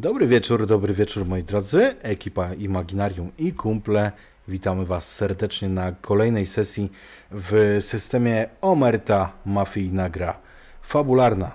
[0.00, 4.12] Dobry wieczór, dobry wieczór moi drodzy, ekipa Imaginarium i kumple.
[4.48, 6.92] Witamy Was serdecznie na kolejnej sesji
[7.30, 10.38] w systemie Omerta Mafijna Gra
[10.82, 11.52] Fabularna.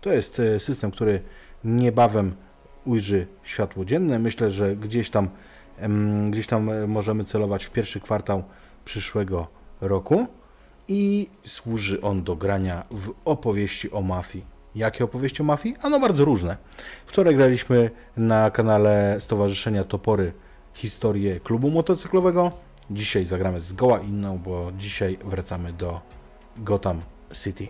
[0.00, 1.22] To jest e, system, który
[1.64, 2.34] niebawem
[2.84, 4.18] ujrzy światło dzienne.
[4.18, 5.28] Myślę, że gdzieś tam,
[6.30, 8.44] gdzieś tam e, możemy celować w pierwszy kwartał
[8.84, 9.46] przyszłego
[9.80, 10.26] roku
[10.88, 14.53] i służy on do grania w opowieści o mafii.
[14.74, 15.76] Jakie opowieści o mafii?
[15.82, 16.56] Ano bardzo różne.
[17.06, 20.32] Wczoraj graliśmy na kanale Stowarzyszenia Topory
[20.74, 22.52] historię klubu motocyklowego.
[22.90, 26.00] Dzisiaj zagramy zgoła inną, bo dzisiaj wracamy do
[26.56, 27.00] Gotham
[27.42, 27.68] City.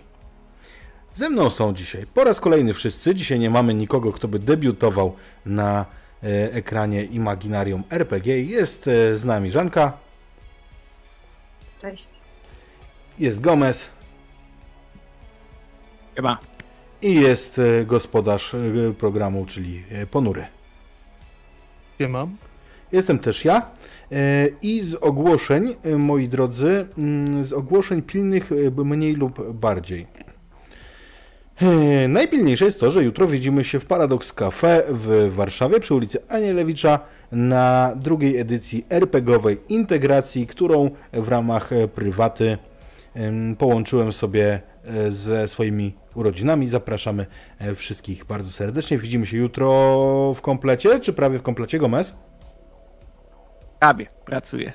[1.14, 3.14] Ze mną są dzisiaj po raz kolejny wszyscy.
[3.14, 5.86] Dzisiaj nie mamy nikogo, kto by debiutował na
[6.22, 8.40] e, ekranie Imaginarium RPG.
[8.40, 9.92] Jest e, z nami Żanka.
[11.80, 12.08] Cześć.
[13.18, 13.90] Jest Gomez.
[16.14, 16.53] Chyba.
[17.04, 18.56] I jest e, gospodarz
[18.98, 20.46] programu, czyli Ponury.
[22.08, 22.36] mam.
[22.92, 23.70] Jestem też ja.
[24.62, 28.50] I z ogłoszeń, moi drodzy, mm, z ogłoszeń pilnych
[28.84, 30.06] mniej lub bardziej.
[32.08, 36.98] Najpilniejsze jest to, że jutro widzimy się w Paradox Cafe w Warszawie przy ulicy Anielewicza
[37.32, 42.58] na drugiej edycji RPGowej integracji, którą w ramach prywaty
[43.58, 46.68] połączyłem sobie e, ze swoimi urodzinami.
[46.68, 47.26] Zapraszamy
[47.58, 48.98] e, wszystkich bardzo serdecznie.
[48.98, 52.14] Widzimy się jutro w komplecie, czy prawie w komplecie, Gomez?
[53.80, 54.72] Prawie, pracuję,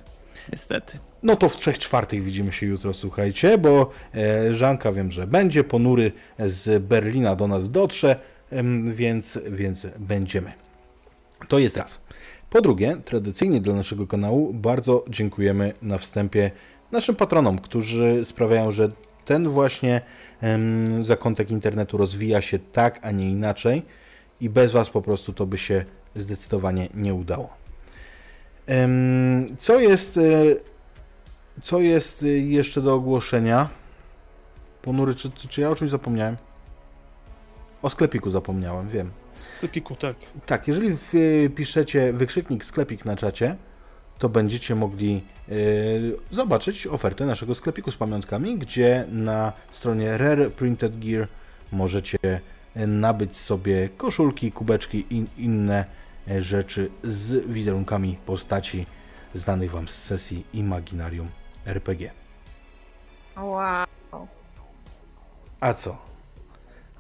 [0.52, 0.98] niestety.
[1.24, 5.64] No to w trzech czwartych widzimy się jutro, słuchajcie, bo e, Żanka wiem, że będzie,
[5.64, 8.16] ponury z Berlina do nas dotrze,
[8.94, 10.54] więc, więc będziemy.
[11.48, 12.02] To jest raz.
[12.50, 16.52] Po drugie, tradycyjnie dla naszego kanału bardzo dziękujemy na wstępie
[16.92, 18.90] naszym patronom, którzy sprawiają, że
[19.26, 20.02] ten właśnie
[21.02, 23.86] zakątek internetu rozwija się tak, a nie inaczej
[24.42, 27.50] i bez Was po prostu to by się zdecydowanie nie udało.
[29.60, 30.22] Co jest e,
[31.62, 33.70] co jest y, jeszcze do ogłoszenia?
[34.82, 36.38] Ponury, czy, czy ja o czymś zapomniałem?
[37.82, 39.12] O sklepiku zapomniałem, wiem.
[39.58, 40.16] Sklepiku, tak.
[40.46, 43.56] Tak, jeżeli wpiszecie wykrzyknik sklepik na czacie,
[44.20, 51.00] to będziecie mogli y, zobaczyć ofertę naszego sklepiku z pamiątkami, gdzie na stronie Rare Printed
[51.00, 51.28] Gear
[51.72, 52.18] możecie
[52.78, 55.86] y, nabyć sobie koszulki, kubeczki i inne
[56.28, 58.86] y, rzeczy z wizerunkami postaci
[59.36, 61.28] znanych Wam z sesji Imaginarium
[61.66, 62.12] RPG.
[63.38, 63.88] Wow.
[65.60, 66.09] A co?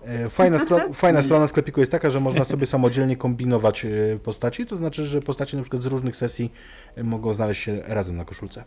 [0.03, 3.89] E, fajna, stro fajna strona sklepiku jest taka, że można sobie samodzielnie kombinować e,
[4.23, 6.51] postaci, to znaczy, że postacie na przykład z różnych sesji
[6.95, 8.63] e, mogą znaleźć się razem na koszulce.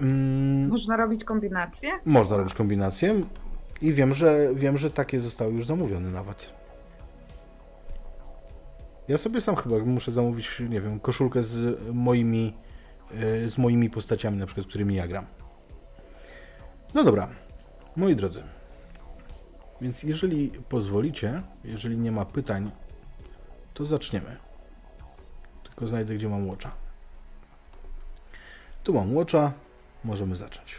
[0.00, 1.90] Mm, można robić kombinacje?
[2.04, 3.20] Można robić kombinacje
[3.82, 6.50] i wiem, że wiem, że takie zostały już zamówione nawet.
[9.08, 12.54] Ja sobie sam chyba muszę zamówić, nie wiem, koszulkę z moimi
[13.46, 15.26] z moimi postaciami, na przykład, którymi ja gram.
[16.94, 17.28] No dobra,
[17.96, 18.42] moi drodzy.
[19.82, 22.70] Więc jeżeli pozwolicie, jeżeli nie ma pytań,
[23.74, 24.36] to zaczniemy.
[25.64, 26.70] Tylko znajdę, gdzie mam łocza.
[28.82, 29.52] Tu mam łocza,
[30.04, 30.74] możemy zacząć.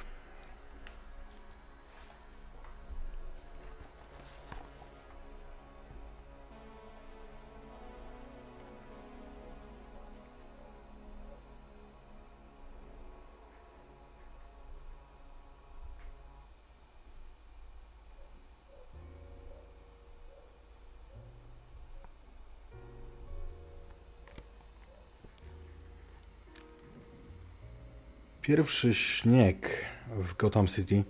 [28.43, 31.03] Pierwszy śnieg w Gotham City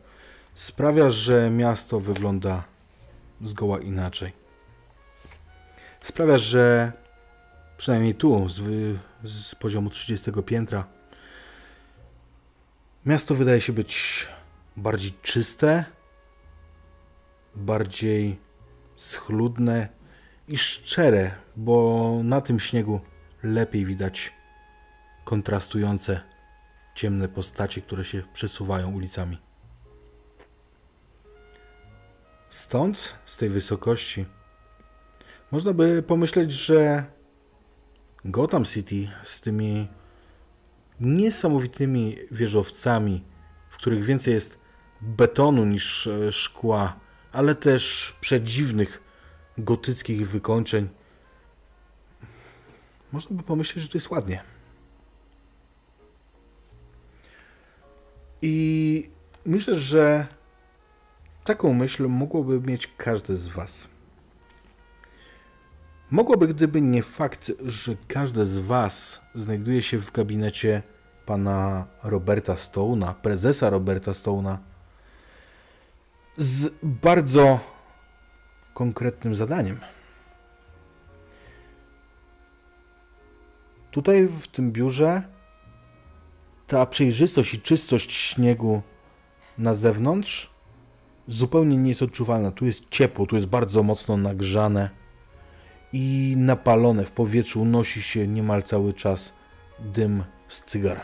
[0.55, 2.63] sprawia, że miasto wygląda
[3.41, 4.33] zgoła inaczej.
[6.03, 6.91] Sprawia, że
[7.77, 8.61] przynajmniej tu, z,
[9.23, 10.87] z poziomu 30 piętra,
[13.05, 14.27] miasto wydaje się być
[14.77, 15.85] bardziej czyste,
[17.55, 18.39] bardziej
[18.95, 19.87] schludne
[20.47, 22.99] i szczere, bo na tym śniegu
[23.43, 24.33] lepiej widać
[25.25, 26.32] kontrastujące
[26.95, 29.37] ciemne postacie, które się przesuwają ulicami.
[32.49, 34.25] Stąd, z tej wysokości,
[35.51, 37.05] można by pomyśleć, że
[38.25, 39.87] Gotham City z tymi
[40.99, 43.23] niesamowitymi wieżowcami,
[43.69, 44.59] w których więcej jest
[45.01, 46.99] betonu niż e, szkła,
[47.31, 49.01] ale też przedziwnych
[49.57, 50.89] gotyckich wykończeń,
[53.11, 54.52] można by pomyśleć, że to jest ładnie.
[58.45, 59.09] I
[59.45, 60.27] myślę, że
[61.43, 63.87] taką myśl mogłoby mieć każdy z Was.
[66.11, 70.83] Mogłoby, gdyby nie fakt, że każdy z Was znajduje się w gabinecie
[71.25, 74.57] pana Roberta Stone'a, prezesa Roberta Stone'a,
[76.37, 77.59] z bardzo
[78.73, 79.79] konkretnym zadaniem.
[83.91, 85.32] Tutaj w tym biurze
[86.73, 88.81] ta przejrzystość i czystość śniegu
[89.57, 90.49] na zewnątrz
[91.27, 92.51] zupełnie nie jest odczuwalna.
[92.51, 94.89] Tu jest ciepło, tu jest bardzo mocno nagrzane
[95.93, 99.33] i napalone w powietrzu unosi się niemal cały czas
[99.79, 101.01] dym z cygar.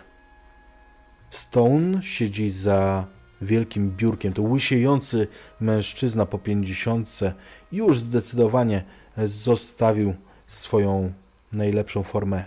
[1.29, 3.07] Stone siedzi za
[3.41, 4.33] wielkim biurkiem.
[4.33, 5.27] To łysiejący
[5.59, 7.33] mężczyzna po pięćdziesiątce
[7.71, 8.83] już zdecydowanie
[9.17, 10.13] zostawił
[10.47, 11.13] swoją
[11.51, 12.43] najlepszą formę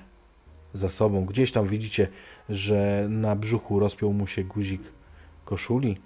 [0.74, 1.24] za sobą.
[1.24, 2.08] Gdzieś tam widzicie,
[2.48, 4.82] że na brzuchu rozpiął mu się guzik
[5.44, 6.00] koszuli.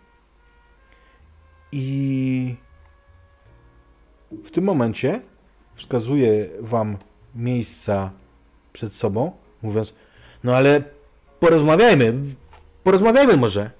[1.72, 2.56] I
[4.44, 5.20] w tym momencie
[5.74, 6.96] wskazuje wam
[7.34, 8.10] miejsca
[8.72, 9.94] przed sobą, mówiąc:
[10.44, 10.82] No ale
[11.40, 12.14] porozmawiajmy,
[12.84, 13.70] porozmawiajmy może.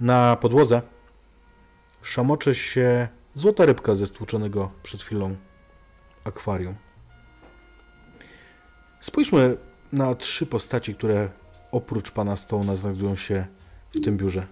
[0.00, 0.82] Na podłodze
[2.02, 5.36] szamocze się złota rybka ze stłuczonego przed chwilą
[6.24, 6.74] akwarium.
[9.00, 9.56] Spójrzmy
[9.92, 11.28] na trzy postaci, które
[11.72, 13.46] oprócz pana Stone'a znajdują się
[13.94, 14.46] w tym biurze.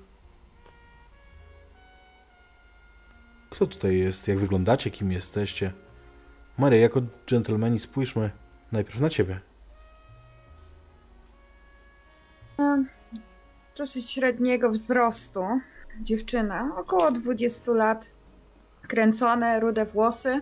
[3.51, 4.29] Kto tutaj jest?
[4.29, 4.91] Jak wyglądacie?
[4.91, 5.73] Kim jesteście?
[6.59, 8.31] Maria, jako dżentelmeni spójrzmy
[8.73, 9.41] najpierw na ciebie.
[13.77, 15.45] Dosyć średniego wzrostu.
[16.01, 18.11] Dziewczyna, około 20 lat.
[18.89, 20.41] Kręcone, rude włosy.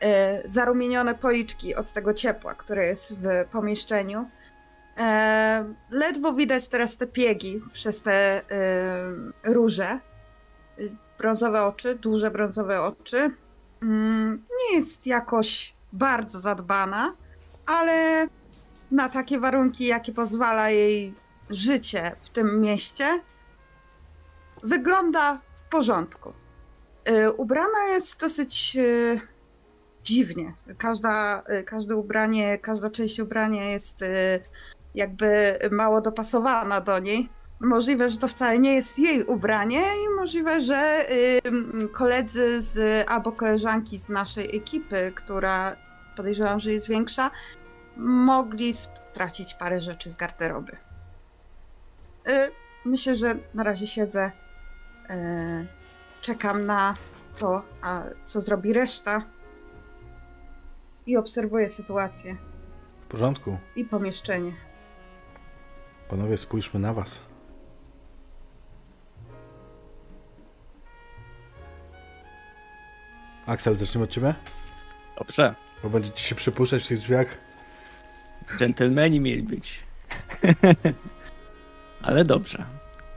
[0.00, 4.30] E, zarumienione policzki od tego ciepła, które jest w pomieszczeniu.
[4.98, 9.98] E, ledwo widać teraz te piegi przez te e, róże.
[11.18, 13.30] Brązowe oczy, duże brązowe oczy.
[13.82, 17.14] Mm, nie jest jakoś bardzo zadbana,
[17.66, 18.26] ale
[18.90, 21.14] na takie warunki, jakie pozwala jej
[21.50, 23.20] życie w tym mieście,
[24.62, 26.32] wygląda w porządku.
[27.36, 28.76] Ubrana jest dosyć
[30.04, 30.54] dziwnie.
[30.78, 34.04] Każda, każde ubranie, każda część ubrania jest
[34.96, 37.28] jakby mało dopasowana do niej.
[37.60, 41.04] Możliwe, że to wcale nie jest jej ubranie i możliwe, że
[41.92, 45.76] koledzy z, albo koleżanki z naszej ekipy, która
[46.16, 47.30] podejrzewam, że jest większa,
[47.96, 50.72] mogli stracić parę rzeczy z garderoby.
[50.72, 52.50] Y,
[52.84, 54.30] myślę, że na razie siedzę,
[55.10, 55.66] y,
[56.20, 56.94] czekam na
[57.38, 59.22] to, a co zrobi reszta
[61.06, 62.36] i obserwuję sytuację.
[63.06, 63.58] W porządku.
[63.76, 64.65] I pomieszczenie.
[66.08, 67.20] Panowie, spójrzmy na was.
[73.46, 74.34] Axel, zaczniemy od ciebie?
[75.18, 75.54] Dobrze.
[75.82, 77.38] Bo będziecie się przypuszczać w tych drzwiach.
[78.58, 79.84] Dżentelmeni mieli być.
[82.02, 82.64] Ale dobrze.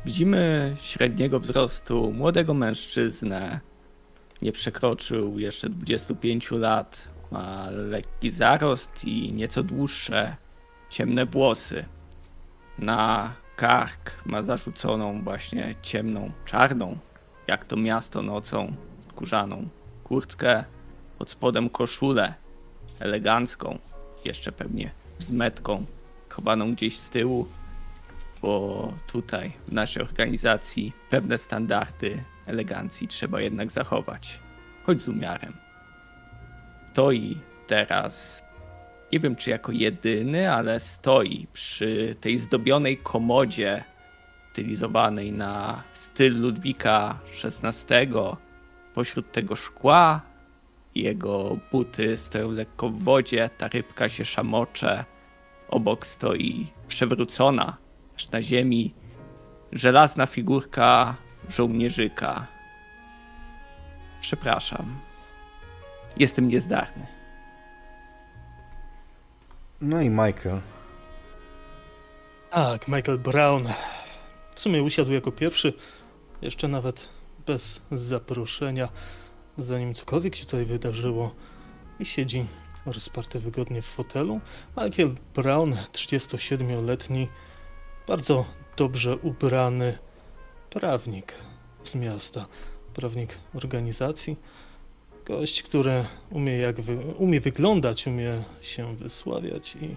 [0.06, 3.60] Widzimy średniego wzrostu młodego mężczyznę.
[4.42, 7.08] Nie przekroczył jeszcze 25 lat.
[7.32, 10.36] Ma lekki zarost i nieco dłuższe,
[10.90, 11.86] ciemne włosy.
[12.80, 16.98] Na kark ma zarzuconą właśnie ciemną, czarną,
[17.48, 19.68] jak to miasto nocą, skórzaną
[20.04, 20.64] kurtkę,
[21.18, 22.34] pod spodem koszulę
[23.00, 23.80] elegancką,
[24.26, 25.86] jeszcze pewnie z metką
[26.30, 27.48] chowaną gdzieś z tyłu,
[28.42, 34.40] bo tutaj w naszej organizacji pewne standardy elegancji trzeba jednak zachować,
[34.84, 35.54] choć z umiarem.
[36.92, 38.44] Stoi teraz,
[39.12, 43.84] nie wiem czy jako jedyny, ale stoi przy tej zdobionej komodzie
[44.52, 48.14] stylizowanej na styl Ludwika XVI
[48.94, 50.22] Pośród tego szkła
[50.96, 55.06] jego buty stoją lekko w wodzie, ta rybka się szamocze.
[55.70, 57.78] Obok stoi przewrócona,
[58.16, 58.94] aż na ziemi,
[59.72, 61.16] żelazna figurka
[61.50, 62.48] żołnierzyka.
[64.22, 65.00] Przepraszam.
[66.18, 67.19] Jestem niezdarny.
[69.82, 70.62] No i Michael.
[72.52, 73.68] Tak, Michael Brown.
[74.56, 75.74] W sumie usiadł jako pierwszy.
[76.42, 77.08] Jeszcze nawet
[77.46, 78.90] bez zaproszenia,
[79.58, 81.36] zanim cokolwiek się tutaj wydarzyło
[82.00, 82.46] i siedzi
[82.86, 84.40] rozparty wygodnie w fotelu.
[84.78, 87.28] Michael Brown, 37-letni,
[88.08, 88.46] bardzo
[88.78, 89.98] dobrze ubrany
[90.70, 91.34] prawnik
[91.84, 92.46] z miasta,
[92.94, 94.38] prawnik organizacji.
[95.30, 99.96] Gość, który umie, jak wy, umie wyglądać, umie się wysławiać i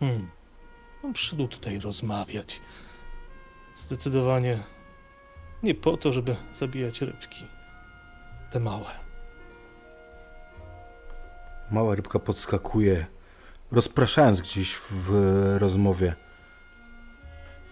[0.00, 0.28] hmm,
[1.02, 2.60] on przyszedł tutaj rozmawiać.
[3.74, 4.58] Zdecydowanie
[5.62, 7.44] nie po to, żeby zabijać rybki.
[8.52, 8.90] Te małe.
[11.70, 13.06] Mała rybka podskakuje,
[13.72, 15.10] rozpraszając gdzieś w
[15.58, 16.14] rozmowie.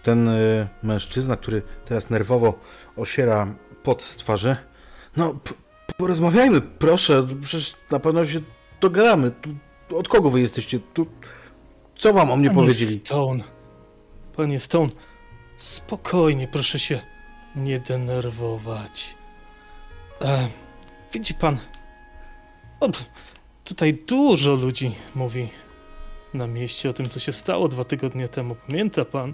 [0.03, 2.59] Ten y, mężczyzna, który teraz nerwowo
[2.95, 4.57] osiera pot z twarzy.
[5.17, 5.39] No,
[5.97, 7.27] porozmawiajmy, proszę.
[7.41, 8.41] Przecież na pewno się
[8.81, 9.31] dogadamy.
[9.31, 9.49] Tu,
[9.97, 10.79] od kogo wy jesteście?
[10.93, 11.07] Tu,
[11.95, 13.01] co wam o mnie Panie powiedzieli?
[13.05, 13.43] Stone,
[14.35, 14.89] panie Stone,
[15.57, 17.01] spokojnie, proszę się
[17.55, 19.15] nie denerwować.
[20.21, 20.47] E,
[21.13, 21.57] widzi pan,
[22.79, 22.89] o,
[23.63, 25.49] tutaj dużo ludzi mówi
[26.33, 28.55] na mieście o tym, co się stało dwa tygodnie temu.
[28.67, 29.33] Pamięta pan?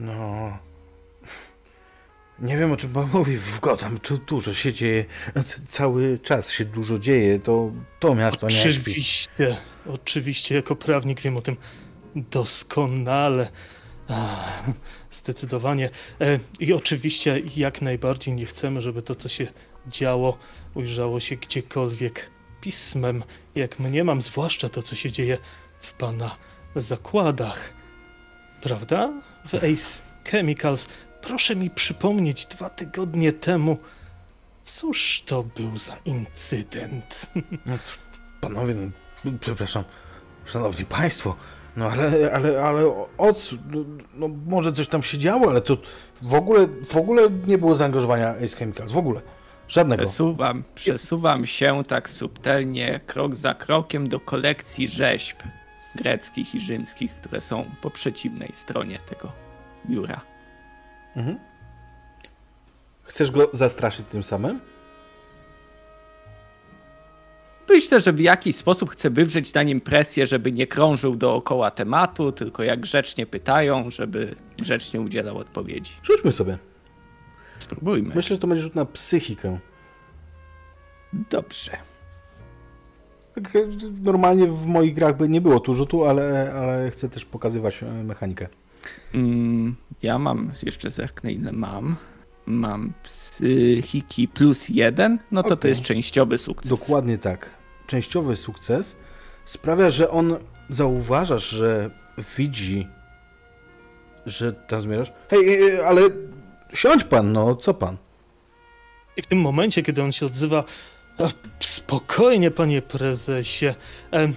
[0.00, 0.69] No.
[2.40, 3.98] Nie wiem o czym pan mówi w Gotham.
[3.98, 5.04] Tu dużo się dzieje.
[5.68, 7.38] Cały czas się dużo dzieje.
[7.38, 8.90] To, to miasto nie śpi.
[8.90, 9.56] Oczywiście,
[9.86, 11.56] oczywiście, jako prawnik wiem o tym
[12.16, 13.50] doskonale.
[15.10, 15.90] Zdecydowanie.
[16.20, 19.46] E, I oczywiście jak najbardziej nie chcemy, żeby to, co się
[19.86, 20.38] działo,
[20.74, 22.30] ujrzało się gdziekolwiek
[22.60, 25.38] pismem, jak mniemam, zwłaszcza to, co się dzieje
[25.80, 26.36] w pana
[26.76, 27.72] zakładach.
[28.62, 29.12] Prawda?
[29.48, 30.88] W Ace Chemicals.
[31.22, 33.76] Proszę mi przypomnieć dwa tygodnie temu,
[34.62, 37.26] cóż to był za incydent?
[37.66, 37.78] No,
[38.40, 38.74] panowie,
[39.24, 39.84] no, przepraszam.
[40.44, 41.36] Szanowni państwo.
[41.76, 43.56] No ale, ale, ale o- o co?
[43.70, 43.78] No,
[44.14, 45.76] no może coś tam się działo, ale to
[46.22, 48.92] w ogóle, w ogóle nie było zaangażowania Ace Chemicals.
[48.92, 49.20] W ogóle.
[49.68, 50.02] Żadnego.
[50.02, 55.36] Przesuwam, przesuwam się tak subtelnie, krok za krokiem do kolekcji rzeźb
[55.94, 59.32] greckich i rzymskich, które są po przeciwnej stronie tego
[59.86, 60.20] biura.
[61.16, 61.38] Mhm.
[63.02, 64.60] Chcesz go zastraszyć tym samym?
[67.68, 72.32] Myślę, że w jakiś sposób chcę wywrzeć na nim presję, żeby nie krążył dookoła tematu,
[72.32, 75.92] tylko jak grzecznie pytają, żeby grzecznie udzielał odpowiedzi.
[76.02, 76.58] Rzućmy sobie.
[77.58, 78.14] Spróbujmy.
[78.14, 79.58] Myślę, że to będzie rzut na psychikę.
[81.12, 81.70] Dobrze.
[83.34, 83.58] Tak, e,
[84.02, 87.86] Normalnie w moich grach by nie było tu rzutu, ale, ale chcę też pokazywać e,
[87.86, 88.48] mechanikę.
[89.14, 91.96] Mm, ja mam, jeszcze zerknę ile mam.
[92.46, 95.68] Mam psychiki plus jeden, no to to Okej.
[95.68, 96.68] jest częściowy sukces.
[96.70, 97.50] Dokładnie tak.
[97.86, 98.96] Częściowy sukces
[99.44, 100.36] sprawia, że on
[100.70, 101.90] zauważasz, że
[102.38, 102.86] widzi,
[104.26, 105.12] że tam zmierzasz.
[105.30, 106.00] Hej, e, ale
[106.74, 107.96] siądź pan, no co pan?
[109.16, 110.64] I w tym momencie, kiedy on się odzywa,
[111.18, 111.28] "A,
[111.60, 113.66] spokojnie, panie prezesie.
[113.66, 113.74] E,
[114.12, 114.32] e,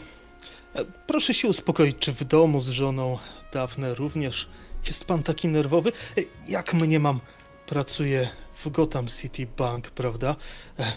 [1.07, 3.17] proszę się uspokoić, czy w domu z żoną
[3.53, 4.49] Dafne również
[4.87, 5.91] jest pan taki nerwowy?
[6.17, 7.19] E, jak mnie mam?
[7.65, 8.29] Pracuję
[8.63, 10.35] w Gotham City Bank, prawda?
[10.79, 10.93] E,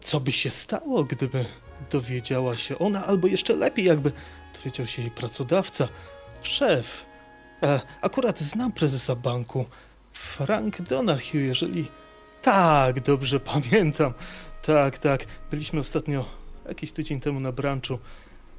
[0.00, 1.44] co by się stało, gdyby
[1.90, 4.12] dowiedziała się ona, albo jeszcze lepiej, jakby
[4.56, 5.88] dowiedział się jej pracodawca,
[6.42, 7.06] szef.
[7.62, 9.66] E, akurat znam prezesa banku,
[10.12, 11.88] Frank Donahue, jeżeli
[12.42, 14.14] tak, dobrze pamiętam.
[14.62, 15.26] Tak, tak.
[15.50, 16.24] Byliśmy ostatnio
[16.68, 17.98] jakiś tydzień temu na branchu.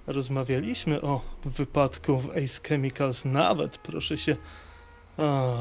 [0.07, 3.25] Rozmawialiśmy o wypadku w Ace Chemicals.
[3.25, 4.35] Nawet, proszę się.
[5.17, 5.53] A,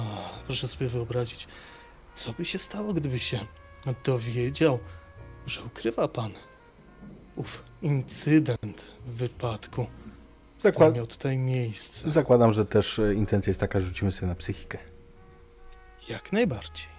[0.46, 1.48] proszę sobie wyobrazić,
[2.14, 3.38] co by się stało, gdyby się
[4.04, 4.78] dowiedział,
[5.46, 6.30] że ukrywa pan
[7.36, 9.86] ów incydent w wypadku,
[10.58, 10.94] który Zakład...
[10.94, 12.10] miał tutaj miejsce.
[12.10, 14.78] Zakładam, że też e, intencja jest taka, że rzucimy sobie na psychikę.
[16.08, 16.95] Jak najbardziej.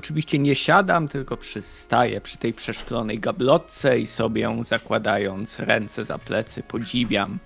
[0.00, 6.62] Oczywiście nie siadam, tylko przystaję przy tej przeszklonej gablotce i sobie zakładając ręce za plecy
[6.62, 7.38] podziwiam.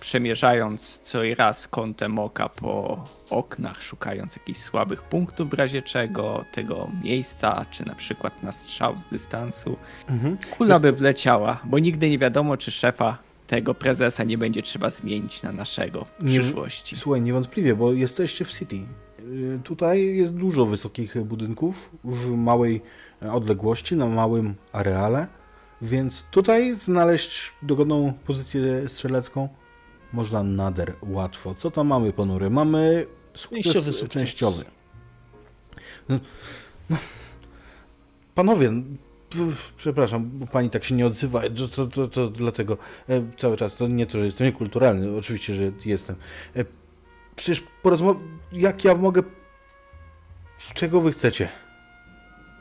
[0.00, 6.44] Przemierzając co i raz kątem oka po oknach, szukając jakichś słabych punktów w razie czego,
[6.52, 9.76] tego miejsca, czy na przykład na strzał z dystansu.
[10.08, 10.38] Mhm.
[10.58, 15.42] Kula by wleciała, bo nigdy nie wiadomo, czy szefa tego prezesa nie będzie trzeba zmienić
[15.42, 16.96] na naszego w Nie- przyszłości.
[16.96, 18.80] Słuchaj, niewątpliwie, bo jesteście w City.
[19.26, 22.82] Y, Tutaj jest dużo wysokich budynków w małej
[23.22, 25.26] e, odległości, na małym areale,
[25.82, 29.48] więc tutaj znaleźć dogodną pozycję strzelecką
[30.12, 31.54] można nader łatwo.
[31.54, 32.50] Co tam mamy, ponury?
[32.50, 34.22] Mamy sukces Częściowy sukces.
[34.22, 34.64] częściowy.
[36.08, 36.18] No,
[36.90, 36.96] no,
[38.34, 38.72] panowie,
[39.76, 42.78] przepraszam, bo pani tak się nie odzywa, to, to, to, to dlatego
[43.08, 46.16] e, cały czas, to nie to, że jestem niekulturalny, oczywiście, że jestem.
[47.36, 49.22] Przecież porozmawiam, jak ja mogę,
[50.74, 51.48] czego wy chcecie?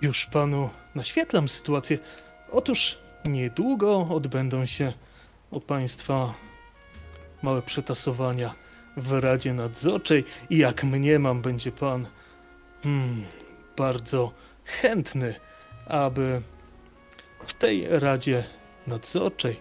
[0.01, 1.97] Już panu naświetlam sytuację.
[2.51, 4.93] Otóż niedługo odbędą się
[5.51, 6.33] u państwa
[7.43, 8.55] małe przetasowania
[8.97, 12.07] w Radzie Nadzorczej i jak mniemam, będzie pan
[12.83, 13.23] hmm,
[13.77, 14.31] bardzo
[14.65, 15.35] chętny,
[15.87, 16.41] aby
[17.47, 18.43] w tej Radzie
[18.87, 19.59] Nadzorczej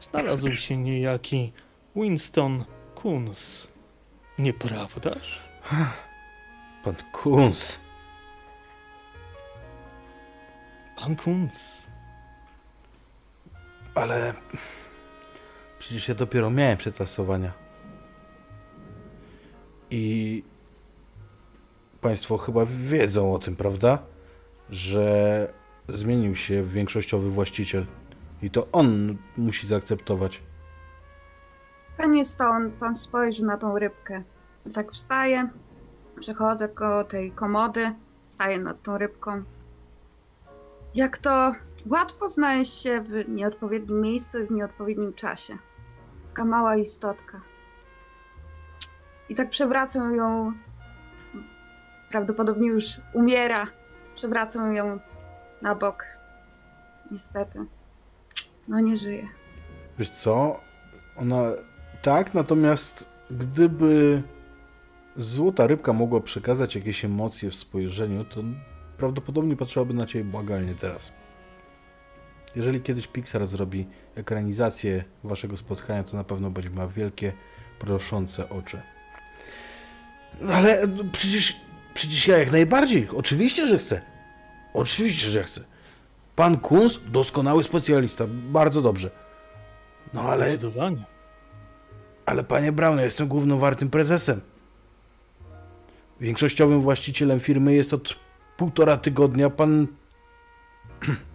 [0.00, 1.52] znalazł się niejaki
[1.96, 3.71] Winston Kunz.
[4.38, 5.40] Nieprawdaż?
[6.84, 7.80] Pan Kunz.
[10.96, 11.86] Pan Kunz.
[13.94, 14.34] Ale
[15.78, 17.52] przecież ja dopiero miałem przetasowania.
[19.90, 20.42] I
[22.00, 23.98] Państwo chyba wiedzą o tym, prawda?
[24.70, 25.52] Że
[25.88, 27.86] zmienił się większościowy właściciel.
[28.42, 30.42] I to on musi zaakceptować.
[31.96, 34.22] Panie Stone, pan spojrzy na tą rybkę.
[34.74, 35.48] Tak wstaję,
[36.20, 37.92] przechodzę koło tej komody,
[38.30, 39.42] staję nad tą rybką.
[40.94, 41.54] Jak to
[41.86, 45.58] łatwo znaleźć się w nieodpowiednim miejscu i w nieodpowiednim czasie.
[46.28, 47.40] Taka mała istotka.
[49.28, 50.52] I tak przewracam ją.
[52.10, 52.84] Prawdopodobnie już
[53.14, 53.66] umiera.
[54.14, 54.98] Przewracam ją
[55.62, 56.04] na bok.
[57.10, 57.66] Niestety.
[58.68, 59.28] No nie żyje.
[59.98, 60.60] Wiesz co?
[61.16, 61.42] Ona
[62.02, 64.22] tak, natomiast gdyby
[65.16, 68.40] złota rybka mogła przekazać jakieś emocje w spojrzeniu, to
[68.96, 71.12] prawdopodobnie patrzyłaby na ciebie błagalnie teraz.
[72.56, 77.32] Jeżeli kiedyś Pixar zrobi ekranizację waszego spotkania, to na pewno będzie miała wielkie,
[77.78, 78.80] proszące oczy.
[80.40, 81.56] No Ale przecież,
[81.94, 83.08] przecież ja jak najbardziej.
[83.16, 84.00] Oczywiście, że chcę.
[84.74, 85.60] Oczywiście, że chcę.
[86.36, 88.26] Pan Kunz, doskonały specjalista.
[88.28, 89.10] Bardzo dobrze.
[90.14, 91.11] No ale, Zdecydowanie.
[92.26, 94.40] Ale panie Brown, ja jestem głównowartym prezesem.
[96.20, 98.18] Większościowym właścicielem firmy jest od
[98.56, 99.86] półtora tygodnia pan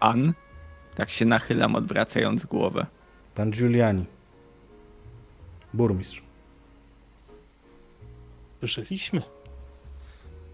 [0.00, 0.34] Pan?
[0.94, 2.86] Tak się nachylam, odwracając głowę.
[3.34, 4.04] Pan Giuliani.
[5.74, 6.22] Burmistrz.
[8.58, 9.22] Słyszeliśmy.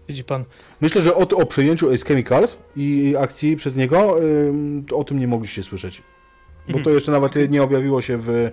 [0.07, 0.45] Widzi pan,
[0.81, 4.15] Myślę, że o, o przejęciu Ace Chemicals i akcji przez niego
[4.87, 6.03] to o tym nie mogliście słyszeć.
[6.67, 6.95] Bo to Mhm.
[6.95, 8.51] jeszcze nawet nie objawiło się w, e,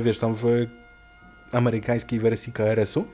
[0.00, 0.44] wiesz, tam w
[1.52, 3.04] amerykańskiej wersji KRS-u.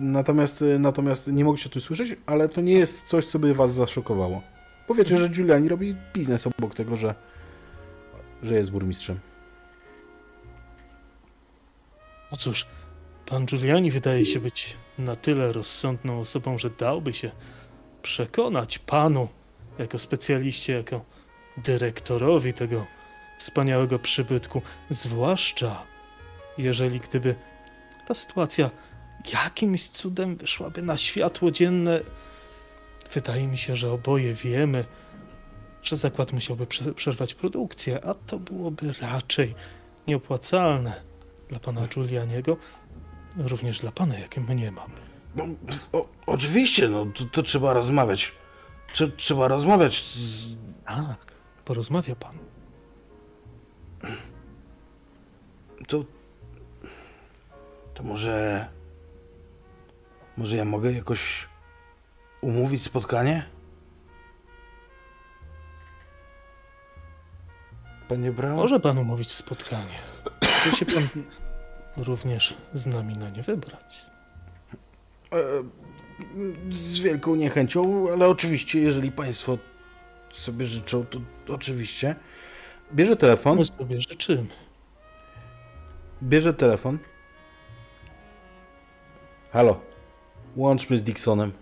[0.00, 4.42] Natomiast, natomiast nie mogliście tym słyszeć, ale to nie jest coś, co by was zaszokowało.
[4.86, 7.14] Powiecie, że Giuliani robi biznes obok tego, że,
[8.42, 9.18] że jest burmistrzem.
[12.30, 12.66] no cóż,
[13.26, 17.30] pan Giuliani wydaje się być na tyle rozsądną osobą, że dałby się
[18.02, 19.28] przekonać panu,
[19.78, 21.04] jako specjaliście, jako
[21.56, 22.86] dyrektorowi tego
[23.38, 25.82] wspaniałego przybytku, zwłaszcza
[26.58, 27.34] jeżeli gdyby
[28.08, 28.70] ta sytuacja
[29.32, 32.00] jakimś cudem wyszłaby na światło dzienne.
[33.14, 34.84] Wydaje mi się, że oboje wiemy,
[35.82, 39.54] że zakład musiałby prze- przerwać produkcję, a to byłoby raczej
[40.06, 41.02] nieopłacalne
[41.48, 42.56] dla pana Giulianiego,
[43.36, 44.90] również dla pana, jakie mnie mam.
[45.36, 45.44] No,
[45.92, 48.32] o, oczywiście, no to, to trzeba rozmawiać.
[48.94, 50.48] Trze- trzeba rozmawiać z,
[50.86, 51.31] Tak,
[51.64, 52.38] porozmawia pan.
[55.88, 56.04] To.
[57.94, 58.66] To może.
[60.36, 61.48] Może ja mogę jakoś
[62.40, 63.44] umówić spotkanie?
[68.08, 68.56] Panie Brown?
[68.56, 69.98] Może pan umówić spotkanie.
[70.44, 71.08] Chce się pan
[72.08, 74.06] również z nami na nie wybrać.
[75.32, 75.42] E,
[76.70, 79.58] z wielką niechęcią, ale oczywiście, jeżeli Państwo
[80.32, 81.20] sobie życzą, to
[81.54, 82.14] oczywiście.
[82.94, 83.58] Bierze telefon.
[83.58, 84.46] My sobie życzymy.
[86.22, 86.98] Bierze telefon.
[89.52, 89.80] Halo.
[90.56, 91.52] Łącz mnie z Dixonem.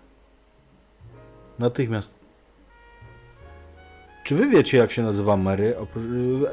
[1.59, 2.15] Natychmiast.
[4.23, 5.75] Czy wy wiecie, jak się nazywa Mary?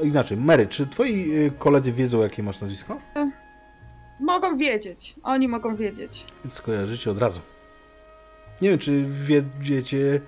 [0.01, 2.97] E, Inaczej, Mary, czy twoi e, koledzy wiedzą, jakie masz nazwisko?
[4.19, 5.15] Mogą wiedzieć.
[5.23, 6.25] Oni mogą wiedzieć.
[6.43, 7.41] Więc skojarzycie od razu.
[8.61, 10.19] Nie wiem, czy wie, wiecie, e,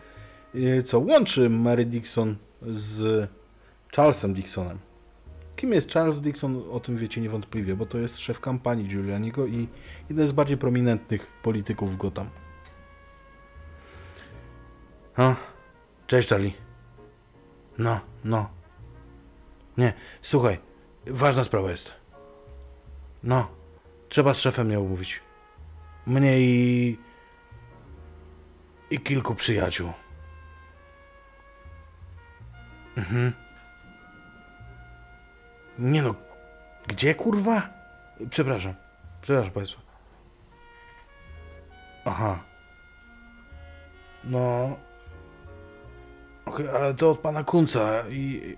[0.86, 3.30] co łączy Mary Dixon z
[3.96, 4.80] Charlesem Dixonem.
[5.56, 9.68] Kim jest Charles Dixon, o tym wiecie niewątpliwie, bo to jest szef kampanii Giulianiego i
[10.10, 12.30] jeden z bardziej prominentnych polityków w Gotham.
[16.08, 16.52] Cześć Charlie.
[17.78, 18.50] No, no.
[19.78, 20.58] Nie, słuchaj,
[21.08, 21.94] ważna sprawa jest.
[23.24, 23.48] No,
[24.10, 25.20] trzeba z szefem mnie umówić.
[26.08, 26.98] Mnie i...
[28.90, 29.94] i kilku przyjaciół.
[32.97, 33.34] Mhm.
[35.80, 36.15] Nie no,
[36.88, 37.69] gdzie kurwa?
[38.30, 38.73] Przepraszam,
[39.21, 39.82] przepraszam państwa.
[42.06, 42.39] Aha.
[44.23, 44.77] No.
[46.45, 48.58] Okej, ale to od pana Kunca i...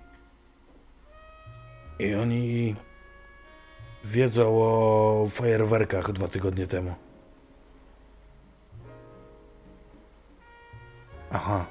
[2.00, 2.76] I oni
[4.04, 6.96] wiedzą o fajerwerkach dwa tygodnie temu.
[11.32, 11.66] Aha.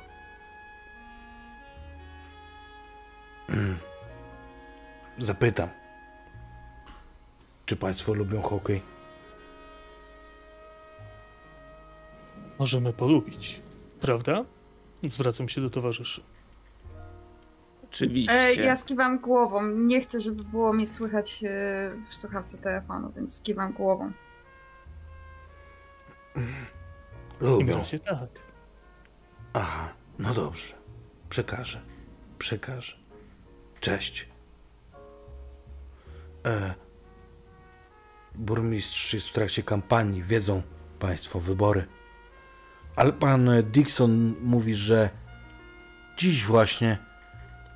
[5.18, 5.68] Zapytam.
[7.66, 8.82] Czy Państwo lubią hokej?
[12.58, 13.60] Możemy polubić,
[14.00, 14.44] prawda?
[15.02, 16.22] Zwracam się do towarzyszy.
[17.84, 18.32] Oczywiście.
[18.34, 19.66] E, ja skiwam głową.
[19.66, 21.48] Nie chcę, żeby było mi słychać e,
[22.10, 24.12] w słuchawce telefonu, więc skiwam głową.
[27.40, 27.78] Lubią.
[27.78, 28.28] razie tak.
[29.52, 30.74] Aha, no dobrze.
[31.28, 31.80] Przekażę.
[32.38, 33.01] Przekażę.
[33.82, 34.28] Cześć.
[36.46, 36.74] E,
[38.34, 40.62] burmistrz jest w trakcie kampanii, wiedzą
[40.98, 41.86] Państwo wybory.
[42.96, 45.10] Ale pan Dixon mówi, że
[46.16, 46.98] dziś właśnie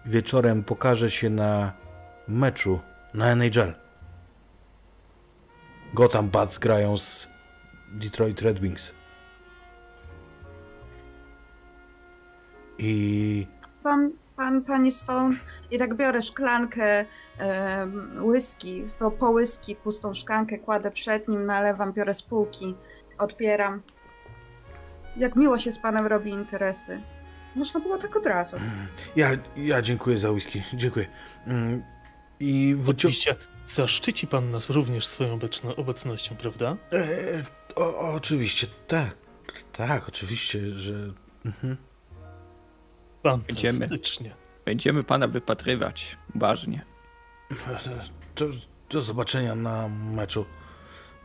[0.05, 1.73] wieczorem pokaże się na
[2.29, 2.81] meczu
[3.15, 3.75] na NHL.
[5.95, 7.29] Gotham Buds grają z
[7.93, 8.93] Detroit Red Wings.
[12.79, 13.47] I
[13.83, 15.37] Pan, pan, pani Stone,
[15.71, 17.05] i tak biorę szklankę
[17.41, 22.75] um, whisky, po, po whisky, pustą szklankę kładę przed nim, nalewam, biorę z półki,
[23.19, 23.83] odbieram.
[25.17, 27.01] Jak miło się z panem robi interesy.
[27.55, 28.57] Można było tak od razu.
[29.17, 30.63] Ja, ja dziękuję za whisky.
[30.75, 31.07] Dziękuję.
[31.47, 31.83] Mm,
[32.41, 32.91] I wycią...
[33.09, 36.77] Oczywiście zaszczyci pan nas również swoją obecno- obecnością, prawda?
[36.93, 37.45] E,
[37.77, 39.17] o, oczywiście, tak.
[39.73, 40.93] Tak, oczywiście, że.
[41.45, 41.77] Mhm.
[43.31, 44.35] Fantastycznie.
[44.65, 46.85] Będziemy pana wypatrywać uważnie.
[48.37, 48.47] Do,
[48.91, 50.45] do zobaczenia na meczu.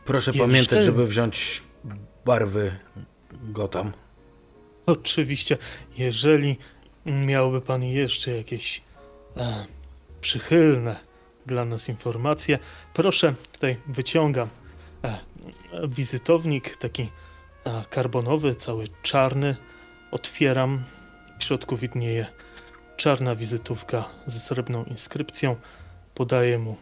[0.04, 1.62] Proszę Jeszcze- pamiętać, żeby wziąć
[2.24, 2.78] barwy
[3.32, 3.92] Gotham.
[4.86, 5.58] Oczywiście,
[5.98, 6.56] jeżeli
[7.06, 8.82] miałby pan jeszcze jakieś
[9.36, 9.66] e,
[10.20, 10.96] przychylne
[11.46, 12.58] dla nas informacje,
[12.94, 14.48] proszę, tutaj wyciągam
[15.04, 15.18] e,
[15.88, 17.08] wizytownik taki
[17.64, 19.56] e, karbonowy, cały czarny.
[20.10, 20.82] Otwieram,
[21.42, 22.26] w środku widnieje
[22.96, 25.56] czarna wizytówka ze srebrną inskrypcją.
[26.14, 26.76] Podaję mu.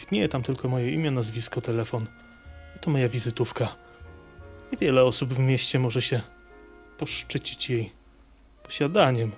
[0.00, 2.06] Widnieje tam tylko moje imię, nazwisko, telefon.
[2.80, 3.76] To moja wizytówka.
[4.72, 6.20] Niewiele osób w mieście może się
[6.98, 7.92] poszczycić jej
[8.62, 9.32] posiadaniem.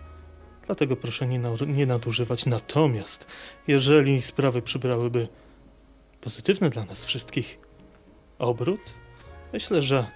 [0.67, 2.47] Dlatego proszę nie, na, nie nadużywać.
[2.47, 3.27] Natomiast,
[3.69, 5.29] jeżeli sprawy przybrałyby
[6.21, 7.59] pozytywny dla nas wszystkich
[8.39, 8.95] obrót,
[9.53, 10.07] myślę, że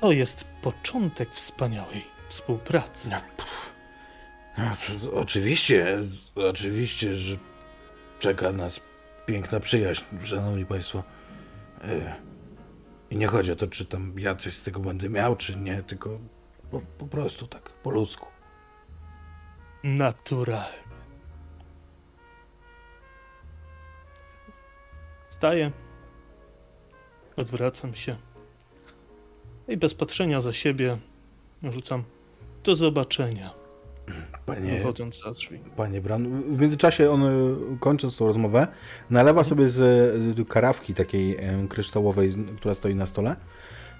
[0.00, 3.10] to jest początek wspaniałej współpracy.
[3.10, 3.20] No,
[4.58, 5.98] no, oczywiście,
[6.34, 7.36] oczywiście, że
[8.18, 8.80] czeka nas
[9.26, 11.02] piękna przyjaźń, szanowni państwo.
[11.84, 12.14] E,
[13.10, 15.82] I nie chodzi o to, czy tam ja coś z tego będę miał, czy nie,
[15.82, 16.18] tylko
[16.70, 18.26] po, po prostu tak, po ludzku.
[19.84, 20.84] Naturalnie.
[25.28, 25.72] Staję.
[27.36, 28.16] Odwracam się.
[29.68, 30.98] I bez patrzenia za siebie
[31.62, 32.04] rzucam
[32.64, 33.50] do zobaczenia,
[34.46, 35.58] Panie, wychodząc za drzwi.
[35.76, 38.66] panie Bran, w międzyczasie on, y, kończąc tą rozmowę,
[39.10, 39.80] nalewa sobie z
[40.38, 43.36] y, karawki takiej em, kryształowej, która stoi na stole,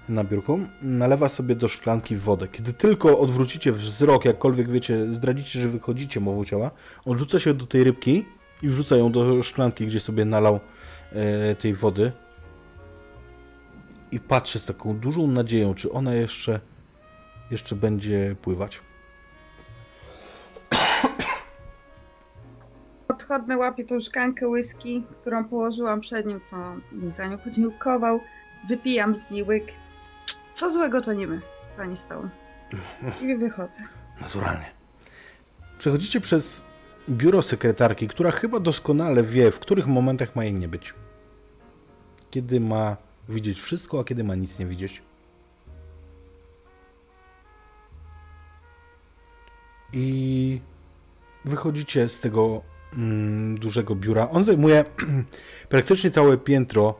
[0.09, 2.47] na biurku, nalewa sobie do szklanki wodę.
[2.47, 6.71] Kiedy tylko odwrócicie wzrok, jakkolwiek wiecie, zdradzicie, że wychodzicie mową ciała,
[7.05, 8.25] on rzuca się do tej rybki
[8.63, 10.59] i wrzuca ją do szklanki, gdzie sobie nalał
[11.11, 12.11] e, tej wody.
[14.11, 16.59] I patrzy z taką dużą nadzieją, czy ona jeszcze,
[17.51, 18.81] jeszcze będzie pływać.
[23.07, 26.55] Odchodne łapię tą szklankę whisky, którą położyłam przed nim, co
[26.91, 28.19] mi za nią podziękował.
[28.67, 29.63] Wypijam z niej łyk.
[30.53, 31.41] Co złego to nie my,
[31.77, 32.29] pani Stone.
[33.21, 33.79] I wychodzę.
[34.21, 34.65] Naturalnie.
[35.77, 36.63] Przechodzicie przez
[37.09, 40.93] biuro sekretarki, która chyba doskonale wie, w których momentach ma jej nie być.
[42.31, 42.97] Kiedy ma
[43.29, 45.01] widzieć wszystko, a kiedy ma nic nie widzieć.
[49.95, 50.61] I
[51.45, 52.61] wychodzicie z tego
[52.93, 54.29] mm, dużego biura.
[54.29, 54.85] On zajmuje
[55.69, 56.95] praktycznie całe piętro,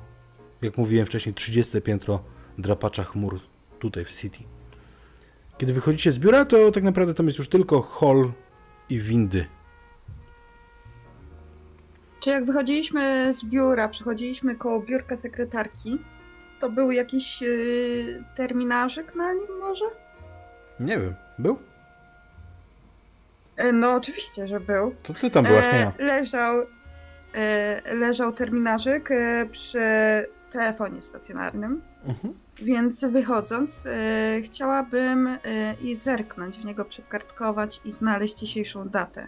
[0.62, 2.24] jak mówiłem wcześniej, 30 piętro
[2.58, 3.40] drapacza chmur
[3.80, 4.40] tutaj w City.
[5.58, 8.32] Kiedy wychodzicie z biura, to tak naprawdę tam jest już tylko hall
[8.90, 9.46] i windy.
[12.20, 15.98] Czy jak wychodziliśmy z biura, przechodziliśmy koło biurka sekretarki,
[16.60, 19.86] to był jakiś yy, terminarzyk na nim może?
[20.80, 21.58] Nie wiem, był?
[23.58, 24.96] E, No oczywiście, że był.
[25.04, 25.92] To ty tam byłaś, nie E, ja.
[26.00, 26.66] leżał,
[27.36, 29.80] e, leżał terminarzyk e, przy
[30.52, 32.34] telefonie stacjonarnym, Mhm.
[32.56, 35.38] więc wychodząc e, chciałabym e,
[35.82, 39.28] i zerknąć w niego, przekartkować i znaleźć dzisiejszą datę.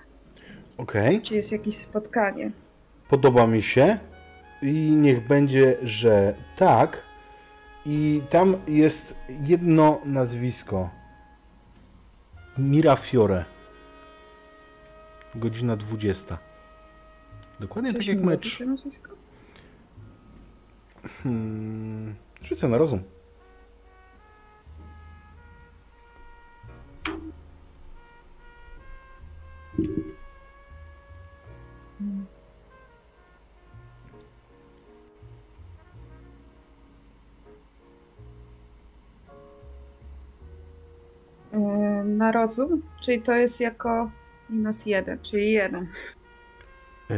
[0.77, 1.21] Okej.
[1.21, 2.51] Czy jest jakieś spotkanie?
[3.09, 3.97] Podoba mi się
[4.61, 7.01] i niech będzie, że tak.
[7.85, 10.89] I tam jest jedno nazwisko.
[12.57, 13.45] Mirafiore.
[15.37, 16.37] Godzina 20.
[17.59, 18.59] Dokładnie Coś tak jak mecz.
[21.23, 23.03] Hmm, rzucę na rozum.
[41.53, 42.81] Yy, Na rozum?
[43.01, 44.11] Czyli to jest jako
[44.49, 45.87] minus jeden, czyli jeden.
[47.09, 47.17] Yy,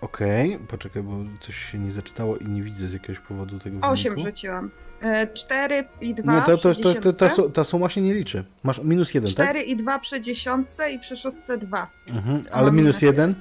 [0.00, 4.14] Okej, poczekaj, bo coś się nie zaczytało i nie widzę z jakiegoś powodu tego Osiem
[4.14, 4.30] wyniku.
[4.30, 4.70] rzuciłam.
[5.02, 8.14] Yy, Cztery i dwa Nie, to, to, przy to, to, ta, ta suma się nie
[8.14, 8.44] liczy.
[8.62, 9.46] Masz minus jeden, tak?
[9.46, 11.90] Cztery i dwa przy dziesiątce i przy szóstce dwa.
[12.10, 13.34] Mhm, ale minus jeden,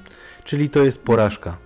[0.43, 1.58] czyli to jest porażka.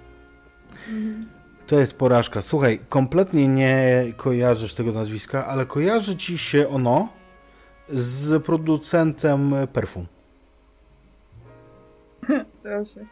[0.90, 1.26] Mhm.
[1.68, 2.42] To jest porażka.
[2.42, 7.14] Słuchaj, kompletnie nie kojarzysz tego nazwiska, ale kojarzy ci się ono
[7.90, 10.06] z producentem perfum.
[12.64, 13.06] Dobrze.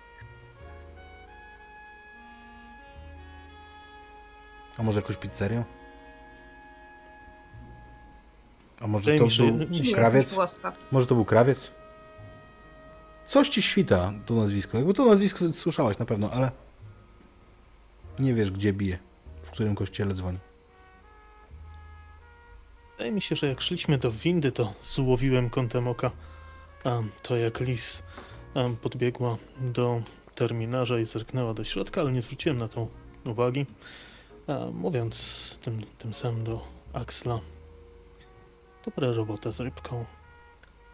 [4.77, 5.63] A może jakąś pizzerią?
[8.81, 10.33] A może Wydaje to mi się, był że- krawiec?
[10.33, 10.73] włoska.
[10.91, 11.71] Może to był krawiec?
[13.27, 14.77] Coś ci świta to nazwisko.
[14.77, 16.51] Jakby to nazwisko słyszałaś na pewno, ale
[18.19, 18.99] nie wiesz gdzie bije,
[19.43, 20.37] w którym kościele dzwoni.
[22.91, 26.11] Wydaje mi się, że jak szliśmy do windy, to złowiłem kątem oka
[26.83, 28.03] a, to, jak Lis
[28.81, 30.01] podbiegła do
[30.35, 32.87] terminarza i zerknęła do środka, ale nie zwróciłem na to
[33.25, 33.65] uwagi.
[34.73, 36.61] Mówiąc tym, tym samym do
[36.93, 37.39] Axla,
[38.85, 40.05] dobra robota z rybką.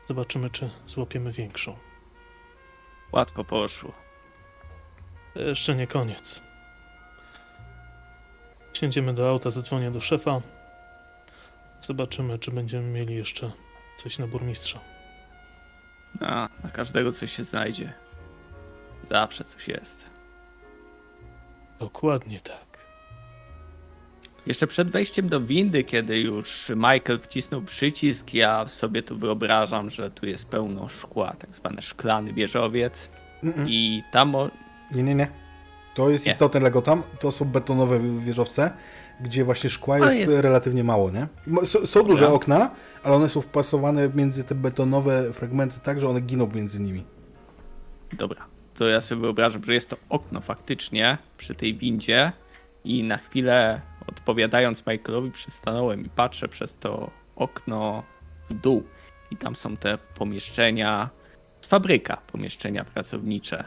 [0.05, 1.75] Zobaczymy, czy złapiemy większą.
[3.11, 3.91] Łatwo poszło.
[5.35, 6.41] Jeszcze nie koniec.
[8.73, 10.41] Siędziemy do auta, zadzwonię do szefa.
[11.81, 13.51] Zobaczymy, czy będziemy mieli jeszcze
[13.97, 14.79] coś na burmistrza.
[16.21, 17.93] A, na każdego coś się znajdzie.
[19.03, 20.05] Zawsze coś jest.
[21.79, 22.65] Dokładnie tak.
[24.45, 30.11] Jeszcze przed wejściem do windy, kiedy już Michael wcisnął przycisk, ja sobie tu wyobrażam, że
[30.11, 33.09] tu jest pełno szkła, tak zwany szklany wieżowiec.
[33.43, 33.65] Mm-mm.
[33.67, 34.49] I tam o...
[34.91, 35.27] Nie, nie, nie.
[35.95, 36.31] To jest Nie.
[36.31, 37.03] istotne Lego tam.
[37.19, 38.71] To są betonowe wieżowce,
[39.21, 40.43] gdzie właśnie szkła Ale jest, jest.
[40.43, 41.27] relatywnie mało, nie?
[41.61, 42.35] S- są duże Dobra.
[42.35, 42.71] okna,
[43.03, 47.03] ale one są wpasowane między te betonowe fragmenty tak, że one giną między nimi.
[48.13, 52.31] Dobra, to ja sobie wyobrażam, że jest to okno faktycznie przy tej windzie
[52.83, 58.03] i na chwilę odpowiadając Michaelowi przystanąłem i patrzę przez to okno
[58.49, 58.83] w dół
[59.31, 61.09] i tam są te pomieszczenia,
[61.67, 63.63] fabryka, pomieszczenia pracownicze.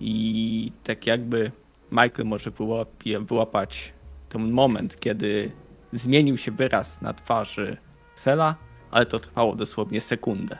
[0.00, 1.50] I tak jakby
[1.90, 3.92] Michael może wyłapie, wyłapać
[4.28, 5.52] ten moment, kiedy
[5.92, 7.76] zmienił się wyraz na twarzy
[8.14, 8.54] Sela,
[8.90, 10.58] ale to trwało dosłownie sekundę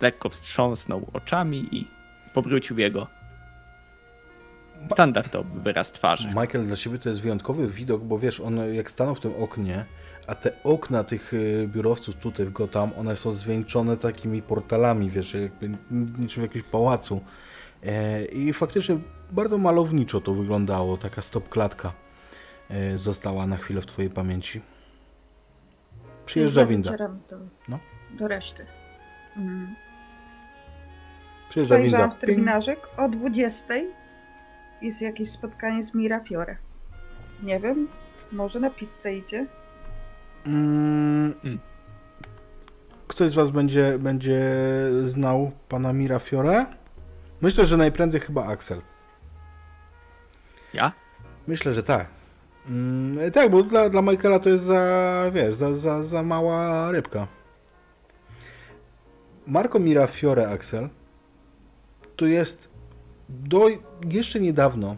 [0.00, 1.88] lekko wstrząsnął oczami i
[2.34, 3.06] powrócił jego
[4.92, 6.28] standardowy wyraz twarzy.
[6.28, 9.84] Michael, dla ciebie to jest wyjątkowy widok, bo wiesz, on jak stanął w tym oknie,
[10.26, 15.34] a te okna tych y, biurowców tutaj w Gotham, one są zwieńczone takimi portalami, wiesz,
[15.34, 17.20] jakby niczym w jakimś pałacu.
[17.82, 18.98] E, I faktycznie
[19.30, 21.92] bardzo malowniczo to wyglądało, taka stopklatka
[22.70, 24.60] e, została na chwilę w twojej pamięci.
[26.26, 26.96] Przyjeżdża Ja winda.
[27.28, 27.36] do,
[27.68, 27.78] No.
[28.18, 28.66] do reszty.
[29.36, 29.74] Mhm.
[31.50, 31.90] Przyjeżdża winda.
[31.90, 32.26] Zajrzałam w Ping.
[32.26, 32.88] terminarzyk.
[32.96, 33.74] O 20
[34.82, 36.56] jest jakieś spotkanie z Mirafiore.
[37.42, 37.88] Nie wiem,
[38.32, 39.46] może na pizzę idzie.
[40.46, 41.60] Mm, Hmm.
[43.08, 44.40] Ktoś z Was będzie, będzie
[45.04, 46.66] znał pana Mirafiore?
[47.40, 48.80] Myślę, że najprędzej chyba Axel.
[50.74, 50.92] Ja?
[51.46, 52.06] Myślę, że tak.
[52.66, 57.26] Mm, tak, bo dla, dla Michaela to jest za, wiesz, za, za, za mała rybka.
[59.46, 60.88] Marco Mirafiore Axel
[62.16, 62.70] to jest
[63.28, 63.68] do
[64.08, 64.96] jeszcze niedawno,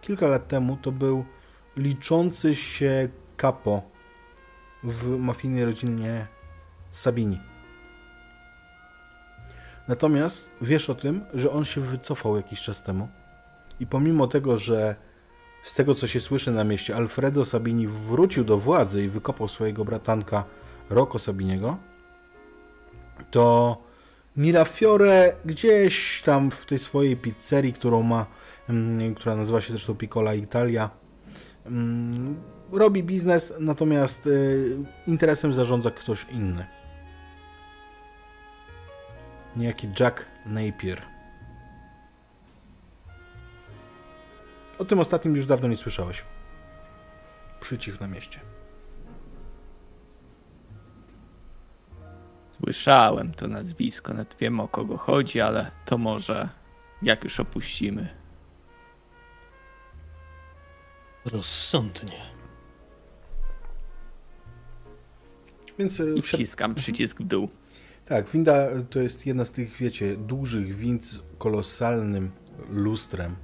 [0.00, 1.24] kilka lat temu, to był
[1.76, 3.82] liczący się kapo
[4.84, 6.26] w mafijnej rodzinie
[6.90, 7.40] Sabini.
[9.88, 13.08] Natomiast wiesz o tym, że on się wycofał jakiś czas temu
[13.82, 14.96] i pomimo tego, że
[15.62, 19.84] z tego co się słyszy na mieście, Alfredo Sabini wrócił do władzy i wykopał swojego
[19.84, 20.44] bratanka
[20.90, 21.76] Rocco Sabiniego,
[23.30, 23.76] to
[24.36, 28.26] Mirafiore gdzieś tam w tej swojej pizzerii, którą ma,
[28.68, 30.90] mm, która nazywa się zresztą Piccola Italia,
[31.66, 32.36] mm,
[32.72, 36.66] robi biznes, natomiast y, interesem zarządza ktoś inny.
[39.56, 41.11] niejaki Jack Napier.
[44.78, 46.24] O tym ostatnim już dawno nie słyszałeś.
[47.60, 48.40] Przycichł na mieście.
[52.50, 56.48] Słyszałem to nazwisko, nawet wiem o kogo chodzi, ale to może
[57.02, 58.08] jak już opuścimy.
[61.24, 62.18] Rozsądnie.
[65.78, 67.48] Więc e, I wciskam przycisk w dół.
[68.04, 72.30] Tak, winda to jest jedna z tych, wiecie, dużych wind z kolosalnym
[72.70, 73.36] lustrem.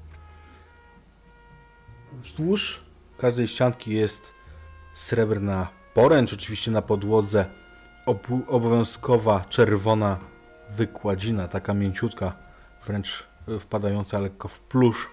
[2.23, 2.81] Wzdłuż
[3.19, 4.33] każdej ścianki jest
[4.95, 7.47] srebrna poręcz, oczywiście na podłodze
[8.47, 10.19] obowiązkowa czerwona
[10.71, 12.37] wykładzina, taka mięciutka,
[12.87, 15.09] wręcz e, wpadająca lekko w plusz.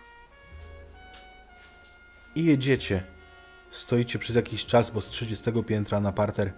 [2.35, 3.03] I jedziecie.
[3.71, 6.53] Stoicie przez jakiś czas, bo z 30 piętra na parter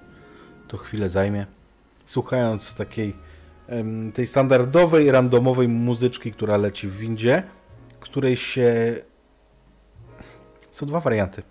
[0.68, 1.46] to chwilę zajmie
[2.08, 3.14] słuchając takiej
[4.14, 7.44] tej standardowej, randomowej muzyczki, która leci w windzie,
[8.00, 8.96] której się...
[10.78, 11.44] Są dwa warianty.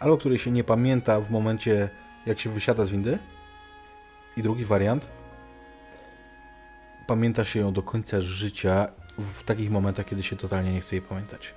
[0.00, 1.88] Albo której się nie pamięta w momencie,
[2.26, 3.18] jak się wysiada z windy.
[4.36, 5.10] I drugi wariant.
[7.06, 11.02] Pamięta się ją do końca życia w takich momentach, kiedy się totalnie nie chce jej
[11.02, 11.54] pamiętać.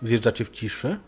[0.00, 0.98] Zjeżdżacie w ciszy.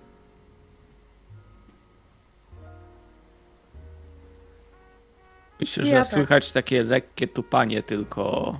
[5.60, 6.06] Myślę, Ja że tak.
[6.06, 8.52] słychać takie lekkie tupanie tylko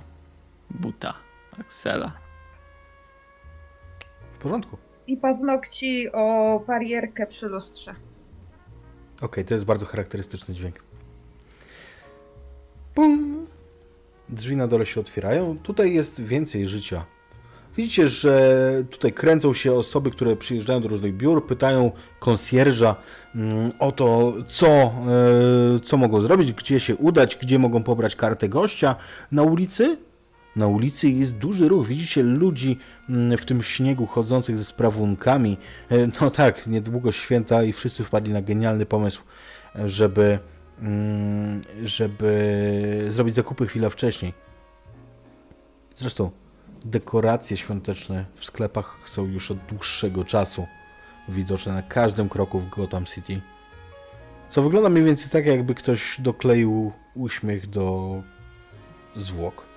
[0.69, 1.13] buta
[1.59, 2.11] Axela.
[4.41, 4.77] Porządku.
[5.07, 7.95] I paznokci o barierkę przy lustrze.
[9.21, 10.83] Okej, to jest bardzo charakterystyczny dźwięk.
[12.95, 13.47] Pum!
[14.29, 15.57] Drzwi na dole się otwierają.
[15.57, 17.05] Tutaj jest więcej życia.
[17.77, 22.95] Widzicie, że tutaj kręcą się osoby, które przyjeżdżają do różnych biur, pytają konsjerża
[23.35, 24.91] mm, o to, co, e,
[25.83, 28.95] co mogą zrobić, gdzie się udać, gdzie mogą pobrać kartę gościa.
[29.31, 29.97] Na ulicy?
[30.55, 31.87] Na ulicy jest duży ruch.
[31.87, 32.77] Widzicie ludzi
[33.09, 35.57] mm, w tym śniegu chodzących ze sprawunkami.
[35.89, 39.21] E, No tak, niedługo święta i wszyscy wpadli na genialny pomysł,
[39.85, 40.39] żeby,
[40.81, 44.33] mm, żeby zrobić zakupy chwilę wcześniej.
[45.97, 46.31] Zresztą
[46.85, 50.67] dekoracje świąteczne w sklepach są już od dłuższego czasu
[51.29, 53.41] widoczne na każdym kroku w Gotham City.
[54.49, 58.15] Co wygląda mniej więcej tak, jakby ktoś dokleił uśmiech do
[59.13, 59.70] zwłok.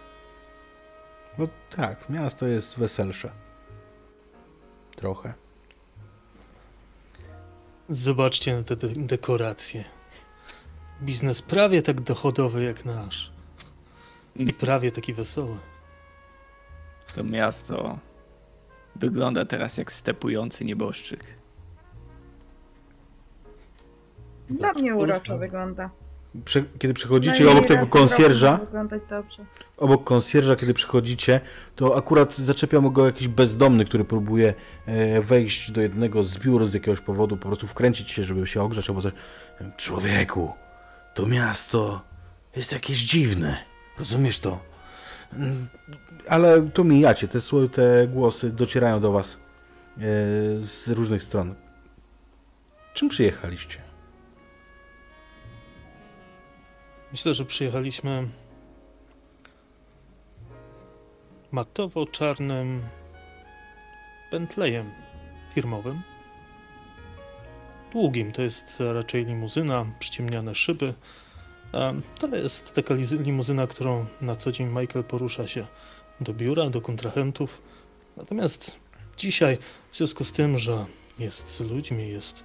[1.38, 3.30] No tak, miasto jest weselsze.
[4.96, 5.34] Trochę.
[7.88, 9.84] Zobaczcie na te de- dekoracje.
[11.02, 13.32] Biznes prawie tak dochodowy jak nasz.
[14.36, 15.56] I prawie taki wesoły.
[17.14, 17.98] To miasto
[18.96, 21.24] wygląda teraz jak stepujący nieboszczyk.
[24.50, 25.90] Dla mnie uroczo wygląda.
[26.44, 28.60] Prze- kiedy przechodzicie Najmniej obok tego konsjerża,
[29.76, 31.40] obok konsjerża, kiedy przychodzicie,
[31.76, 34.54] to akurat zaczepiał go jakiś bezdomny, który próbuje
[34.86, 38.62] e, wejść do jednego z biur z jakiegoś powodu, po prostu wkręcić się, żeby się
[38.62, 39.12] ogrzać albo coś.
[39.76, 40.52] Człowieku,
[41.14, 42.00] to miasto
[42.56, 43.56] jest jakieś dziwne.
[43.98, 44.58] Rozumiesz to?
[45.32, 45.68] Mm,
[46.28, 47.38] Ale to mijacie, te,
[47.72, 49.40] te głosy docierają do was e,
[50.60, 51.54] z różnych stron.
[52.94, 53.83] Czym przyjechaliście?
[57.14, 58.28] Myślę, że przyjechaliśmy
[61.52, 62.82] matowo-czarnym
[64.30, 64.90] Bentleyem
[65.54, 66.02] firmowym.
[67.92, 70.94] Długim, to jest raczej limuzyna, przyciemniane szyby.
[72.20, 75.66] To jest taka limuzyna, którą na co dzień Michael porusza się
[76.20, 77.62] do biura, do kontrahentów.
[78.16, 78.80] Natomiast
[79.16, 79.58] dzisiaj,
[79.90, 80.86] w związku z tym, że
[81.18, 82.44] jest z ludźmi, jest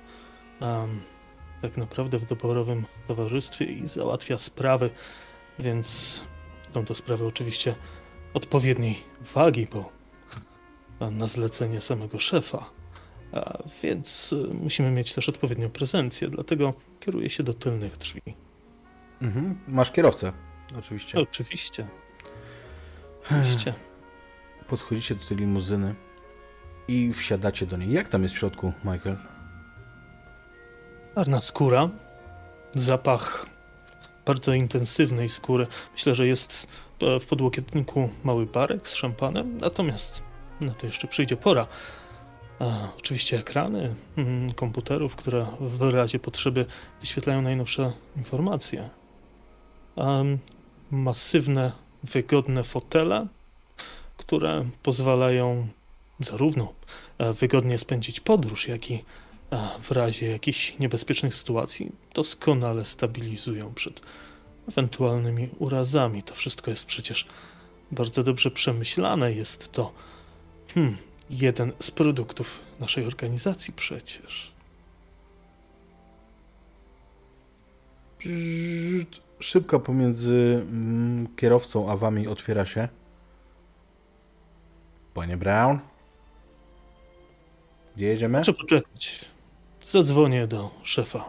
[0.62, 1.02] em,
[1.62, 4.90] tak naprawdę w doborowym towarzystwie i załatwia sprawy,
[5.60, 6.20] więc
[6.74, 7.76] są to sprawy oczywiście
[8.34, 8.98] odpowiedniej
[9.34, 9.92] wagi, bo
[11.12, 12.70] na zlecenie samego szefa.
[13.32, 18.22] A więc y, musimy mieć też odpowiednią prezencję, dlatego kieruję się do tylnych drzwi.
[19.22, 19.60] Mhm.
[19.68, 20.32] Masz kierowcę,
[20.80, 21.20] oczywiście.
[21.20, 21.88] Oczywiście.
[23.32, 23.74] Oczywiście.
[24.68, 25.96] Podchodzicie do tej limuzyny
[26.88, 27.92] i wsiadacie do niej.
[27.92, 29.18] Jak tam jest w środku, Michael?
[31.20, 31.90] Czarna skóra,
[32.76, 33.46] zapach
[34.26, 35.68] bardzo intensywnej skóry.
[35.94, 36.68] Myślę, że jest
[37.02, 40.24] e, w podłokietniku mały barek z szampanem, natomiast
[40.62, 41.68] na to jeszcze przyjdzie pora.
[42.60, 42.66] A,
[42.98, 46.66] oczywiście ekrany mm, komputerów, które w razie potrzeby
[47.00, 48.90] wyświetlają najnowsze informacje.
[49.98, 50.38] Em,
[50.92, 51.72] masywne,
[52.04, 53.28] wygodne fotele,
[54.18, 55.68] które pozwalają
[56.20, 56.74] zarówno
[57.18, 59.04] e, wygodnie spędzić podróż, jak i
[59.52, 64.02] a w razie jakichś niebezpiecznych sytuacji doskonale stabilizują przed
[64.68, 66.24] ewentualnymi urazami.
[66.24, 67.28] To wszystko jest przecież
[67.92, 69.34] bardzo dobrze przemyślane.
[69.34, 69.94] Jest to
[70.74, 70.98] hmm,
[71.30, 74.52] jeden z produktów naszej organizacji przecież.
[79.40, 82.88] Szybka pomiędzy mm, kierowcą a wami otwiera się.
[85.14, 85.80] Panie Brown?
[87.96, 88.38] Gdzie jedziemy?
[88.38, 89.30] Proszę poczekać.
[89.82, 91.26] Zadzwonię do szefa.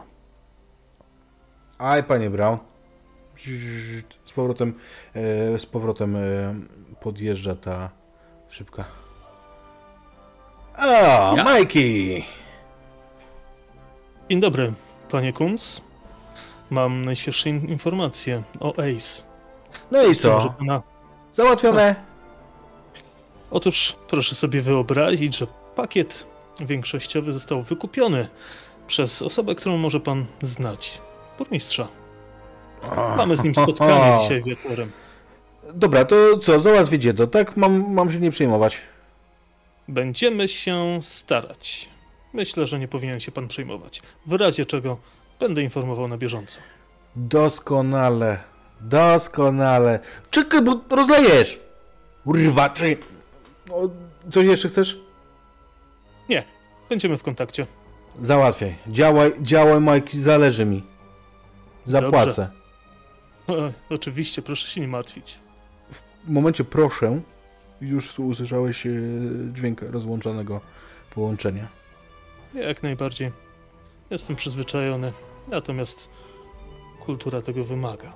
[1.79, 2.59] Aj, panie Brown.
[4.27, 4.75] Z powrotem,
[5.15, 6.21] e, z powrotem e,
[7.01, 7.91] podjeżdża ta
[8.49, 8.85] szybka.
[10.77, 10.87] A,
[11.37, 11.45] Ja.
[11.45, 12.25] Majki!
[14.31, 14.73] Dzień dobry,
[15.11, 15.81] panie Kunz.
[16.71, 19.23] Mam najświeższe in- informacje o ACE.
[19.91, 20.55] No i co?
[20.59, 20.83] pana...
[21.33, 21.95] Załatwione?
[23.51, 26.27] Otóż proszę sobie wyobrazić, że pakiet
[26.61, 28.29] większościowy został wykupiony
[28.87, 31.01] przez osobę, którą może pan znać.
[31.39, 31.89] Burmistrza.
[33.17, 34.91] Mamy z nim spotkanie dzisiaj wieczorem.
[35.75, 37.57] Dobra, to co, załatwicie to, tak?
[37.57, 38.79] Mam, mam się nie przejmować.
[39.89, 41.89] Będziemy się starać.
[42.33, 44.03] Myślę, że nie powinien się pan przejmować.
[44.27, 44.99] W razie czego
[45.41, 46.61] będę informował na bieżąco.
[47.17, 48.39] Doskonale,
[48.81, 50.01] doskonale.
[50.31, 51.61] Czekaj, bo rozlejesz!
[52.25, 52.97] Urwa, czy...
[53.71, 53.89] O,
[54.33, 55.01] coś jeszcze chcesz?
[56.31, 56.45] Nie,
[56.89, 57.67] będziemy w kontakcie.
[58.23, 58.75] Załatwiaj.
[58.89, 60.83] Działaj, działaj, Majki, zależy mi.
[61.85, 62.49] Zapłacę.
[63.49, 65.39] E, oczywiście, proszę się nie martwić.
[66.25, 67.21] W momencie proszę,
[67.81, 68.91] już usłyszałeś e,
[69.53, 70.61] dźwięk rozłączonego
[71.15, 71.69] połączenia.
[72.55, 73.31] Jak najbardziej.
[74.11, 75.13] Jestem przyzwyczajony.
[75.49, 76.09] Natomiast
[77.01, 78.13] kultura tego wymaga.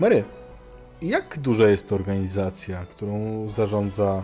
[0.00, 0.24] Mary,
[1.02, 4.22] jak duża jest to organizacja, którą zarządza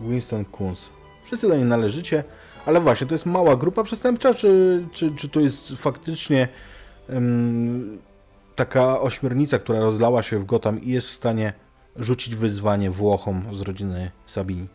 [0.00, 0.90] Winston Kunz?
[1.24, 2.24] Wszyscy do niej należycie,
[2.66, 6.48] ale właśnie, to jest mała grupa przestępcza, czy, czy, czy to jest faktycznie
[7.08, 7.98] em,
[8.56, 11.52] taka ośmiornica, która rozlała się w Gotham i jest w stanie
[11.96, 14.68] rzucić wyzwanie Włochom z rodziny Sabini?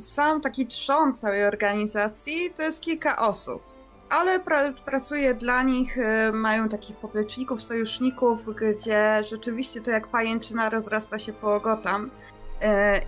[0.00, 3.62] Sam taki trzon całej organizacji to jest kilka osób,
[4.10, 10.70] ale pra pracuje dla nich, y, mają takich popleczników, sojuszników, gdzie rzeczywiście to jak pajęczyna
[10.70, 12.10] rozrasta się po Gotham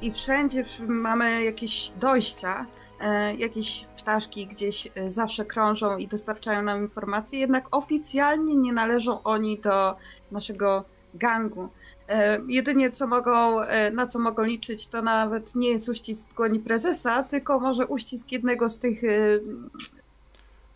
[0.02, 2.66] i wszędzie mamy jakieś dojścia,
[3.32, 9.22] y, jakieś ptaszki gdzieś y, zawsze krążą i dostarczają nam informacje, jednak oficjalnie nie należą
[9.22, 9.96] oni do
[10.32, 10.84] naszego
[11.14, 11.68] gangu.
[12.08, 16.60] E, Jedynie co mogą, e, na co mogą liczyć, to nawet nie jest uścisk dłoni
[16.60, 19.08] prezesa, tylko może uścisk jednego z tych e,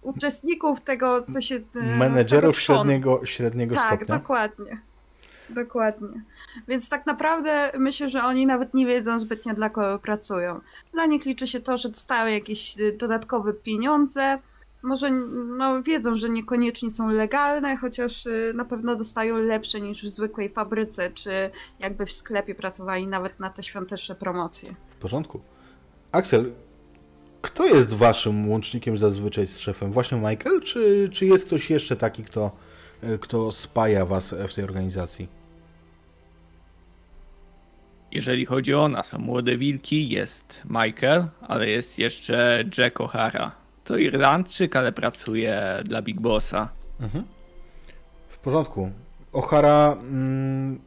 [0.02, 1.54] uczestników tego, co się.
[1.54, 4.16] e, Menedżerów średniego, średniego Tak, stopnia.
[4.18, 4.80] dokładnie.
[5.50, 6.22] Dokładnie.
[6.68, 10.60] Więc tak naprawdę myślę, że oni nawet nie wiedzą zbytnio dla kogo pracują.
[10.92, 14.38] Dla nich liczy się to, że dostają jakieś y, dodatkowe pieniądze.
[14.82, 15.10] Może
[15.56, 20.48] no, wiedzą, że niekoniecznie są legalne, chociaż y, na pewno dostają lepsze niż w zwykłej
[20.48, 21.30] fabryce, czy
[21.78, 24.74] jakby w sklepie pracowali nawet na te świąteczne promocje.
[24.90, 25.40] W porządku.
[26.12, 26.52] Axel,
[27.42, 29.92] kto jest waszym łącznikiem zazwyczaj z szefem?
[29.92, 32.50] Właśnie Michael, czy, czy jest ktoś jeszcze taki, kto,
[33.20, 35.28] kto spaja was w tej organizacji?
[38.12, 43.50] Jeżeli chodzi o nas, o młode wilki, jest Michael, ale jest jeszcze Jack O'Hara.
[43.84, 46.68] To Irlandczyk, ale pracuje dla Big Bossa.
[47.00, 47.24] Mhm.
[48.28, 48.90] W porządku.
[49.32, 49.92] O'Hara.
[50.00, 50.80] Mm...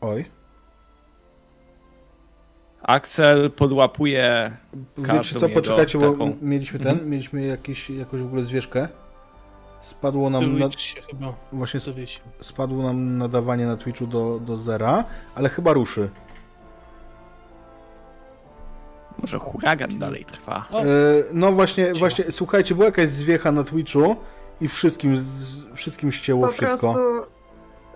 [0.00, 0.24] Oj.
[2.82, 4.56] Axel podłapuje
[4.98, 7.10] Wiecie co, poczekajcie, bo taką- mieliśmy ten, Mhm.
[7.10, 8.88] mieliśmy jakieś, jakąś w ogóle zwierzkę.
[9.84, 12.22] Spadło nam, na, Twitch się chyba właśnie zawiesił.
[12.40, 15.04] spadło nam nadawanie na Twitchu do, do zera,
[15.34, 16.08] ale chyba ruszy.
[19.18, 20.68] Może huragan dalej trwa.
[20.72, 20.84] E,
[21.32, 21.98] no właśnie, Cicho.
[21.98, 24.16] właśnie, słuchajcie, była jakaś zwiecha na Twitchu
[24.60, 26.92] i wszystkim, z, wszystkim ścięło Po wszystko.
[26.92, 27.02] prostu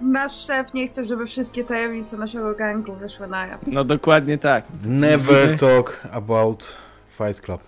[0.00, 3.60] nasz szef nie chce, żeby wszystkie tajemnice naszego gangu wyszły na jaw.
[3.66, 4.64] No dokładnie tak.
[4.86, 6.76] Never talk about
[7.18, 7.60] Fight Club.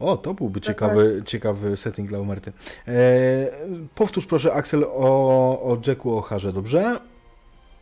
[0.00, 2.52] O, to byłby ciekawy, ciekawy setting dla Umerty.
[2.88, 2.94] E,
[3.94, 7.00] powtórz proszę, Axel, o, o Jacku O'Harze, dobrze?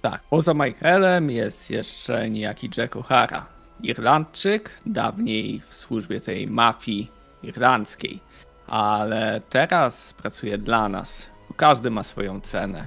[0.02, 3.42] Tak, poza Michaelem jest jeszcze niejaki Jack O'Hara.
[3.82, 7.10] Irlandczyk, dawniej w służbie tej mafii
[7.42, 8.20] irlandzkiej,
[8.66, 11.26] ale teraz pracuje dla nas.
[11.56, 12.86] Każdy ma swoją cenę.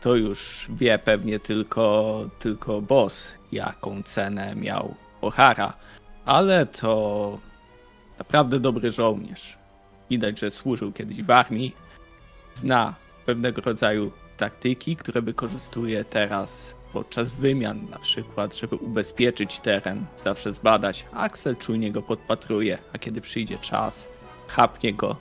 [0.00, 5.72] To już wie pewnie tylko, tylko boss, jaką cenę miał O'Hara,
[6.24, 7.38] ale to
[8.18, 9.58] naprawdę dobry żołnierz.
[10.10, 11.76] Widać, że służył kiedyś w armii,
[12.54, 12.94] zna
[13.26, 21.06] pewnego rodzaju taktyki, które wykorzystuje teraz podczas wymian, na przykład, żeby ubezpieczyć teren, zawsze zbadać.
[21.12, 24.08] Axel czujnie go podpatruje, a kiedy przyjdzie czas,
[24.48, 25.16] chapnie go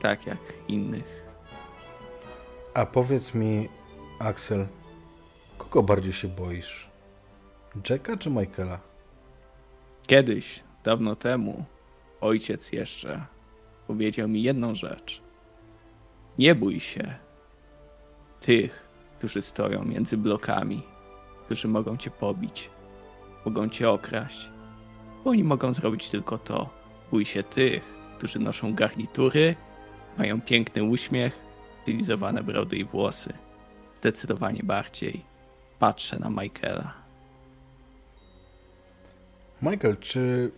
[0.00, 1.22] tak jak innych.
[2.74, 3.68] A powiedz mi,
[4.18, 4.66] Axel,
[5.58, 6.88] kogo bardziej się boisz?
[7.90, 8.78] Jacka czy Michaela?
[10.06, 11.64] Kiedyś, dawno temu,
[12.26, 13.26] ojciec jeszcze
[13.86, 15.22] powiedział mi jedną rzecz.
[16.38, 17.14] Nie bój się
[18.40, 20.82] tych, którzy stoją między blokami,
[21.44, 22.70] którzy mogą cię pobić,
[23.44, 24.50] mogą cię okraść.
[25.24, 26.68] Bo oni mogą zrobić tylko to.
[27.10, 27.84] Bój się tych,
[28.18, 29.54] którzy noszą garnitury,
[30.18, 31.40] mają piękny uśmiech,
[31.82, 33.32] stylizowane brody i włosy.
[33.94, 35.24] Zdecydowanie bardziej
[35.78, 36.94] patrzę na Michaela.
[39.62, 40.50] Michael, czy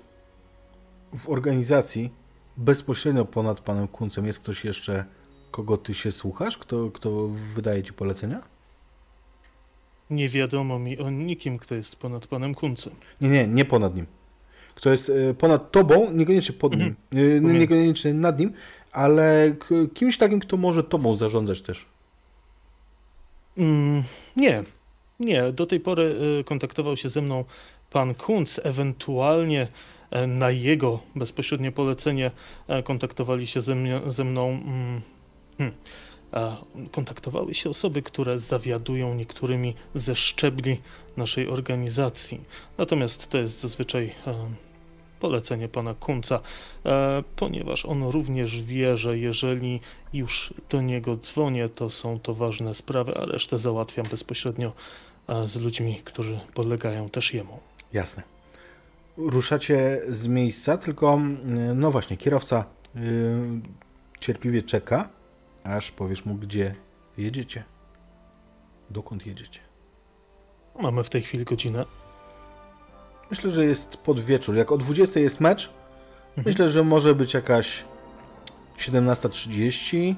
[1.19, 2.11] w organizacji
[2.57, 5.05] bezpośrednio ponad panem Kuncem jest ktoś jeszcze,
[5.51, 6.59] kogo ty się słuchasz?
[6.59, 8.43] Kto, kto wydaje ci polecenia?
[10.11, 12.93] Nie wiadomo mi o nikim, kto jest ponad panem Kuncem.
[13.21, 14.07] Nie, nie, nie ponad nim.
[14.75, 17.47] Kto jest e, ponad tobą, niekoniecznie pod nim, mhm.
[17.47, 18.53] E, niekoniecznie nad nim,
[18.93, 19.57] ale
[19.95, 21.87] kimś takim, kto może tobą zarządzać też.
[23.57, 24.03] Mm,
[24.37, 24.63] nie,
[25.21, 25.53] nie.
[25.53, 27.45] Do tej pory e, kontaktował się ze mną
[27.91, 29.69] pan Kunc, ewentualnie
[30.29, 32.31] na jego bezpośrednie polecenie
[32.85, 34.49] kontaktowali się ze, mnie, ze mną.
[34.49, 35.01] Mm,
[35.59, 35.75] hmm,
[36.93, 40.81] kontaktowały się osoby, które zawiadują niektórymi ze szczebli
[41.17, 42.41] naszej organizacji.
[42.79, 44.15] Natomiast to jest zazwyczaj
[45.21, 46.41] polecenie pana Kunca,
[46.87, 49.81] e, ponieważ on również wie, że jeżeli
[50.13, 54.73] już do niego dzwonię, to są to ważne sprawy, a resztę załatwiam bezpośrednio
[55.29, 57.59] e, z ludźmi, którzy podlegają też jemu.
[57.93, 58.38] Jasne.
[59.19, 62.65] Ruszacie z miejsca, tylko mm, no właśnie, kierowca
[62.95, 63.03] yy,
[64.21, 65.09] cierpliwie czeka,
[65.65, 66.75] aż powiesz mu, gdzie
[67.17, 67.65] jedziecie.
[68.91, 69.61] Dokąd jedziecie?
[70.81, 71.85] Mamy w tej chwili godzinę.
[73.31, 74.57] Myślę, że jest pod wieczór.
[74.57, 75.71] Jak o 20 jest mecz,
[76.29, 76.47] mhm.
[76.47, 77.85] myślę, że może być jakaś
[78.79, 80.15] 17.30,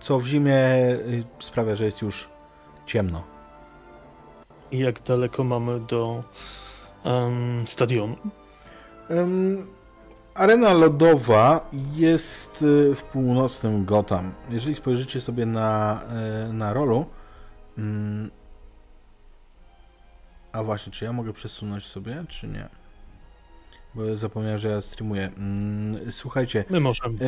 [0.00, 2.28] co w zimie y, sprawia, że jest już
[2.86, 3.22] ciemno.
[4.70, 6.24] I jak daleko mamy do
[7.06, 8.16] um, stadionu?
[9.10, 9.66] Um,
[10.34, 14.32] arena lodowa jest y, w północnym Gotham.
[14.50, 16.02] Jeżeli spojrzycie sobie na,
[16.50, 17.06] y, na rolu,
[17.78, 18.30] mm,
[20.52, 22.68] a właśnie, czy ja mogę przesunąć sobie, czy nie?
[23.94, 25.30] Bo zapomniałem, że ja streamuję.
[25.36, 26.64] Mm, słuchajcie.
[26.70, 27.18] My możemy.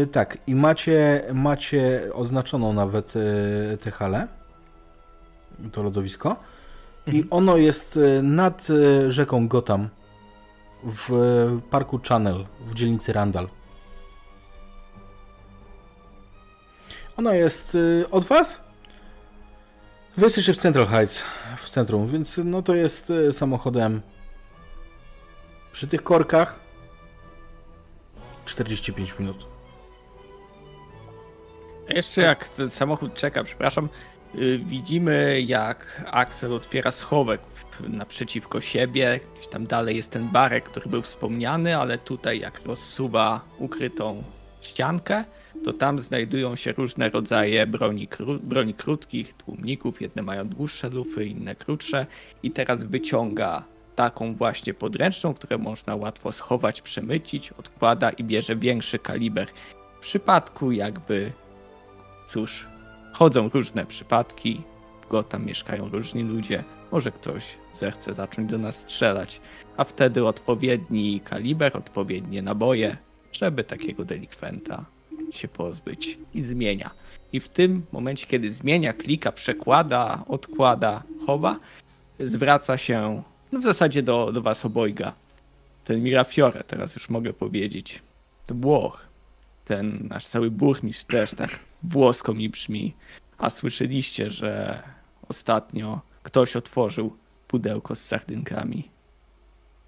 [0.00, 4.28] Yy, tak, i macie, macie oznaczoną nawet yy, tę halę,
[5.72, 6.36] to lodowisko.
[7.06, 7.16] Mhm.
[7.16, 8.68] I ono jest e, nad
[9.08, 9.88] rzeką Gotham
[10.84, 11.10] w
[11.70, 13.48] parku Channel w dzielnicy Randall.
[17.16, 17.76] Ona jest
[18.10, 18.70] od was
[20.16, 21.24] Wy jesteście w Central Heights,
[21.56, 24.02] w centrum, więc no to jest e, samochodem
[25.72, 26.60] przy tych korkach
[28.44, 29.46] 45 minut.
[31.88, 33.88] Jeszcze jak samochód czeka, przepraszam,
[34.64, 37.40] widzimy jak Axel otwiera schowek
[37.88, 39.20] naprzeciwko siebie.
[39.34, 44.22] Gdzieś tam dalej jest ten barek, który był wspomniany, ale tutaj jak rozsuwa ukrytą
[44.60, 45.24] ściankę,
[45.64, 48.08] to tam znajdują się różne rodzaje broni,
[48.42, 50.00] broni krótkich, tłumników.
[50.00, 52.06] Jedne mają dłuższe lufy, inne krótsze.
[52.42, 53.64] I teraz wyciąga
[53.96, 59.48] taką właśnie podręczną, którą można łatwo schować, przemycić, odkłada i bierze większy kaliber.
[59.96, 61.32] W przypadku jakby,
[62.26, 62.66] cóż,
[63.12, 64.62] chodzą różne przypadki,
[65.02, 69.40] w Gotham mieszkają różni ludzie, może ktoś zechce zacząć do nas strzelać,
[69.76, 72.96] a wtedy odpowiedni kaliber, odpowiednie naboje,
[73.32, 74.84] żeby takiego delikwenta
[75.30, 76.90] się pozbyć i zmienia.
[77.32, 81.58] I w tym momencie, kiedy zmienia, klika, przekłada, odkłada, chowa,
[82.20, 85.12] zwraca się no w zasadzie do, do was obojga.
[85.84, 88.02] Ten Mirafiore, teraz już mogę powiedzieć.
[88.46, 89.06] To Włoch.
[89.64, 92.94] Ten nasz cały burmistrz też tak włosko mi brzmi.
[93.38, 94.82] A słyszeliście, że
[95.28, 97.16] ostatnio ktoś otworzył
[97.48, 98.90] pudełko z sardynkami.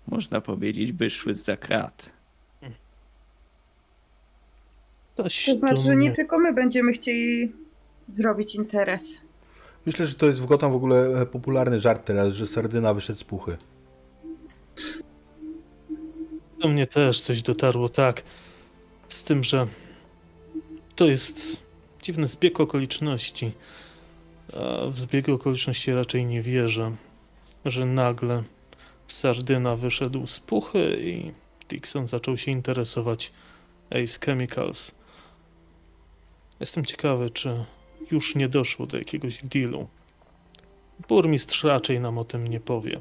[0.07, 2.12] Można powiedzieć, wyszły z zakrat.
[5.16, 7.53] Coś to znaczy, że nie tylko my będziemy chcieli
[8.09, 9.20] zrobić interes.
[9.86, 13.18] Myślę, że to jest w Gotham w ogóle e, popularny żart teraz, że sardyna wyszedł
[13.18, 13.57] z puchy.
[16.61, 18.22] Do mnie też coś dotarło, tak.
[19.09, 19.66] Z tym, że
[20.95, 21.62] to jest
[22.03, 23.53] dziwny zbieg okoliczności.
[24.53, 26.97] A w zbieg okoliczności raczej nie wierzę,
[27.65, 28.43] że nagle
[29.07, 31.33] sardyna wyszedł z puchy i
[31.69, 33.33] Dixon zaczął się interesować
[33.91, 34.93] Ace Chemicals.
[36.61, 37.65] Jestem ciekawy, czy
[38.11, 39.89] już nie doszło do jakiegoś dealu.
[41.09, 43.01] Burmistrz raczej nam o tym nie powie.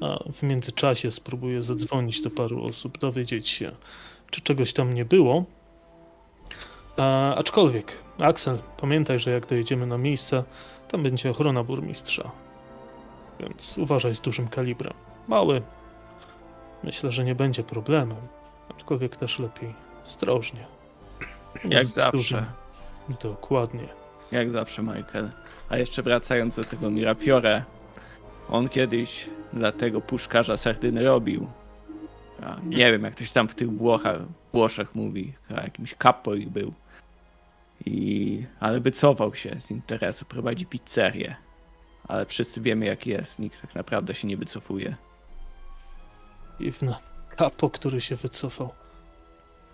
[0.00, 3.72] A w międzyczasie spróbuję zadzwonić do paru osób, dowiedzieć się,
[4.30, 5.44] czy czegoś tam nie było.
[6.96, 10.44] A, aczkolwiek, Axel, pamiętaj, że jak dojedziemy na miejsce,
[10.88, 12.30] tam będzie ochrona burmistrza.
[13.40, 14.92] Więc uważaj z dużym kalibrem.
[15.28, 15.62] Mały.
[16.84, 18.16] Myślę, że nie będzie problemem.
[18.70, 19.74] Aczkolwiek też lepiej
[20.06, 20.66] ostrożnie.
[21.64, 22.16] Jak Z zawsze.
[22.16, 22.44] dużym-
[23.22, 23.88] Dokładnie.
[24.32, 25.30] Jak zawsze, Michael.
[25.68, 27.64] A jeszcze wracając do tego Mirapiore,
[28.50, 31.46] on kiedyś dla tego puszkarza sardyny robił.
[32.42, 34.18] A nie wiem, jak ktoś tam w tych Włochach,
[34.52, 36.72] Włoszech mówi, a jakimś kapo ich był.
[37.86, 41.36] I, ale wycofał się z interesu, prowadzi pizzerię.
[42.08, 43.38] Ale wszyscy wiemy, jak jest.
[43.38, 44.96] Nikt tak naprawdę się nie wycofuje.
[46.60, 46.96] Dziwne.
[47.36, 48.70] Kapo, który się wycofał.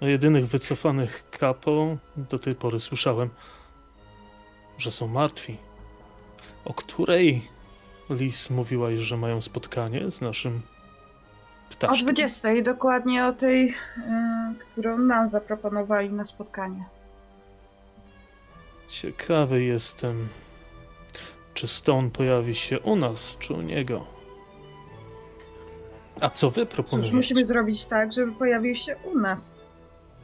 [0.01, 3.31] O jedynych wycofanych kapo do tej pory słyszałem,
[4.79, 5.57] że są martwi.
[6.65, 7.49] O której
[8.11, 10.63] Lis mówiłaś, że mają spotkanie z naszym
[11.71, 12.07] O ptaszkiem?
[12.07, 13.75] 20, dokładnie o tej, y,
[14.59, 16.85] którą nam zaproponowali na spotkanie.
[18.93, 20.29] Ciekawy jestem,
[21.55, 24.07] czy Stone pojawi się u nas, czy u niego.
[26.21, 27.17] A co wy Cóż, proponujecie?
[27.17, 29.55] musimy zrobić tak, żeby pojawił się u nas.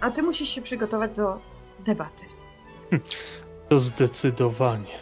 [0.00, 1.40] A ty musisz się przygotować do
[1.86, 2.26] debaty.
[3.68, 4.98] To zdecydowanie.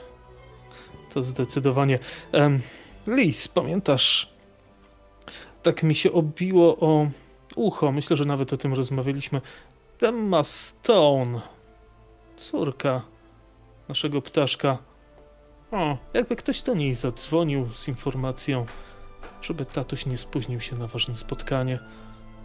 [1.14, 1.98] To zdecydowanie.
[2.32, 2.60] Em,
[3.06, 4.32] Lis, pamiętasz?
[5.62, 7.06] Tak mi się obiło o
[7.56, 7.92] ucho.
[7.92, 9.40] Myślę, że nawet o tym rozmawialiśmy.
[10.02, 11.40] Emma Stone,
[12.36, 13.02] córka
[13.88, 14.78] naszego ptaszka.
[15.72, 18.66] O, jakby ktoś do niej zadzwonił z informacją,
[19.42, 21.78] żeby tatuś nie spóźnił się na ważne spotkanie,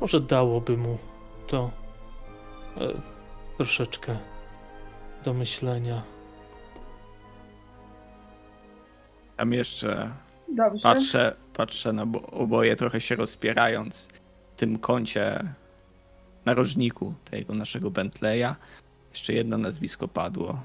[0.02, 0.98] może dałoby mu
[1.48, 1.72] to
[2.78, 2.88] e,
[3.58, 4.18] troszeczkę
[5.26, 6.04] do myślenia.
[9.38, 10.12] Tam jeszcze
[10.56, 10.84] Dobrze.
[10.84, 14.08] patrzę, patrzę na bo- oboje, trochę się rozpierając
[14.56, 15.54] w tym kącie
[16.46, 18.56] narożniku tego naszego Bentleya.
[19.10, 20.60] Jeszcze jedno nazwisko padło.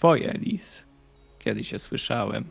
[0.00, 0.82] Twoje, Lis.
[1.38, 2.44] Kiedyś się słyszałem.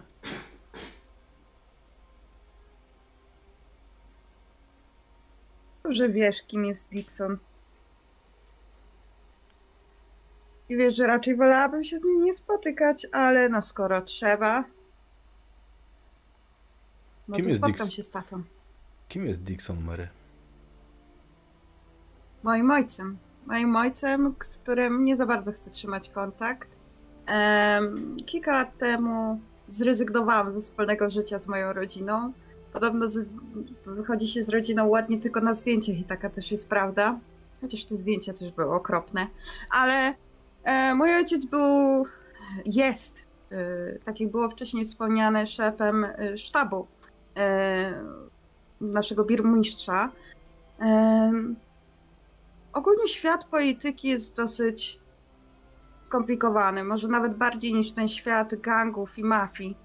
[5.90, 7.38] że wiesz, kim jest Dixon.
[10.70, 14.64] I wiesz, że raczej wolałabym się z nim nie spotykać, ale no skoro trzeba.
[17.28, 18.44] No Kim to jest spotkam Dix- się z tatą.
[19.08, 20.08] Kim jest Dixon Mary?
[22.44, 23.18] Moim ojcem.
[23.46, 26.79] Moim ojcem, z którym nie za bardzo chcę trzymać kontakt.
[28.26, 32.34] Kilka lat temu zrezygnowałam ze wspólnego życia z moją rodziną.
[32.74, 33.30] Podobno z,
[33.86, 37.20] wychodzi się z rodziną ładnie tylko na zdjęciach i taka też jest prawda.
[37.62, 39.28] Chociaż te zdjęcia też były okropne.
[39.72, 40.14] Ale
[40.64, 42.06] e, mój ojciec był,
[42.66, 46.88] jest, e, tak jak było wcześniej wspomniane, szefem e, sztabu
[47.38, 48.04] e,
[48.82, 50.12] naszego birmistrza.
[52.74, 54.99] Ogólnie świat polityki jest dosyć
[56.10, 59.78] skomplikowany, może nawet bardziej niż ten świat gangów i mafii.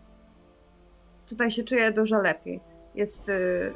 [1.27, 2.61] Tutaj się czuję dużo lepiej.
[2.95, 3.75] Jest, y,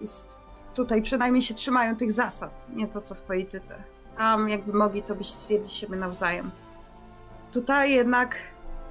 [0.00, 0.36] jest
[0.74, 3.82] tutaj przynajmniej się trzymają tych zasad, nie to co w polityce.
[4.16, 6.50] Tam jakby mogli to byś stwierdzić siebie nawzajem.
[7.52, 8.36] Tutaj jednak,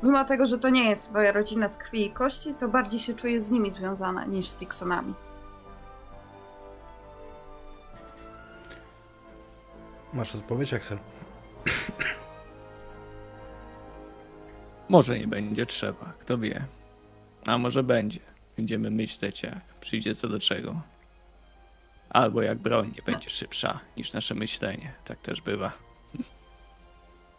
[0.03, 3.13] mimo tego, że to nie jest moja rodzina z krwi i kości, to bardziej się
[3.13, 5.13] czuję z nimi związana niż z Dixonami.
[10.13, 10.97] Masz odpowiedź, Axel?
[14.89, 16.65] Może nie będzie trzeba, kto wie.
[17.45, 18.19] A może będzie.
[18.57, 20.81] Będziemy myśleć, jak przyjdzie co do czego.
[22.09, 24.93] Albo jak broń nie będzie szybsza niż nasze myślenie.
[25.05, 25.71] Tak też bywa.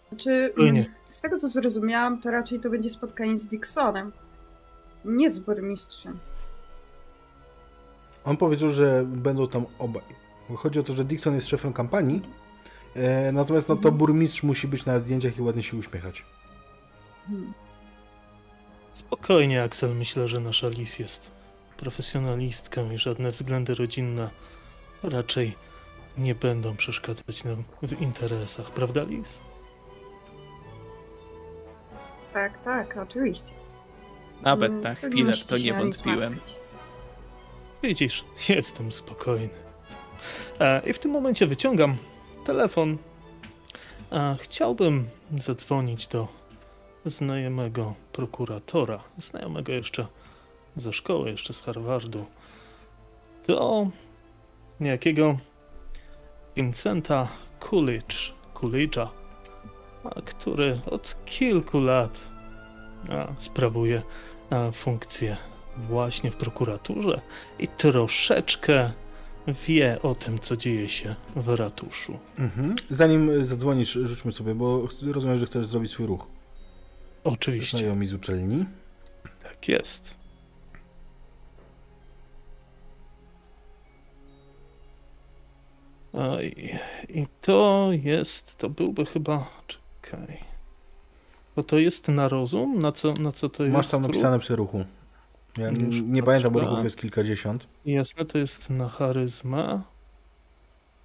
[0.09, 0.81] Znaczy, Zupełnie.
[0.81, 4.13] mm, z tego co zrozumiałam, to raczej to będzie spotkanie z Dixonem,
[5.05, 6.19] nie z burmistrzem.
[8.25, 10.03] On powiedział, że będą tam obaj.
[10.57, 12.23] Chodzi o to, że Dixon jest szefem kampanii,
[12.97, 13.97] e, natomiast no to Mhm.
[13.99, 16.25] burmistrz musi być na zdjęciach i ładnie się uśmiechać.
[17.27, 17.53] Hmm.
[18.93, 19.95] Spokojnie, Axel.
[19.95, 21.31] Myślę, że nasza Lis jest
[21.77, 24.31] profesjonalistką i żadne względy rodzinne
[25.03, 25.57] raczej
[26.19, 29.41] nie będą przeszkadzać nam w interesach, prawda, Lis?
[32.33, 33.53] Tak, tak, oczywiście.
[34.43, 36.41] Nawet Mm, na chwilę w to nie wątpiłem.
[37.83, 39.49] Widzisz, jestem spokojny.
[40.61, 41.97] E, I w tym momencie wyciągam
[42.47, 42.99] telefon.
[44.13, 45.09] E, chciałbym
[45.39, 46.29] zadzwonić do
[47.05, 50.07] znajomego prokuratora, znajomego jeszcze
[50.77, 52.25] ze szkoły, jeszcze z Harvardu,
[53.47, 53.89] do
[54.81, 55.39] niejakiego
[56.57, 57.29] Vincenta
[57.61, 59.09] Coolidge, Coolidge'a,
[60.25, 62.29] który od kilku lat
[63.39, 64.03] sprawuje
[64.73, 65.37] funkcję
[65.77, 67.21] właśnie w prokuraturze
[67.59, 68.93] i troszeczkę
[69.67, 72.19] wie o tym, co dzieje się w ratuszu.
[72.39, 72.75] Mhm.
[72.91, 76.27] Zanim zadzwonisz, rzućmy sobie, bo rozumiem, że chcesz zrobić swój ruch.
[77.25, 78.65] Oczywiście, Znajomi z uczelni.
[79.43, 80.19] tak jest.
[86.13, 86.55] Oj,
[87.09, 90.39] i to jest, to byłby chyba, czekaj,
[91.57, 92.81] bo to jest na rozum?
[92.81, 93.73] Na co, na co to jest?
[93.77, 94.85] Masz tam napisane przy ruchu.
[95.59, 96.27] Ja Już nie patrzę.
[96.27, 97.67] pamiętam, bo ruchów jest kilkadziesiąt.
[97.87, 99.83] Jasne, to jest na charyzma.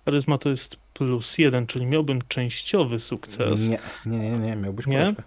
[0.05, 3.67] Charyzma to jest plus jeden, czyli miałbym częściowy sukces.
[3.67, 4.97] Nie, nie, nie, nie, miałbyś Nie?
[4.97, 5.23] porażkę.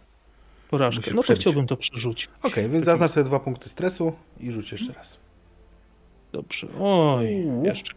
[0.73, 1.01] Porażkę.
[1.01, 1.41] Musisz No to przebić.
[1.43, 2.29] chciałbym to przerzucić.
[2.43, 5.19] Okej, więc zaznacz sobie dwa punkty stresu i rzuć jeszcze raz.
[6.33, 6.67] Dobrze.
[6.81, 7.65] Oj, Uuu.
[7.65, 7.95] jeszcze.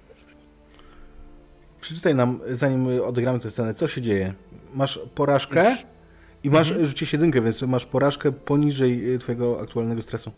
[1.82, 4.34] Przeczytaj nam, zanim odegramy tę scenę, co się dzieje.
[4.74, 5.78] Masz porażkę
[6.44, 6.86] i masz, Mhm.
[6.88, 10.32] rzucić jedynkę, więc masz porażkę poniżej y, twojego aktualnego stresu.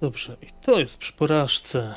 [0.00, 1.94] Dobrze, i to jest przy porażce.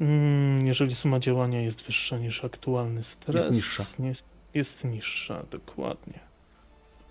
[0.00, 3.44] Mm, jeżeli suma działania jest wyższa niż aktualny stres.
[3.44, 3.84] Jest niższa.
[3.98, 4.12] Nie,
[4.54, 6.18] jest niższa, dokładnie.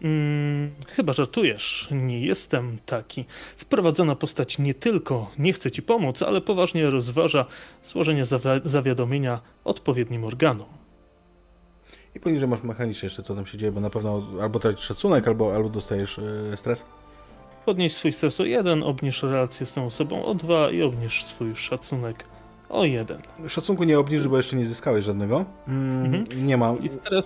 [0.02, 1.88] Mm, chyba żartujesz.
[1.92, 3.26] Nie jestem taki.
[3.58, 7.46] Wprowadzona postać nie tylko nie chce ci pomóc, ale poważnie rozważa
[7.84, 10.68] złożenie zawi- zawiadomienia odpowiednim organom.
[12.16, 15.28] I poniżej masz mechanicznie jeszcze, co tam się dzieje, bo na pewno albo tracisz szacunek,
[15.28, 16.86] albo, albo dostajesz y, stres.
[17.66, 21.56] Podnieś swój stres o 1, obniż relację z tą osobą o 2 i obniż swój
[21.56, 22.24] szacunek
[22.70, 23.22] o 1.
[23.48, 25.46] Szacunku nie obniżysz, bo jeszcze nie zyskałeś żadnego.
[25.68, 26.46] Mm, Mhm.
[26.48, 26.74] Nie ma.
[26.82, 27.26] I teraz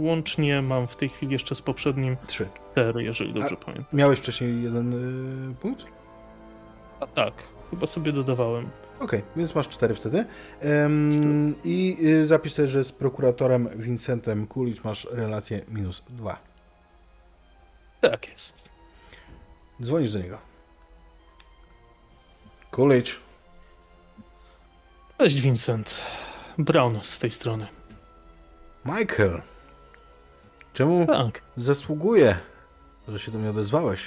[0.00, 2.48] łącznie mam w tej chwili jeszcze z poprzednim Trzy.
[2.72, 3.86] 4, jeżeli dobrze pamiętam.
[3.92, 4.92] Miałeś wcześniej jeden
[5.52, 5.84] y, punkt?
[7.00, 7.34] A tak,
[7.70, 8.70] chyba sobie dodawałem.
[9.00, 10.24] Okej, więc masz cztery wtedy.
[10.60, 11.96] Em, I
[12.58, 16.38] y, że z prokuratorem Vincentem Kulicz masz relację minus dwa.
[18.00, 18.70] Tak jest.
[19.82, 20.38] Dzwonisz do niego.
[22.70, 23.20] Kulicz.
[25.18, 26.02] Cześć Vincent.
[26.58, 27.66] Brown z tej strony.
[28.84, 29.42] Michael.
[30.74, 31.42] Czemu Tak.
[31.56, 32.36] zasługuję,
[33.08, 34.00] że się do mnie odezwałeś?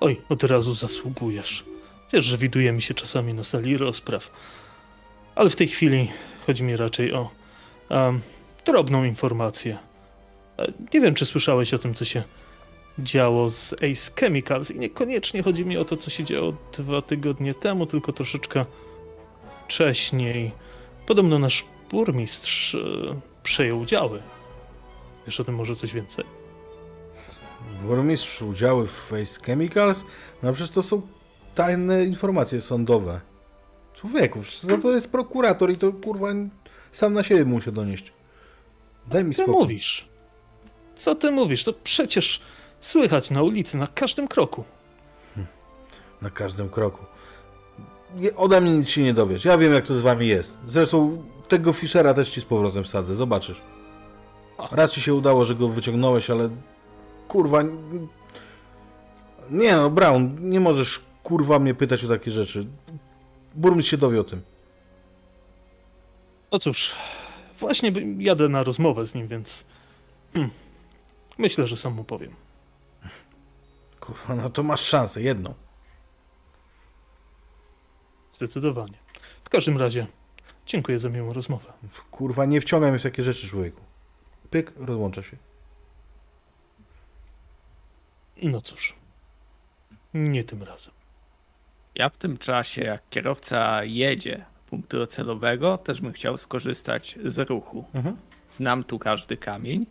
[0.00, 1.64] Oj, od razu zasługujesz.
[2.12, 4.30] Wiesz, że widuje mi się czasami na sali rozpraw.
[5.34, 6.10] Ale w tej chwili
[6.46, 7.30] chodzi mi raczej o
[7.88, 8.20] em,
[8.66, 9.78] drobną informację.
[10.58, 12.22] E, Nie wiem, czy słyszałeś o tym, co się
[12.98, 17.54] działo z Ace Chemicals i niekoniecznie chodzi mi o to, co się działo dwa tygodnie
[17.54, 18.64] temu, tylko troszeczkę
[19.68, 20.50] wcześniej.
[21.06, 22.78] Podobno nasz burmistrz e,
[23.42, 24.22] przejął działy.
[25.26, 26.24] Wiesz o tym może coś więcej?
[27.82, 30.04] Burmistrz udziały w Face Chemicals?
[30.42, 31.02] No przecież to są
[31.54, 33.20] tajne informacje sądowe.
[33.94, 36.28] Człowieku, za to jest prokurator i to kurwa
[36.92, 38.12] sam na siebie musi donieść.
[39.06, 39.62] Daj mi Co ty spokój.
[39.62, 40.08] mówisz?
[40.96, 41.64] Co ty mówisz?
[41.64, 42.40] To przecież
[42.80, 44.64] słychać na ulicy, na każdym kroku.
[46.22, 47.04] Na każdym kroku.
[48.36, 49.44] Ode mnie nic się nie dowiesz.
[49.44, 50.54] Ja wiem, jak to z wami jest.
[50.68, 53.14] Zresztą tego Fischera też ci z powrotem wsadzę.
[53.14, 53.60] Zobaczysz.
[54.70, 56.50] Raz ci się udało, że go wyciągnąłeś, ale
[57.28, 57.62] kurwa...
[59.50, 62.66] Nie no, Brown, nie możesz kurwa mnie pytać o takie rzeczy.
[63.54, 64.42] Burmistrz się dowie o tym.
[66.52, 66.94] No cóż,
[67.58, 69.64] właśnie jadę na rozmowę z nim, więc
[70.34, 70.50] hmm,
[71.38, 72.34] myślę, że sam mu powiem.
[74.00, 75.54] Kurwa, no to masz szansę, jedną.
[78.32, 78.98] Zdecydowanie.
[79.44, 80.06] W każdym razie,
[80.66, 81.72] dziękuję za miłą rozmowę.
[82.10, 83.89] Kurwa, nie wciągaj mnie w takie rzeczy, człowieku.
[84.50, 85.36] Pyk, rozłącza się.
[88.42, 88.96] No cóż,
[90.14, 90.92] nie tym razem.
[91.94, 97.50] Ja w tym czasie, jak kierowca jedzie do punktu docelowego, też bym chciał skorzystać z
[97.50, 97.84] ruchu.
[97.94, 98.16] Mhm.
[98.50, 99.86] Znam tu każdy kamień,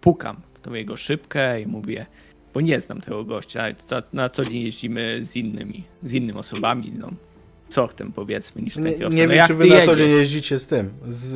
[0.00, 2.06] pukam w tą jego szybkę i mówię,
[2.54, 6.92] bo nie znam tego gościa, na, na co dzień jeździmy z innymi, z innymi osobami,
[6.98, 7.10] no,
[7.74, 9.98] sortem powiedzmy niż ten Nie, nie no wiem, jak czy wy na co jedziesz?
[9.98, 11.32] dzień jeździcie z tym, z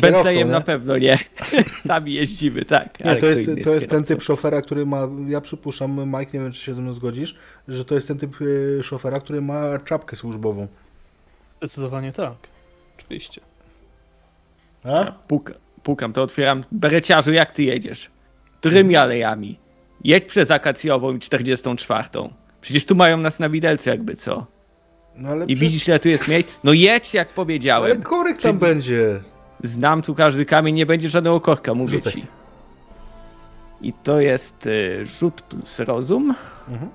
[0.00, 0.52] kierowcą, Bentleyem nie?
[0.52, 1.18] na pewno nie.
[1.86, 3.00] Sami jeździmy, tak.
[3.00, 6.40] Nie, ale to jest, to jest ten typ szofera, który ma, ja przypuszczam, Mike, nie
[6.44, 7.36] wiem, czy się ze mną zgodzisz,
[7.68, 10.68] że to jest ten typ y, szofera, który ma czapkę służbową.
[11.58, 12.34] Zdecydowanie tak.
[12.98, 13.40] Oczywiście.
[14.84, 15.12] A?
[15.12, 16.64] Puka, pukam, to otwieram.
[16.72, 18.10] Bereciarzu, jak ty jedziesz?
[18.60, 19.58] Którymi alejami?
[20.04, 22.08] Jedź przez akacjową i 44.
[22.60, 24.46] Przecież tu mają nas na widelcu jakby co.
[25.16, 26.48] No ale, I przecież- widzisz, ile tu jest miejsc?
[26.64, 28.02] No jedź, jak ale powiedziałem.
[28.02, 29.20] korek tam będzie.
[29.62, 32.12] Znam tu każdy kamień, nie będzie żadnego korka, mówię Rzucaj.
[32.12, 32.26] ci.
[33.82, 36.34] I to jest y, rzut plus rozum.
[36.68, 36.90] Mhm.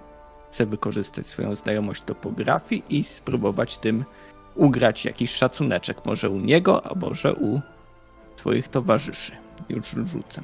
[0.52, 4.06] Chcę wykorzystać swoją znajomość topografii i spróbować tym
[4.56, 6.06] ugrać jakiś szacuneczek.
[6.06, 7.62] Może u niego, a może u
[8.36, 9.32] twoich towarzyszy.
[9.70, 10.44] Już rzucam.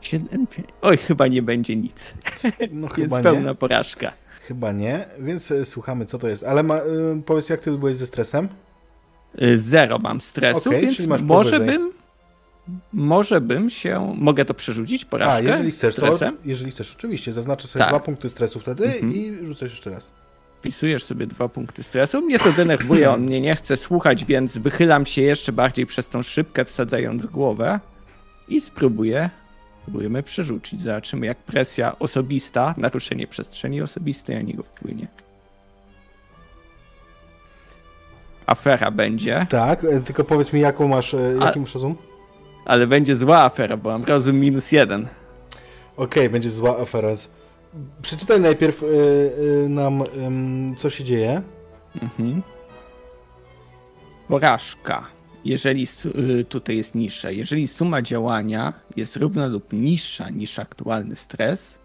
[0.00, 0.68] 7, 5.
[0.82, 2.14] Oj, chyba nie będzie nic.
[2.72, 3.54] No Więc chyba pełna nie.
[3.54, 4.12] porażka.
[4.48, 6.44] Chyba nie, więc e, słuchamy, co to jest.
[6.44, 6.82] Ale ma, y,
[7.26, 8.48] powiedz, jak ty byłeś ze stresem?
[9.42, 11.92] Y, Zero mam stresu, Okej, więc może bym.
[12.92, 14.14] Może bym się.
[14.18, 15.44] Mogę to przerzucić, A, porażkę?
[15.48, 16.36] jeżeli chcesz, to, stresem?
[16.44, 17.88] jeżeli chcesz, oczywiście, zaznaczę sobie Tak.
[17.88, 19.14] dwa punkty stresu wtedy Mhm.
[19.14, 20.14] i rzucasz jeszcze raz.
[20.58, 22.22] Wpisujesz sobie dwa punkty stresu.
[22.22, 26.22] Mnie to denerwuje, on mnie nie chce słuchać, więc wychylam się jeszcze bardziej przez tą
[26.22, 27.80] szybkę, wsadzając głowę
[28.48, 29.30] i spróbuję.
[29.82, 30.80] Spróbujemy przerzucić.
[30.80, 35.06] Zobaczymy, jak presja osobista, naruszenie przestrzeni osobistej na niego wpłynie.
[38.46, 41.96] Afera będzie, Tak, e, tylko powiedz mi, jaką masz, e, A- jaki masz rozum?
[42.64, 45.08] ale będzie zła afera, bo mam rozum minus jeden.
[45.96, 47.08] Okej, będzie zła afera.
[48.02, 51.42] Przeczytaj najpierw e, e, nam, em, co się dzieje.
[52.02, 52.42] Mhm.
[54.28, 55.06] Porażka.
[55.44, 55.86] Jeżeli
[56.40, 61.78] y, tutaj jest niższa, jeżeli suma działania jest równa lub niższa niż aktualny stres,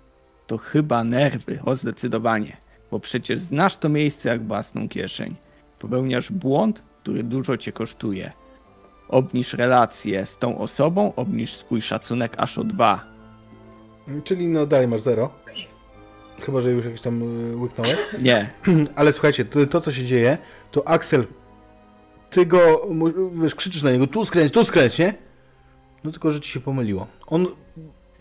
[0.48, 2.58] to chyba nerwy, o zdecydowanie,
[2.92, 5.36] bo przecież znasz to miejsce jak własną kieszeń.
[5.80, 8.32] Popełniasz błąd, który dużo cię kosztuje.
[9.08, 13.06] Obniż relacje z tą osobą, obniż swój szacunek aż o dwa.
[14.24, 15.30] Czyli no dalej masz zero.
[16.42, 17.98] Chyba, że już jakiś tam e, łyknąłeś.
[18.22, 18.50] Nie,
[18.96, 20.38] Ale słuchajcie, to, to co się dzieje,
[20.72, 21.26] to Axel,
[22.36, 22.88] ty go,
[23.42, 25.14] wiesz, krzyczysz na niego, tu skręć, tu skręć, nie?
[26.04, 27.08] No tylko, że ci się pomyliło.
[27.28, 27.48] On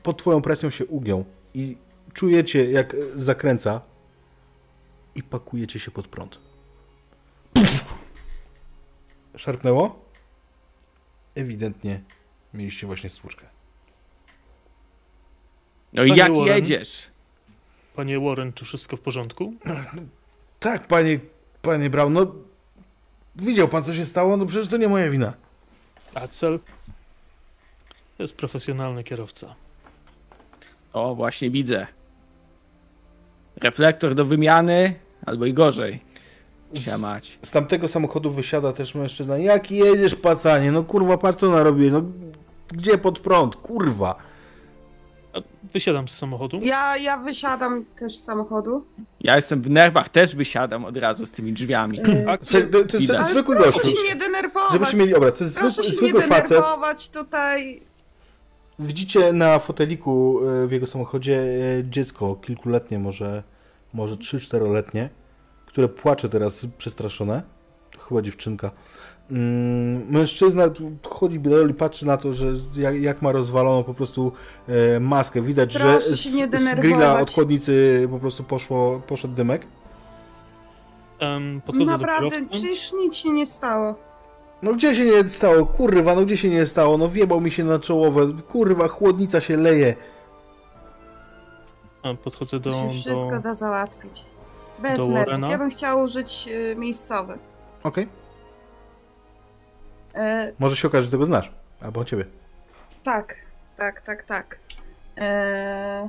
[0.03, 1.77] pod twoją presją się ugiął i
[2.13, 3.81] czujecie, jak zakręca
[5.15, 6.39] i pakujecie się pod prąd.
[9.37, 10.05] Szarpnęło?
[11.35, 12.01] Ewidentnie
[12.55, 13.47] mieliście właśnie stłuczkę.
[15.93, 16.57] no i jak Warren?
[16.57, 17.07] jedziesz?
[17.97, 19.55] Panie Warren, czy wszystko w porządku?
[20.61, 21.21] Tak, panie,
[21.63, 22.44] panie Brown, no
[23.37, 24.37] widział pan, co się stało?
[24.37, 25.33] No przecież to nie moja wina.
[26.15, 26.59] Axel?
[28.19, 29.55] Jest profesjonalny kierowca.
[30.93, 31.87] O, właśnie widzę.
[33.57, 34.95] Reflektor do wymiany,
[35.27, 36.01] albo i gorzej.
[36.99, 37.39] Mać.
[37.43, 39.39] Z tamtego samochodu wysiada też mężczyzna.
[39.39, 40.73] Jak jedziesz, pacanie?
[40.73, 41.91] No kurwa, patrz co narobię.
[41.91, 42.03] No
[42.69, 43.57] gdzie pod prąd?
[43.57, 44.17] Kurwa.
[45.73, 46.61] Wysiadam z samochodu.
[46.63, 48.87] Ja, ja wysiadam też z samochodu.
[49.21, 52.01] Ja jestem w nerwach, też wysiadam od razu z tymi drzwiami.
[52.01, 53.27] E, Słuchaj, to, to jest Widać.
[53.27, 53.89] zwykły proszę gościu.
[53.97, 54.73] się nie denerwować.
[54.73, 55.35] Żebyście mieli obraz.
[55.39, 56.49] To jest Proszę zwykły, się zwykły nie facet.
[56.49, 57.81] denerwować tutaj.
[58.79, 61.41] Widzicie na foteliku e, w jego samochodzie
[61.79, 63.43] e, dziecko kilkuletnie, może,
[63.93, 65.09] może 3-4-letnie,
[65.67, 67.43] które płacze teraz przestraszone.
[68.09, 68.71] Chyba dziewczynka.
[69.31, 72.47] Mm, Mężczyzna tu chodzi biedoli, patrzy na to, że
[72.77, 74.33] jak, jak ma rozwaloną po prostu
[74.69, 75.43] e, maskę.
[75.43, 76.21] Widać, Proszę że z,
[76.75, 79.67] z grilla od chłodnicy po prostu poszło, poszedł dymek.
[81.67, 83.95] Podchodzę Naprawdę, przecież nic się nie stało.
[84.63, 85.67] No gdzie się nie stało?
[85.67, 86.99] Kurwa, no gdzie się nie stało?
[86.99, 88.27] No wjebał mi się na czołowe.
[88.49, 89.95] Kurwa, chłodnica się leje.
[92.25, 94.25] Podchodzę To do, się wszystko do, da załatwić.
[94.79, 95.51] Bez nerwów.
[95.51, 97.39] Ja bym chciała użyć y, miejscowy.
[97.83, 98.09] Okej.
[100.15, 101.53] E, Może się okaże, że tego znasz.
[101.81, 102.25] Albo ciebie.
[103.05, 103.35] tak,
[103.77, 104.59] tak, tak, tak.
[105.19, 106.09] E,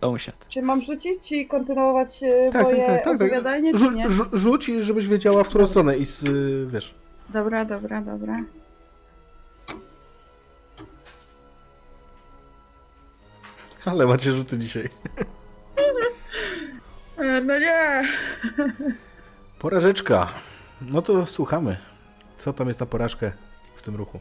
[0.00, 0.48] Sąsiad.
[0.48, 3.14] czy mam rzucić i kontynuować e, Tak, moje tak, tak, tak, tak.
[3.14, 4.06] opowiadanie, czy Rzu- nie?
[4.10, 6.94] rzu- rzuć, żebyś wiedziała, w którą stronę i z, y, wiesz.
[7.28, 8.36] Dobra, dobra, dobra.
[13.84, 14.88] Ale macie rzuty dzisiaj.
[17.18, 18.02] E, no nie.
[19.58, 20.28] Porażeczka.
[20.80, 21.76] No to słuchamy.
[22.40, 23.32] Co tam jest na porażkę
[23.74, 24.18] w tym ruchu?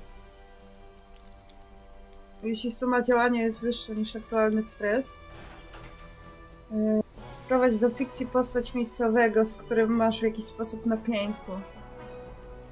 [2.43, 5.17] Jeśli suma działania jest wyższa niż aktualny stres,
[6.71, 7.01] e,
[7.47, 11.51] prowadź do fikcji postać miejscowego, z którym masz w jakiś sposób napięku.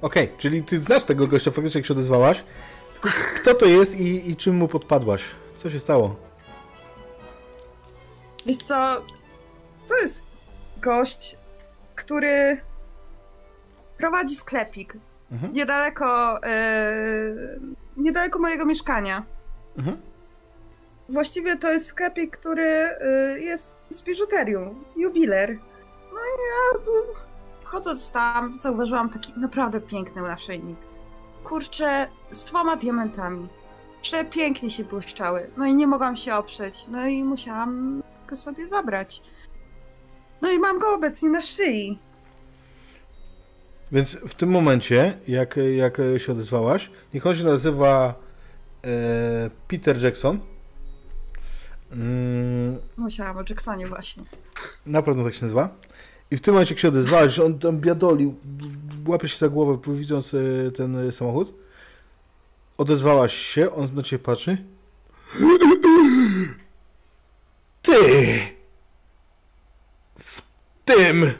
[0.02, 2.44] Okej, czyli ty znasz tego gościa, faktycznie jak się odezwałaś.
[2.92, 5.22] Tylko kto to jest i, i czym mu podpadłaś?
[5.56, 6.16] Co się stało?
[8.46, 9.02] Wiesz co,
[9.88, 10.26] to jest
[10.80, 11.36] gość,
[11.94, 12.60] który
[13.98, 14.94] prowadzi sklepik
[15.32, 15.52] Mhm.
[15.52, 16.92] niedaleko, e,
[17.96, 19.22] niedaleko mojego mieszkania.
[19.76, 19.96] Mhm.
[21.08, 25.58] Właściwie to jest sklepik, który e, jest z biżuterią, jubiler.
[26.12, 26.80] No i ja
[27.64, 30.78] chodząc tam zauważyłam taki naprawdę piękny naszyjnik.
[31.44, 33.48] Kurczę, z dwoma diamentami.
[34.02, 35.50] Przepięknie się błyszczały.
[35.56, 36.88] No i nie mogłam się oprzeć.
[36.88, 39.22] No i musiałam go sobie zabrać.
[40.42, 41.98] No i mam go obecnie na szyi.
[43.92, 48.14] Więc w tym momencie, jak, jak się odezwałaś, niech on się nazywa
[48.84, 50.38] e, Peter Jackson.
[51.92, 54.22] Mm, Musiałam o Jacksonie właśnie.
[54.86, 55.76] na pewno tak się nazywa.
[56.30, 58.34] I w tym momencie, jak się odezwałaś, że on tam biadolił,
[59.06, 60.38] łapie się za głowę, widząc e,
[60.76, 61.54] ten e, samochód.
[62.78, 64.64] Odezwałaś się, on na ciebie patrzy.
[67.82, 68.40] Ty!
[70.18, 70.42] W
[70.84, 71.32] tym!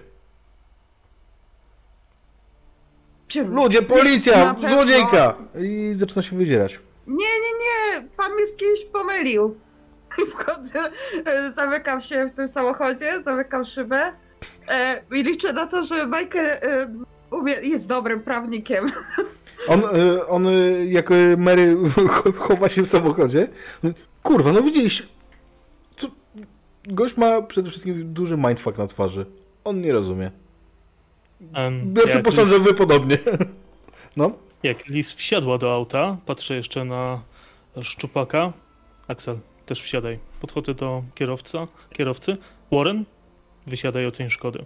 [3.28, 3.54] Czym?
[3.54, 4.54] Ludzie, Na policja!
[4.54, 5.34] pewno- Złodziejka!
[5.60, 6.80] I zaczyna się wydzierać.
[7.06, 7.52] Nie, nie,
[8.00, 9.56] nie, pan mnie z kimś pomylił.
[10.32, 10.80] Wchodzę,
[11.26, 14.12] e, zamykam się w tym samochodzie, zamykam szybę
[14.68, 16.88] e, i liczę na to, że Michael e,
[17.30, 18.92] umie, jest dobrym prawnikiem.
[19.68, 21.76] On, y, on y, jak y, Mary
[22.48, 23.48] chowa się w samochodzie.
[24.22, 25.04] Kurwa, no widzieliście.
[25.96, 26.10] Tu
[26.88, 29.26] gość ma przede wszystkim duży mindfuck na twarzy.
[29.64, 30.30] On nie rozumie.
[31.54, 33.18] Em, Ja przypuszczam, Liz- że wy podobnie.
[34.16, 34.30] No.
[34.62, 37.22] Jak Liz wsiadła do auta, patrzę jeszcze na
[37.82, 38.52] szczupaka.
[39.08, 40.18] Axel, też wsiadaj.
[40.40, 42.36] Podchodzę do kierowca, kierowcy.
[42.72, 43.04] Warren,
[43.66, 44.64] wysiadaj oceń szkody.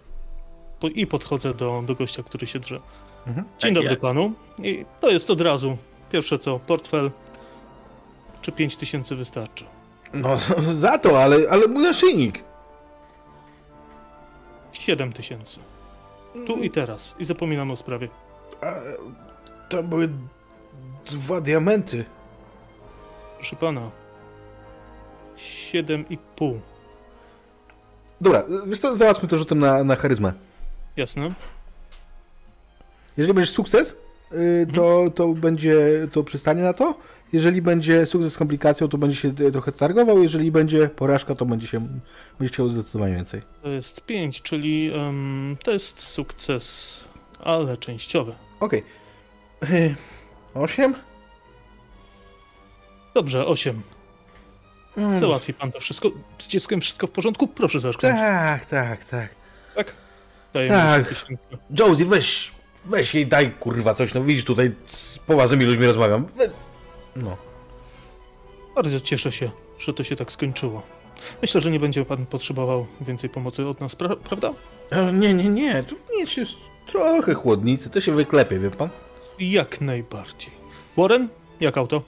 [0.80, 2.80] Po, I podchodzę do, do gościa, który się drze.
[3.26, 3.46] Mhm.
[3.58, 4.32] Dzień Tak dobry panu.
[4.62, 5.76] I to jest od razu.
[6.12, 7.10] Pierwsze co, portfel.
[8.42, 9.64] Czy 5 tysięcy wystarczy?
[10.14, 10.36] No
[10.72, 12.44] za to, ale, ale mój naszyjnik.
[14.72, 15.60] 7 tysięcy.
[16.46, 17.14] Tu i teraz.
[17.18, 18.08] I zapominam o sprawie.
[18.60, 18.74] A,
[19.68, 20.08] tam były
[21.10, 22.04] dwa diamenty.
[23.36, 23.90] Proszę pana.
[25.36, 26.58] 7,5.
[28.20, 30.32] Dobra, wiesz co, załatwmy to rzutem na, na charyzmę.
[30.96, 31.32] Jasne?
[33.16, 33.96] Jeżeli będziesz sukces,
[34.32, 35.76] y, to, to będzie,
[36.12, 36.94] to przystanie na to.
[37.32, 40.22] Jeżeli będzie sukces z komplikacją, to będzie się y, trochę targował.
[40.22, 41.88] Jeżeli będzie porażka, to będzie się
[42.38, 43.42] będzie chciał zdecydowanie więcej.
[43.62, 47.04] To jest 5, czyli em, to jest sukces,
[47.40, 48.34] ale częściowy.
[48.60, 48.82] Okej.
[49.70, 49.94] Y,
[50.54, 50.94] Osiem?
[53.14, 53.82] Dobrze, 8.
[54.96, 56.10] Mm, Załatwi pan to wszystko.
[56.38, 57.48] Z dzieckiem wszystko w porządku?
[57.48, 58.00] Proszę zacząć.
[58.02, 59.34] Tak, tak, tak.
[59.74, 59.92] Tak?
[60.54, 61.02] Dajemy Tak.
[61.02, 61.58] 10 tysięcy.
[61.78, 62.52] Josie, weź,
[62.84, 66.26] weź jej daj kurwa coś, no widzisz tutaj z poważnymi ludźmi rozmawiam.
[66.26, 66.50] We...
[67.16, 67.36] No.
[68.74, 70.82] Bardzo cieszę się, że to się tak skończyło.
[71.42, 74.52] Myślę, że nie będzie pan potrzebował więcej pomocy od nas, pra prawda?
[74.90, 76.52] E, Nie, nie, nie, tu nic jest
[76.86, 78.88] trochę chłodnicy, to się wyklepie, wie pan?
[79.38, 80.50] Jak najbardziej.
[80.96, 81.28] Warren,
[81.60, 82.02] jak auto?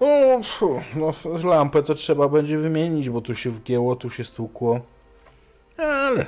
[0.00, 1.12] O, fu, no
[1.44, 4.80] lampę to trzeba będzie wymienić, bo tu się wgięło, tu się stłukło.
[5.76, 6.26] Ale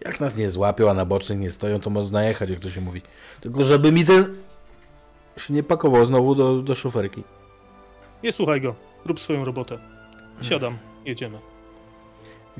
[0.00, 2.80] jak nas nie złapią, a na bocznych nie stoją, to można jechać, jak to się
[2.80, 3.02] mówi.
[3.40, 4.36] Tylko żeby mi ten
[5.38, 7.24] się nie pakował znowu do, do szoferki.
[8.22, 8.74] Nie słuchaj go.
[9.04, 9.78] Rób swoją robotę.
[10.40, 11.38] Siadam, jedziemy.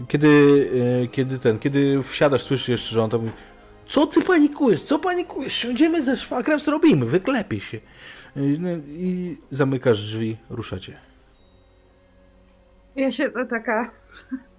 [0.09, 0.29] Kiedy,
[1.03, 3.33] e, kiedy ten, kiedy wsiadasz, słyszysz jeszcze, że on tam mówi,
[3.87, 7.77] co ty panikujesz, co panikujesz, siądziemy ze szwagrem, zrobimy, wyklepie się.
[8.37, 10.99] E, no I zamykasz drzwi, ruszacie.
[12.97, 13.91] Ja siedzę taka.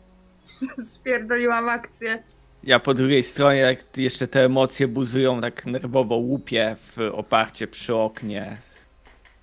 [0.92, 2.24] Spierdoliłam akcję.
[2.64, 7.96] Ja po drugiej stronie, jak jeszcze te emocje buzują, tak nerwowo łupię w oparcie przy
[7.96, 8.58] oknie,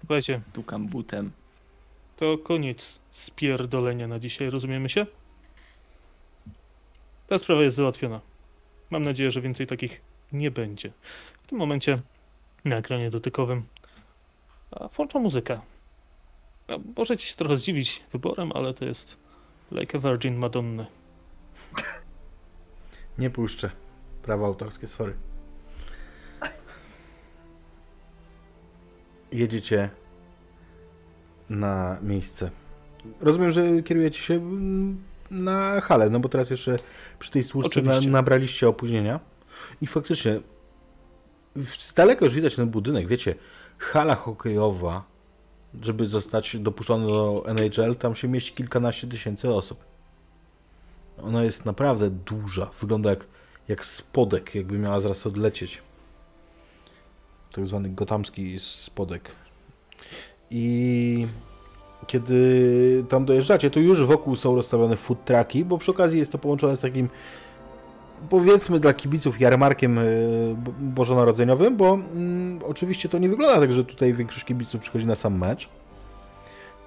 [0.00, 1.30] Słuchajcie, tukam butem.
[2.16, 5.06] to koniec spierdolenia na dzisiaj, rozumiemy się?
[7.26, 8.20] Ta sprawa jest załatwiona.
[8.90, 10.00] Mam nadzieję, że więcej takich
[10.32, 10.92] nie będzie.
[11.42, 11.98] W tym momencie
[12.64, 13.62] na ekranie dotykowym
[14.96, 15.60] włączam muzykę.
[16.68, 19.16] A, możecie się trochę zdziwić wyborem, ale to jest
[19.72, 20.86] Like a Virgin Madonna.
[23.18, 23.70] Nie puszczę.
[24.22, 25.14] Prawa autorskie, sorry.
[29.32, 29.90] Jedziecie
[31.50, 32.50] na miejsce.
[33.20, 36.76] Rozumiem, że kierujecie się mm, na halę, no bo teraz jeszcze
[37.18, 39.20] przy tej stłuczce na, nabraliście opóźnienia.
[39.80, 40.40] I faktycznie
[41.64, 43.34] z daleka już widać ten budynek, wiecie,
[43.78, 45.04] hala hokejowa,
[45.82, 49.93] żeby zostać dopuszczony do NHL, tam się mieści kilkanaście tysięcy osób.
[51.22, 52.70] Ona jest naprawdę duża.
[52.80, 53.26] Wygląda jak,
[53.68, 55.82] jak spodek, jakby miała zaraz odlecieć.
[57.52, 59.30] Tak zwany gotamski spodek.
[60.50, 61.26] I
[62.06, 66.38] kiedy tam dojeżdżacie, to już wokół są rozstawione food trucki, bo przy okazji jest to
[66.38, 67.08] połączone z takim
[68.30, 70.00] powiedzmy dla kibiców jarmarkiem
[70.56, 75.14] bo- bożonarodzeniowym, bo mm, oczywiście to nie wygląda tak, że tutaj większość kibiców przychodzi na
[75.14, 75.68] sam mecz.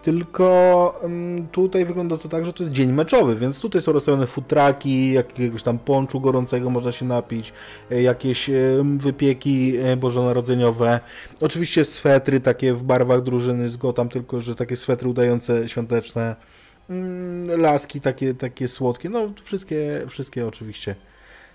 [0.08, 4.28] Tylko mm, tutaj wygląda to tak, że to jest dzień meczowy, więc tutaj są rozstawione
[4.28, 7.54] futraki, jakiegoś tam ponczu gorącego można się napić,
[7.92, 8.54] e, jakieś e,
[8.98, 11.00] wypieki e, bożonarodzeniowe.
[11.42, 16.36] Oczywiście swetry takie w barwach drużyny z Gotham, tylko że takie swetry udające świąteczne.
[16.90, 20.96] Mm, Laski takie, takie słodkie, no wszystkie, wszystkie oczywiście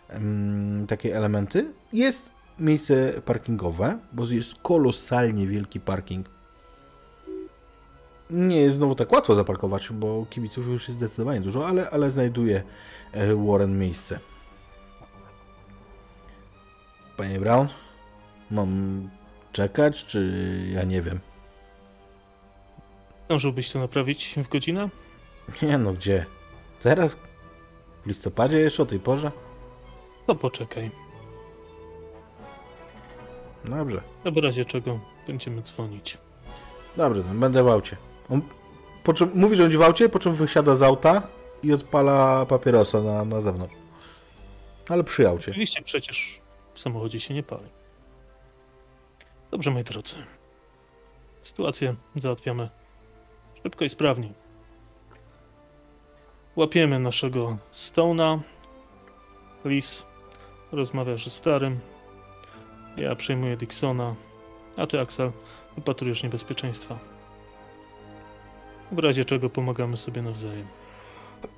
[0.08, 1.72] mm, takie elementy.
[1.92, 6.41] Jest miejsce parkingowe, bo jest kolosalnie wielki parking
[8.30, 12.62] nie jest znowu tak łatwo zaparkować, bo kibiców już jest zdecydowanie dużo, ale, ale znajduje
[13.12, 14.18] e, Warren miejsce.
[17.16, 17.68] Panie Brown,
[18.50, 19.10] mam
[19.52, 21.20] czekać, czy ja nie wiem?
[23.24, 24.88] Zdążyłbyś to naprawić w godzinę?
[25.62, 26.26] Nie no, gdzie?
[26.82, 27.16] Teraz?
[28.04, 29.32] W listopadzie jeszcze o tej porze?
[30.26, 30.90] To poczekaj.
[33.64, 34.00] Dobrze.
[34.24, 36.18] W razie czego będziemy dzwonić.
[36.96, 37.96] Dobrze, no, będę w aucie.
[38.32, 38.42] On,
[39.04, 41.22] po czym, mówi, że będzie w aucie, po czym wysiada z auta
[41.62, 43.74] i odpala papierosa na, na zewnątrz.
[44.88, 45.50] Ale przy aucie.
[45.50, 46.40] Oczywiście przecież
[46.74, 47.68] w samochodzie się nie pali.
[49.50, 50.16] Dobrze, moi drodzy.
[51.42, 52.68] Sytuację załatwiamy
[53.62, 54.32] szybko i sprawnie.
[56.56, 58.38] Łapiemy naszego Stone'a.
[59.64, 60.04] Lis
[60.72, 61.80] rozmawiasz ze starym.
[62.96, 64.14] Ja przejmuję Dixona.
[64.76, 65.32] A ty, Axel,
[65.76, 67.11] wypatrujesz niebezpieczeństwa.
[68.92, 70.66] W razie czego pomagamy sobie nawzajem.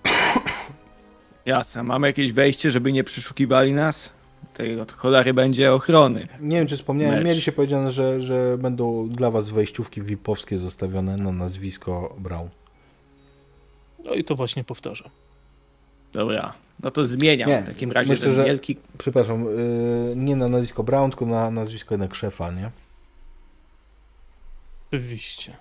[1.46, 4.10] Jasne, mamy jakieś wejście, żeby nie przeszukiwali nas?
[4.52, 6.28] Tutaj od cholery będzie ochrony.
[6.40, 7.24] Nie wiem, czy wspomniałem, Mecz.
[7.26, 12.48] mieli się powiedziane, że, że będą dla was wejściówki VIP-owskie zostawione na nazwisko Brown.
[14.04, 15.08] No i to właśnie powtarzam.
[16.12, 18.76] Dobra, no to zmieniam Nie, w takim razie myślę, ten że- wielki...
[18.98, 22.70] Przepraszam, yy, nie na nazwisko Brown, tylko na nazwisko jednak szefa, nie?
[24.88, 25.56] Oczywiście.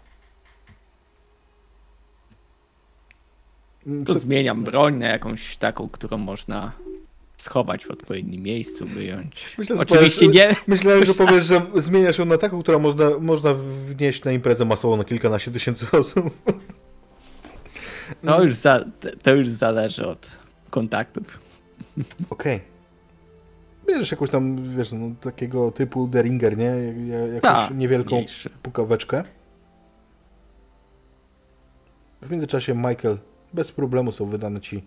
[3.88, 6.71] Mm, To zmieniam broń na jakąś taką, którą można
[7.38, 9.55] schować w odpowiednim miejscu, wyjąć.
[9.57, 10.55] Myślę, Oczywiście powiesz- nie...
[10.67, 13.53] Myślałem, że powiesz, że zmieniasz ją na taką, która można, można
[13.88, 16.29] wnieść na imprezę masową na kilkanaście tysięcy osób.
[18.25, 18.86] To już, za,
[19.23, 20.31] to już zależy od
[20.69, 21.39] kontaktów.
[22.29, 22.61] Okej.
[23.88, 26.63] Bierzesz jakąś tam, wiesz, no, takiego typu deringer, nie?
[26.65, 28.49] Jak- jak- Jakąś Tak, niewielką mniejszy.
[28.49, 29.23] pukaweczkę.
[32.21, 33.17] W międzyczasie, Michael,
[33.53, 34.83] bez problemu są wydane ci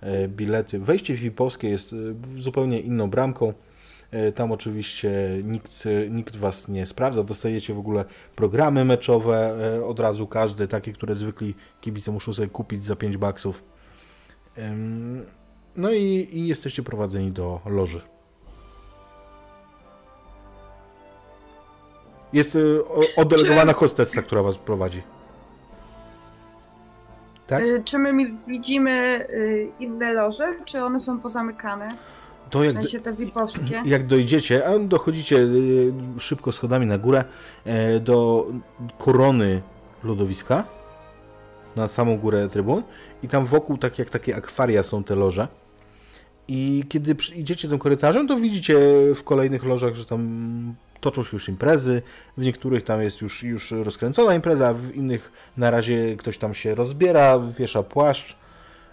[0.00, 0.78] e, bilety.
[0.78, 1.96] Wejście VIP-owskie jest e,
[2.40, 3.52] zupełnie inną bramką.
[4.10, 5.10] E, Tam oczywiście
[5.44, 7.24] nikt, nikt was nie sprawdza.
[7.24, 8.04] Dostajecie w ogóle
[8.36, 9.56] programy meczowe
[9.86, 13.62] od razu każdy, takie, które zwykli kibice muszą sobie kupić za 5 baksów.
[15.76, 18.00] No i, i jesteście prowadzeni do loży.
[22.32, 22.58] Jest
[23.16, 25.02] oddelegowana hostessa, która was prowadzi.
[27.50, 27.62] Tak?
[27.62, 28.12] Y, Czy my
[28.48, 31.96] widzimy y, inne loże, czy one są pozamykane?
[32.50, 33.82] To W jak, sensie te VIP-owskie?
[33.94, 37.24] jak dojdziecie, a dochodzicie y, szybko schodami na górę
[37.64, 38.46] e, do
[38.98, 39.62] korony
[40.04, 40.64] lodowiska,
[41.76, 42.82] na samą górę trybun
[43.22, 45.48] i tam wokół, tak jak takie akwaria są te loże.
[46.48, 48.78] I kiedy idziecie tym korytarzem, to widzicie
[49.14, 52.02] w kolejnych lożach, że tam toczą się już imprezy.
[52.36, 56.74] W niektórych tam jest już, już rozkręcona impreza, w innych na razie ktoś tam się
[56.74, 58.36] rozbiera, wiesza płaszcz.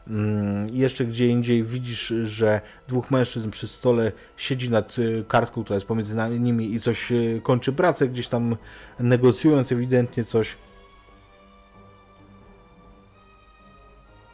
[0.08, 5.76] Mm, Jeszcze gdzie indziej widzisz, że dwóch mężczyzn przy stole siedzi nad y, kartką, która
[5.76, 8.56] jest pomiędzy nimi i coś y, kończy pracę, gdzieś tam
[9.00, 10.56] negocjując ewidentnie coś.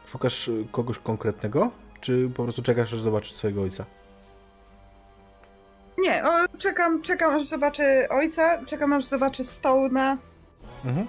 [0.06, 1.70] Szukasz y, kogoś konkretnego?
[2.00, 3.86] Czy po prostu czekasz, aż zobaczysz swojego ojca?
[6.04, 10.16] Nie, o, czekam, czekam aż zobaczę ojca, czekam aż zobaczę Stone'a.
[10.84, 11.06] Mhm.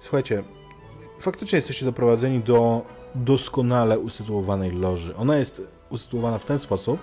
[0.00, 0.44] Słuchajcie,
[1.20, 2.82] faktycznie jesteście doprowadzeni do
[3.14, 5.16] doskonale usytuowanej loży.
[5.16, 7.00] Ona jest usytuowana w ten sposób,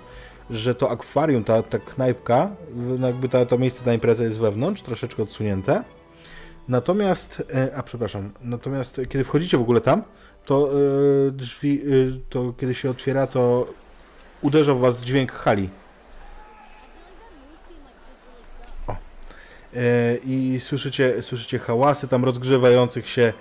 [0.50, 4.82] że to akwarium, ta, ta knajpka, no jakby ta, to miejsce na imprezę jest wewnątrz,
[4.82, 5.84] troszeczkę odsunięte.
[6.68, 10.04] Natomiast, e, a przepraszam, natomiast kiedy wchodzicie w ogóle tam,
[10.46, 10.70] to
[11.28, 11.86] e, drzwi, e,
[12.30, 13.68] to kiedy się otwiera, to
[14.41, 15.70] uderza w was dźwięk hali.
[20.26, 23.34] I słyszycie, słyszycie hałasy tam rozgrzewających się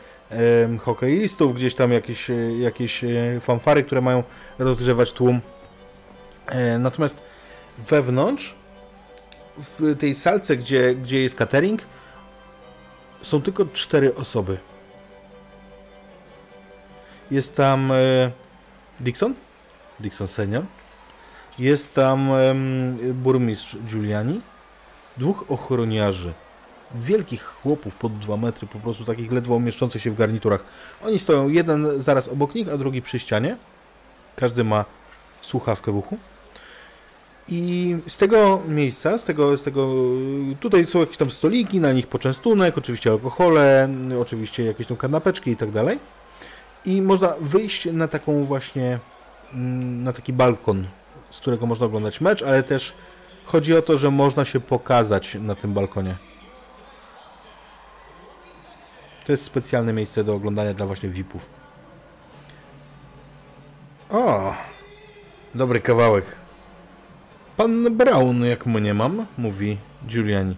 [0.81, 4.23] hokeistów, gdzieś tam jakieś, e, jakieś e, fanfary, które mają
[4.59, 5.41] rozgrzewać tłum.
[6.47, 7.17] E, Natomiast
[7.89, 8.55] wewnątrz,
[9.59, 11.83] w tej salce, gdzie, gdzie jest catering,
[13.23, 14.59] są tylko cztery osoby.
[17.31, 17.95] Jest tam e,
[19.01, 19.35] Dixon,
[20.01, 20.65] Dixon senior.
[21.59, 22.31] Jest tam
[23.15, 24.41] burmistrz Giuliani
[25.17, 26.33] dwóch ochroniarzy,
[26.95, 30.65] wielkich chłopów pod 2 metry, po prostu takich ledwo mieszczących się w garniturach.
[31.05, 33.57] Oni stoją, jeden zaraz obok nich, a drugi przy ścianie.
[34.37, 34.85] Każdy ma
[35.43, 36.19] słuchawkę w uchu.
[37.49, 39.95] I z tego miejsca, z tego, z tego,
[40.61, 43.89] tutaj są jakieś tam stoliki, na nich poczęstunek, oczywiście alkohole,
[44.21, 45.99] oczywiście jakieś tam kanapeczki i tak dalej.
[46.85, 48.99] I można wyjść na taką właśnie,
[49.53, 50.87] mm, na taki balkon,
[51.31, 52.93] z którego można oglądać mecz, ale też
[53.45, 56.17] Chodzi o to, że można się pokazać na tym balkonie.
[59.27, 61.47] To jest specjalne miejsce do oglądania dla właśnie VIP-ów.
[64.11, 64.55] O!
[65.55, 66.25] Dobry kawałek.
[67.57, 70.57] Pan Brown, jak mu nie mam, mówi Giuliani.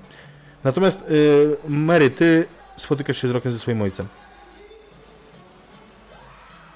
[0.65, 2.47] Natomiast y, Mary, ty
[2.77, 4.07] spotykasz się z rokiem ze swoim ojcem.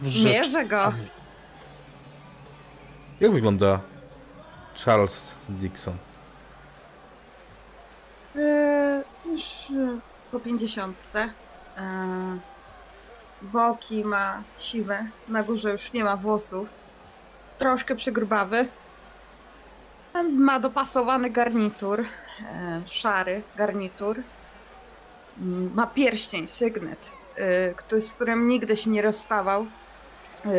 [0.02, 0.92] Rzecz- Mierzę go.
[3.20, 3.80] Jak wygląda
[4.84, 5.96] Charles Dixon?
[8.34, 10.00] Yy, już yy,
[10.32, 11.28] po pięćdziesiątce.
[11.76, 11.82] Yy,
[13.42, 16.68] boki ma siwe, na górze już nie ma włosów.
[17.58, 18.68] Troszkę przygrubawy.
[20.32, 22.04] Ma dopasowany garnitur,
[22.86, 24.16] szary garnitur.
[24.16, 24.24] Yy,
[25.74, 27.10] Ma pierścień, sygnet,
[28.00, 29.66] z którym nigdy się nie rozstawał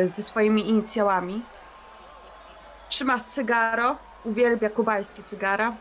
[0.05, 1.41] ze swoimi inicjałami.
[2.89, 5.75] Trzyma cygaro, uwielbia kubańskie cygara.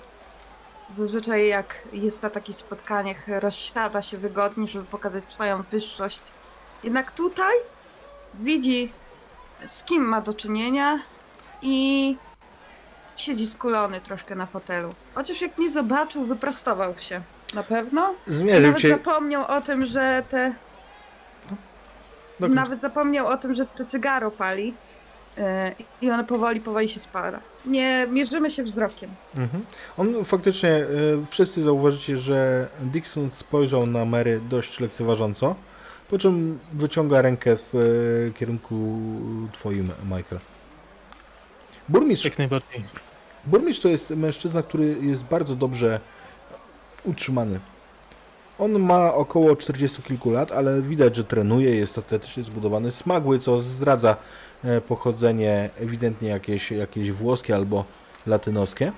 [0.90, 6.20] Zazwyczaj jak jest na takich spotkaniach, rozsiada się wygodnie, żeby pokazać swoją wyższość.
[6.84, 7.54] Jednak tutaj
[8.34, 8.92] widzi,
[9.66, 10.98] z kim ma do czynienia
[11.62, 12.16] i
[13.16, 14.94] siedzi skulony troszkę na fotelu.
[15.14, 17.20] Chociaż jak nie zobaczył, wyprostował się.
[17.54, 18.14] Na pewno?
[18.26, 18.88] Zmierzył Nawet cię.
[18.88, 20.54] zapomniał o tym, że te...
[22.40, 24.74] No, Nawet zapomniał o tym, że te cygaro pali.
[25.38, 25.44] Yy,
[26.02, 27.40] I one powoli, powoli się spala.
[27.66, 29.10] Nie mierzymy się wzrokiem.
[29.36, 29.64] Mhm.
[29.98, 30.86] On faktycznie, y,
[31.30, 35.54] wszyscy zauważycie, że Dixon spojrzał na Mary dość lekceważąco,
[36.10, 38.98] po czym wyciąga rękę w y, kierunku
[39.52, 40.40] twoim, Michael.
[41.88, 42.84] Burmistrz, Jak najbardziej.
[43.44, 46.00] burmistrz to jest mężczyzna, który jest bardzo dobrze
[47.04, 47.60] utrzymany.
[48.58, 53.60] On ma około 40 kilku lat, ale widać, że trenuje, jest atletycznie zbudowany, smagły, co
[53.60, 54.16] zdradza e,
[54.88, 57.84] pochodzenie ewidentnie jakieś, jakieś włoskie albo
[58.26, 58.92] latynoskie.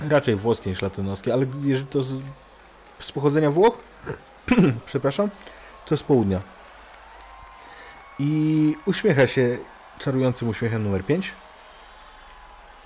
[0.00, 2.12] Raczej włoskie niż latynoskie, ale jeżeli to z,
[2.98, 3.78] z pochodzenia Włoch,
[4.86, 5.30] przepraszam,
[5.86, 6.40] to z południa.
[8.18, 9.58] I uśmiecha się
[9.98, 11.32] czarującym uśmiechem numer 5.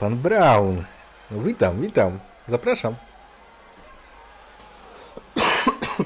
[0.01, 0.85] Pan Brown.
[1.31, 2.19] No witam, witam.
[2.49, 2.95] Zapraszam.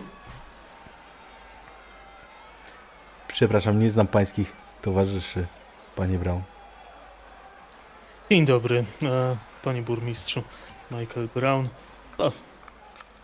[3.29, 5.47] Przepraszam, nie znam pańskich towarzyszy,
[5.97, 6.41] panie Brown.
[8.31, 10.43] Dzień dobry, e, panie burmistrzu
[10.91, 11.69] Michael Brown.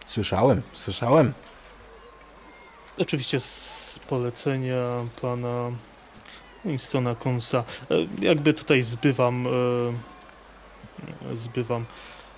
[0.07, 1.33] Słyszałem, słyszałem.
[2.99, 4.77] Oczywiście z polecenia
[5.21, 5.71] pana
[6.65, 7.65] Winstona Kunsa.
[7.91, 9.47] E, jakby tutaj zbywam.
[11.33, 11.85] E, zbywam.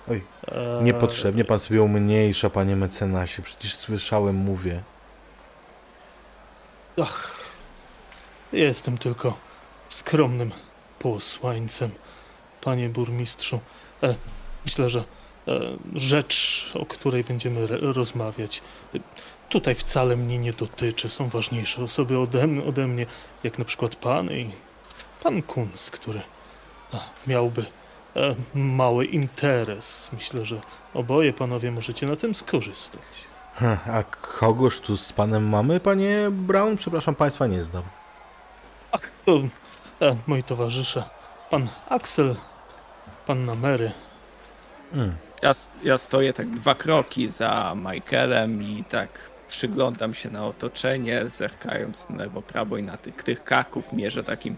[0.09, 3.41] Oj, E, Niepotrzebnie pan sobie umniejsza, panie mecenasie.
[3.43, 4.83] Przecież słyszałem, mówię.
[7.01, 7.31] Ach,
[8.53, 9.37] jestem tylko
[9.89, 10.51] skromnym
[10.99, 11.91] posłańcem,
[12.61, 13.59] panie burmistrzu.
[14.03, 14.15] E,
[14.65, 15.59] myślę, że e,
[15.95, 18.61] rzecz, o której będziemy rozmawiać,
[18.95, 18.99] e,
[19.49, 21.09] tutaj wcale mnie nie dotyczy.
[21.09, 23.05] Są ważniejsze osoby ode, ode mnie,
[23.43, 24.51] jak na przykład pan i
[25.23, 26.21] pan Kunz, który
[26.93, 27.65] a, miałby
[28.15, 30.09] e, mały interes.
[30.13, 30.59] Myślę, że
[30.93, 33.01] oboje panowie możecie na tym skorzystać.
[33.87, 34.03] A
[34.39, 36.77] kogoż tu z panem mamy, panie Brown?
[36.77, 37.83] Przepraszam, państwa nie znam.
[38.95, 39.43] Ach, to
[40.01, 41.03] e, moi towarzysze.
[41.49, 42.35] Pan Axel,
[43.25, 43.91] panna Mary.
[44.93, 45.15] Mm.
[45.41, 45.51] Ja,
[45.83, 49.09] ja stoję tak dwa kroki za Michaelem i tak
[49.47, 54.55] przyglądam się na otoczenie, zerkając na lewo, prawo i na tych, tych kaków mierzę takim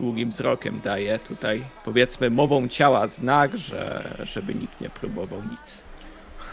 [0.00, 5.82] długim wzrokiem, daję tutaj powiedzmy mową ciała znak, że żeby nikt nie próbował nic.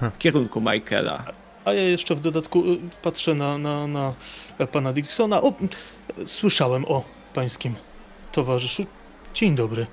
[0.01, 1.23] W kierunku Michaela.
[1.65, 4.13] A ja jeszcze w dodatku y, patrzę na, na, na
[4.57, 5.41] e, pana Dixona.
[5.41, 5.53] O,
[6.25, 7.75] słyszałem o pańskim
[8.31, 8.85] towarzyszu.
[9.33, 9.87] Dzień dobry.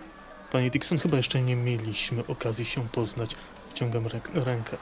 [0.53, 3.37] Panie Dixon, chyba jeszcze nie mieliśmy okazji się poznać.
[3.71, 4.77] Wciągam ręk- rękę.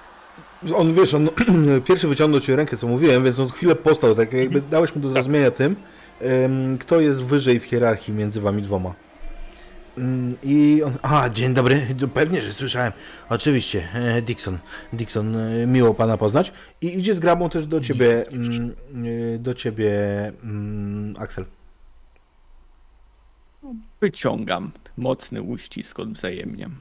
[0.75, 1.29] On, wiesz, on
[1.89, 5.11] pierwszy wyciągnął ci rękę, co mówiłem, więc on chwilę postał, tak jakby dałeś mu do
[5.11, 5.77] zrozumienia tym,
[6.81, 8.95] kto jest wyżej w hierarchii między wami dwoma.
[9.99, 12.93] Mm, I on, a, dzień dobry, pewnie, że słyszałem.
[13.29, 14.59] Oczywiście, e, Dixon,
[14.93, 16.53] Dixon, e, miło pana poznać.
[16.81, 18.75] I idzie z grabą też do ciebie, mm,
[19.35, 19.93] e, do ciebie,
[20.43, 21.45] mm, Axel.
[24.01, 26.77] Wyciągam mocny uścisk odwzajemniam.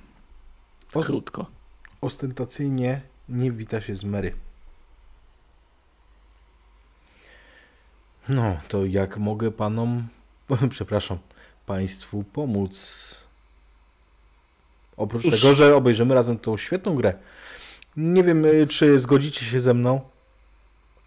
[0.91, 1.45] Krótko.
[2.01, 4.35] ostentacyjnie nie wita się z Mary.
[8.29, 10.07] No, to jak mogę panom,
[10.69, 11.17] przepraszam,
[11.65, 13.27] państwu pomóc?
[14.97, 15.41] Oprócz Cóż.
[15.41, 17.13] tego, że obejrzymy razem tą świetną grę.
[17.97, 20.01] Nie wiem, y, czy zgodzicie się ze mną,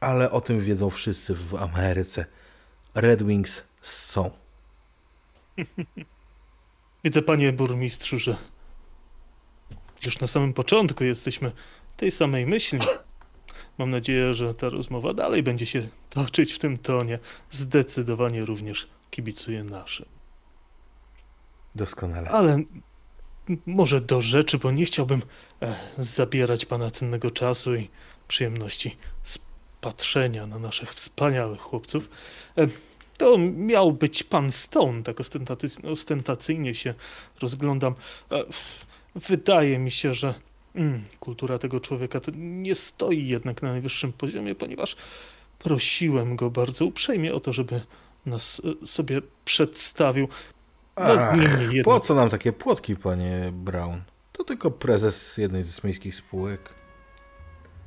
[0.00, 2.26] ale o tym wiedzą wszyscy w Ameryce.
[2.94, 4.30] Red Wings są.
[7.04, 8.36] Widzę, panie burmistrzu, że
[10.04, 11.52] już na samym początku jesteśmy
[11.96, 12.78] tej samej myśli.
[13.78, 17.18] Mam nadzieję, że ta rozmowa dalej będzie się toczyć w tym tonie.
[17.50, 20.06] Zdecydowanie również kibicuję naszym.
[21.74, 22.28] Doskonale.
[22.28, 22.62] Ale
[23.66, 25.22] może do rzeczy, bo nie chciałbym
[25.62, 27.90] e, zabierać pana cennego czasu i
[28.28, 29.38] przyjemności z
[29.80, 32.08] patrzenia na naszych wspaniałych chłopców,
[32.58, 32.66] e,
[33.20, 36.94] to miał być pan Stone, tak ostentacy- ostentacyjnie się
[37.42, 37.94] rozglądam.
[38.32, 38.44] E,
[39.14, 40.34] Wydaje mi się, że
[40.74, 44.96] mm, kultura tego człowieka nie stoi jednak na najwyższym poziomie, ponieważ
[45.58, 47.80] prosiłem go bardzo uprzejmie o to, żeby
[48.26, 50.28] nas e, sobie przedstawił.
[50.96, 51.36] No, Ach,
[51.84, 54.02] po co nam takie płotki, panie Brown?
[54.32, 56.74] To tylko prezes jednej z miejskich spółek.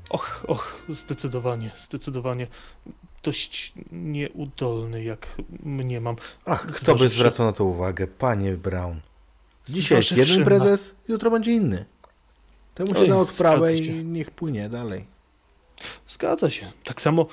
[0.10, 2.48] Och, och, zdecydowanie, zdecydowanie.
[3.24, 5.28] Dość nieudolny, jak
[5.64, 6.16] mnie mam.
[6.46, 9.00] Ach, kto by Zważywszy- zwracał na to uwagę, panie Brown?
[9.68, 11.86] Dzisiaj jest jeden prezes, jutro będzie inny.
[12.76, 13.84] Temu się da odprawę się.
[13.84, 15.06] i niech płynie dalej.
[16.08, 16.72] Zgadza się.
[16.84, 17.28] Tak samo,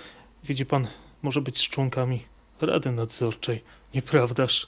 [0.44, 0.86] widzi pan,
[1.22, 2.24] może być z członkami
[2.60, 3.64] Rady Nadzorczej,
[3.94, 4.66] nieprawdaż?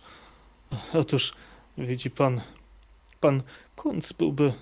[0.95, 1.33] Otóż,
[1.79, 2.41] widzi pan,
[3.21, 3.43] pan
[3.77, 4.53] Kunc byłby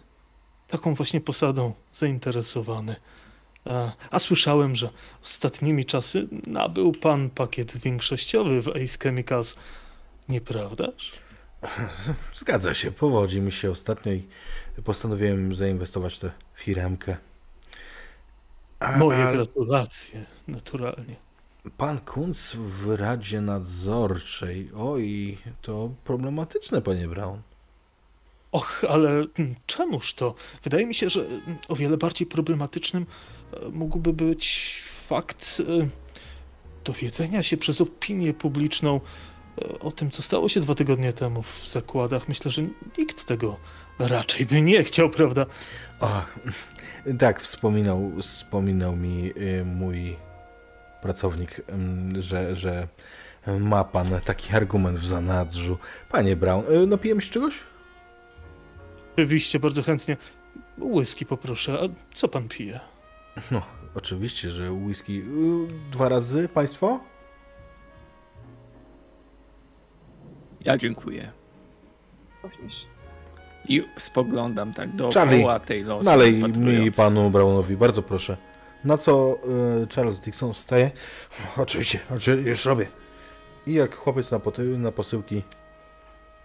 [0.68, 2.96] taką właśnie posadą zainteresowany.
[3.64, 4.90] A, a słyszałem, że
[5.24, 9.56] ostatnimi czasy nabył pan pakiet większościowy w Ace Chemicals,
[10.28, 11.12] nieprawdaż?
[12.40, 14.22] Zgadza się, powodzi mi się ostatnio i
[14.84, 17.16] postanowiłem zainwestować w tę firemkę.
[18.78, 21.16] A, Moje a gratulacje, naturalnie.
[21.76, 24.70] pan Kunc w Radzie Nadzorczej.
[24.76, 27.42] Oj, to problematyczne, panie Brown.
[28.52, 30.34] Och, ale mm, czemuż to?
[30.62, 33.06] Wydaje mi się, że mm, o wiele bardziej problematycznym
[33.72, 35.88] mógłby być fakt e,
[36.84, 39.00] dowiedzenia się przez opinię publiczną
[39.58, 42.28] e, o tym, co stało się dwa tygodnie temu w zakładach.
[42.28, 42.62] Myślę, że
[42.98, 43.56] nikt tego
[43.98, 45.46] raczej by nie chciał, prawda?
[46.00, 46.38] Ach,
[47.18, 50.16] tak, wspominał, wspominał mi y, mój
[51.02, 52.88] pracownik, ym, że, że
[53.60, 55.78] ma pan taki argument w zanadrzu.
[56.10, 57.54] Panie Brown, y, napijemy się czegoś?
[59.12, 60.16] Oczywiście, bardzo chętnie.
[60.78, 61.78] Whisky poproszę.
[61.82, 62.80] A co pan pije?
[63.50, 63.62] No,
[63.94, 65.12] oczywiście, że whisky.
[65.12, 67.00] Y, Dwa razy, państwo?
[70.64, 71.32] Ja dziękuję.
[72.42, 72.86] Również.
[73.68, 76.04] I spoglądam tak Charlie, dookoła tej loży.
[76.04, 78.36] Nalej mi panu Brownowi, bardzo proszę.
[78.84, 79.38] Na co
[79.82, 80.90] y, Charles Dixon wstaje?
[81.56, 82.86] Oczywiście, oczywiście, już robię.
[83.66, 85.42] I jak chłopiec na, poty, na posyłki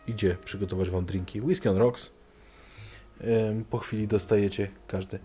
[0.08, 1.42] idzie przygotować wam drinki.
[1.42, 2.12] Whisky on rocks.
[3.52, 5.20] Ym, po chwili dostajecie każdy.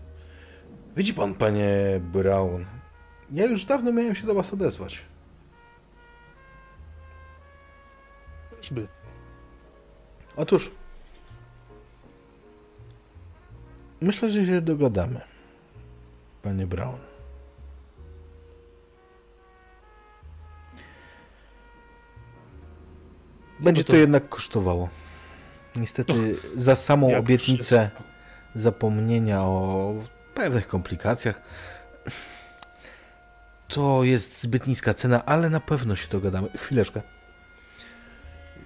[0.95, 2.65] Widzi pan, panie Brown,
[3.31, 5.05] ja już dawno miałem się do was odezwać.
[8.61, 8.87] Czyżby?
[10.35, 10.71] Otóż
[14.01, 15.21] myślę, że się dogadamy,
[16.43, 16.97] panie Brown.
[23.59, 24.89] Będzie No to- to jednak kosztowało.
[25.75, 28.03] Niestety za samą Jak obietnicę wszystko.
[28.55, 29.93] zapomnienia o
[30.33, 31.41] pewnych komplikacjach
[33.67, 36.49] to jest zbyt niska cena, ale na pewno się dogadamy.
[36.57, 37.01] Chwileczkę.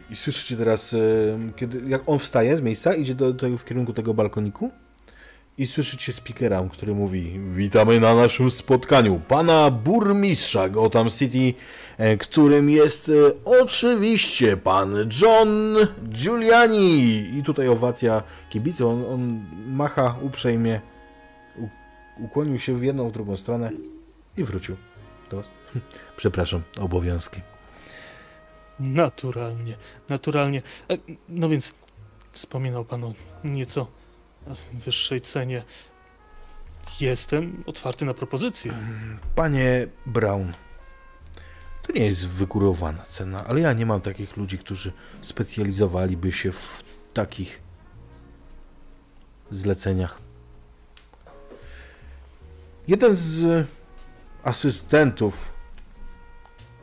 [0.09, 0.97] I słyszycie teraz, e,
[1.55, 4.71] kiedy, jak on wstaje z miejsca, idzie do, do, w kierunku tego balkoniku
[5.57, 11.53] i słyszycie speakera, który mówi Witamy na naszym spotkaniu pana burmistrza Gotham City,
[11.97, 13.11] e, którym jest e,
[13.45, 15.75] oczywiście pan John
[16.09, 17.37] Giuliani.
[17.37, 20.81] I tutaj owacja kibica, on, on macha uprzejmie,
[22.17, 23.69] ukłonił się w jedną, w drugą stronę
[24.37, 24.75] i wrócił
[25.29, 25.47] do was.
[26.17, 27.41] Przepraszam, obowiązki.
[28.79, 29.77] Naturalnie,
[30.09, 30.61] naturalnie.
[30.89, 30.97] E,
[31.29, 31.73] No więc
[32.31, 33.13] wspominał Pan o
[33.43, 33.87] nieco
[34.73, 35.63] wyższej cenie.
[36.99, 38.73] Jestem otwarty na propozycje.
[39.35, 40.53] Panie Brown,
[41.87, 46.83] to nie jest wygórowana cena, ale ja nie mam takich ludzi, którzy specjalizowaliby się w
[47.13, 47.61] takich
[49.51, 50.24] zleceniach.
[52.87, 53.67] Jeden z
[54.43, 55.53] asystentów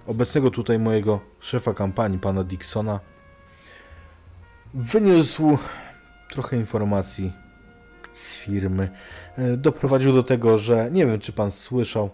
[0.07, 3.01] obecnego tutaj mojego szefa kampanii, pana Dixona,
[4.74, 5.59] wyniósł
[6.31, 7.33] trochę informacji
[8.15, 8.91] z firmy.
[9.39, 12.11] E, Doprowadził do tego, że nie wiem, czy pan słyszał,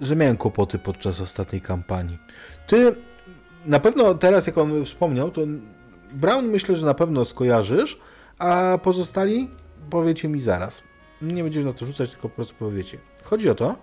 [0.00, 2.18] że miałem kłopoty podczas ostatniej kampanii.
[2.66, 2.94] Ty
[3.66, 5.40] na pewno teraz, jak on wspomniał, to
[6.12, 8.00] Brown myślę, że na pewno skojarzysz,
[8.38, 9.50] a pozostali
[9.90, 10.82] powiecie mi zaraz.
[11.22, 12.98] Nie będziemy na to rzucać, tylko po prostu powiecie.
[13.24, 13.76] Chodzi o to,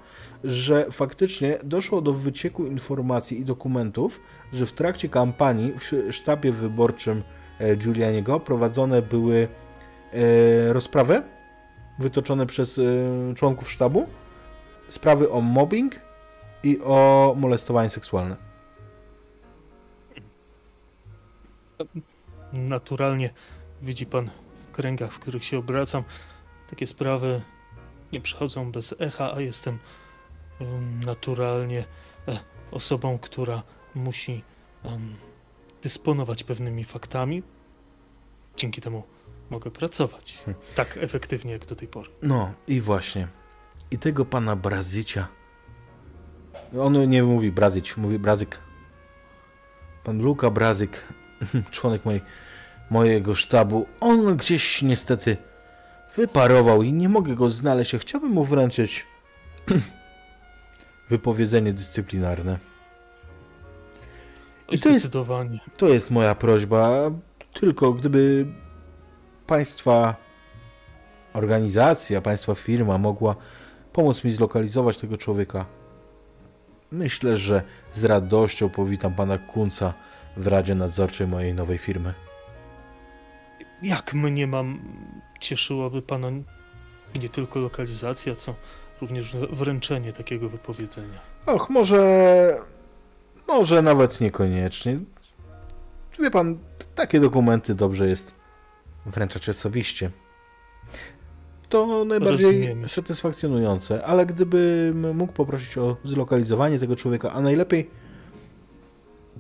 [0.44, 4.20] że faktycznie doszło do wycieku informacji i dokumentów,
[4.54, 7.24] że w trakcie kampanii w sztabie wyborczym
[7.60, 9.48] e, Giulianiego prowadzone były
[10.14, 11.24] e, rozprawy
[12.00, 12.84] wytoczone przez e,
[13.36, 14.08] członków sztabu,
[14.90, 15.96] sprawy o mobbing
[16.64, 18.36] i o molestowanie seksualne.
[22.54, 23.34] Naturalnie
[23.82, 24.30] widzi Pan
[24.70, 26.04] w kręgach, w których się obracam,
[26.72, 27.42] takie sprawy
[28.12, 29.80] nie przechodzą bez echa, a jestem
[30.62, 31.86] em, naturalnie
[32.28, 32.40] e,
[32.72, 33.64] osobą, która
[33.96, 34.44] musi
[35.84, 37.44] dysponować pewnymi faktami.
[38.58, 39.04] Dzięki temu
[39.50, 40.64] mogę pracować Hmm.
[40.76, 42.10] tak efektywnie jak do tej pory.
[42.22, 43.28] No i właśnie.
[43.92, 45.28] I tego pana Brazycia.
[46.80, 48.60] On nie mówi Brazyć, mówi Brazyk.
[50.04, 51.04] Pan Luka Brazyk,
[51.72, 52.22] członek mojej,
[52.90, 55.38] mojego sztabu, on gdzieś niestety
[56.16, 57.96] wyparował i nie mogę go znaleźć.
[57.96, 59.06] Chciałbym mu wręczyć
[61.10, 62.60] wypowiedzenie dyscyplinarne.
[64.72, 65.14] I to jest-.
[65.78, 67.02] To jest moja prośba.
[67.54, 68.46] Tylko gdyby
[69.48, 70.16] państwa
[71.34, 73.36] organizacja, państwa firma mogła
[73.94, 75.66] pomóc mi zlokalizować tego człowieka,
[76.92, 77.64] myślę, że
[77.94, 79.94] z radością powitam pana Kunca
[80.38, 82.14] w Radzie Nadzorczej mojej nowej firmy.
[83.84, 84.80] Jak mnie mam,
[85.40, 86.28] cieszyłaby pana
[87.22, 88.56] nie tylko lokalizacja, co
[89.02, 91.20] również wręczenie takiego wypowiedzenia.
[91.46, 92.62] Och, może.
[93.48, 95.00] Może nawet niekoniecznie.
[96.20, 96.58] Wie pan,
[96.96, 98.36] takie dokumenty dobrze jest
[99.06, 100.12] wręczać osobiście.
[101.70, 102.90] To najbardziej Rozumiemy.
[102.90, 107.90] satysfakcjonujące, ale gdybym mógł poprosić o zlokalizowanie tego człowieka, a najlepiej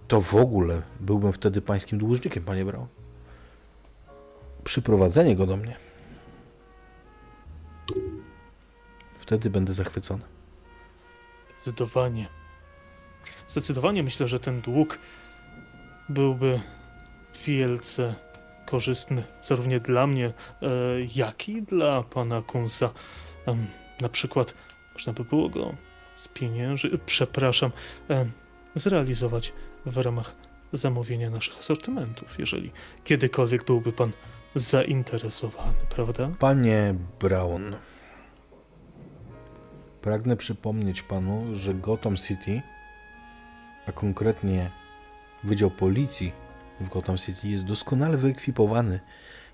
[0.07, 2.87] to w ogóle byłbym wtedy pańskim dłużnikiem, panie Brał.
[4.63, 5.75] Przyprowadzenie go do mnie.
[9.19, 10.23] Wtedy będę zachwycony.
[11.61, 12.27] Zdecydowanie.
[13.47, 14.99] Zdecydowanie myślę, że ten dług
[16.09, 16.59] byłby
[17.45, 18.15] wielce
[18.65, 20.33] korzystny, zarówno dla mnie, e,
[21.15, 22.93] jak i dla pana Kunsa.
[24.01, 24.53] Na przykład
[24.93, 25.75] można by było go
[26.13, 27.71] spienięży, przepraszam,
[28.09, 28.31] em,
[28.75, 29.53] zrealizować
[29.85, 30.35] w ramach
[30.73, 32.71] zamówienia naszych asortymentów, jeżeli
[33.03, 34.11] kiedykolwiek byłby pan
[34.55, 36.29] zainteresowany, prawda?
[36.39, 37.75] Panie Brown,
[40.01, 42.61] pragnę przypomnieć panu, że Gotham City,
[43.87, 44.71] a konkretnie
[45.43, 46.31] Wydział Policji
[46.79, 48.99] w Gotham City jest doskonale wyekwipowany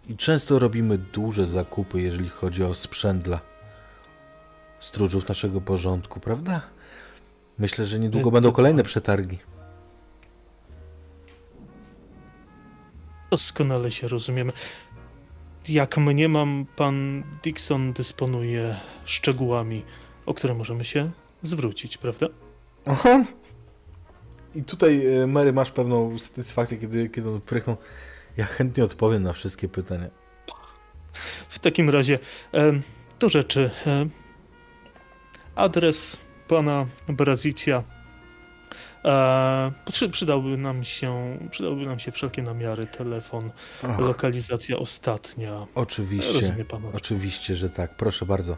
[0.10, 3.42] i często robimy duże zakupy, jeżeli chodzi o sprzęt dla
[4.80, 6.62] stróżów naszego porządku, prawda?
[7.60, 9.40] Myślę, że niedługo będą kolejne przetargi.
[13.32, 14.52] Doskonale się rozumiemy.
[15.70, 18.76] Jak mnie mam, pan Dixon dysponuje
[19.06, 19.84] szczegółami,
[20.26, 21.12] o które możemy się
[21.44, 22.28] zwrócić, prawda?
[22.86, 23.24] Aha.
[24.56, 27.78] I tutaj, e, Mary, masz pewną satysfakcję, kiedy, kiedy on prychnął.
[28.38, 30.08] Ja chętnie odpowiem na wszystkie pytania.
[31.50, 32.20] W takim razie
[32.52, 32.82] em,
[33.20, 33.70] do rzeczy.
[33.86, 34.10] em,
[35.56, 36.18] Adres
[36.48, 37.84] pana Brazicia.
[39.08, 39.72] E,
[40.12, 43.52] przydałby nam się, przydałby nam się wszelkie namiary, telefon,
[43.84, 45.66] Och, lokalizacja ostatnia.
[45.76, 46.80] oczywiście, pan.
[46.86, 47.96] o czym- oczywiście, że tak.
[47.96, 48.58] Proszę bardzo.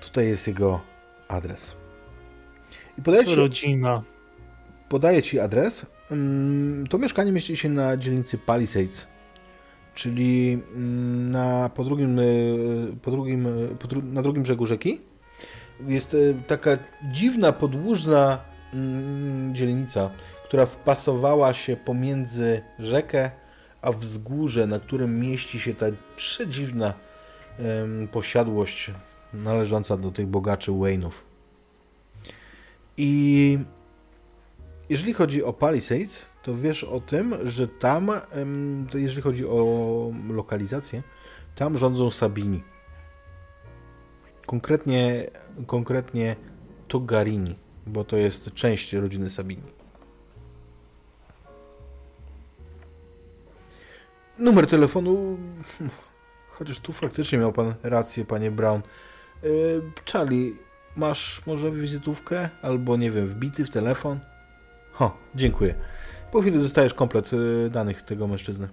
[0.00, 0.80] Tutaj jest jego
[1.28, 1.76] adres.
[2.98, 4.02] I podaję ci, Rodzina.
[4.88, 5.86] podaję ci adres.
[6.10, 9.06] Mm, To mieszkanie mieści się na dzielnicy Palisades,
[9.94, 15.00] czyli mm, na, po drugim, y, po drugim, y, po dru, na drugim brzegu rzeki.
[15.86, 16.70] Jest y, taka
[17.12, 18.38] dziwna, podłużna
[19.52, 20.10] dzielnica,
[20.44, 23.30] która wpasowała się pomiędzy rzekę
[23.82, 25.86] a wzgórze, na którym mieści się ta
[26.16, 26.94] przedziwna
[28.12, 28.90] posiadłość
[29.34, 31.12] należąca do tych bogaczy Wayne'ów.
[32.96, 33.58] I
[34.88, 38.10] jeżeli chodzi o Palisades, to wiesz o tym, że tam,
[38.90, 41.02] to jeżeli chodzi o lokalizację,
[41.54, 42.62] tam rządzą Sabini.
[44.46, 45.30] Konkretnie,
[45.66, 46.36] konkretnie
[46.88, 47.54] Togarini,
[47.86, 49.62] bo to jest część rodziny Sabini.
[54.38, 55.38] Numer telefonu,
[56.50, 58.82] chociaż tu faktycznie miał pan rację, panie Brown.
[59.42, 59.82] Yy,
[60.12, 60.52] Charlie,
[60.96, 64.20] masz może wizytówkę albo nie wiem, wbity w telefon?
[64.92, 65.74] Ho, dziękuję.
[66.32, 68.68] Po chwili dostajesz komplet y, danych tego mężczyzny.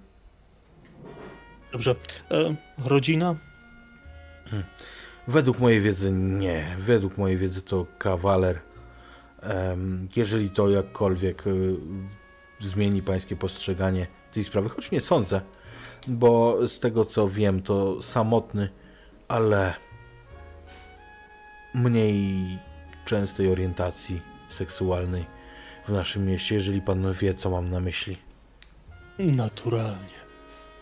[1.72, 1.94] Dobrze.
[2.30, 3.34] E, rodzina?
[5.28, 6.76] Według mojej wiedzy nie.
[6.78, 8.60] Według mojej wiedzy to kawaler.
[10.16, 11.74] Jeżeli to jakkolwiek y,
[12.58, 15.40] zmieni pańskie postrzeganie tej sprawy, choć nie sądzę,
[16.08, 18.68] bo z tego co wiem, to samotny,
[19.28, 19.74] ale
[21.74, 22.58] mniej
[23.04, 25.26] częstej orientacji seksualnej
[25.88, 28.16] w naszym mieście, jeżeli pan wie, co mam na myśli.
[29.18, 30.22] Naturalnie.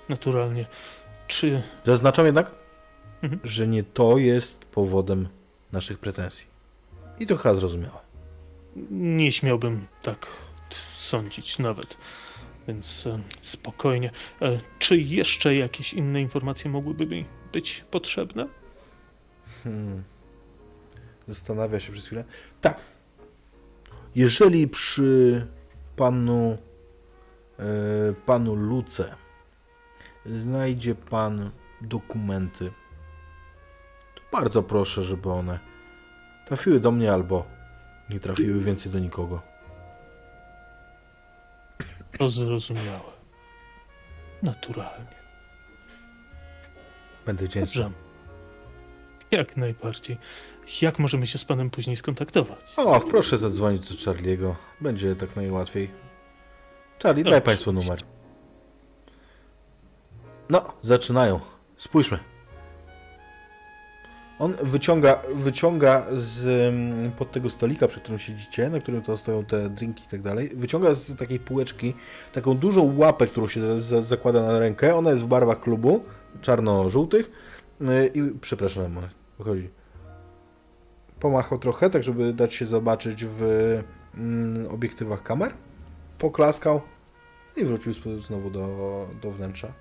[0.08, 0.66] Naturalnie.
[1.26, 2.50] Czy Zaznaczam jednak,
[3.22, 3.40] Mhm.
[3.44, 5.28] że nie to jest powodem
[5.72, 6.46] naszych pretensji.
[7.18, 7.98] I to chyba zrozumiałe.
[8.90, 10.26] Nie śmiałbym tak
[10.94, 11.96] sądzić nawet.
[12.68, 14.10] Więc e, spokojnie.
[14.42, 18.46] E, czy jeszcze jakieś inne informacje mogłyby mi być potrzebne?
[19.64, 20.02] Hmm.
[21.28, 22.24] zastanawia się przez chwilę.
[22.60, 22.80] Tak.
[24.14, 25.46] Jeżeli przy
[25.96, 26.58] panu
[27.58, 27.64] e,
[28.26, 29.14] panu Luce
[30.26, 32.72] znajdzie pan dokumenty,
[34.14, 35.58] to bardzo proszę, żeby one
[36.46, 37.59] trafiły do mnie albo
[38.10, 39.42] nie trafiły więcej do nikogo.
[42.18, 43.10] To zrozumiałe.
[44.42, 45.20] Naturalnie.
[47.26, 47.82] Będę wdzięczny.
[47.82, 47.98] Dobrze.
[49.30, 50.18] Jak najbardziej.
[50.82, 52.74] Jak możemy się z panem później skontaktować?
[52.76, 54.54] O, proszę zadzwonić do Charlie'ego.
[54.80, 55.90] Będzie tak najłatwiej.
[57.02, 57.98] Charlie, daj państwu numer.
[60.48, 61.40] No, zaczynają.
[61.76, 62.18] Spójrzmy.
[64.40, 69.44] On wyciąga, wyciąga z mm, pod tego stolika, przy którym siedzicie, na którym to stoją
[69.44, 71.94] te drinki i tak dalej, wyciąga z takiej półeczki
[72.32, 74.94] taką dużą łapę, którą się za, za, zakłada na rękę.
[74.94, 76.04] Ona jest w barwach klubu,
[76.40, 77.30] czarno-żółtych.
[77.80, 78.96] Yy, I przepraszam,
[79.38, 79.70] wychodzi.
[81.20, 83.42] Pomachał trochę, tak żeby dać się zobaczyć w
[84.14, 85.52] mm, obiektywach kamer.
[86.18, 86.80] Poklaskał
[87.56, 87.92] i wrócił
[88.26, 89.72] znowu do, do wnętrza.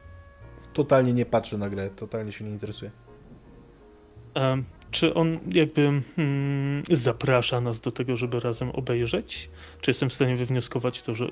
[0.73, 2.91] Totalnie nie patrzy na grę, totalnie się nie interesuje.
[4.91, 5.81] Czy on jakby
[6.17, 9.49] mm, zaprasza nas do tego, żeby razem obejrzeć?
[9.81, 11.27] Czy jestem w stanie wywnioskować to, że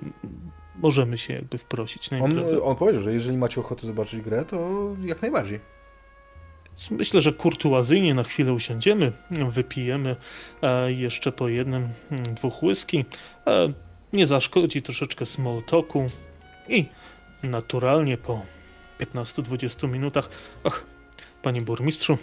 [0.76, 2.64] możemy się jakby wprosić na On, imprezę?
[2.64, 4.70] on powiedział, że jeżeli macie ochotę zobaczyć grę, to
[5.04, 5.60] jak najbardziej.
[6.92, 9.12] Myślę, że kurtuazyjnie na chwilę usiądziemy,
[9.50, 10.16] wypijemy
[10.88, 13.06] jeszcze po jednym, mm, dwóch whisky.
[14.14, 16.10] Nie zaszkodzi troszeczkę small talku
[16.70, 16.86] i
[17.44, 18.42] naturalnie po
[19.00, 20.30] 15-20 minutach.
[20.64, 20.86] Ach,
[21.42, 22.18] panie burmistrzu,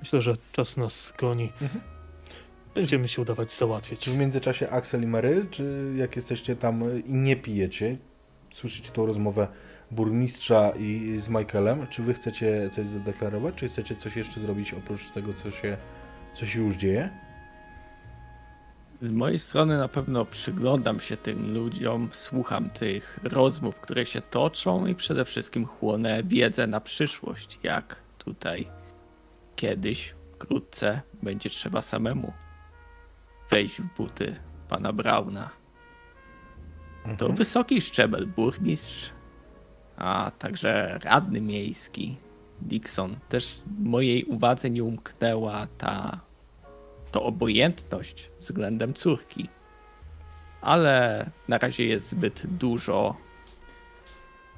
[0.00, 1.52] myślę, że czas nas goni.
[1.62, 1.80] Mhm.
[2.74, 4.00] Będziemy się udawać załatwiać.
[4.00, 7.96] Czy w międzyczasie Axel i Mary, czy jak jesteście tam i nie pijecie,
[8.50, 9.48] słyszycie tą rozmowę
[9.90, 15.10] burmistrza i z Michaelem, czy wy chcecie coś zadeklarować, czy chcecie coś jeszcze zrobić oprócz
[15.10, 15.76] tego, co się,
[16.34, 17.10] co się już dzieje?
[19.02, 24.86] Z mojej strony na pewno przyglądam się tym ludziom, słucham tych rozmów, które się toczą
[24.86, 28.68] i przede wszystkim chłonę wiedzę na przyszłość, jak tutaj
[29.58, 32.32] kiedyś, wkrótce będzie trzeba samemu
[33.50, 34.36] wejść w buty
[34.68, 35.50] pana Brauna.
[37.02, 37.34] To Mhm.
[37.36, 39.10] wysoki szczebel, burmistrz,
[39.96, 42.16] a także radny miejski
[42.60, 43.16] Dixon.
[43.28, 46.20] Też mojej uwadze nie umknęła ta
[47.12, 49.48] to obojętność względem córki.
[50.60, 53.16] Ale na razie jest zbyt dużo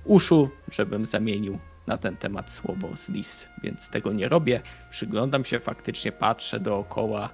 [0.04, 4.60] uszu, żebym zamienił na ten temat słowo z lis, więc tego nie robię.
[4.90, 7.30] Przyglądam się faktycznie, patrzę dookoła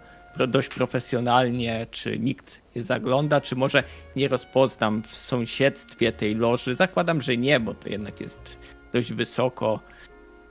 [0.49, 3.83] dość profesjonalnie, czy nikt nie zagląda, czy może
[4.17, 6.75] nie rozpoznam w sąsiedztwie tej loży.
[6.75, 8.59] Zakładam, że nie, bo to jednak jest
[8.93, 9.81] dość wysoko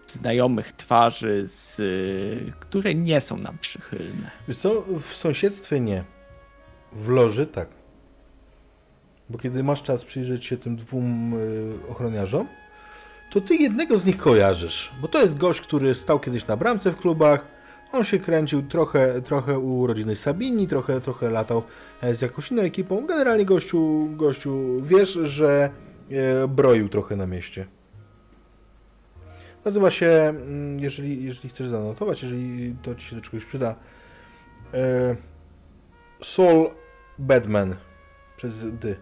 [0.08, 1.82] znajomych twarzy, z,
[2.60, 4.32] które nie są nam przychylne.
[4.48, 6.04] Wiesz co, w sąsiedztwie nie.
[6.94, 7.70] W loży tak.
[9.30, 12.48] Bo kiedy masz czas przyjrzeć się tym dwóm y, ochroniarzom,
[13.36, 14.92] to ty jednego z nich kojarzysz.
[15.02, 17.48] Bo to jest gość, który stał kiedyś na bramce w klubach.
[17.92, 21.64] On się kręcił trochę, trochę u rodziny Sabini, trochę, trochę latał
[22.02, 23.06] e, z jakąś inną ekipą.
[23.06, 25.70] Generalnie gościu, gościu wiesz, że
[26.12, 27.68] e, broił trochę na mieście.
[29.66, 33.76] Nazywa się, mm, jeżeli, jeżeli chcesz zanotować, jeżeli to ci się do czegoś przyda,
[34.74, 35.16] e,
[36.22, 36.70] Soul
[37.20, 37.76] Badman
[38.38, 38.96] przez D.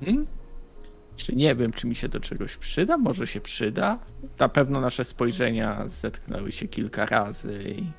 [0.00, 0.37] Mhm.
[1.18, 2.98] Czy nie wiem, czy mi się do czegoś przyda?
[2.98, 3.98] Może się przyda?
[4.38, 7.92] Na pewno nasze spojrzenia zetknęły się kilka razy i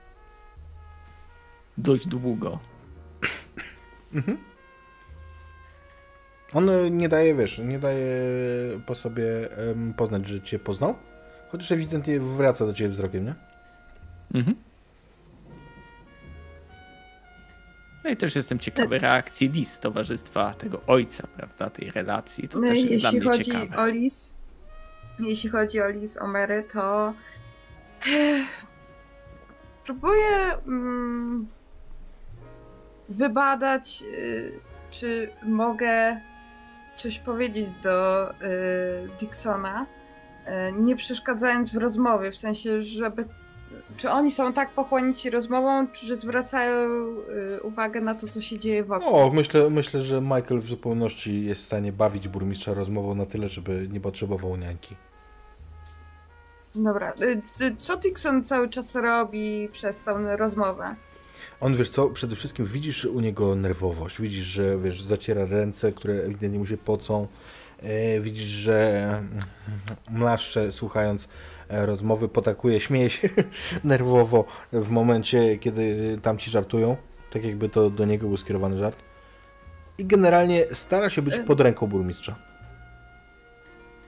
[1.77, 2.59] dość długo.
[6.53, 8.11] On e, nie daje, wiesz, nie daje
[8.85, 9.23] po sobie
[9.97, 10.95] poznać, że cię poznał,
[11.51, 13.35] chociaż ewidentnie wraca do ciebie wzrokiem, nie?
[14.33, 14.55] Mhm.
[18.03, 22.49] No i też jestem ciekawy reakcji Lis, towarzystwa tego ojca, prawda, tej relacji.
[22.49, 23.77] To No też jest dla jeśli mnie chodzi ciekawe.
[23.77, 24.33] o Lis,
[25.19, 27.13] jeśli chodzi o Lis, o Mary, to
[28.07, 28.65] Ech,
[29.85, 31.47] próbuję mm,
[33.09, 34.59] wybadać, y,
[34.91, 36.21] czy mogę
[36.95, 38.35] coś powiedzieć do y,
[39.19, 39.85] Dixona,
[40.69, 43.25] y, nie przeszkadzając w rozmowie, w sensie, żeby
[43.97, 46.87] czy oni są tak pochłonięci rozmową, czy że zwracają
[47.57, 49.15] y, uwagę na to, co się dzieje wokół.
[49.15, 53.47] O, myślę, myślę, że Michael w zupełności jest w stanie bawić burmistrza rozmową na tyle,
[53.47, 54.95] żeby nie potrzebował niańki.
[56.75, 57.13] Dobra,
[57.61, 60.95] y, co Dixon cały czas robi przez tą rozmowę?
[61.61, 66.13] On, wiesz co, przede wszystkim widzisz u niego nerwowość, widzisz, że, wiesz, zaciera ręce, które
[66.13, 67.27] ewidentnie mu się pocą,
[67.79, 69.23] e, widzisz, że
[70.09, 71.29] mlaszcze słuchając
[71.69, 73.29] rozmowy, potakuje, śmieje się
[73.83, 76.97] nerwowo w momencie, kiedy tamci żartują,
[77.31, 78.97] tak jakby to do niego był skierowany żart.
[79.97, 82.35] I generalnie stara się być E- pod ręką burmistrza.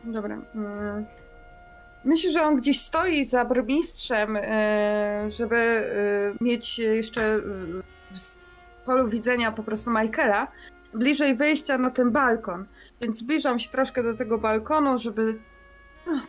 [0.03, 0.41] Dobra.
[0.55, 1.05] mm.
[2.05, 7.37] Myślę, że on gdzieś stoi za burmistrzem, e, żeby e, mieć jeszcze
[8.11, 10.47] w polu widzenia po prostu Michaela,
[10.93, 12.65] bliżej wyjścia na ten balkon.
[13.01, 15.39] Więc zbliżam się troszkę do tego balkonu, żeby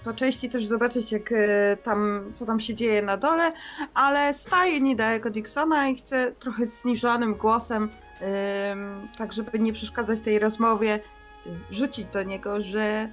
[0.05, 3.53] po części też zobaczyć, jak e, tam, co tam się dzieje na dole,
[3.95, 7.89] ale staję niedaleko Dixona i chcę trochę zniżonym głosem,
[8.21, 11.01] em, tak żeby nie przeszkadzać tej rozmowie,
[11.47, 13.09] y, rzucić do niego, że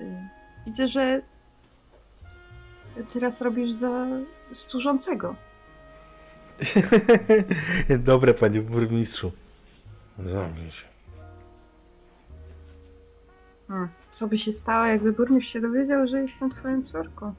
[0.00, 0.28] y,
[0.66, 1.22] widzę, że
[3.12, 4.06] teraz robisz za
[4.52, 5.36] służącego.
[7.98, 9.32] Dobre, panie burmistrzu.
[10.26, 10.86] Zamknij się.
[13.68, 14.01] Hmm.
[14.22, 17.34] Co by się stało, jakby burmistrz się dowiedział, że jestem twoją córką?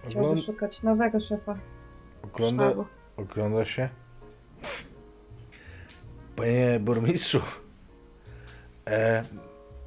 [0.00, 1.58] Chciałby Ogląda, szukać nowego szefa
[2.22, 2.86] ogląda, sztabu.
[3.16, 3.88] ogląda się.
[6.36, 7.40] Panie burmistrzu.
[8.86, 9.24] E,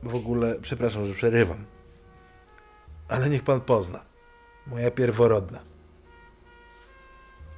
[0.03, 1.65] w ogóle, przepraszam, że przerywam.
[3.07, 3.99] Ale niech pan pozna.
[4.67, 5.59] Moja pierworodna.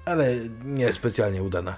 [0.05, 1.75] Ale nie specjalnie udana.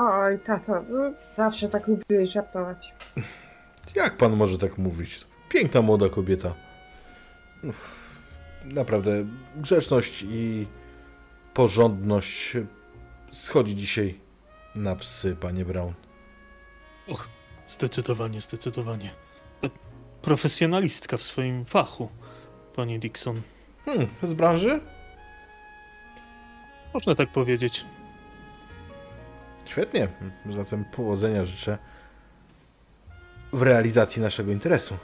[0.00, 2.94] Oj, tato, no, zawsze tak lubiłeś żartować.
[3.94, 5.24] Jak pan może tak mówić?
[5.48, 6.54] Piękna młoda kobieta.
[7.64, 7.94] Uff,
[8.64, 9.24] Naprawdę,
[9.56, 10.66] grzeczność i
[11.54, 12.56] porządność
[13.32, 14.20] schodzi dzisiaj
[14.74, 15.92] na psy, panie Brown.
[17.08, 17.28] Och,
[17.66, 19.10] zdecydowanie, zdecydowanie.
[20.22, 22.08] Profesjonalistka w swoim fachu,
[22.76, 23.42] pani Dixon.
[23.84, 24.80] Hmm, z branży?
[26.94, 27.84] Można tak powiedzieć.
[29.68, 30.08] Świetnie.
[30.50, 31.78] Zatem powodzenia życzę
[33.52, 34.96] w realizacji naszego interesu.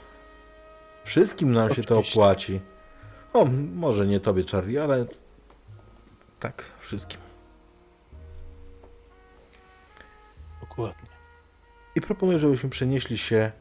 [1.03, 2.19] Wszystkim nam się to Oczywiście.
[2.19, 2.61] opłaci.
[3.33, 5.05] O, może nie tobie, Charlie, ale
[6.39, 7.19] tak, wszystkim.
[10.61, 11.09] Dokładnie.
[11.95, 13.51] I proponuję, żebyśmy przenieśli się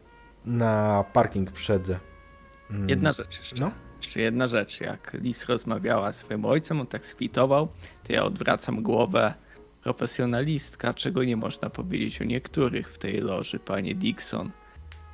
[0.45, 1.83] na parking przed.
[2.71, 3.61] mm, Jedna rzecz jeszcze.
[3.61, 3.71] No.
[3.97, 4.81] Jeszcze jedna rzecz.
[4.81, 7.69] Jak Lis rozmawiała z swoim ojcem, on tak skwitował,
[8.05, 9.35] to ja odwracam głowę.
[9.85, 14.51] Profesjonalistka, czego nie można powiedzieć o niektórych w tej loży, panie Dixon.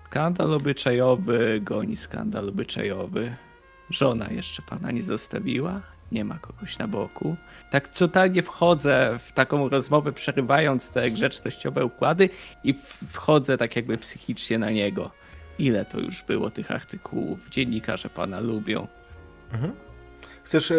[0.05, 3.37] Skandal obyczajowy goni skandal obyczajowy.
[3.91, 5.81] Żona jeszcze pana nie zostawiła,
[6.13, 7.37] nie ma kogoś na boku.
[7.71, 12.29] Tak totalnie wchodzę w taką rozmowę, przerywając te grzecznościowe układy
[12.65, 12.75] i
[13.11, 15.11] wchodzę tak jakby psychicznie na niego.
[15.59, 17.49] Ile to już było tych artykułów?
[17.51, 18.87] Dziennikarze pana lubią.
[19.53, 19.73] Mhm.
[20.45, 20.77] Chcesz, e,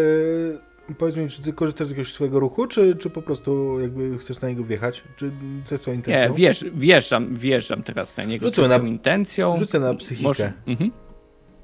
[0.98, 4.42] powiedz mi, czy ty korzystasz z jakiegoś swojego ruchu, czy, czy po prostu jakby chcesz
[4.42, 5.04] na niego wjechać?
[5.16, 5.32] Czy
[5.66, 6.30] co jest twoją intencją?
[6.30, 9.58] Nie, wjeżdż, wjeżdżam, wjeżdżam teraz na niego Rzucę na- tą intencją.
[9.58, 10.28] Rzucę na psychikę.
[10.28, 10.54] Może...
[10.68, 10.92] Mhm.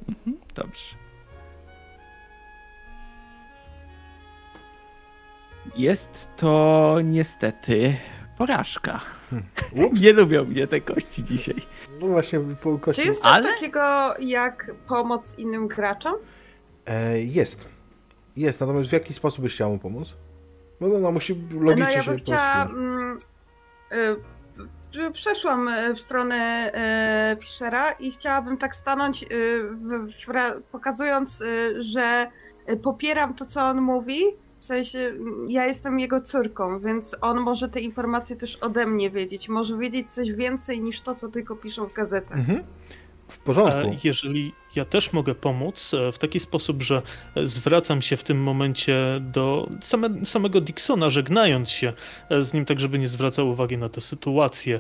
[0.10, 0.38] Mhm.
[0.56, 0.96] Dobrze.
[5.78, 7.96] Jest to niestety
[8.38, 9.00] porażka.
[9.72, 10.00] Ups.
[10.02, 11.56] Nie lubią mnie te kości dzisiaj.
[12.00, 13.02] No właśnie, po kości...
[13.02, 16.16] Czy jest coś Ale- takiego jak pomoc innym graczom?
[16.86, 17.68] E, jest.
[18.38, 20.16] Jest, natomiast w jaki sposób byś chciał mu pomóc?
[20.82, 22.66] No, no, no musi logicznie no ja się bym chciała...
[22.66, 22.80] pospiąć.
[22.80, 23.18] Mm,
[24.96, 26.72] y, y, przeszłam y, w stronę
[27.34, 29.28] y, Fischera i chciałabym tak stanąć, y,
[29.64, 32.28] w, w, pokazując, y, że
[32.70, 34.22] y, popieram to, co on mówi.
[34.60, 39.12] W sensie, mm, ja jestem jego córką, więc on może te informacje też ode mnie
[39.12, 39.50] wiedzieć.
[39.50, 42.38] Może wiedzieć coś więcej niż to, co tylko piszą w gazetach.
[42.38, 42.64] Mhm.
[43.28, 43.96] W porządku.
[44.04, 47.02] Jeżeli ja też mogę pomóc e, w taki sposób, że
[47.44, 51.94] zwracam się w tym momencie do same, samego Dixona, żegnając się
[52.30, 54.80] e, z nim, tak żeby nie zwracał uwagi na tę sytuację.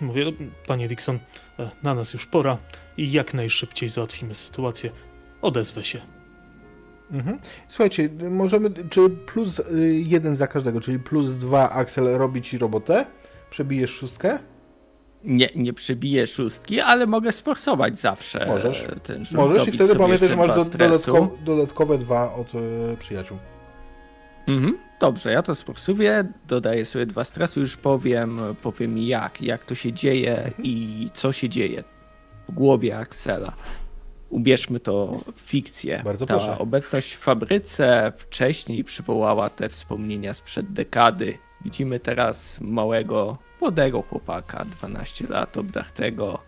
[0.00, 0.32] Mówię,
[0.66, 1.18] panie Dixon,
[1.58, 2.58] e, na nas już pora
[2.96, 4.90] i jak najszybciej załatwimy sytuację.
[5.42, 6.00] Odezwę się.
[7.10, 7.38] Mhm.
[7.68, 9.64] Słuchajcie, możemy, czy plus y,
[10.06, 13.06] jeden za każdego, czyli plus dwa Axel robi ci robotę?
[13.50, 14.38] Przebijesz szóstkę?
[15.24, 18.86] Nie, nie przebiję szóstki, ale mogę sforsować zawsze Możesz.
[19.02, 19.38] ten rzut.
[19.38, 21.12] Możesz i wtedy pamiętaj, że masz do, stresu.
[21.12, 23.38] dodatko, dodatkowe dwa od y, przyjaciół.
[24.48, 29.74] Mhm, dobrze, ja to sforsuję, dodaję sobie dwa stresu, już powiem, powiem jak, jak to
[29.74, 31.84] się dzieje i co się dzieje
[32.48, 33.52] w głowie Axela.
[34.30, 36.00] Ubierzmy to w fikcję.
[36.04, 36.58] Bardzo Ta proszę.
[36.58, 41.38] obecność w fabryce wcześniej przywołała te wspomnienia sprzed dekady.
[41.64, 46.38] Widzimy teraz małego, młodego chłopaka, 12 lat, obdartego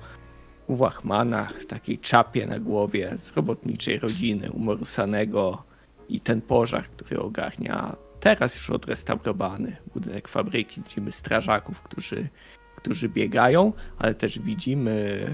[0.68, 5.62] w łachmanach, takiej czapie na głowie z robotniczej rodziny, umorusanego
[6.08, 10.82] i ten pożar, który ogarnia teraz już odrestaurowany budynek fabryki.
[10.82, 12.28] Widzimy strażaków, którzy,
[12.76, 15.26] którzy biegają, ale też widzimy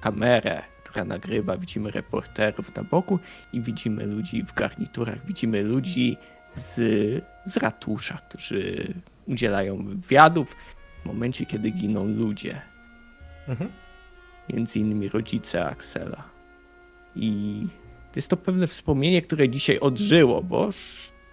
[0.00, 3.18] kamerę, która nagrywa, widzimy reporterów na boku
[3.52, 6.16] i widzimy ludzi w garniturach, widzimy ludzi
[6.54, 6.74] z,
[7.44, 8.94] z ratusza, którzy
[9.26, 10.56] udzielają wywiadów
[11.02, 12.60] w momencie, kiedy giną ludzie.
[13.48, 13.70] Mhm.
[14.48, 16.24] Między innymi rodzice Axela.
[17.16, 17.66] I
[18.16, 20.70] jest to pewne wspomnienie, które dzisiaj odżyło, bo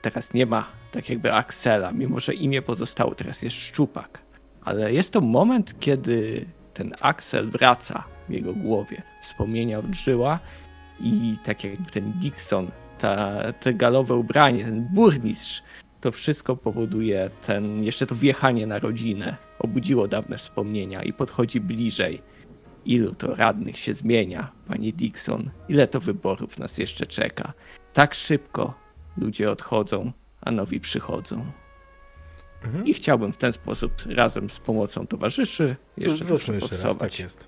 [0.02, 4.22] teraz nie ma tak jakby Axela, mimo że imię pozostało, teraz jest Szczupak.
[4.62, 9.02] Ale jest to moment, kiedy ten Axel wraca w jego głowie.
[9.22, 10.40] Wspomnienia odżyła
[11.00, 15.64] i tak jakby ten Dixon, ta, te galowe ubranie, ten burmistrz,
[16.02, 19.38] to wszystko powoduje ten, jeszcze to wjechanie na rodzinę.
[19.60, 22.22] Obudziło dawne wspomnienia i podchodzi bliżej.
[22.86, 25.50] Ilu to radnych się zmienia, panie Dixon?
[25.70, 27.54] Ile to wyborów nas jeszcze czeka?
[27.94, 28.74] Tak szybko
[29.18, 30.12] ludzie odchodzą,
[30.42, 31.46] a nowi przychodzą.
[32.64, 32.86] Mhm.
[32.86, 36.98] I chciałbym w ten sposób razem z pomocą towarzyszy jeszcze to przeforsować.
[37.00, 37.48] tak jest.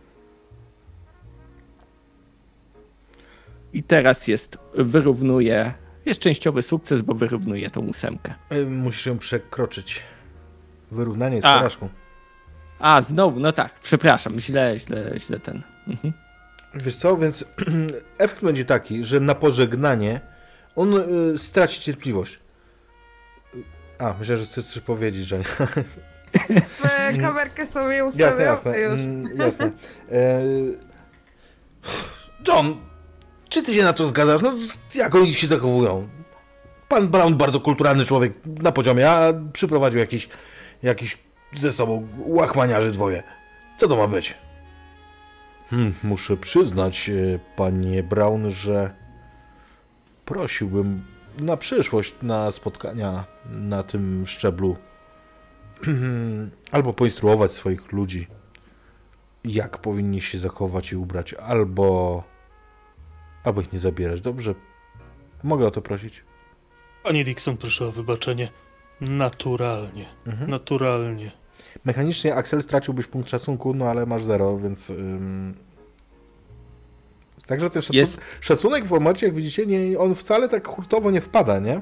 [3.73, 5.73] I teraz jest, wyrównuje,
[6.09, 8.33] jest częściowy sukces, bo wyrównuje tą ósemkę.
[8.53, 10.01] Y, Musisz ją przekroczyć.
[10.91, 11.57] Wyrównanie z A.
[11.57, 11.89] porażką.
[12.79, 15.61] A, znowu, no tak, przepraszam, źle, źle, źle ten.
[15.87, 16.13] Mhm.
[16.73, 17.45] Wiesz co, więc
[18.17, 20.21] efekt będzie taki, że na pożegnanie
[20.75, 20.93] on
[21.33, 22.39] y, straci cierpliwość.
[23.99, 25.39] A, myślę, że chcesz coś powiedzieć, że
[26.83, 28.79] E, Kamerkę sobie Jasne, ustawiam jasne.
[28.79, 29.01] już.
[29.01, 29.71] Mm, jasne.
[30.11, 30.41] E...
[32.47, 32.75] John,
[33.49, 34.41] czy ty się na to zgadzasz?
[34.41, 34.53] No,
[34.95, 36.09] jak oni się zachowują?
[36.87, 40.29] Pan Brown bardzo kulturalny człowiek na poziomie, a przyprowadził jakiś,
[40.83, 41.17] jakiś
[41.55, 43.23] ze sobą łachmaniarzy dwoje.
[43.77, 44.35] Co to ma być?
[45.69, 48.93] Hmm, muszę przyznać, e, panie Brown, że
[50.25, 51.03] prosiłbym
[51.39, 54.77] na przyszłość na spotkania na tym szczeblu
[56.71, 58.27] albo poinstruować swoich ludzi,
[59.43, 62.23] jak powinni się zachować i ubrać, albo
[63.43, 64.21] albo ich nie zabierać.
[64.21, 64.55] Dobrze?
[65.43, 66.23] Mogę o to prosić?
[67.03, 68.51] Panie Dixon, proszę o wybaczenie.
[69.01, 70.05] Naturalnie.
[70.25, 70.49] Mhm.
[70.49, 71.31] Naturalnie.
[71.85, 74.89] Mechanicznie Axel straciłbyś punkt szacunku, no ale masz zero, więc...
[74.89, 75.57] Ym...
[77.47, 77.95] Także ten szacun...
[77.95, 81.81] Jest, szacunek w momencie, jak widzicie, nie, on wcale tak hurtowo nie wpada, nie?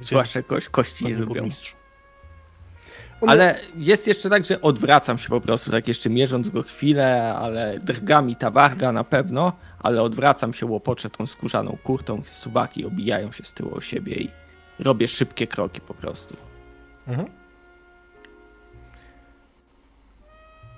[0.00, 1.34] Gdzie, zwłaszcza koś, kości nie lubią.
[1.34, 1.77] burmistrzu?
[3.26, 7.78] Ale jest jeszcze tak, że odwracam się po prostu, tak jeszcze mierząc go chwilę, ale
[7.78, 13.32] drga mi ta warga na pewno, ale odwracam się, łopoczę tą skórzaną kurtą, subaki obijają
[13.32, 14.30] się z tyłu o siebie i
[14.78, 16.36] robię szybkie kroki po prostu.
[17.08, 17.28] Mhm.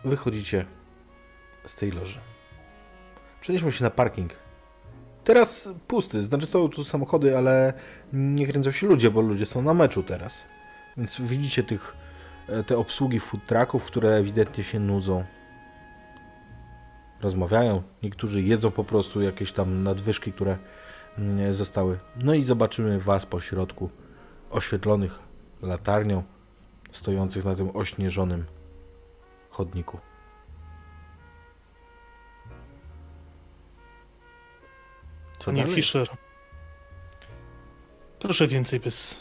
[0.05, 0.65] Wychodzicie
[1.67, 2.19] z tej loży.
[3.41, 4.33] Przenieśmy się na parking.
[5.25, 7.73] Teraz pusty, znaczy są tu samochody, ale
[8.13, 10.45] nie kręcą się ludzie, bo ludzie są na meczu teraz.
[10.97, 11.97] Więc widzicie tych,
[12.67, 15.25] te obsługi food trucków, które ewidentnie się nudzą.
[17.21, 20.59] Rozmawiają, niektórzy jedzą po prostu jakieś tam nadwyżki, które
[21.19, 21.99] mm, zostały.
[22.17, 23.91] No i zobaczymy Was po środku,
[24.51, 25.19] oświetlonych
[25.63, 26.23] latarnią,
[26.93, 28.45] stojących na tym ośnieżonym
[29.51, 29.99] chodniku.
[35.39, 35.77] Co Panie dalej?
[35.77, 36.09] Fischer,
[38.19, 39.17] proszę więcej bez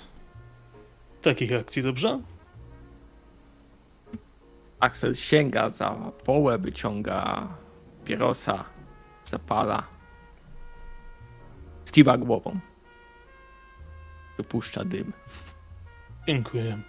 [1.21, 2.19] takich akcji, dobrze?
[4.79, 7.47] Axel sięga za połę, wyciąga
[8.05, 8.65] pierosa,
[9.23, 9.83] zapala.
[11.83, 12.59] Skiwa głową.
[14.37, 15.13] Wypuszcza dym.
[16.27, 16.81] Dziękuję.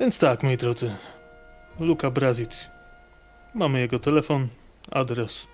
[0.00, 0.96] Więc tak, moi drodzy.
[1.80, 2.70] Luka Brazit.
[3.54, 4.48] Mamy jego telefon,
[4.90, 5.48] adres.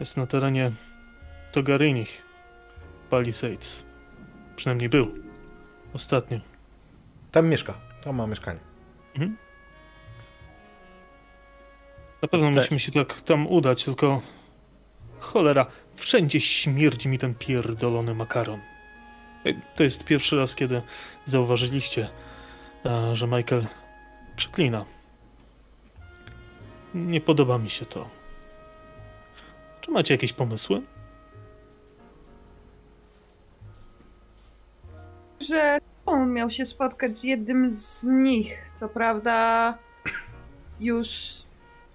[0.00, 0.72] Jest na terenie
[1.52, 2.08] Togarynych
[3.10, 3.86] Palisades.
[4.56, 5.02] Przynajmniej był.
[5.94, 6.40] Ostatnio.
[7.32, 7.74] Tam mieszka,
[8.04, 8.69] tam ma mieszkanie.
[12.22, 12.56] Na pewno Cześć.
[12.70, 14.22] musimy się tak tam udać, tylko...
[15.18, 18.60] Cholera, wszędzie śmierdzi mi ten pierdolony makaron.
[19.44, 20.82] Ej, To jest pierwszy raz, kiedy
[21.24, 22.08] zauważyliście,
[22.86, 23.66] e, że Michael
[24.36, 24.84] przeklina.
[26.94, 28.08] Nie podoba mi się to.
[29.80, 30.82] Czy macie jakieś pomysły?
[35.40, 38.69] Że on miał się spotkać z jednym z nich.
[38.80, 39.78] Co prawda
[40.80, 41.08] już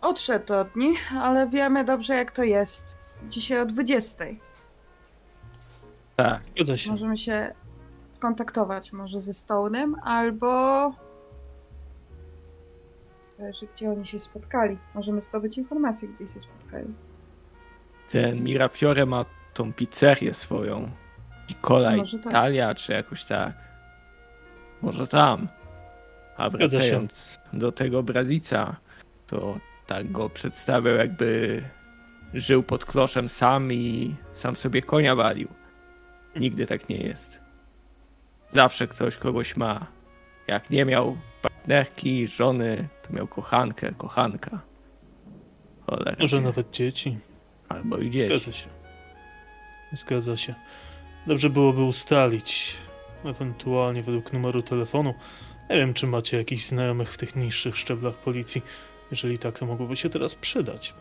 [0.01, 2.97] odszedł od nich, ale wiemy dobrze jak to jest.
[3.29, 4.25] Dzisiaj o 20.
[6.15, 6.41] Tak.
[6.55, 6.91] Zgadza się.
[6.91, 7.53] Możemy się
[8.13, 10.47] skontaktować może ze Stone'em albo...
[13.37, 14.77] Zależy gdzie oni się spotkali.
[14.95, 16.93] Możemy zdobyć informację gdzie się spotkali.
[18.09, 20.91] Ten Mirafiore ma tą pizzerię swoją.
[21.69, 22.27] Może tak.
[22.27, 23.53] Italia, czy jakoś tak.
[24.81, 25.47] Może tam.
[26.37, 28.75] A wracając do tego Brazica,
[29.27, 31.61] to tak go przedstawiał, jakby
[32.33, 35.47] żył pod kloszem sam i sam sobie konia walił.
[36.35, 37.39] Nigdy tak nie jest.
[38.49, 39.87] Zawsze ktoś kogoś ma.
[40.47, 44.61] Jak nie miał partnerki, żony, to miał kochankę, kochanka.
[45.85, 46.15] Cholera.
[46.19, 47.17] Może nawet dzieci.
[47.69, 48.37] Albo i dzieci.
[48.37, 48.69] Zgadza się.
[49.93, 50.55] Zgadza się.
[51.27, 52.77] Dobrze byłoby ustalić,
[53.25, 55.13] ewentualnie według numeru telefonu.
[55.69, 58.61] Nie wiem, czy macie jakichś znajomych w tych niższych szczeblach policji.
[59.11, 60.93] Jeżeli tak, to mogłoby się teraz przydać.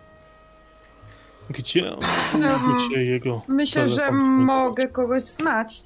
[1.50, 2.00] Gdzie on
[2.40, 4.28] No, jego Myślę, że znajdować?
[4.30, 5.82] mogę kogoś znać,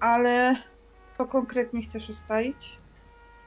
[0.00, 0.56] ale
[1.18, 2.78] co konkretnie chcesz ustalić?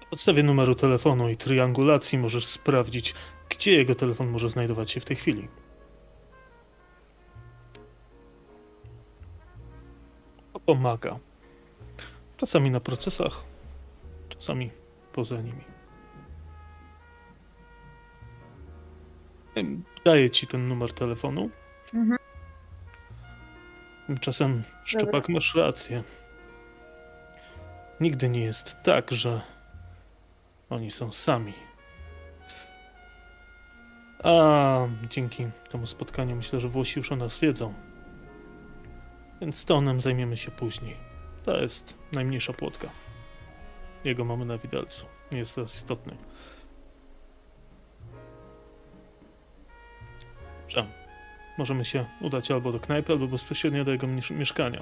[0.02, 3.14] Na podstawie numeru telefonu i triangulacji możesz sprawdzić,
[3.49, 5.48] gdzie jego telefon może znajdować się w tej chwili.
[10.53, 11.19] To pomaga.
[12.38, 13.44] Czasami na procesach,
[14.38, 14.72] czasami
[15.14, 15.64] poza nimi.
[20.06, 21.49] Daję ci ten numer telefonu.
[21.94, 22.18] Mhm.
[24.07, 26.03] Tymczasem, Szczepak, masz rację.
[27.99, 29.41] Nigdy nie jest tak, że
[30.70, 31.53] oni są sami.
[34.24, 37.74] A dzięki temu spotkaniu myślę, że Włosi już o nas wiedzą.
[39.41, 40.95] Więc Stonem zajmiemy się później.
[41.44, 42.90] To jest najmniejsza płotka.
[44.06, 45.06] Jego mamy na widelcu.
[45.32, 46.15] Nie jest teraz istotny.
[50.61, 50.88] Dobrze.
[51.57, 54.82] Możemy się udać albo do knajpy, albo bezpośrednio do jego miesz- mieszkania.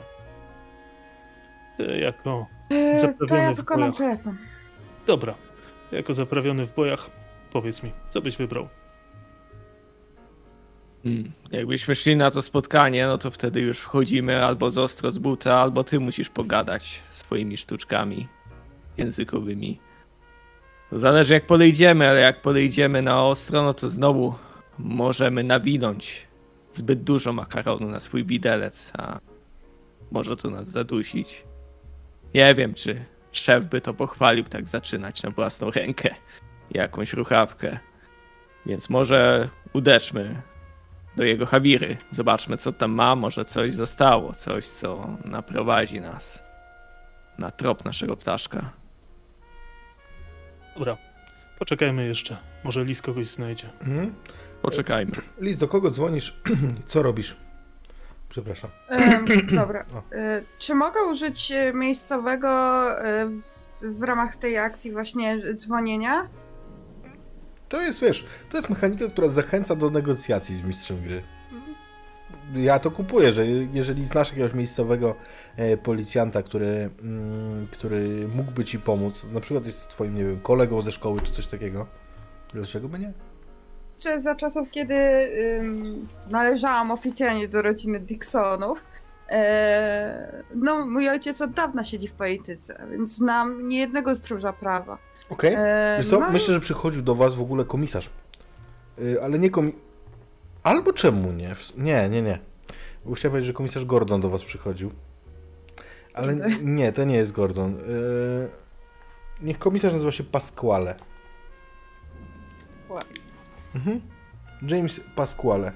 [1.77, 3.97] Ty jako E, to Zaprawiony ja w wykonam bojach.
[3.97, 4.37] telefon.
[5.07, 5.35] Dobra.
[5.91, 7.09] Jako zaprawiony w bojach,
[7.51, 8.67] powiedz mi, co byś wybrał?
[11.03, 11.31] Hmm.
[11.51, 15.55] Jakbyśmy szli na to spotkanie, no to wtedy już wchodzimy albo z ostro z buta,
[15.59, 18.27] albo ty musisz pogadać swoimi sztuczkami
[18.97, 19.79] językowymi.
[20.89, 24.35] To zależy jak podejdziemy, ale jak podejdziemy na ostro, no to znowu
[24.79, 26.27] możemy nawinąć
[26.71, 29.19] zbyt dużo makaronu na swój widelec, a
[30.11, 31.43] może to nas zadusić.
[32.33, 36.15] Nie wiem, czy szef by to pochwalił tak zaczynać na własną rękę,
[36.71, 37.79] jakąś ruchawkę.
[38.65, 40.41] Więc może uderzmy
[41.15, 41.97] do jego habiry.
[42.11, 43.15] Zobaczmy, co tam ma.
[43.15, 46.43] Może coś zostało, coś, co naprowadzi nas
[47.37, 48.82] na trop naszego ptaszka.
[50.75, 50.97] Dobra.
[51.59, 52.37] Poczekajmy jeszcze.
[52.63, 53.69] Może Lis kogoś znajdzie.
[53.81, 54.15] Mhm.
[54.61, 55.11] Poczekajmy.
[55.39, 56.41] Liz, do kogo dzwonisz?
[56.87, 57.37] Co robisz?
[58.29, 58.69] Przepraszam.
[58.89, 59.25] Em,
[59.55, 59.85] dobra.
[59.93, 60.15] O.
[60.15, 62.49] E, czy mogę użyć e, miejscowego
[62.99, 66.27] e, w, w ramach tej akcji właśnie dzwonienia?
[67.69, 71.23] To jest, wiesz, to jest mechanika, która zachęca do negocjacji z mistrzem gry.
[72.55, 75.15] Ja to kupuję, że jeżeli znasz jakiegoś miejscowego
[75.57, 80.81] e, policjanta, który, mm, który mógłby ci pomóc, na przykład jest twoim, nie wiem, kolegą
[80.81, 81.87] ze szkoły czy coś takiego,
[82.53, 83.13] dlaczego by nie?
[83.99, 84.95] Czy za czasów, kiedy
[85.59, 88.85] ym, należałam oficjalnie do rodziny Dixonów,
[89.29, 94.97] e, no mój ojciec od dawna siedzi w polityce, więc znam niejednego stróża prawa.
[95.29, 95.53] Okej?
[95.57, 98.09] E, co, no i- myślę, że przychodził do was w ogóle komisarz.
[99.23, 99.73] Ale nie komi...
[100.63, 101.55] Albo czemu nie?
[101.77, 102.39] Nie, nie, nie.
[103.05, 104.91] Bo chciałem powiedzieć, że komisarz Gordon do was przychodził.
[106.13, 107.75] Ale nie, to nie jest Gordon.
[107.75, 108.63] Y,
[109.41, 110.95] Niech komisarz nazywa się Pasquale.
[113.75, 114.01] Mhm.
[114.61, 115.71] James Pasquale.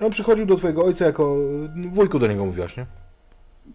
[0.00, 1.36] On przychodził do twojego ojca jako...
[1.92, 2.86] Wujku do niego mówiłaś, nie?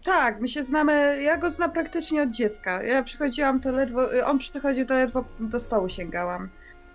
[0.04, 2.82] Tak, my się znamy, ja go znam praktycznie od dziecka.
[2.82, 6.48] Ja przychodziłam to ledwo, on przychodził to ledwo do stołu sięgałam.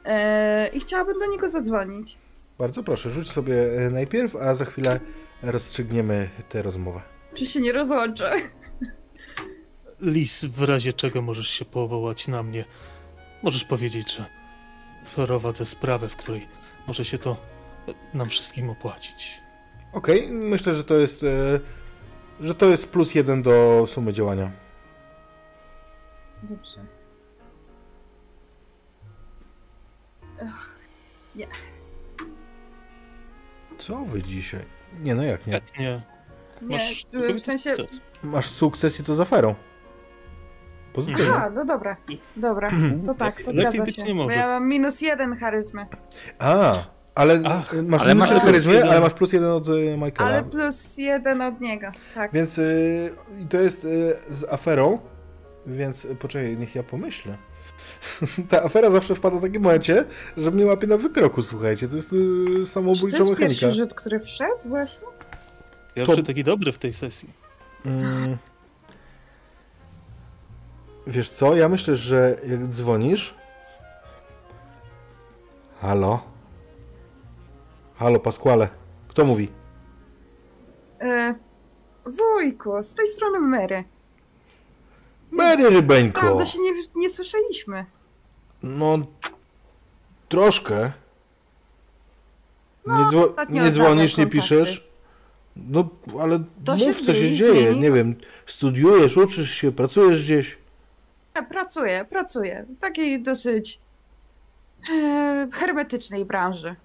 [0.05, 2.17] E, I chciałabym do niego zadzwonić.
[2.57, 4.99] Bardzo proszę, rzuć sobie e, najpierw, a za chwilę
[5.41, 7.01] rozstrzygniemy tę rozmowę.
[7.33, 8.31] Czy się nie rozłączę?
[10.01, 12.65] Lis, w razie czego możesz się powołać na mnie.
[13.43, 14.25] Możesz powiedzieć, że
[15.15, 16.47] prowadzę sprawę, w której
[16.87, 17.37] może się to
[18.13, 19.41] nam wszystkim opłacić.
[19.93, 21.23] Okej, myślę, że to jest.
[21.23, 21.59] E,
[22.39, 24.51] że to jest plus jeden do sumy działania.
[26.43, 27.00] Dobrze.
[33.77, 34.65] Co wy dzisiaj?
[34.99, 35.61] Nie, no jak nie?
[35.79, 36.01] Nie?
[36.61, 37.05] Nie, Masz
[37.35, 37.75] w sensie...
[38.23, 39.55] Masz sukces i to z aferą.
[40.93, 41.31] Pozytywnie.
[41.31, 41.97] Aha, no dobra,
[42.35, 42.71] dobra,
[43.05, 44.03] to tak, to Lepiej zgadza być się.
[44.03, 44.35] nie Bo może.
[44.35, 45.85] ja mam minus jeden charyzmy,
[46.39, 46.73] A,
[47.15, 48.89] ale Ach, masz ale minus masz jeden plus charyzmy, jeden.
[48.89, 50.29] ale masz plus jeden od e, Michaela.
[50.31, 52.31] ale plus jeden od niego, tak.
[52.33, 52.59] Więc
[53.39, 53.87] i to jest e,
[54.33, 54.99] z aferą.
[55.67, 57.37] Więc e, poczekaj, niech ja pomyślę.
[58.49, 60.05] Ta afera zawsze wpada w takim momencie,
[60.37, 61.87] że mnie łapie na wykroku, słuchajcie.
[61.87, 63.59] To jest e, Czy to samobójcza jest mechanika.
[63.61, 65.07] pierwszy rzut, który wszedł właśnie?
[65.93, 67.29] Pierwszy To- taki dobry w tej sesji.
[67.85, 68.37] Mm.
[71.07, 73.35] Wiesz co, ja myślę, że jak dzwonisz,
[75.81, 76.21] Halo?
[77.95, 78.69] Halo, Pasquale.
[79.07, 79.51] Kto mówi?
[81.01, 81.35] E,
[82.05, 83.83] wujku, z tej strony Mary.
[85.31, 86.19] Mary Rybeńko.
[86.21, 87.85] Prawda się nie, nie słyszeliśmy.
[88.63, 88.97] No,
[90.29, 90.91] troszkę.
[92.85, 94.87] No, nie, dzwo- ostatnio nie dzwonisz, nie piszesz?
[95.55, 95.89] No,
[96.21, 97.61] ale To się mów, co się zmieni, dzieje.
[97.61, 97.79] zmieni.
[97.81, 100.57] Nie wiem, studiujesz, uczysz się, pracujesz gdzieś?
[101.35, 102.65] Ja pracuję, pracuję.
[102.77, 103.79] W takiej dosyć
[104.93, 106.75] e, hermetycznej branży.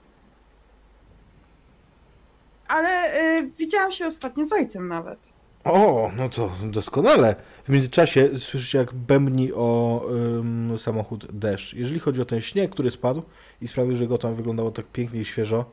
[2.69, 5.19] Ale e, widziałam się ostatnio z ojcem nawet.
[5.67, 7.37] O, no to doskonale.
[7.65, 11.75] W międzyczasie słyszycie, jak bębni o ym, samochód deszcz.
[11.75, 13.23] Jeżeli chodzi o ten śnieg, który spadł
[13.63, 15.65] i sprawił, że go tam wyglądało tak pięknie i świeżo,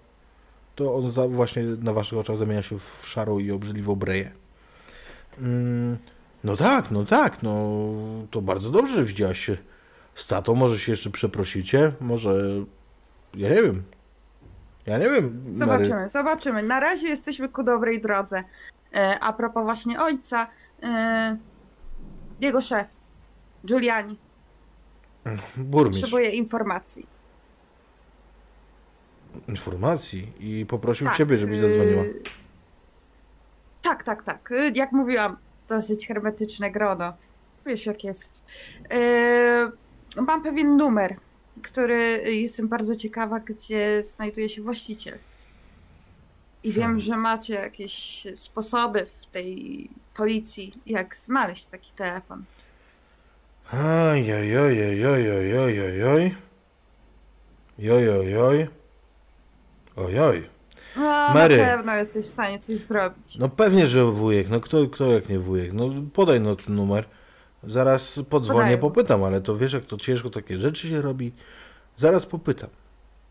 [0.76, 4.32] to on za, właśnie na waszych oczach zamienia się w szarą i obrzydliwą breję.
[5.42, 5.98] Ym,
[6.44, 7.80] no tak, no tak, no
[8.32, 9.58] to bardzo dobrze, że widziałaś się
[10.16, 10.56] z tatą.
[10.56, 12.44] Może się jeszcze przeprosicie, może...
[13.36, 13.84] Ja nie wiem.
[14.86, 15.44] Ja nie wiem.
[15.46, 15.56] Mary.
[15.58, 16.64] Zobaczymy, zobaczymy.
[16.64, 18.44] Na razie jesteśmy ku dobrej drodze.
[18.96, 20.48] E, a propos właśnie ojca,
[20.84, 21.38] e,
[22.42, 22.88] jego szef,
[23.66, 24.18] Giuliani,
[25.58, 26.02] Burmistrz.
[26.02, 27.08] potrzebuje informacji.
[29.48, 32.04] informacji i poprosił Tak, ciebie, żebyś zadzwoniła.
[32.04, 32.22] y,
[33.82, 34.52] Tak, tak, tak.
[34.52, 35.38] Y, Jak mówiłam,
[35.68, 37.14] dosyć hermetyczne grono.
[37.66, 38.34] Wiesz, jak jest.
[38.94, 41.16] Y, Mam pewien numer,
[41.62, 45.18] który jestem bardzo ciekawa, gdzie znajduje się właściciel.
[46.64, 47.02] I wiem, Hmm.
[47.02, 52.44] że macie jakieś sposoby w tej policji, jak znaleźć taki telefon.
[53.74, 56.36] Oj, oj, oj, oj, oj, oj, oj, oj, oj.
[57.80, 58.68] Joj, oj, oj.
[59.96, 60.50] Oj, oj.
[60.96, 61.02] No,
[61.34, 61.58] Mary.
[61.58, 63.38] na pewno jesteś w stanie coś zrobić.
[63.38, 64.50] No pewnie, że wujek.
[64.50, 65.74] No kto, kto jak nie wujek?
[65.74, 67.06] No podaj no ten numer.
[67.68, 68.78] Zaraz podzwonię, Podaję.
[68.78, 71.32] popytam, ale to wiesz, jak to ciężko takie rzeczy się robi.
[71.98, 72.70] Zaraz popytam.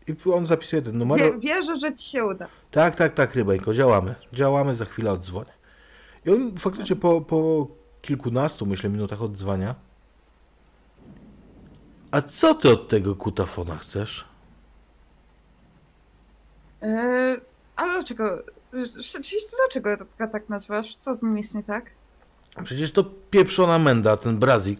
[0.07, 1.19] I on zapisuje ten numer.
[1.19, 2.47] Wie, wierzę, że ci się uda.
[2.71, 4.15] Tak, tak, tak, Rybeńko, działamy.
[4.33, 5.51] Działamy, za chwilę odzwonię.
[6.25, 7.67] I on faktycznie po, po
[8.01, 9.75] kilkunastu, myślę, minutach odzwania.
[12.11, 14.25] A co ty od tego kutafona chcesz?
[16.81, 17.41] Yy,
[17.75, 18.43] ale dlaczego?
[18.97, 20.95] Rzeczywiście dlaczego go tak nazywasz?
[20.95, 21.91] Co z nim jest nie tak?
[22.63, 24.79] Przecież to pieprzona menda, ten brazik.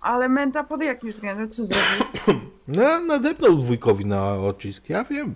[0.00, 1.50] Ale Menta pod jakim względem?
[1.50, 2.40] Co zrobił?
[2.68, 5.34] No, nadepnął wujkowi na odcisk, ja wiem.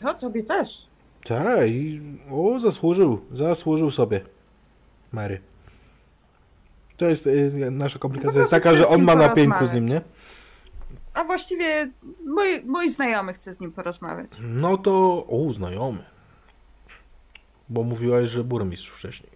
[0.00, 0.86] To tobie też.
[1.24, 4.20] Tak, i o, zasłużył, zasłużył sobie.
[5.12, 5.40] Mary.
[6.96, 9.86] To jest y, nasza komplikacja Po jest taka, że on ma na pieńku z nim,
[9.86, 10.00] nie?
[11.14, 11.90] A właściwie
[12.26, 14.30] mój, mój znajomy chce z nim porozmawiać.
[14.40, 16.04] No to, o, znajomy.
[17.68, 19.32] Bo mówiłaś, że burmistrz wcześniej.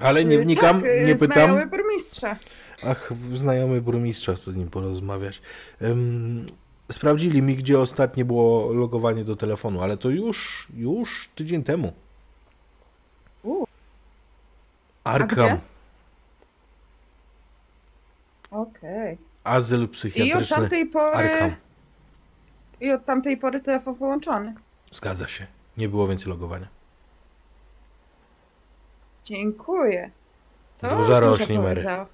[0.00, 1.28] Ale nie Yy, wnikam, tak, nie pytam.
[1.32, 2.36] Znajomy burmistrza.
[2.86, 5.42] Ach, znajomy burmistrza, chcę z nim porozmawiać.
[5.82, 6.46] Ym,
[6.92, 11.92] sprawdzili mi, gdzie ostatnio było logowanie do telefonu, ale to już, już tydzień temu.
[13.42, 13.64] U.
[15.04, 15.58] Arkham?
[18.50, 19.18] Okej.
[19.44, 21.16] azyl I od psychiatryczny tamtej pory...
[21.16, 21.56] Arkham.
[22.80, 24.54] I od tamtej pory telefon wyłączony.
[24.92, 25.46] Zgadza się.
[25.76, 26.68] Nie było więcej logowania.
[29.32, 30.10] Dziękuję.
[30.78, 31.82] To Duża dużo Mary.
[31.82, 32.06] powiedział.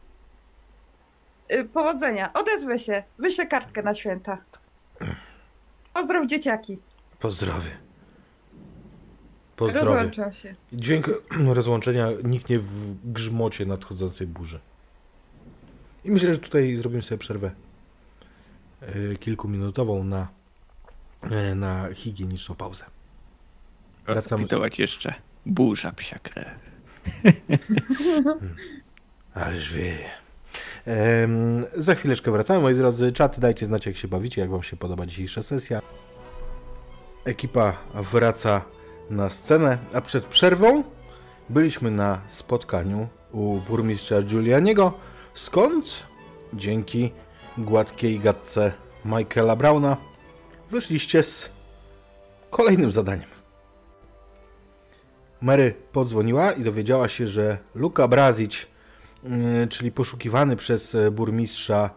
[1.53, 2.32] Y, Powodzenia.
[2.32, 3.03] Odezwę się.
[3.19, 4.39] Wyślę kartkę na święta.
[5.95, 6.78] Pozdrow dzieciaki.
[7.20, 7.70] Pozdrowie.
[9.57, 9.86] Pozdrowie.
[9.86, 10.55] Rozłączam się.
[10.73, 11.11] Dźwięk
[11.59, 14.61] rozłączenia niknie w grzmocie nadchodzącej burzy.
[16.05, 17.51] I myślę, że tutaj zrobimy sobie przerwę
[18.81, 20.28] e, kilkuminutową na,
[21.23, 22.85] e, na higieniczną pauzę.
[24.07, 24.47] Wracamy.
[24.78, 25.15] Jeszcze
[25.47, 26.78] burza psia krew.
[29.35, 29.74] Ależ.
[30.86, 33.12] Em, za chwileczkę wracamy, moi drodzy.
[33.12, 35.82] Czaty, dajcie znać, jak się bawicie, jak wam się podoba dzisiejsza sesja.
[37.24, 38.62] Ekipa wraca
[39.10, 40.85] na scenę, a przed przerwą
[41.48, 44.93] byliśmy na spotkaniu u burmistrza Giulianiego,
[45.35, 46.02] skąd
[46.55, 47.12] dzięki
[47.59, 48.72] gładkiej gadce
[49.05, 49.97] Michaela Brauna
[50.70, 51.51] wyszliście z
[52.51, 53.38] kolejnym zadaniem.
[55.40, 58.66] Mary podzwoniła i dowiedziała się, że Luka Brazic,
[59.23, 61.90] yy, czyli poszukiwany przez e, burmistrza,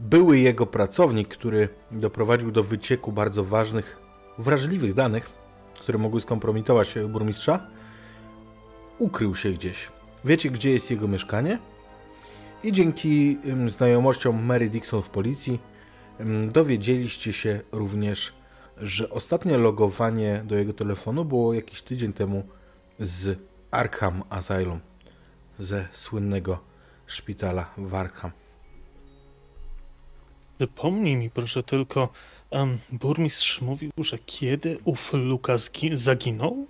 [0.00, 3.98] były jego pracownik, który doprowadził do wycieku bardzo ważnych,
[4.38, 5.32] wrażliwych danych,
[5.80, 7.66] które mogły skompromitować e, burmistrza,
[8.98, 9.88] ukrył się gdzieś.
[10.24, 11.58] Wiecie, gdzie jest jego mieszkanie?
[12.62, 15.60] I dzięki ym, znajomościom Mary Dixon w policji
[16.20, 18.32] ym, dowiedzieliście się również,
[18.78, 22.42] że ostatnie logowanie do jego telefonu było jakiś tydzień temu
[23.00, 23.38] z
[23.70, 24.80] Arkham Asylum,
[25.58, 26.58] ze słynnego
[27.06, 28.30] szpitala w Arkham.
[30.58, 32.08] Przypomnij mi proszę tylko,
[32.50, 35.54] em, burmistrz mówił, że kiedy ów Luka
[35.94, 36.66] zaginął?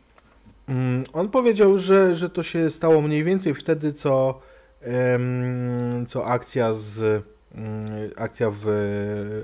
[0.68, 4.40] Mm, On powiedział, że, że to się stało mniej więcej wtedy, co,
[4.80, 7.24] em, co akcja z
[7.54, 7.84] mm,
[8.16, 8.66] akcja w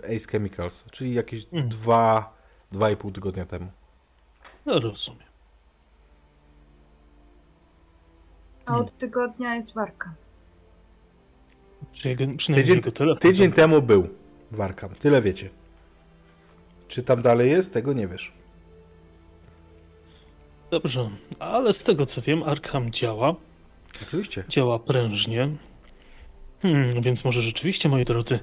[0.05, 1.69] Ace Chemicals, czyli jakieś Mm.
[1.69, 2.40] dwa,
[2.72, 3.66] dwa i pół tygodnia temu.
[4.66, 5.28] No, rozumiem.
[8.66, 10.14] A od tygodnia jest warka.
[11.92, 13.20] Przynajmniej Tydzień, jego telefon.
[13.20, 14.09] tydzień temu był
[14.51, 15.51] w Arkham, tyle wiecie.
[16.88, 18.32] Czy tam dalej jest, tego nie wiesz.
[20.70, 23.34] Dobrze, ale z tego co wiem, Arkham działa.
[24.02, 24.44] Oczywiście.
[24.48, 25.48] Działa prężnie.
[26.62, 28.38] Hmm, więc może rzeczywiście, moi drodzy,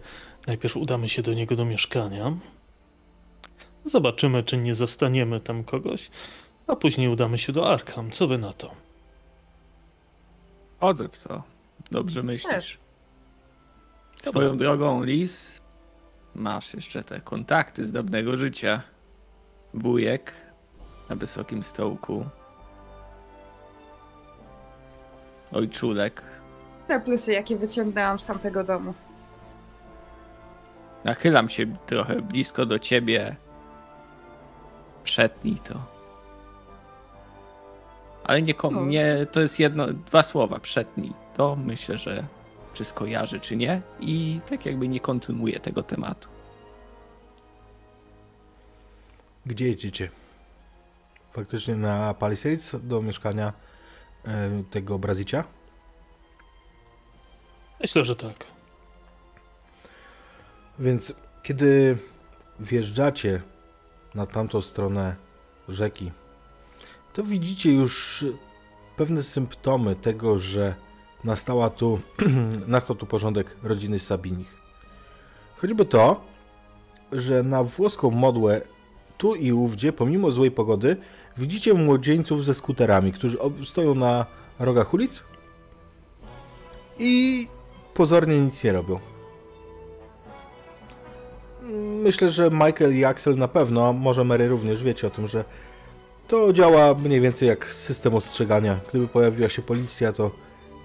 [0.47, 2.33] najpierw udamy się do niego do mieszkania.
[3.87, 6.09] Zobaczymy, czy nie zastaniemy tam kogoś,
[6.67, 8.11] a później udamy się do Arkham.
[8.11, 8.71] Co wy na to?
[10.79, 11.43] Chodzę w to.
[11.91, 12.53] Dobrze myślisz.
[12.53, 12.77] Też.
[14.23, 15.61] Swoją drogą, Lis,
[16.35, 18.81] masz jeszcze te kontakty z dawnego życia.
[19.73, 20.33] Wujek
[21.09, 22.25] na wysokim stołku.
[25.51, 26.21] Ojczulek.
[26.87, 28.93] Te plusy, jakie wyciągnęłam z tamtego domu.
[31.03, 33.35] Nachylam się trochę blisko do ciebie.
[35.11, 35.75] Przetnij to.
[38.23, 38.85] Ale nie, kom- No.
[38.85, 40.59] nie to jest jedno, dwa słowa.
[40.59, 41.55] Przetnij to.
[41.55, 42.23] Myślę, że
[42.73, 43.81] czy skojarzy, czy nie.
[43.99, 46.29] I tak jakby nie kontynuuję tego tematu.
[49.45, 50.09] Gdzie jedziecie?
[51.33, 53.53] Faktycznie na Palisades do mieszkania
[54.27, 55.43] e, tego Brazicia?
[57.81, 58.45] Myślę, że tak.
[60.79, 61.13] Więc
[61.43, 61.97] kiedy
[62.59, 63.41] wjeżdżacie
[64.17, 65.15] na tamtą stronę
[65.69, 66.11] rzeki,
[67.13, 68.25] to widzicie już
[68.97, 70.75] pewne symptomy tego, że
[71.23, 71.99] nastała tu,
[72.67, 74.57] nastał tu porządek rodziny Sabinich.
[75.57, 76.21] Choćby to,
[77.11, 78.61] że na włoską modłę
[79.17, 80.97] tu i ówdzie, pomimo złej pogody,
[81.37, 84.25] widzicie młodzieńców ze skuterami, którzy stoją na
[84.59, 85.23] rogach ulic
[86.99, 87.47] i
[87.93, 88.99] pozornie nic nie robią.
[92.03, 95.45] Myślę, że Michael i Axel na pewno, może Mary również wiecie o tym, że
[96.27, 98.79] to działa mniej więcej jak system ostrzegania.
[98.89, 100.31] Gdyby pojawiła się policja, to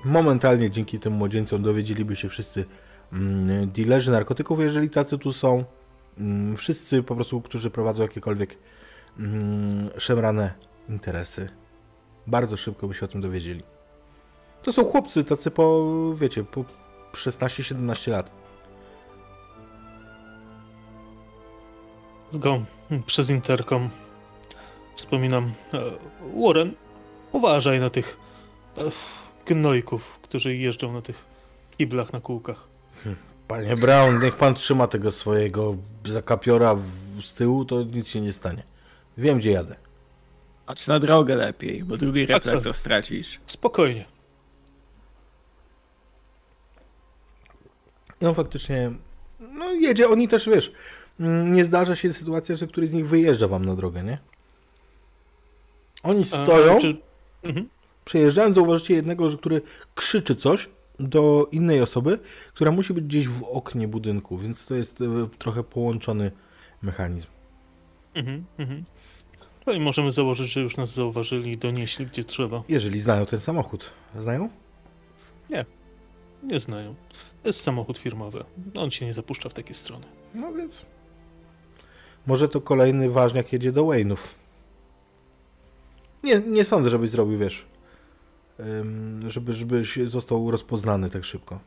[0.05, 2.65] momentalnie dzięki tym młodzieńcom dowiedzieliby się wszyscy
[3.13, 5.65] mm, dealerzy narkotyków, jeżeli tacy tu są.
[6.19, 8.59] Mm, wszyscy po prostu, którzy prowadzą jakiekolwiek
[9.19, 10.53] mm, szemrane
[10.89, 11.49] interesy.
[12.27, 13.63] Bardzo szybko by się o tym dowiedzieli.
[14.63, 16.65] To są chłopcy tacy po, wiecie, po
[17.13, 18.41] 16-17 lat.
[22.33, 22.63] Go
[23.07, 23.91] przez interkom
[24.97, 25.53] wspominam.
[25.75, 25.91] e,
[26.43, 26.75] Warren,
[27.33, 28.17] uważaj na tych
[28.77, 28.83] e,
[29.47, 31.25] gnojków, którzy jeżdżą na tych
[31.79, 32.65] kiblach na kółkach.
[33.49, 38.33] Panie Brown, niech pan trzyma tego swojego zakapiora w, z tyłu, to nic się nie
[38.33, 38.63] stanie.
[39.19, 39.77] Wiem, gdzie jadę.
[40.67, 43.41] Patrz na drogę lepiej, bo drugi reflektor stracisz.
[43.47, 44.05] Spokojnie.
[48.21, 48.93] On faktycznie,
[49.41, 50.73] no jedzie, oni też, wiesz,
[51.19, 54.19] nie zdarza się sytuacja, że któryś z nich wyjeżdża wam na drogę, nie?
[56.03, 56.97] Oni A, stoją, czy-
[57.43, 57.69] Mhm.
[58.05, 59.63] przejeżdżając, zauważycie jednego, że który
[59.95, 60.69] krzyczy coś
[61.01, 62.19] do innej osoby,
[62.55, 65.05] która musi być gdzieś w oknie budynku, więc to jest e,
[65.39, 66.31] trochę połączony
[66.83, 67.27] mechanizm.
[68.15, 68.85] Mhm, mhm.
[69.65, 72.63] Czyli możemy założyć, że już nas zauważyli i donieśli gdzie trzeba.
[72.69, 73.91] Jeżeli znają ten samochód.
[74.21, 74.49] Znają?
[76.43, 76.95] Nie znają.
[77.43, 78.45] To jest samochód firmowy.
[78.75, 80.05] On się nie zapuszcza w takie strony.
[80.35, 80.87] No więc.
[82.27, 84.19] Może to kolejny ważniak jedzie do Wayne'ów.
[86.23, 87.66] Nie, nie sądzę, żebyś zrobił, wiesz.
[89.27, 91.61] Żeby, żebyś został rozpoznany tak szybko.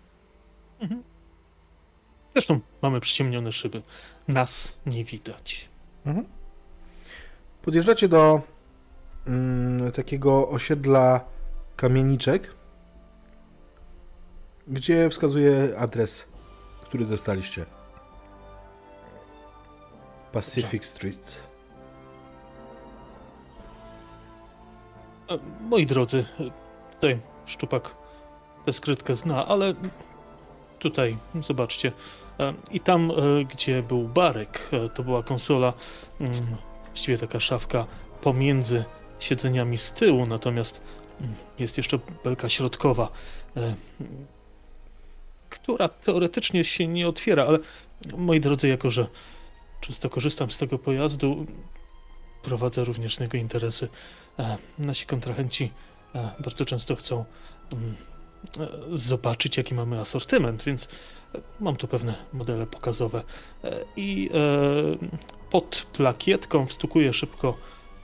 [2.33, 3.81] Zresztą mamy przyciemnione szyby.
[4.27, 5.69] Nas nie widać.
[6.05, 6.25] Mhm.
[7.61, 8.41] Podjeżdżacie do
[9.27, 11.25] mm, takiego osiedla
[11.75, 12.53] kamieniczek,
[14.67, 16.25] gdzie wskazuje adres,
[16.83, 17.65] który dostaliście.
[20.35, 21.41] Pacific Street.
[25.29, 26.43] E, Moi drodzy, e,
[26.93, 27.95] tutaj szczupak
[28.65, 29.73] tę skrytkę zna, ale
[30.79, 31.91] tutaj, zobaczcie.
[32.39, 33.11] e, I tam,
[33.53, 35.73] gdzie był barek, to była konsola,
[36.19, 36.33] mm,
[36.85, 37.85] właściwie taka szafka
[38.21, 38.83] pomiędzy
[39.19, 40.81] siedzeniami z tyłu, natomiast
[41.21, 43.09] mm, jest jeszcze belka środkowa,
[45.49, 47.59] która teoretycznie się nie otwiera, ale
[48.17, 49.07] moi drodzy, jako że
[49.81, 51.45] często korzystam z tego pojazdu,
[52.43, 53.89] prowadzę również z niego interesy.
[54.39, 55.71] E, Nasi kontrahenci
[56.15, 57.25] e, bardzo często chcą
[57.73, 57.95] mm,
[58.59, 60.87] e, zobaczyć, jaki mamy asortyment, więc
[61.59, 63.23] Mam tu pewne modele pokazowe.
[63.95, 64.29] I
[65.49, 67.57] pod plakietką wstukuję szybko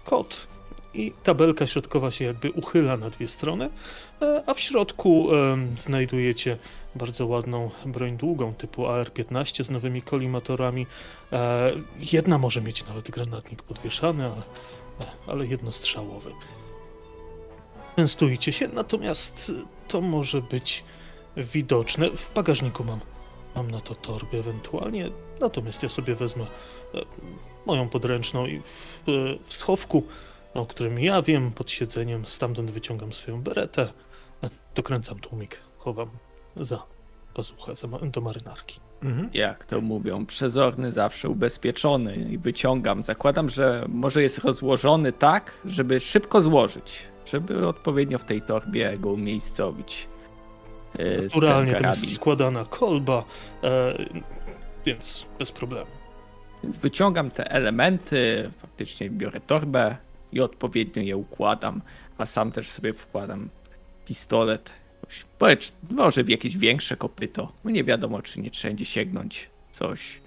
[0.06, 0.48] kod
[0.94, 3.70] i tabelka środkowa się jakby uchyla na dwie strony,
[4.22, 5.28] e, a w środku
[5.78, 6.58] znajdujecie
[6.96, 10.88] bardzo ładną broń długą typu AR-15 z nowymi kolimatorami.
[12.12, 14.44] Jedna może mieć nawet granatnik podwieszany, ale,
[15.28, 16.32] ale jednostrzałowy.
[17.96, 19.52] Częstujcie się, natomiast
[19.88, 20.84] to może być
[21.38, 22.10] widoczne.
[22.10, 23.00] W bagażniku mam,
[23.56, 25.10] mam na to torby ewentualnie,
[25.40, 27.02] natomiast ja sobie wezmę e,
[27.66, 29.12] moją podręczną i w, e,
[29.44, 30.04] w schowku,
[30.53, 33.94] o którym ja wiem, pod siedzeniem, stamtąd wyciągam swoją beretę,
[34.76, 36.10] dokręcam tłumik, chowam
[36.56, 36.84] za
[37.34, 38.80] pazuchę, za, do marynarki.
[39.03, 39.30] Mhm.
[39.34, 43.03] Jak to mówią, przezorny zawsze ubezpieczony i wyciągam.
[43.03, 49.10] Zakładam, że może jest rozłożony tak, żeby szybko złożyć, żeby odpowiednio w tej torbie go
[49.10, 50.07] umiejscowić.
[50.99, 53.26] E, Naturalnie tam jest składana kolba,
[53.64, 53.94] e,
[54.86, 55.91] więc bez problemu.
[56.64, 59.98] Więc wyciągam te elementy, faktycznie biorę torbę
[60.32, 61.82] i odpowiednio je układam,
[62.18, 63.49] a sam też sobie wkładam
[64.06, 64.74] pistolet.
[65.38, 67.52] Powiedz, może w jakieś większe kopyto.
[67.66, 70.22] Nie wiadomo, czy nie wszędzie sięgnąć coś,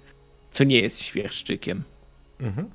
[0.51, 1.83] co nie jest świerszczykiem.
[2.39, 2.69] Mhm.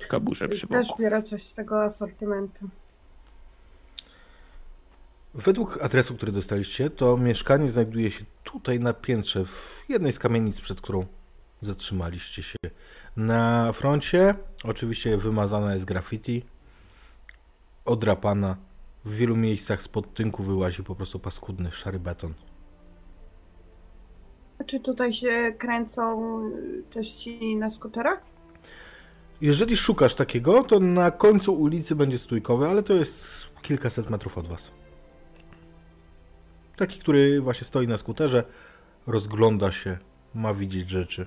[0.00, 0.82] W kaburze przy boku.
[0.82, 2.68] Też biorę coś z tego asortymentu.
[5.34, 10.60] Według adresu, który dostaliście, to mieszkanie znajduje się tutaj na piętrze, w jednej z kamienic,
[10.60, 11.06] przed którą
[11.64, 12.56] zatrzymaliście się.
[13.16, 14.34] Na froncie
[14.64, 16.44] oczywiście wymazana jest graffiti,
[17.84, 18.56] odrapana.
[19.04, 22.34] W wielu miejscach spod tynku wyłazi po prostu paskudny, szary beton.
[24.58, 26.40] A czy tutaj się kręcą
[26.90, 28.22] też ci na skuterach?
[29.40, 33.24] Jeżeli szukasz takiego, to na końcu ulicy będzie stójkowy, ale to jest
[33.62, 34.70] kilkaset metrów od was.
[36.76, 38.44] Taki, który właśnie stoi na skuterze,
[39.06, 39.98] rozgląda się,
[40.34, 41.26] ma widzieć rzeczy.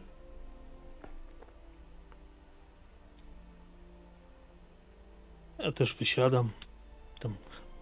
[5.60, 6.50] Ja też wysiadam.
[7.20, 7.36] Tam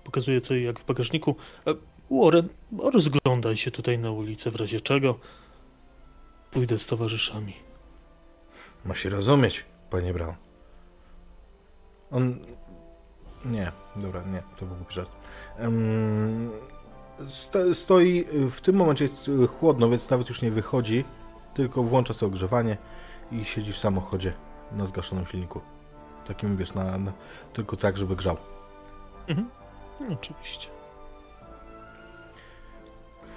[0.04, 1.36] pokazuję co i jak w bagażniku.
[1.68, 1.74] E,
[2.12, 2.50] Warren,
[2.94, 5.20] rozglądaj się tutaj na ulicę w razie czego.
[6.52, 7.54] Pójdę z towarzyszami.
[8.86, 10.36] Ma się rozumieć, panie Brown.
[12.12, 12.40] On...
[13.46, 15.12] Nie, dobra, nie, to był żart.
[15.60, 16.52] Um,
[17.74, 21.06] stoi, w tym momencie jest chłodno, więc nawet już nie wychodzi,
[21.54, 22.78] tylko włącza sobie ogrzewanie
[23.32, 24.34] i siedzi w samochodzie
[24.72, 25.62] na zgaszonym silniku.
[26.28, 27.12] Takim, wiesz, na, na
[27.54, 28.38] tylko tak, żeby grzał.
[29.28, 29.50] Mhm.
[30.00, 30.68] No, oczywiście.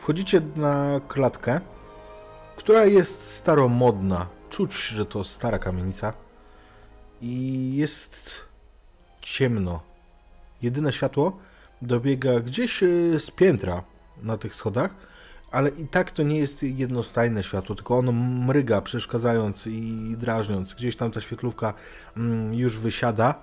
[0.00, 1.60] Wchodzicie na klatkę,
[2.56, 4.26] która jest staromodna.
[4.50, 6.12] Czuć, że to stara kamienica.
[7.22, 8.44] I jest
[9.20, 9.80] ciemno.
[10.62, 11.38] Jedyne światło
[11.82, 12.86] dobiega gdzieś e,
[13.20, 13.82] z piętra
[14.22, 14.90] na tych schodach,
[15.50, 20.74] ale i tak to nie jest jednostajne światło, tylko ono mryga, przeszkadzając i drażniąc.
[20.74, 21.74] Gdzieś tam ta świetlówka
[22.16, 23.34] mm, już wysiada,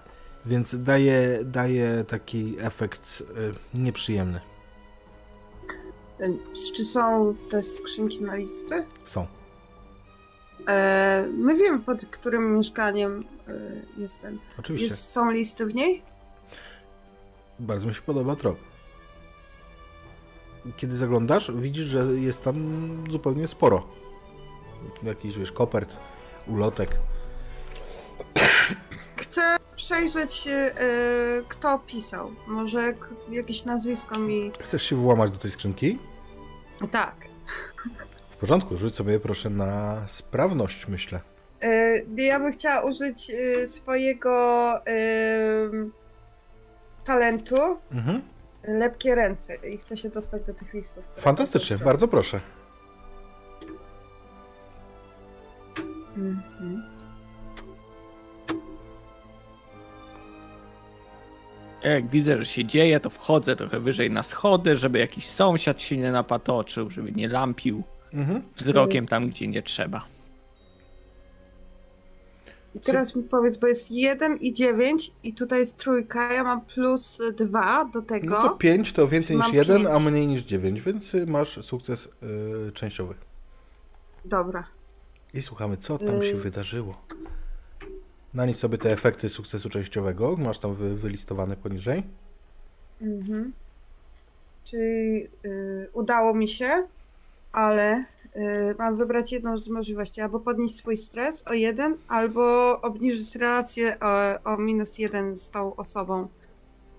[0.45, 3.23] więc daje, daje taki efekt
[3.73, 4.41] e, nieprzyjemny.
[6.19, 6.29] E,
[6.75, 8.85] czy są te skrzynki na listy?
[9.05, 9.27] Są.
[11.37, 13.25] my wiemy, pod którym mieszkaniem
[13.97, 14.39] jest ten.
[14.59, 14.87] Oczywiście.
[14.87, 16.01] Jest, są listy w niej?
[17.59, 18.74] Bardzo mi się podoba trop.
[20.77, 23.87] Kiedy zaglądasz, widzisz, że jest tam zupełnie sporo.
[25.03, 25.97] Jakiś, wiesz, kopert,
[26.47, 26.97] ulotek.
[29.15, 30.53] Chcę przejrzeć, yy,
[31.47, 32.31] kto pisał.
[32.47, 32.93] Może
[33.29, 34.51] jakieś nazwisko mi...
[34.59, 35.99] Chcesz się włamać do tej skrzynki?
[36.91, 37.15] Tak.
[38.29, 41.19] W porządku, rzuć sobie proszę na sprawność, myślę.
[41.61, 44.73] Yy, ja bym chciała użyć yy, swojego
[47.05, 47.55] talentu
[47.91, 48.21] mhm.
[48.67, 51.03] Lepkie ręce i chcę się dostać do tych listów.
[51.17, 52.39] Fantastycznie, bardzo proszę.
[56.17, 56.95] Mhm.
[61.83, 65.97] Jak widzę, że się dzieje, to wchodzę trochę wyżej na schody, żeby jakiś sąsiad się
[65.97, 67.83] nie napatoczył, żeby nie lampił
[68.13, 68.41] mhm.
[68.55, 70.14] wzrokiem tam, gdzie nie trzeba.
[72.75, 76.61] I teraz mi powiedz, bo jest 1 i 9 i tutaj jest trójka, ja mam
[76.61, 78.29] plus 2 do tego.
[78.29, 82.71] No to 5 to więcej niż 1, a mniej niż 9, więc masz sukces yy,
[82.71, 83.15] częściowy.
[84.25, 84.63] Dobra.
[85.33, 86.35] I słuchamy, co tam się yy...
[86.35, 87.01] wydarzyło.
[88.33, 92.03] Nanieś sobie te efekty sukcesu częściowego, masz tam wy, wylistowane poniżej.
[93.01, 93.53] Mhm.
[94.63, 96.87] Czyli yy, udało mi się,
[97.51, 98.14] ale Y,
[98.79, 104.43] mam wybrać jedną z możliwości, albo podnieść swój stres o jeden, albo obniżyć relację o,
[104.53, 106.27] o minus jeden z tą osobą,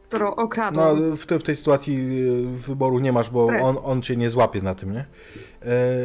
[0.03, 1.11] którą okradłam.
[1.11, 1.97] No, w, te, w tej sytuacji
[2.29, 3.63] y, wyboru nie masz, bo Stres.
[3.63, 5.01] on, on cię nie złapie na tym, nie?
[5.01, 5.05] E,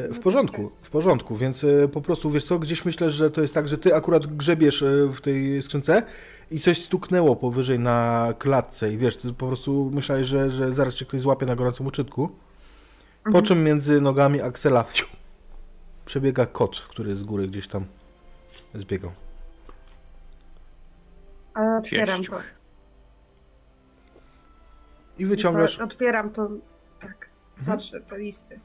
[0.07, 3.41] w No porządku, w porządku, więc e, po prostu wiesz co, gdzieś myślę, że to
[3.41, 4.83] jest tak, że ty akurat grzebiesz
[5.13, 6.03] w tej skrzynce
[6.51, 10.95] i coś stuknęło powyżej na klatce i wiesz, ty po prostu myślałeś, że, że zaraz
[10.95, 12.29] cię ktoś złapie na gorącym uczytku,
[13.23, 13.45] po Mhm.
[13.45, 14.83] czym między nogami Aksela
[16.05, 17.85] przebiega kot, który z góry gdzieś tam
[18.73, 19.11] zbiegał.
[21.53, 22.39] Ale otwieram to.
[25.17, 25.79] I wyciągasz...
[25.79, 26.49] Otwieram to.
[26.99, 27.29] Tak.
[27.57, 27.77] Mhm.
[27.77, 28.59] Patrzę, to listy.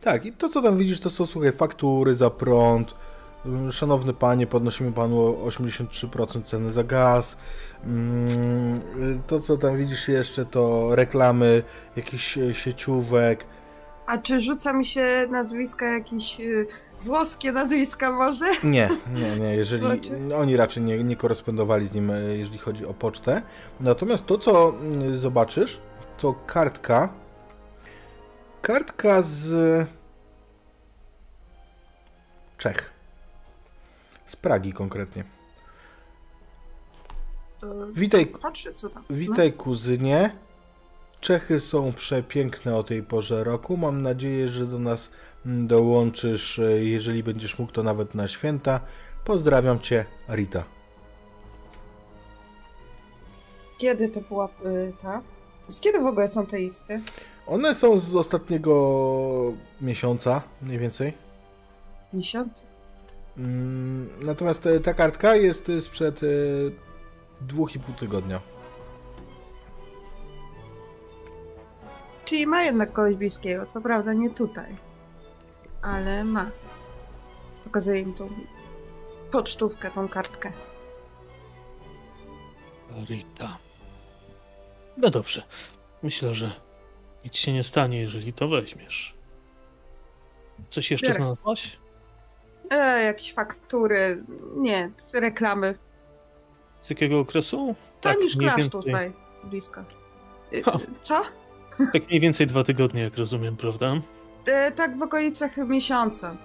[0.00, 2.94] Tak, i to co tam widzisz, to są słuchaj, faktury za prąd.
[3.46, 7.36] Ym, Szanowny panie, podnosimy panu o 83% ceny za gaz.
[7.84, 7.86] Y,
[9.26, 11.62] To co tam widzisz jeszcze, to reklamy
[11.96, 13.46] jakichś e, sieciówek.
[14.10, 16.66] A czy rzuca mi się nazwiska jakieś y,
[17.00, 18.44] włoskie nazwiska może?
[18.64, 19.86] Nie, nie, nie, jeżeli
[20.36, 23.42] oni raczej nie, nie korespondowali z nim, e, jeżeli chodzi o pocztę.
[23.80, 25.80] Natomiast to, co mm, zobaczysz,
[26.18, 27.08] to kartka.
[28.62, 29.88] Kartka z
[32.58, 32.90] Czech.
[34.26, 35.24] Z Pragi konkretnie.
[37.60, 39.04] To Witaj, Patrzę, co tam.
[39.10, 39.16] No.
[39.16, 40.30] witaj kuzynie.
[41.20, 43.76] Czechy są przepiękne o tej porze roku.
[43.76, 45.10] Mam nadzieję, że do nas
[45.44, 48.80] dołączysz, jeżeli będziesz mógł, to nawet na święta.
[49.24, 50.64] Pozdrawiam cię, Rita.
[53.78, 55.22] Kiedy to była y, ta?
[55.68, 57.00] Z kiedy w ogóle są te listy?
[57.46, 61.12] One są z ostatniego miesiąca, mniej więcej.
[62.12, 62.66] Miesiąc?
[63.38, 66.20] Mm, Natomiast e, ta kartka jest e, sprzed
[67.40, 68.40] dwóch i pół tygodnia.
[72.30, 74.76] Czyli ma jednak kogoś bliskiego, co prawda nie tutaj.
[75.82, 76.50] Ale ma.
[77.64, 78.28] Pokazuję im tą
[79.30, 80.52] pocztówkę, tą kartkę.
[83.08, 83.56] Rita.
[84.96, 85.42] No dobrze.
[86.02, 86.50] Myślę, że
[87.24, 89.14] nic się nie stanie, jeżeli to weźmiesz.
[90.70, 91.18] Coś jeszcze Biorę.
[91.18, 91.78] znalazłaś?
[92.70, 94.24] E, jakieś faktury,
[94.56, 95.74] nie, reklamy.
[96.80, 97.74] Z jakiego okresu?
[98.00, 99.12] To niż Tak, mniej klasz więcej- tutaj,
[99.44, 99.80] blisko.
[100.52, 100.62] Y.
[101.02, 101.22] Co?
[101.92, 103.94] Tak mniej więcej dwa tygodnie, jak rozumiem, prawda?
[104.46, 106.36] E, tak w okolicach miesiąca.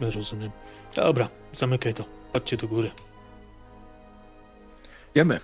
[0.00, 0.50] Rozumiem.
[0.96, 2.04] Dobra, zamykaj to.
[2.32, 2.90] Chodźcie do góry.
[5.14, 5.40] Wiemy.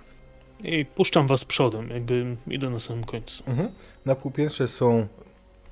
[0.59, 3.43] I puszczam was przodem, jakby idę na samym końcu.
[3.47, 3.69] Mhm.
[4.05, 5.07] Na półpiętrze są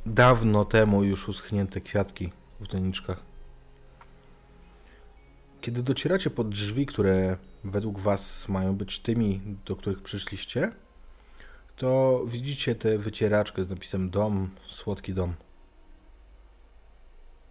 [0.06, 3.24] dawno temu już uschnięte kwiatki w doniczkach.
[5.62, 10.72] Kiedy docieracie pod drzwi, które według Was mają być tymi, do których przyszliście,
[11.82, 15.34] to widzicie tę wycieraczkę z napisem dom, słodki dom.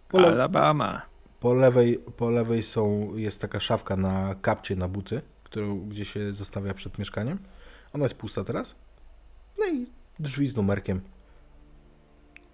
[0.09, 1.01] Po, le- Alabama.
[1.39, 6.33] po, lewej, po lewej są, jest taka szafka na kapcie, na buty, którą gdzie się
[6.33, 7.37] zostawia przed mieszkaniem.
[7.93, 8.75] Ona jest pusta teraz.
[9.59, 9.87] No i
[10.19, 11.01] drzwi z numerkiem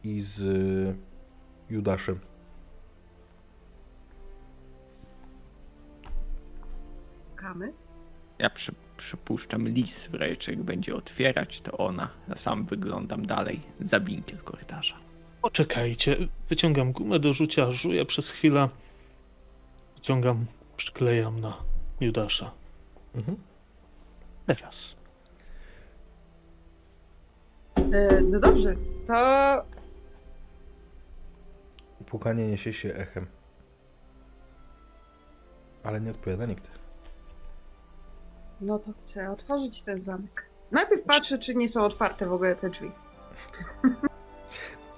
[0.04, 0.96] i z y,
[1.70, 2.20] Judaszem.
[7.36, 7.74] Kamy?
[8.40, 12.10] Ja przy, przypuszczam lis w rejczek będzie otwierać, to ona.
[12.30, 14.96] Ja sam wyglądam dalej za binkiel korytarza.
[15.42, 16.18] Poczekajcie,
[16.50, 18.70] wyciągam gumę do rzucia, żuję przez chwilę.
[19.96, 20.46] Wyciągam,
[20.78, 21.58] przyklejam na
[22.02, 22.52] Judasza.
[23.16, 23.38] Mhm.
[24.46, 24.96] Teraz.
[27.78, 28.76] E, no dobrze,
[29.08, 29.16] to
[32.08, 33.28] Pukanie niesie się echem.
[35.84, 36.70] Ale nie odpowiada nikt.
[38.62, 40.46] No to chcę otworzyć ten zamek.
[40.72, 42.92] Najpierw patrzę, czy nie są otwarte w ogóle te drzwi.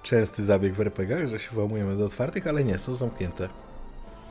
[0.03, 3.49] Częsty zabieg w RPGach, że się włamujemy do otwartych, ale nie, są zamknięte.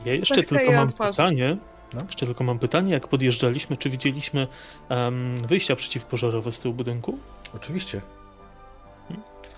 [0.05, 1.15] Ja jeszcze chcę tylko mam otworzyć.
[1.15, 1.57] pytanie.
[1.93, 1.99] No.
[2.05, 4.47] Jeszcze tylko mam pytanie, jak podjeżdżaliśmy, czy widzieliśmy
[4.89, 7.17] em, wyjścia przeciwpożarowe z tyłu budynku?
[7.55, 8.01] Oczywiście.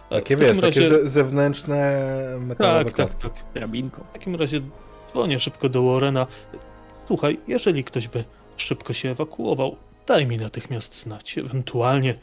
[0.09, 2.01] E, Takie wiesz, takie razie- ze- zewnętrzne
[2.39, 3.39] metalowe Tak, tak, klatki.
[3.39, 3.53] tak.
[3.53, 4.03] Drabinką.
[4.09, 4.61] W takim razie
[5.11, 6.27] dzwonię szybko do Warrena.
[7.07, 8.23] Słuchaj, jeżeli ktoś by
[8.61, 9.75] szybko się ewakuował,
[10.07, 11.37] daj mi natychmiast znać.
[11.37, 12.19] Ewentualnie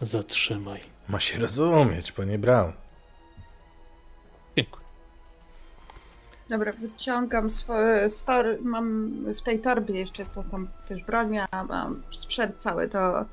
[0.00, 0.80] zatrzymaj.
[1.08, 2.72] Ma się rozumieć, panie Brown.
[4.56, 4.84] Dziękuję.
[6.48, 8.46] Dobra, wyciągam swoje stor...
[8.62, 13.24] mam w tej torbie jeszcze to tam też broń, miałam, mam sprzęt cały do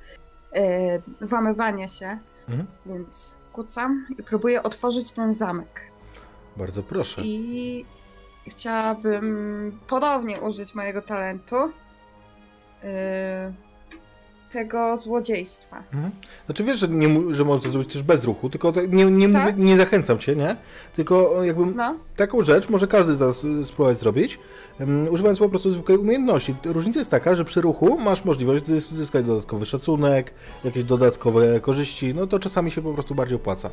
[1.22, 2.18] włamywania się,
[2.50, 2.68] Mhm.
[2.86, 5.92] więc kucam i próbuję otworzyć ten zamek.
[6.58, 7.22] Bardzo proszę.
[7.24, 7.86] I
[8.48, 11.56] chciałabym ponownie użyć mojego talentu.
[12.86, 13.54] Yy,
[14.52, 15.84] tego złodziejstwa.
[15.94, 16.12] Mhm.
[16.46, 19.58] Znaczy wiesz, że, nie, że można zrobić też bez ruchu, tylko nie, nie, Tak?
[19.58, 20.56] nie zachęcam cię, nie?
[20.96, 24.40] Tylko jakby No, taką rzecz może każdy teraz y, spróbować zrobić,
[24.80, 26.56] um, używając po prostu zwykłej umiejętności.
[26.66, 30.34] Różnica jest taka, że przy ruchu masz możliwość zys- zyskać dodatkowy szacunek,
[30.64, 33.70] jakieś dodatkowe korzyści, no to czasami się po prostu bardziej opłaca.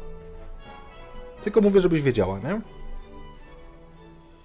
[1.44, 2.60] Tylko mówię, żebyś wiedziała, nie?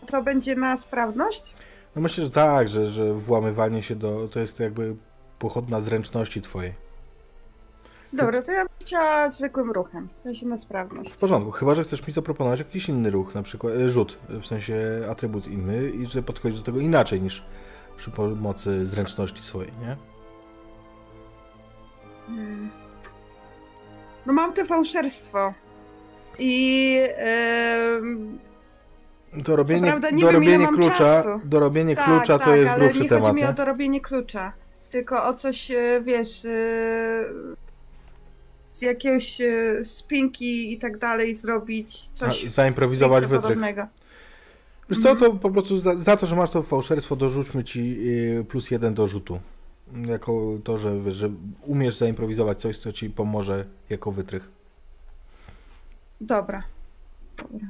[0.07, 1.53] to będzie na sprawność?
[1.97, 4.27] No myślę, że tak, że, że włamywanie się do...
[4.27, 4.95] to jest jakby
[5.39, 6.73] pochodna zręczności twojej.
[8.13, 11.11] Dobra, to ja bym chciała zwykłym ruchem, w sensie na sprawność.
[11.11, 14.45] W porządku, chyba że chcesz mi zaproponować jakiś inny ruch, na przykład e, rzut, w
[14.45, 17.43] sensie atrybut inny i że podchodzisz do tego inaczej niż
[17.97, 19.97] przy pomocy zręczności swojej, nie?
[22.27, 22.71] Hmm.
[24.25, 25.53] No mam to fałszerstwo.
[26.39, 28.39] I em,
[29.43, 31.29] Dorobienie, prawda nie wiem, dorobienie mam klucza, czasu.
[31.45, 33.49] dorobienie tak, klucza tak, to jest ale grubszy nie chodzi temat, mi nie?
[33.49, 34.53] o dorobienie klucza,
[34.89, 36.49] tylko o coś, e, wiesz, e,
[38.73, 43.41] z jakiegoś e, spinki i tak dalej zrobić, coś A, zaimprowizować wytrych.
[43.41, 43.87] podobnego.
[44.89, 45.31] Wiesz co, Mhm.
[45.31, 47.97] to po prostu za, za to, że masz to fałszerstwo, dorzućmy ci
[48.49, 49.39] plus jeden do rzutu.
[50.05, 51.29] Jako to, że, że
[51.65, 54.49] umiesz zaimprowizować coś, co ci pomoże jako wytrych.
[56.21, 56.63] Dobra.
[57.37, 57.67] Dobra.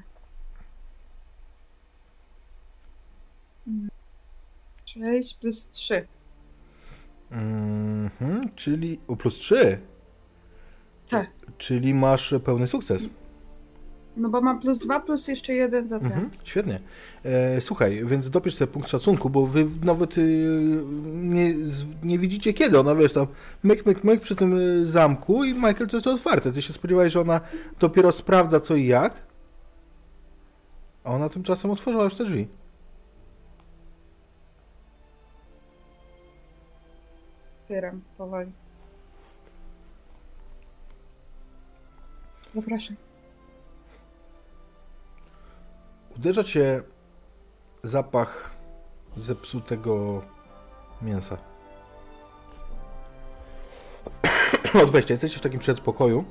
[4.86, 6.08] 6 plus 3.
[7.32, 9.80] Mhm, czyli o plus 3.
[11.10, 11.32] Tak.
[11.58, 13.10] Czyli masz pełny sukces.
[14.18, 16.08] No bo mam plus 2 plus jeszcze jeden za ten.
[16.08, 16.80] Mhm, świetnie.
[17.24, 20.84] E, słuchaj, więc dopisz sobie punkt szacunku, bo wy nawet y,
[21.14, 21.54] nie,
[22.04, 23.28] nie widzicie kiedy ona, wiesz, tam
[23.64, 26.52] myk, myk, myk przy tym y, zamku i Michael to jest otwarte.
[26.52, 27.42] Ty się spodziewałeś, że ona
[27.80, 29.14] dopiero sprawdza co i jak,
[31.04, 32.48] a ona tymczasem otworzyła już te drzwi.
[37.68, 38.52] Otwieram powoli.
[42.56, 42.96] Zapraszam.
[46.18, 46.82] Uderza cię
[47.84, 48.52] zapach
[49.18, 50.22] zepsutego
[51.02, 51.38] mięsa.
[54.84, 55.14] Od wejścia.
[55.14, 56.26] Jesteście w takim przedpokoju.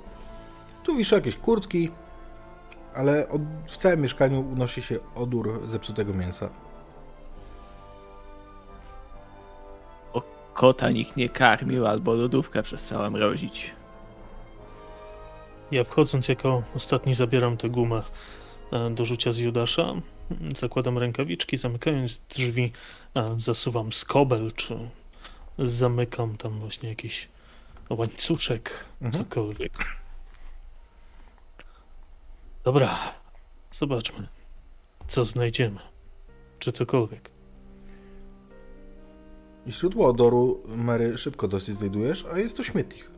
[0.84, 1.90] Tu wiszą jakieś kurtki,
[2.94, 6.50] ale od, w całym mieszkaniu unosi się odór zepsutego mięsa.
[10.57, 13.74] Kota nikt nie karmił, albo lodówkę przestała mrozić.
[15.70, 18.03] Ja wchodząc jako ostatni zabieram tę gumę
[18.73, 19.95] e, do rzucia z Judasza.
[20.57, 22.73] Zakładam rękawiczki, zamykając drzwi,
[23.15, 24.78] e, zasuwam skobel, czy
[25.59, 27.28] zamykam tam właśnie jakiś
[27.91, 28.70] łańcuszek,
[29.03, 29.24] Mhm.
[29.24, 29.73] cokolwiek.
[32.65, 32.99] Dobra,
[33.73, 34.28] zobaczmy,
[35.07, 35.78] co znajdziemy.
[36.59, 37.35] Czy cokolwiek.
[39.66, 43.10] I źródło odoru Mary szybko dosyć znajdujesz, a jest to śmietnik.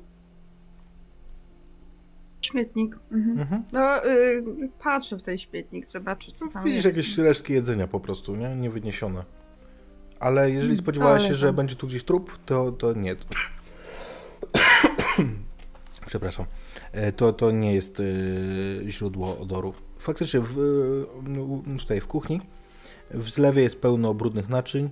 [2.41, 2.97] Śmietnik.
[3.13, 3.41] Mhm.
[3.41, 3.63] Mhm.
[3.73, 4.43] No, y,
[4.83, 6.97] patrzę w ten śmietnik, zobaczę co tam Widzisz jest.
[6.97, 8.57] jakieś resztki jedzenia po prostu, nie?
[8.57, 9.25] Niewyniesione.
[10.21, 13.17] Ale jeżeli Mm, spodziewałaś się, że tam- będzie tu gdzieś trup, to, to nie.
[16.07, 16.47] Przepraszam.
[16.93, 18.05] E, To, to nie jest e,
[18.91, 19.75] źródło odoru.
[19.99, 20.59] Faktycznie w,
[21.75, 22.41] e, tutaj w kuchni
[23.11, 24.91] w zlewie jest pełno brudnych naczyń.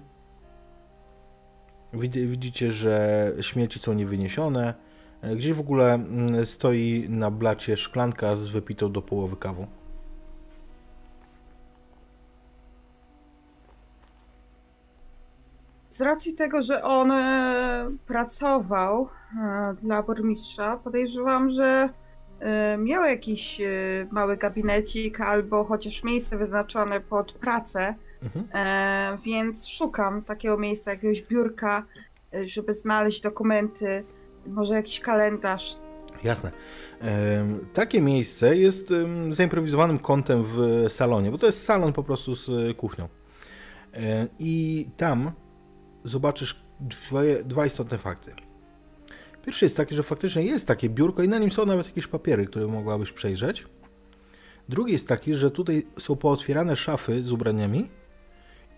[1.93, 4.75] Widzi- Widzicie, że śmieci są niewyniesione.
[5.23, 9.67] E, Gdzieś w ogóle mm, stoi na blacie szklanka z wypitą do połowy kawą.
[15.89, 19.09] Z racji tego, że on e, pracował
[19.43, 21.89] e, dla burmistrza, podejrzewam, że
[22.79, 23.61] miał jakiś
[24.11, 27.95] mały gabinecik albo chociaż miejsce wyznaczone pod pracę,
[28.27, 28.49] Mhm.
[28.55, 31.87] e, więc szukam takiego miejsca, jakiegoś biurka,
[32.35, 34.05] e, żeby znaleźć dokumenty,
[34.47, 35.79] może jakiś kalendarz.
[36.25, 36.53] Jasne.
[37.73, 38.93] Takie miejsce jest
[39.31, 43.09] zaimprowizowanym kątem w salonie, bo to jest salon po prostu z e, kuchnią.
[44.39, 45.33] I tam
[46.05, 48.33] zobaczysz dwie, dwa istotne fakty.
[49.47, 52.47] Pierwszy jest taki, że faktycznie jest takie biurko i na nim są nawet jakieś papiery,
[52.47, 53.67] które mogłabyś przejrzeć.
[54.69, 57.91] Drugi jest taki, że tutaj są pootwierane szafy z ubraniami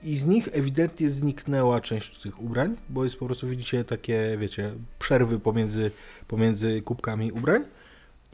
[0.03, 4.75] i z nich ewidentnie zniknęła część tych ubrań, bo jest po prostu, widzicie, takie, wiecie,
[4.99, 5.91] przerwy pomiędzy,
[6.29, 7.65] pomiędzy kubkami ubrań.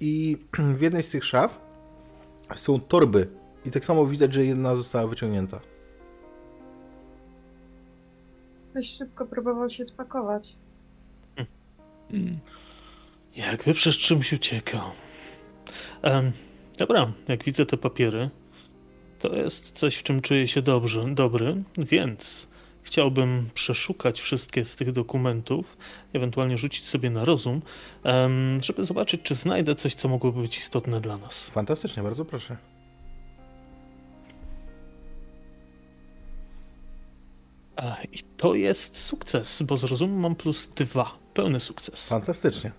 [0.01, 0.39] I
[0.79, 1.61] w jednej z tych szaf
[2.55, 3.29] są torby.
[3.65, 5.61] I tak samo widać, że jedna została wyciągnięta.
[8.71, 10.57] Ktoś szybko próbował się spakować.
[12.11, 12.39] Mm.
[13.37, 14.83] Jakby przez czymś uciekał.
[16.03, 16.33] Em,
[16.79, 18.31] dobra, jak widzę te papiery,
[19.29, 22.49] to jest coś, w czym czuję się dobrze, dobry, więc
[22.83, 25.77] chciałbym przeszukać wszystkie z tych dokumentów,
[26.13, 27.63] ewentualnie rzucić sobie na rozum,
[28.61, 31.51] żeby zobaczyć, czy znajdę coś, co mogłoby być istotne dla nas.
[31.51, 32.57] Fantastycznie, bardzo proszę.
[38.13, 41.19] I to jest sukces, bo z rozumu mam plus dwa.
[41.35, 42.09] Pełny sukces.
[42.09, 42.73] Fantastycznie.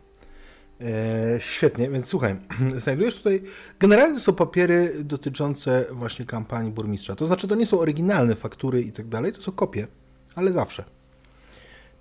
[0.81, 2.35] E, świetnie, więc słuchaj,
[2.84, 3.43] znajdujesz tutaj.
[3.80, 7.15] Generalnie są papiery dotyczące właśnie kampanii burmistrza.
[7.15, 9.88] To znaczy, to nie są oryginalne faktury i tak dalej, to są kopie,
[10.35, 10.84] ale zawsze.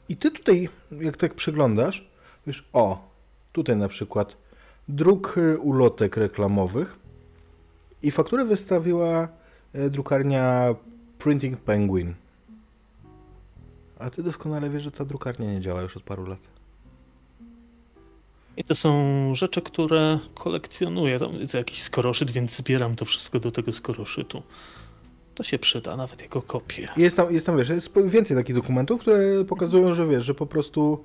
[0.08, 2.10] I ty tutaj, jak tak przeglądasz,
[2.46, 3.08] wiesz, o,
[3.52, 4.36] tutaj na przykład
[4.88, 6.96] druk y, ulotek reklamowych
[8.02, 9.28] i fakturę wystawiła
[9.72, 10.74] e, drukarnia
[11.18, 12.14] Printing Penguin.
[13.98, 16.53] A ty doskonale wiesz, że ta drukarnia nie działa już od paru lat.
[18.56, 21.18] I to są rzeczy, które kolekcjonuję.
[21.18, 24.42] To jest jakiś skoroszyt, więc zbieram to wszystko do tego skoroszytu.
[25.34, 26.88] To się przyda, nawet jako kopię.
[26.96, 30.46] Jest tam, jest tam wiesz, jest więcej takich dokumentów, które pokazują, że wiesz, że po
[30.46, 31.04] prostu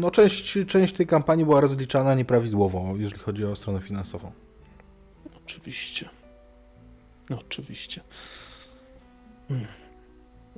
[0.00, 4.32] no część, część tej kampanii była rozliczana nieprawidłowo, jeżeli chodzi o stronę finansową.
[5.44, 6.08] Oczywiście.
[7.30, 8.00] No, oczywiście.
[9.48, 9.66] Hmm.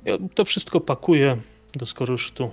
[0.05, 1.37] Ja to wszystko pakuję
[1.73, 2.51] do skoroszytu.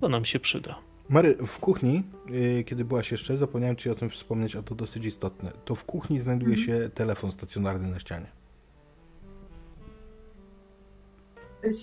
[0.00, 0.87] To nam się przyda.
[1.08, 5.04] Mary, w kuchni, yy, kiedy byłaś jeszcze, zapomniałem Ci o tym wspomnieć, a to dosyć
[5.04, 5.52] istotne.
[5.64, 6.66] To w kuchni znajduje mhm.
[6.66, 8.26] się telefon stacjonarny na ścianie.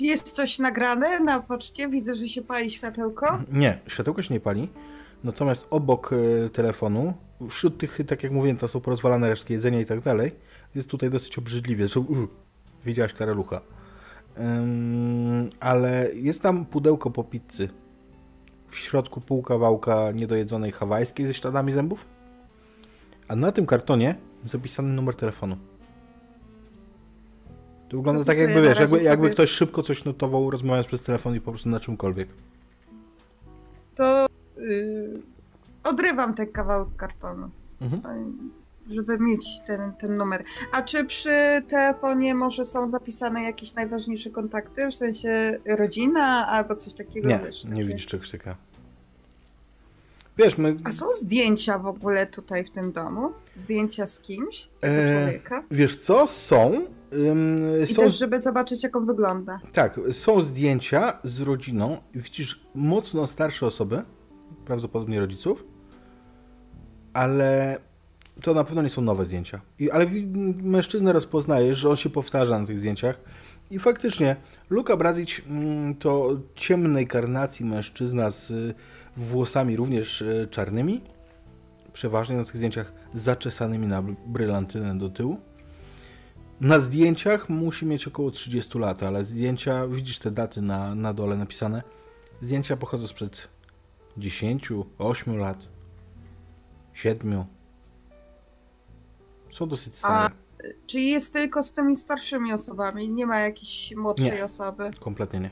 [0.02, 1.90] Jest coś nagrane na poczcie?
[1.90, 3.42] Widzę, że się pali światełko.
[3.52, 4.70] Nie, światełko się nie pali.
[5.24, 7.14] Natomiast obok y, telefonu,
[7.50, 10.32] wśród tych, tak jak mówiłem, to są porozwalane resztki jedzenia i tak dalej,
[10.76, 11.84] jest tutaj dosyć obrzydliwie.
[11.84, 12.30] Zresztą, uh,
[12.86, 13.62] widziałaś karalucha.
[14.38, 17.70] Um, ale jest tam pudełko po pizzy
[18.76, 22.06] w środku pół kawałka niedojedzonej hawajskiej ze śladami zębów,
[23.28, 25.58] a na tym kartonie zapisany numer telefonu.
[27.90, 29.10] To wygląda tak jakby, wiesz, jakby, sobie...
[29.10, 32.30] jakby ktoś szybko coś notował, rozmawiając przez telefon i po prostu na czymkolwiek.
[33.96, 34.28] To
[34.58, 35.22] yy,
[35.84, 37.50] odrywam ten kawałek kartonu.
[37.82, 38.02] Mhm
[38.90, 40.44] żeby mieć ten, ten numer.
[40.72, 46.94] A czy przy telefonie może są zapisane jakieś najważniejsze kontakty, w sensie rodzina albo coś
[46.94, 47.30] takiego?
[47.30, 48.56] Nie, wiesz, nie widzisz czegoś takiego.
[50.38, 50.76] Wiesz, my...
[50.84, 53.30] A są zdjęcia w ogóle tutaj w tym domu?
[53.56, 54.70] Zdjęcia z kimś?
[54.82, 55.64] E, człowieka?
[55.72, 56.28] Wiesz co?
[56.28, 56.82] Są.
[57.14, 58.02] Ym, I są...
[58.02, 59.60] też, żeby zobaczyć, jak on wygląda.
[59.74, 61.98] Tak, są zdjęcia z rodziną.
[62.14, 64.02] Widzisz mocno starsze osoby,
[64.66, 65.64] prawdopodobnie rodziców,
[67.14, 67.80] ale
[68.42, 69.62] to na pewno nie są nowe zdjęcia.
[69.80, 70.06] I, ale
[70.64, 73.20] mężczyznę rozpoznajesz, że on się powtarza na tych zdjęciach.
[73.72, 74.36] I faktycznie,
[74.70, 78.54] Luka Brazic mm, to ciemnej karnacji mężczyzna z
[79.18, 81.02] włosami również e, czarnymi,
[81.94, 85.40] przeważnie na tych zdjęciach zaczesanymi na brylantynę do tyłu.
[86.62, 91.38] Na zdjęciach musi mieć około 30 lat, ale zdjęcia, widzisz te daty na, na dole
[91.38, 91.84] napisane,
[92.42, 93.48] zdjęcia pochodzą sprzed
[94.18, 95.68] 10, 8 lat,
[96.94, 97.46] 7.
[99.56, 100.14] Są dosyć stare.
[100.14, 100.30] A,
[100.88, 103.10] czy jest tylko z tymi starszymi osobami?
[103.10, 104.92] Nie ma jakiejś młodszej nie, osoby?
[105.00, 105.50] kompletnie nie.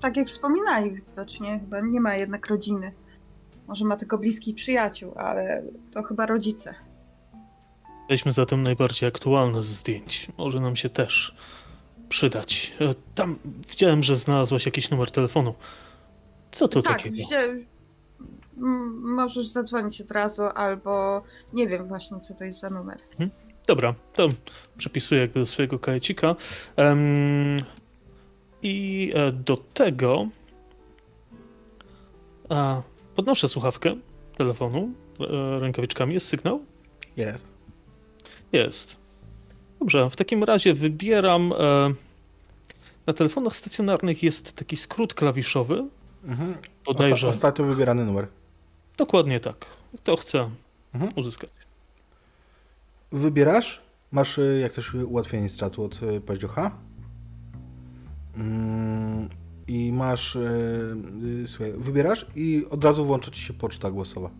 [0.00, 2.92] tak jak wspominali widocznie, chyba nie ma jednak rodziny.
[3.66, 5.62] Może ma tylko bliskich przyjaciół, ale
[5.92, 6.74] to chyba rodzice.
[8.08, 10.28] Weźmy zatem najbardziej aktualne ze zdjęć.
[10.38, 11.34] Może nam się też
[12.08, 12.72] przydać.
[12.80, 13.38] E, tam
[13.70, 15.54] widziałem, że znalazłaś jakiś numer telefonu.
[16.50, 17.16] Co to tak, takiego?
[19.02, 21.22] Możesz zadzwonić od razu, albo
[21.52, 22.98] nie wiem właśnie, co to jest za numer.
[23.18, 23.30] Hmm?
[23.66, 24.28] Dobra, to
[24.78, 26.36] przepisuję jakby do swojego kajecika.
[26.76, 27.56] Um,
[28.62, 30.28] i e, do tego
[32.48, 32.82] a,
[33.14, 33.96] podnoszę słuchawkę
[34.36, 34.90] telefonu
[35.20, 36.14] e, rękawiczkami.
[36.14, 36.64] Jest sygnał?
[37.16, 37.46] Jest.
[38.52, 38.96] Jest.
[39.80, 41.52] Dobrze, w takim razie wybieram.
[41.52, 41.94] E,
[43.06, 45.84] na telefonach stacjonarnych jest taki skrót klawiszowy.
[46.24, 46.54] Mhm.
[46.84, 47.28] Bodajże.
[47.28, 48.26] ostatnio wybierany numer.
[48.98, 49.66] Dokładnie tak.
[50.04, 50.50] To chcę
[50.94, 51.12] mhm.
[51.16, 51.50] uzyskać.
[53.12, 53.82] Wybierasz?
[54.12, 56.70] Masz, jak chcesz, ułatwienie z czatu od paździocha?
[58.36, 59.28] Mm,
[59.68, 64.30] i masz, y, słuchaj, wybierasz i od razu włącza ci się poczta głosowa.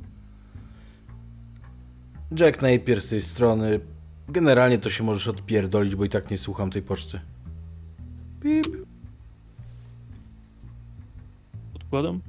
[2.41, 3.81] Jack Napier z tej strony.
[4.29, 7.21] Generalnie to się możesz odpierdolić, bo i tak nie słucham tej poczty.
[8.41, 8.67] Pip.
[11.75, 12.21] Odkładam.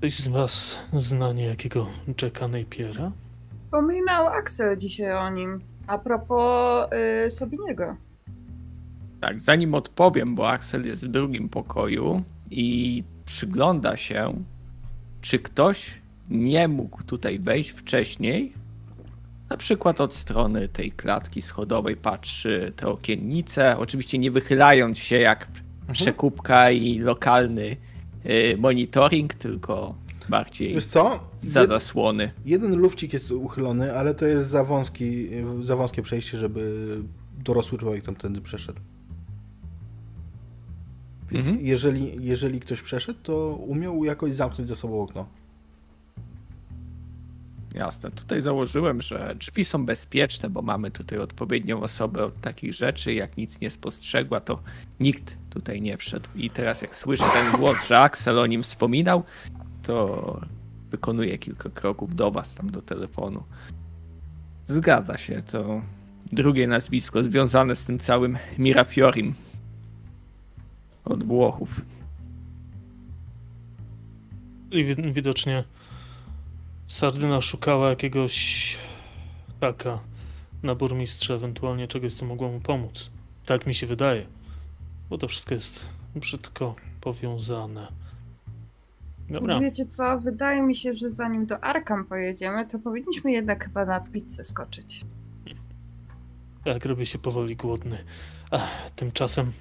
[0.00, 1.86] Ktoś z was zna niejakiego
[2.22, 3.12] Jacka Napiera?
[3.64, 5.60] Wspominał Axel dzisiaj o nim.
[5.86, 6.88] A propos
[7.26, 7.96] y, Sobiniego.
[9.20, 14.44] Tak, zanim odpowiem, bo Axel jest w drugim pokoju i przygląda się,
[15.20, 16.00] czy ktoś
[16.30, 18.52] nie mógł tutaj wejść wcześniej,
[19.50, 25.48] Na przykład od strony tej klatki schodowej patrzy te okiennice, oczywiście nie wychylając się jak
[25.92, 27.76] przekupka i lokalny
[28.58, 29.94] monitoring, tylko
[30.28, 31.20] bardziej Wiesz co?
[31.38, 32.30] za zasłony.
[32.44, 35.28] jeden lufcik jest uchylony, ale to jest za, wąski,
[35.62, 36.96] za wąskie przejście, żeby
[37.44, 38.80] dorosły człowiek tam tędy przeszedł.
[41.30, 41.66] Więc Mhm.
[41.66, 45.26] jeżeli, jeżeli ktoś przeszedł, to umiał jakoś zamknąć za sobą okno.
[47.74, 48.10] Jasne.
[48.10, 53.14] Tutaj założyłem, że drzwi są bezpieczne, bo mamy tutaj odpowiednią osobę od takich rzeczy.
[53.14, 54.62] Jak nic nie spostrzegła, to
[55.00, 56.28] nikt tutaj nie wszedł.
[56.34, 59.22] I teraz jak słyszę ten głos, że Axel o nim wspominał,
[59.82, 60.40] to
[60.90, 63.42] wykonuję kilka kroków do was, tam do telefonu.
[64.66, 65.82] Zgadza się, to
[66.32, 69.34] drugie nazwisko związane z tym całym Mirafiorim.
[71.04, 71.80] Od Włochów.
[74.70, 75.64] I wi- widocznie
[76.90, 78.76] Sardyna szukała jakiegoś
[79.60, 79.98] haka
[80.62, 83.10] na burmistrza, ewentualnie czegoś, co mogło mu pomóc.
[83.46, 84.26] Tak mi się wydaje.
[85.10, 87.88] Bo to wszystko jest brzydko powiązane.
[89.28, 89.60] Dobra.
[89.60, 94.00] Wiecie co, wydaje mi się, że zanim do Arkam pojedziemy, to powinniśmy jednak chyba na
[94.00, 95.04] pizzę skoczyć.
[96.64, 98.04] Jak robię się powoli głodny.
[98.50, 99.52] Ach, tymczasem,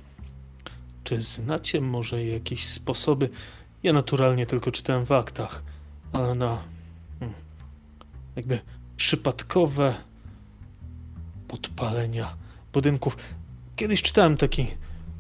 [1.03, 3.29] czy znacie może jakieś sposoby?
[3.83, 5.63] Ja naturalnie tylko czytałem w aktach,
[6.13, 6.57] ale na
[8.39, 8.59] jakby
[8.97, 9.95] przypadkowe
[11.47, 12.35] podpalenia
[12.73, 13.17] budynków.
[13.75, 14.67] Kiedyś czytałem taki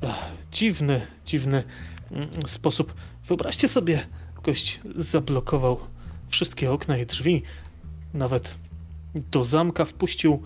[0.07, 1.63] ach, dziwny, dziwny
[2.11, 2.93] mm, sposób.
[3.25, 4.07] Wyobraźcie sobie,
[4.43, 5.79] gość zablokował
[6.29, 7.43] wszystkie okna i drzwi,
[8.13, 8.55] nawet
[9.15, 10.43] do zamka wpuścił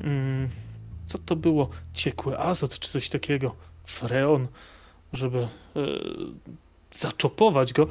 [0.00, 0.48] mm,
[1.06, 1.70] co to było?
[1.94, 3.54] Ciekły azot czy coś takiego?
[3.86, 4.48] Freon,
[5.12, 5.48] żeby e,
[6.92, 7.88] zaczopować go.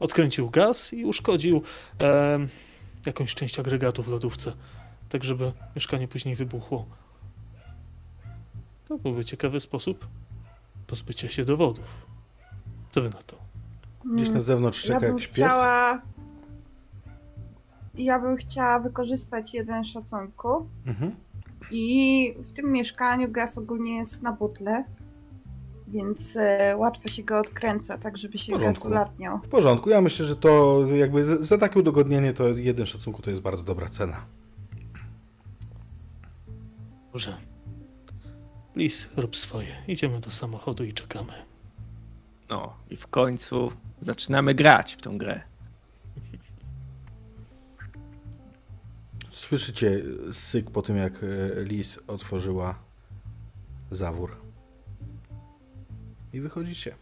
[0.00, 1.62] Odkręcił gaz i uszkodził
[1.98, 2.48] em,
[3.06, 4.52] jakąś część agregatu w lodówce,
[5.08, 6.86] tak żeby mieszkanie później wybuchło.
[8.88, 10.06] To byłby ciekawy sposób
[10.86, 11.84] pozbycia się dowodów.
[12.90, 13.36] Co wy na to?
[14.14, 15.36] Gdzieś na Mm, zewnątrz Ja czeka bym jakiś pies.
[15.36, 16.02] chciała.
[17.94, 20.68] Ja bym chciała wykorzystać jeden szacunku.
[20.86, 21.14] Mhm.
[21.70, 24.84] I w tym mieszkaniu gaz ogólnie jest na butle,
[25.94, 28.88] więc e, łatwo się go odkręca, tak żeby się W gaz porządku.
[28.88, 29.38] ulatniał.
[29.38, 33.30] W porządku, ja myślę, że to jakby za, za takie udogodnienie to jeden szacunku to
[33.30, 34.24] jest bardzo dobra cena.
[37.12, 37.36] Dobrze.
[38.76, 39.68] Lis, rób swoje.
[39.88, 41.32] Idziemy do samochodu i czekamy.
[42.48, 45.40] No i w końcu zaczynamy grać w tą grę.
[49.32, 52.74] Słyszycie syk po tym, jak e, Lis otworzyła
[53.90, 54.43] zawór.
[56.34, 56.94] I wychodzicie.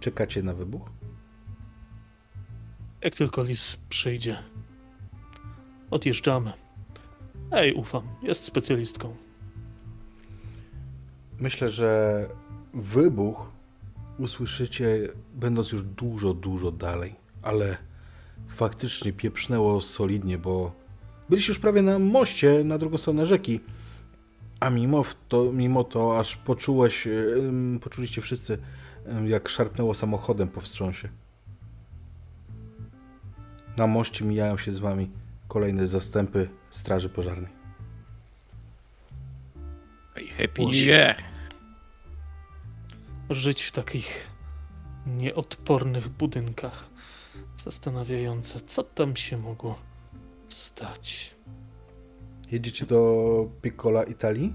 [0.00, 0.90] Czekacie na wybuch?
[3.02, 4.36] Jak tylko lis przyjdzie,
[5.90, 6.52] odjeżdżamy.
[7.52, 9.16] Ej, ufam, jest specjalistką.
[11.38, 12.26] Myślę, że
[12.74, 13.50] wybuch
[14.18, 17.76] usłyszycie, będąc już dużo, dużo dalej, ale
[18.48, 20.72] faktycznie pieprznęło solidnie, bo
[21.28, 23.60] byliście już prawie na moście na drugą stronę rzeki,
[24.60, 28.58] a mimo to, mimo to aż poczułeś, em, poczuliście wszyscy,
[29.24, 31.08] jak szarpnęło samochodem po wstrząsie.
[33.76, 35.10] Na moście mijają się z wami
[35.48, 37.52] kolejne zastępy straży pożarnej.
[40.16, 40.62] Ej, Happy.
[40.62, 41.16] New Year.
[43.30, 44.26] Żyć w takich
[45.06, 46.84] nieodpornych budynkach.
[47.56, 49.78] Zastanawiające, co tam się mogło
[50.48, 51.34] stać.
[52.50, 54.54] Jedziecie do Piccola Italii?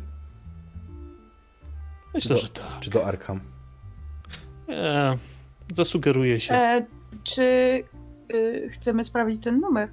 [2.13, 2.79] Myślę, Do- że tak.
[2.79, 3.39] Czy do Arkham?
[4.67, 5.17] Nie,
[5.75, 6.53] zasugeruję się.
[6.53, 6.85] E,
[7.23, 7.43] czy
[8.35, 9.89] y, chcemy sprawdzić ten numer?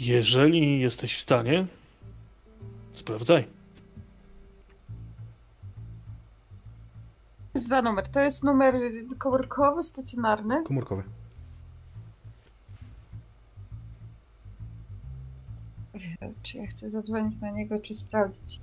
[0.00, 1.66] Jeżeli jesteś w stanie,
[2.94, 3.48] sprawdzaj.
[7.54, 8.08] Za numer?
[8.08, 8.74] To jest numer
[9.18, 10.62] komórkowy, stacjonarny.
[10.62, 11.02] Komórkowe.
[16.42, 18.60] Czy ja chcę zadzwonić na niego, czy sprawdzić?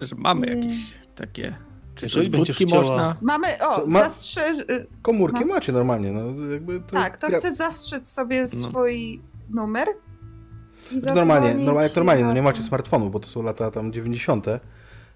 [0.00, 0.54] Że mamy Nie.
[0.56, 1.54] jakieś takie.
[1.94, 3.16] Czy Jeżeli z będziesz chciała- można?
[3.20, 4.58] Mamy, o, ma- zastrzeż...
[4.58, 5.46] y, Komórki No.
[5.54, 6.86] macie normalnie, no jakby to...
[6.96, 8.68] Tak, to ja- chcę zastrzec sobie No.
[8.68, 9.20] swój
[9.50, 9.88] numer.
[10.92, 13.42] I to normalnie, zadzwonić no, jak normalnie, no nie macie ten- smartfonów, bo to są
[13.42, 14.46] lata tam 90.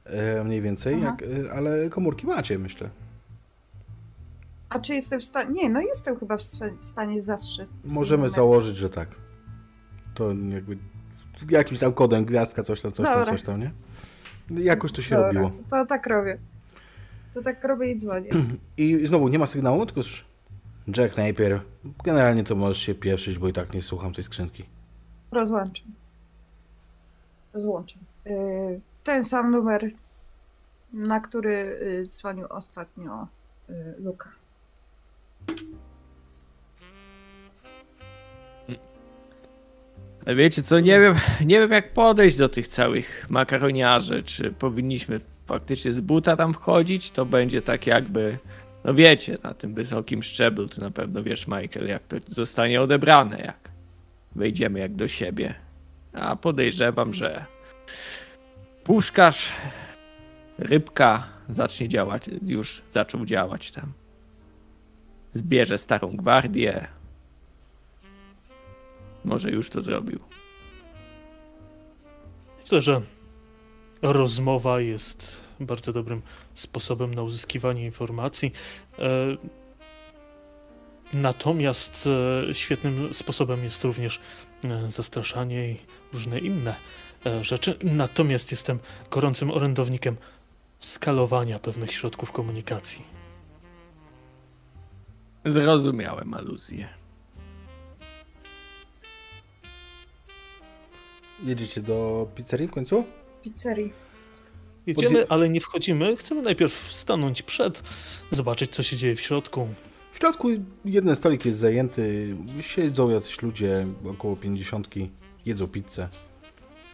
[0.04, 2.90] e, mniej więcej, jak, e, ale komórki macie, myślę.
[4.68, 5.50] A czy jestem w stanie...
[5.62, 7.70] Nie, no jestem chyba w sta- w stanie zastrzec.
[7.84, 8.34] Możemy numer.
[8.36, 9.08] założyć, że tak.
[10.16, 10.76] To jakby
[11.50, 13.32] jakimś tam kodem gwiazdka, coś tam, coś tam, Dobra.
[13.32, 13.70] coś tam, nie?
[14.64, 15.52] Jakoś to się Dobra, robiło.
[15.70, 16.38] To tak robię.
[17.34, 18.30] To tak robię i dzwonię.
[18.76, 20.24] I znowu nie ma sygnału, tylko już
[20.96, 21.60] Jack Napier,
[22.04, 24.64] generalnie to możesz się pieszyć, bo i tak nie słucham tej skrzynki.
[25.32, 25.86] Rozłączam.
[27.54, 28.02] Rozłączam.
[28.26, 29.88] Y, Ten sam numer,
[30.92, 33.26] na który y, dzwonił ostatnio
[33.70, 34.30] y, Luka.
[40.34, 44.22] Wiecie co, nie wiem, nie wiem jak podejść do tych całych makaroniarzy.
[44.22, 47.10] Czy powinniśmy faktycznie z buta tam wchodzić?
[47.10, 48.38] To będzie tak jakby,
[48.84, 53.38] no wiecie, na tym wysokim szczeblu, ty na pewno wiesz, Michael, jak to zostanie odebrane,
[53.38, 53.70] jak
[54.34, 55.54] wejdziemy jak do siebie.
[56.12, 57.44] A podejrzewam, że
[58.84, 59.52] puszkarz,
[60.58, 63.92] rybka zacznie działać, już zaczął działać tam.
[65.32, 66.88] Zbierze starą gwardię.
[69.26, 70.18] Może już to zrobił.
[72.62, 73.00] Myślę, że
[74.02, 76.22] rozmowa jest bardzo dobrym
[76.54, 78.52] sposobem na uzyskiwanie informacji.
[78.98, 79.36] E,
[81.14, 82.08] Natomiast
[82.50, 84.20] e, świetnym sposobem jest również
[84.64, 85.76] e, zastraszanie i
[86.12, 86.74] różne inne
[87.40, 87.78] rzeczy.
[87.84, 88.78] Natomiast jestem
[89.10, 90.16] gorącym orędownikiem
[90.80, 93.04] skalowania pewnych środków komunikacji.
[95.44, 96.88] Zrozumiałem aluzję.
[101.44, 103.04] Jedziecie do pizzerii w końcu?
[103.42, 103.92] Pizzerii.
[104.86, 106.16] Jedziemy, ale nie wchodzimy.
[106.16, 107.82] Chcemy najpierw stanąć przed,
[108.30, 109.68] zobaczyć co się dzieje w środku.
[110.12, 110.48] W środku
[110.84, 114.88] jeden stolik jest zajęty, siedzą jacyś ludzie, około 50,
[115.46, 116.08] jedzą pizzę.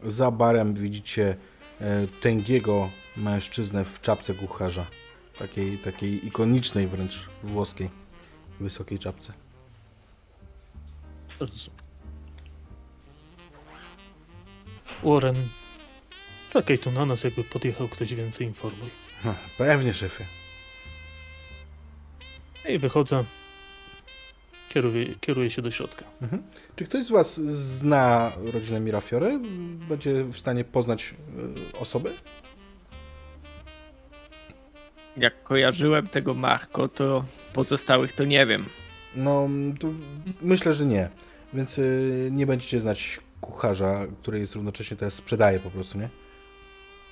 [0.05, 1.37] Za barem widzicie
[1.81, 4.87] e, tęgiego mężczyznę w czapce kucharza.
[5.39, 7.91] Takiej, takiej ikonicznej wręcz włoskiej,
[8.61, 9.33] wysokiej czapce.
[15.03, 15.49] Warren,
[16.53, 18.91] czekaj tu na nas, jakby podjechał ktoś więcej informuj.
[19.25, 20.25] No, pewnie, szefie.
[22.69, 23.25] I wychodzę.
[24.69, 26.05] Kieruję, kieruję się do środka.
[26.23, 26.43] Mhm.
[26.77, 27.41] Czy ktoś z Was
[27.77, 29.41] zna rodzinę Mirafiory?
[29.89, 31.15] Będzie w stanie poznać
[31.75, 32.15] e, osoby?
[35.17, 38.67] Jak kojarzyłem tego Marko, to pozostałych to nie wiem.
[39.15, 39.49] No,
[39.81, 39.89] to
[40.43, 41.09] myślę, że nie.
[41.55, 46.09] Więc y, nie będziecie znać kucharza, który jest równocześnie teraz sprzedaje po prostu, nie?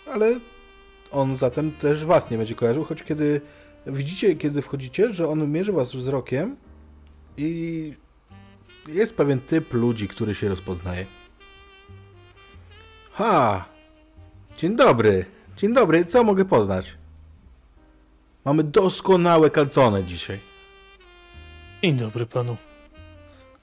[0.07, 0.41] Ale
[1.11, 3.41] on zatem też was nie będzie kojarzył, choć kiedy
[3.87, 6.57] widzicie, kiedy wchodzicie, że on mierzy was wzrokiem
[7.37, 7.95] i
[8.89, 11.07] jest pewien typ ludzi, który się rozpoznaje.
[13.13, 13.65] Ha!
[14.57, 15.25] Dzień dobry.
[15.57, 16.05] Dzień dobry.
[16.05, 16.95] Co mogę poznać?
[18.45, 20.41] Mamy doskonałe kalcone dzisiaj.
[21.83, 22.57] Dzień dobry panu.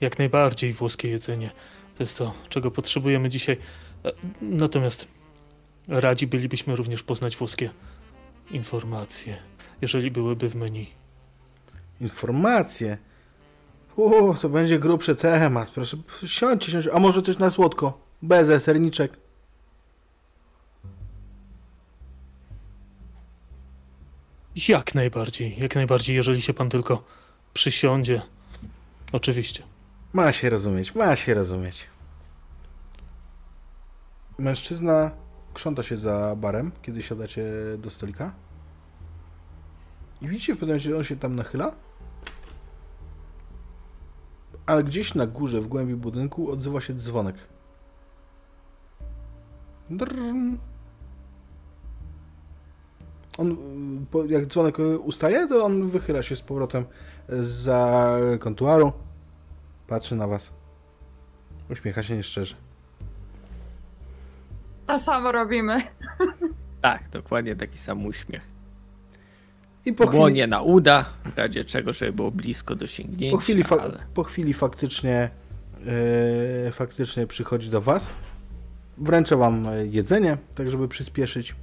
[0.01, 1.51] Jak najbardziej włoskie jedzenie.
[1.98, 3.58] To jest to, czego potrzebujemy dzisiaj.
[4.06, 4.11] E,
[4.42, 5.08] Natomiast
[5.88, 7.69] radzi bylibyśmy również poznać włoskie
[8.51, 9.38] informacje,
[9.82, 10.88] jeżeli byłyby w menu.
[12.01, 12.98] Informacje.
[13.95, 15.69] Uuu, to będzie grubszy temat.
[15.69, 16.93] Proszę, siądźcie, siądźcie.
[16.93, 18.01] A może coś na słodko?
[18.22, 19.17] Bezę, serniczek.
[24.67, 27.03] Jak najbardziej, jak najbardziej, jeżeli się pan tylko
[27.53, 28.22] przysiądzie.
[29.11, 29.64] Oczywiście.
[30.13, 31.87] Ma się rozumieć, ma się rozumieć.
[34.37, 35.11] Mężczyzna
[35.53, 37.45] krząta się za barem, kiedy siadacie
[37.77, 38.33] do stolika.
[40.21, 41.71] I widzicie w pewnym momencie, on się tam nachyla.
[44.65, 47.35] Ale gdzieś na górze, w głębi budynku, odzywa się dzwonek.
[49.89, 50.57] Drrrm.
[53.37, 53.57] On,
[54.27, 56.85] jak dzwonek ustaje, to on wychyla się z powrotem
[57.39, 58.93] za kontuaru.
[59.88, 60.51] Patrzy na was.
[61.69, 62.56] Uśmiecha się nieszczerze.
[64.88, 65.82] To samo robimy.
[66.82, 68.41] Tak, dokładnie taki sam uśmiech.
[69.85, 73.41] I po chwili, Dłonie na uda, w razie czego, żeby było blisko do sięgnięcia, po
[73.41, 73.99] chwili, fa- ale...
[74.14, 75.30] po chwili faktycznie,
[76.66, 78.09] yy, faktycznie przychodzi do was.
[78.98, 81.56] Wręcza wam e, jedzenie, tak żeby przyspieszyć.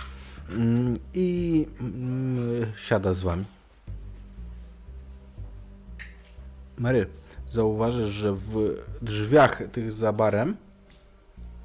[0.51, 3.44] Mm, I mm, siada z wami.
[6.78, 7.07] Mary,
[7.55, 10.57] zauważysz, że w drzwiach tych za barem,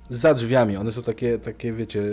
[0.09, 2.03] za drzwiami, one są takie, takie wiecie,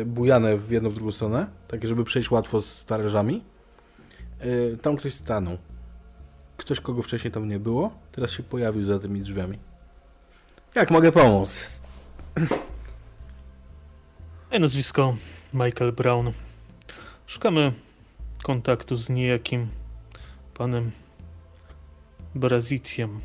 [0.00, 3.42] e, bujane w jedną, w drugą stronę, takie, żeby przejść łatwo z talerzami.
[4.40, 5.58] E, Tam ktoś stanął.
[6.56, 9.58] Ktoś, kogo wcześniej tam nie było, teraz się pojawił za tymi drzwiami.
[10.74, 11.80] Jak mogę pomóc?
[14.50, 15.16] Moje nazwisko
[15.54, 16.32] Michael Brown.
[17.26, 17.72] Szukamy
[18.42, 19.68] kontaktu z niejakim
[20.54, 20.90] panem
[22.36, 23.20] Brazicjem.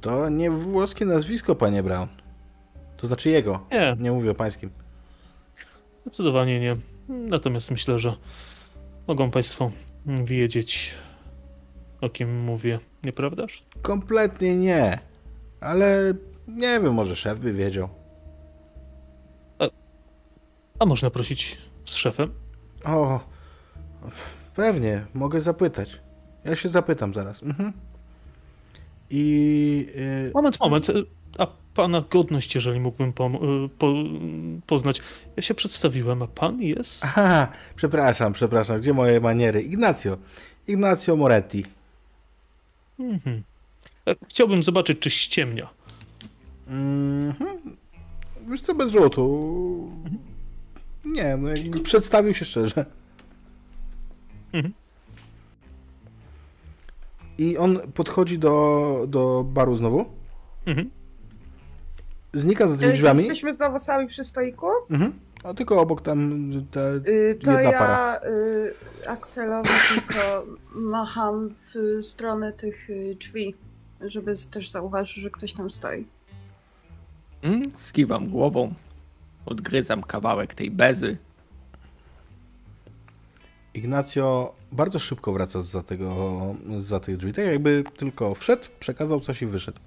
[0.00, 2.08] To nie włoskie nazwisko, panie Brown.
[2.96, 3.66] To znaczy jego.
[3.72, 4.70] Nie, Nie mówię o pańskim.
[6.02, 6.70] zdecydowanie nie.
[7.08, 8.16] Natomiast myślę, że
[9.06, 9.70] mogą państwo
[10.24, 10.94] wiedzieć
[12.00, 13.64] o kim mówię, nieprawdaż?
[13.82, 14.98] Kompletnie nie.
[15.60, 16.14] Ale
[16.48, 17.88] nie wiem, może szef by wiedział.
[20.78, 22.34] A można prosić z szefem?
[22.84, 23.20] O,
[24.56, 26.01] pewnie, mogę zapytać.
[26.44, 27.42] Ja się zapytam zaraz.
[27.42, 27.72] Mhm.
[29.10, 29.88] I.
[29.96, 30.90] y, Moment, moment.
[30.90, 30.92] e,
[31.38, 33.92] A pana godność, jeżeli mógłbym pom- e, po,
[34.66, 35.00] poznać.
[35.36, 37.04] Ja się przedstawiłem, a pan jest?
[37.04, 38.80] Aha, przepraszam, przepraszam.
[38.80, 39.62] Gdzie moje maniery?
[39.62, 40.16] Ignacio.
[40.68, 41.64] Ignacio Moretti.
[43.00, 43.42] Mhm.
[44.08, 45.68] E, Chciałbym zobaczyć, czy ściemnia.
[46.68, 47.58] Mhm.
[48.48, 49.90] Wiesz co, bez rzutu.
[51.04, 52.84] Nie, no jakby przedstawił się szczerze.
[54.52, 54.74] Mhm.
[57.38, 60.04] I on podchodzi do, do baru znowu.
[60.66, 60.90] Mhm.
[62.34, 63.18] Znika za tymi Y, drzwiami.
[63.24, 64.66] Jesteśmy znowu sami przy stoiku.
[64.90, 65.12] Mhm.
[65.44, 66.94] A tylko obok tam te...
[67.06, 68.20] Y, To Jedna ja para.
[69.04, 70.44] y, Akselowi tylko
[70.74, 73.54] macham w stronę tych y, drzwi,
[74.00, 76.06] żeby też zauważył, że ktoś tam stoi.
[77.42, 78.74] Mm, Skiwam głową,
[79.46, 81.16] odgryzam kawałek tej bezy.
[83.74, 87.32] Ignacio bardzo szybko wraca za tego, za tych drzwi.
[87.32, 89.78] Tak jakby tylko wszedł, przekazał coś i wyszedł.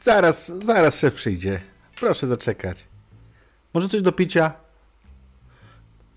[0.00, 1.60] Zaraz, zaraz szef przyjdzie.
[1.96, 2.84] Proszę zaczekać.
[3.74, 4.52] Może coś do picia?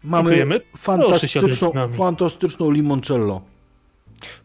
[0.03, 0.61] Mamy Dziękujemy.
[0.77, 3.42] Fantastyczną, fantastyczną limoncello.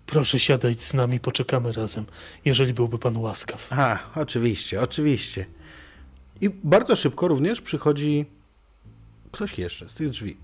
[0.06, 2.06] Proszę siadać z nami, poczekamy razem,
[2.44, 3.68] jeżeli byłby pan łaskaw.
[3.70, 5.46] A, oczywiście, oczywiście.
[6.40, 8.26] I bardzo szybko również przychodzi
[9.32, 10.36] ktoś jeszcze z tych drzwi.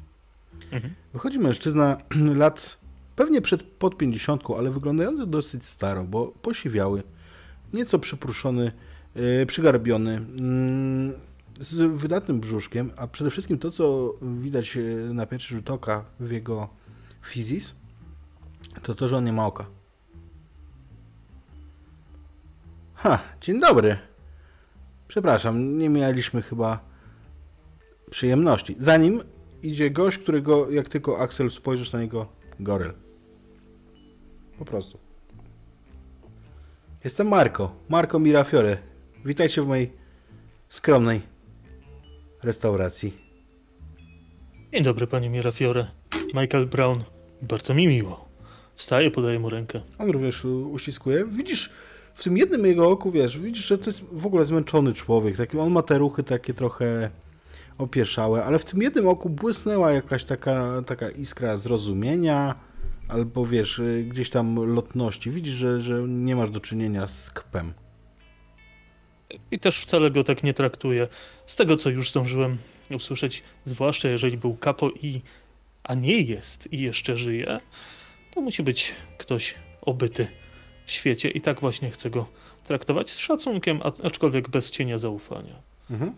[0.71, 0.95] Mhm.
[1.13, 1.97] Wychodzi mężczyzna
[2.35, 2.79] lat
[3.17, 7.03] pewnie przed pod 50, ale wyglądający dosyć staro, bo posiwiały,
[7.73, 8.73] nieco przypruszony,
[9.15, 11.13] yy, przygarbiony, mm,
[11.61, 16.31] z wydatnym brzuszkiem, a przede wszystkim to, co widać yy, na pierwszy rzut oka w
[16.31, 16.69] jego
[17.23, 17.75] fizis,
[18.83, 19.67] to to, że on nie ma oka.
[22.95, 23.99] Ha, dzień dobry.
[25.09, 26.81] Przepraszam, nie mieliśmy chyba
[28.11, 28.77] przyjemności.
[28.79, 29.23] Zanim
[29.63, 32.27] idzie gość, którego jak tylko Axel spojrzysz na niego,
[32.61, 32.93] goryl.
[34.59, 34.99] Po prostu.
[37.05, 37.73] Jestem Marco.
[37.89, 38.79] Marco Mirafiore.
[39.25, 39.93] Witajcie w mojej
[40.69, 41.21] skromnej
[42.43, 43.13] restauracji.
[44.73, 45.87] Dzień dobry, panie Mirafiore.
[46.35, 47.03] Michael Brown.
[47.43, 48.29] Bardzo mi miło.
[48.75, 49.81] Wstaję, podaję mu rękę.
[49.99, 51.25] On również uściskuje.
[51.27, 51.71] Widzisz,
[52.15, 55.37] w tym jednym jego oku, wiesz, widzisz, że to jest w ogóle zmęczony człowiek.
[55.37, 57.11] Taki, on ma te ruchy takie trochę
[57.79, 62.55] opieszałe, ale w tym jednym oku błysnęła jakaś taka, taka iskra zrozumienia,
[63.09, 65.31] albo wiesz, y, gdzieś tam lotności.
[65.31, 67.73] Widzisz, że, że nie masz do czynienia z kpem.
[69.51, 71.09] I też wcale go tak nie traktuję.
[71.47, 72.59] Z tego, co już zdążyłem
[72.91, 75.23] usłyszeć, zwłaszcza jeżeli był kapo i
[75.85, 77.59] a nie jest i jeszcze żyje,
[78.35, 80.29] to musi być ktoś obyty
[80.85, 82.27] w świecie i tak właśnie chcę go
[82.65, 85.55] traktować z szacunkiem, a- aczkolwiek bez cienia zaufania.
[85.91, 86.13] Mhm.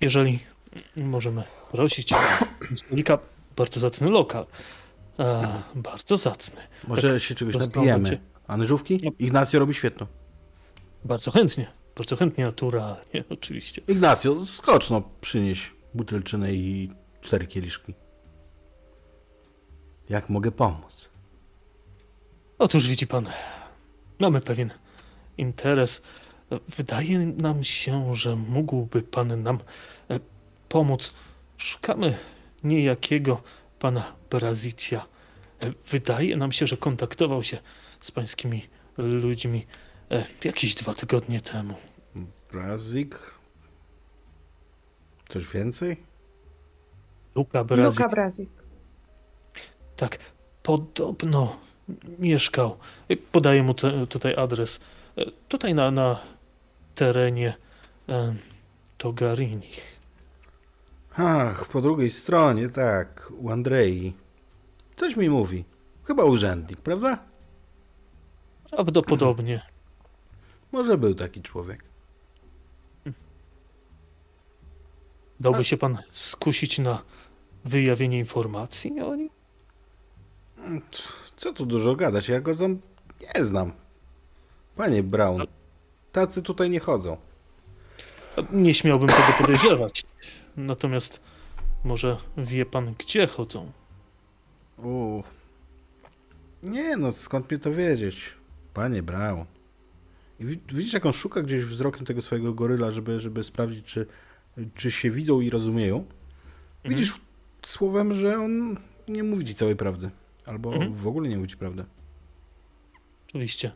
[0.00, 0.38] Jeżeli
[0.96, 2.14] możemy prosić
[2.74, 3.18] stolika,
[3.56, 4.46] bardzo zacny lokal.
[5.18, 6.60] A, bardzo zacny.
[6.88, 8.20] Może się czegoś napijemy.
[8.46, 9.00] A nyżówki?
[9.04, 9.10] No.
[9.18, 10.06] Ignacio robi świetną.
[11.04, 11.66] Bardzo chętnie.
[11.96, 13.82] Bardzo chętnie, naturalnie, oczywiście.
[13.88, 16.90] Ignacio, skocz no, przynieś butelczynę i
[17.20, 17.94] cztery kieliszki.
[20.08, 21.08] Jak mogę pomóc?
[22.58, 23.28] Otóż widzi pan,
[24.18, 24.70] mamy pewien
[25.38, 26.02] interes.
[26.76, 29.60] Wydaje nam się, że mógłby pan nam e,
[30.68, 31.14] pomóc.
[31.56, 32.18] Szukamy
[32.64, 33.42] niejakiego
[33.78, 35.06] pana Brazicia.
[35.60, 37.58] E, Wydaje nam się, że kontaktował się
[38.00, 39.66] z pańskimi ludźmi
[40.10, 41.74] e, jakieś dwa tygodnie temu.
[42.52, 43.16] Brazik?
[45.28, 45.96] Coś więcej?
[47.34, 47.98] Luka Brazik.
[48.00, 48.50] Luka Brazik.
[49.96, 50.18] Tak,
[50.62, 51.56] podobno
[52.18, 52.78] mieszkał.
[53.10, 54.80] Y, Podaję mu te, tutaj adres.
[55.48, 56.20] Tutaj na, na
[56.94, 57.54] terenie
[58.08, 58.34] e,
[58.98, 59.97] Togarinich.
[61.20, 64.14] Ach, po drugiej stronie, tak, u Andrei.
[64.96, 65.64] Coś mi mówi.
[66.04, 67.18] Chyba urzędnik, prawda?
[68.70, 69.62] Prawdopodobnie.
[70.72, 71.84] Może był taki człowiek.
[75.40, 77.02] Dałby się pan skusić na
[77.64, 79.30] wyjawienie informacji o nim?
[81.36, 82.80] Co tu dużo gadać, ja go znam,
[83.20, 83.72] nie znam.
[84.76, 85.42] Panie Brown,
[86.12, 87.16] tacy tutaj nie chodzą.
[88.52, 90.04] Nie śmiałbym tego podejrzewać.
[90.58, 91.20] Natomiast
[91.84, 93.72] może wie pan, gdzie chodzą?
[94.78, 95.22] U.
[96.62, 98.34] Nie no, skąd mnie to wiedzieć?
[98.74, 99.44] Panie Brown.
[100.40, 104.06] I wi- widzisz, jak on szuka gdzieś wzrokiem tego swojego goryla, żeby, żeby sprawdzić, czy,
[104.74, 106.04] czy się widzą i rozumieją.
[106.84, 107.20] Widzisz
[107.66, 108.76] słowem, że on
[109.08, 110.10] nie mówi ci całej prawdy.
[110.46, 110.94] Albo Mhm.
[110.94, 111.84] w ogóle nie mówi ci prawdy.
[113.28, 113.72] oczywiście.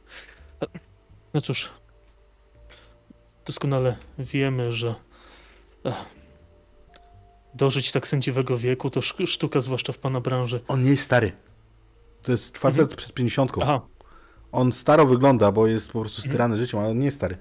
[1.34, 1.70] No cóż,
[3.46, 4.94] doskonale wiemy, że
[7.54, 10.60] dożyć tak sędziwego wieku to sztuka, zwłaszcza w pana branży.
[10.68, 11.32] On nie jest stary.
[12.22, 12.96] To jest facet mhm.
[12.96, 13.52] przed 50.
[13.62, 13.80] Aha.
[14.52, 16.60] On staro wygląda, bo jest po prostu styrany mhm.
[16.60, 17.38] życiem, ale on nie jest stary.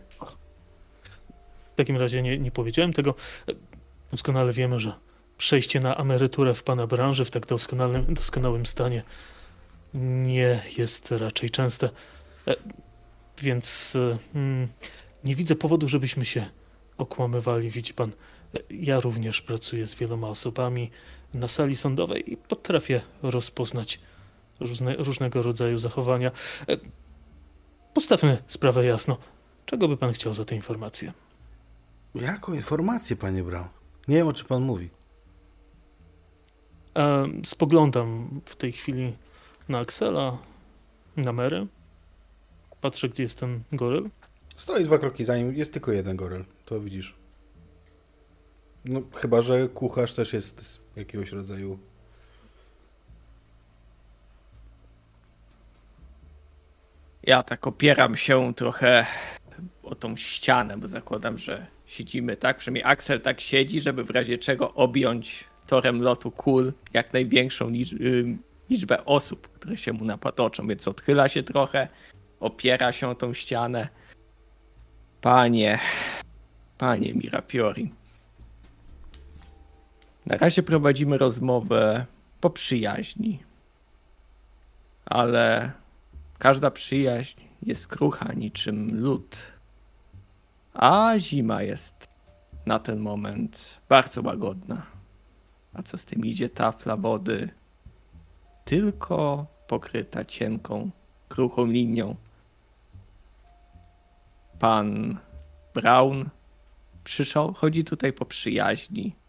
[1.73, 3.15] W takim razie nie, nie powiedziałem tego.
[4.11, 4.93] Doskonale wiemy, że
[5.37, 9.03] przejście na emeryturę w pana branży w tak doskonałym, doskonałym stanie
[9.93, 11.89] nie jest raczej częste.
[12.47, 12.55] E,
[13.37, 14.67] więc e, mm,
[15.23, 16.45] nie widzę powodu, żebyśmy się
[16.97, 17.69] okłamywali.
[17.69, 18.11] Widzi pan,
[18.69, 20.91] ja również pracuję z wieloma osobami
[21.33, 23.99] na sali sądowej i potrafię rozpoznać
[24.59, 26.31] różne, różnego rodzaju zachowania.
[27.93, 29.17] Postawmy sprawę jasno.
[29.65, 31.13] Czego by pan chciał za te informacje?
[32.15, 33.67] Jaką informację, panie Brown?
[34.07, 34.89] Nie wiem, o czym pan mówi.
[37.45, 39.13] spoglądam w tej chwili
[39.69, 40.37] na Axela,
[41.17, 41.67] na Merę.
[42.81, 44.09] Patrzę, gdzie jest ten goryl.
[44.55, 47.20] Stoi dwa kroki za nim, jest tylko jeden goryl, to widzisz.
[48.85, 51.79] No, chyba, że kucharz też jest jakiegoś rodzaju.
[57.23, 59.05] Ja tak opieram się trochę
[59.83, 62.57] o tą ścianę, bo zakładam, że siedzimy tak.
[62.57, 68.05] Przynajmniej Axel tak siedzi, żeby w razie czego objąć torem lotu kul jak największą liczbę,
[68.69, 71.87] liczbę osób, które się mu napatoczą, więc odchyla się trochę,
[72.39, 73.87] opiera się o tą ścianę.
[75.21, 75.79] Panie,
[76.77, 78.00] panie Mirapiori.
[80.31, 82.05] Na razie prowadzimy rozmowę
[82.41, 83.43] po przyjaźni,
[85.05, 85.71] ale
[86.39, 89.43] każda przyjaźń jest krucha niczym lód,
[90.73, 92.07] a zima jest
[92.65, 94.85] na ten moment bardzo łagodna.
[95.73, 97.49] A co z tym idzie tafla wody
[98.65, 100.89] tylko pokryta cienką,
[101.29, 102.15] kruchą linią.
[104.59, 105.17] Pan
[105.73, 106.29] Brown
[107.03, 109.20] przyszedł, chodzi tutaj po przyjaźni.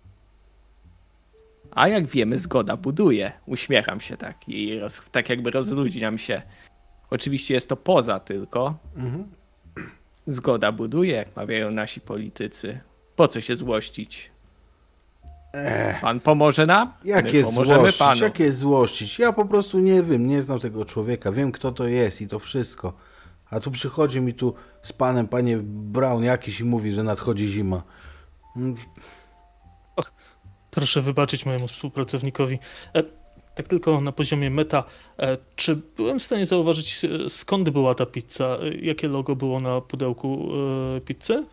[1.75, 3.33] A jak wiemy, zgoda buduje.
[3.47, 6.43] Uśmiecham się tak i roz, tak jakby rozluźniam się.
[7.11, 8.75] Oczywiście jest to poza tylko.
[8.97, 9.25] Mhm.
[10.27, 12.81] Zgoda buduje, jak mawiają nasi politycy.
[13.17, 14.31] Po co się złościć?
[15.53, 16.01] Ech.
[16.01, 16.93] Pan pomoże nam?
[17.05, 17.99] Jakie złościć?
[17.99, 18.21] Panu.
[18.21, 19.19] Jakie złościć?
[19.19, 22.39] Ja po prostu nie wiem, nie znam tego człowieka, wiem kto to jest i to
[22.39, 22.93] wszystko.
[23.51, 27.83] A tu przychodzi mi tu z panem, panie Brown jakiś i mówi, że nadchodzi zima.
[30.73, 32.59] Proszę wybaczyć mojemu współpracownikowi.
[32.95, 33.03] E,
[33.55, 34.85] tak tylko na poziomie meta,
[35.19, 38.59] e, czy byłem w stanie zauważyć e, skąd była ta pizza?
[38.83, 40.49] Jakie logo było na pudełku
[40.97, 41.47] e, pizzy?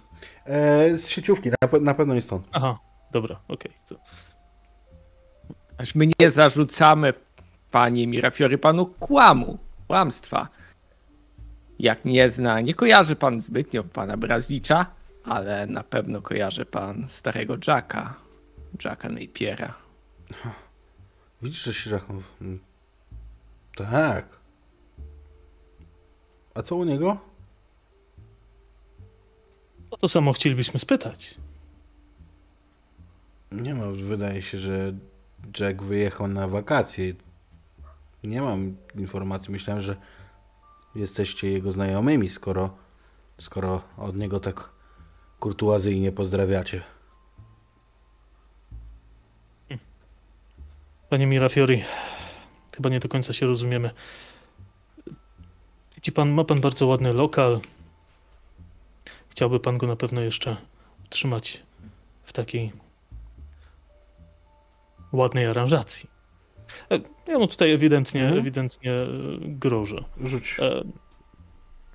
[0.46, 2.48] E, z sieciówki, na, na pewno nie stąd.
[2.52, 2.78] Aha,
[3.12, 3.72] Dobra, okej.
[3.86, 3.98] Okay.
[5.78, 7.14] Aż my nie zarzucamy,
[7.72, 9.58] panie Mirafiory, panu kłamu,
[9.88, 10.48] kłamstwa.
[11.80, 14.86] Jak nie zna, nie kojarzy pan zbytnio pana Brazlicza,
[15.24, 18.14] ale na pewno kojarzy pan starego Jacka,
[18.86, 19.74] Jacka Napiera.
[21.42, 22.00] Widzisz, że się
[23.76, 24.40] Tak.
[26.54, 27.18] A co u niego?
[29.92, 31.38] O to samo chcielibyśmy spytać.
[33.52, 34.94] Nie ma, wydaje się, że
[35.60, 37.14] Jack wyjechał na wakacje.
[38.24, 39.52] Nie mam informacji.
[39.52, 39.96] Myślałem, że
[40.96, 42.78] jesteście jego znajomymi, skoro,
[43.40, 44.70] skoro od niego tak
[45.40, 46.84] kurtuazyjnie pozdrawiacie.
[51.10, 51.84] Panie Mirafiori,
[52.76, 53.92] chyba nie do końca się rozumiemy.
[55.96, 57.60] Widzi pan, ma pan bardzo ładny lokal.
[59.30, 60.58] Chciałby pan go na pewno jeszcze
[61.10, 61.64] trzymać
[62.24, 62.72] w takiej
[65.12, 66.10] ładnej aranżacji.
[66.92, 68.40] E, ja mu tutaj ewidentnie, mhm.
[68.40, 69.08] ewidentnie e,
[69.42, 70.04] grożę.
[70.24, 70.58] Rzuć.
[70.60, 70.84] E...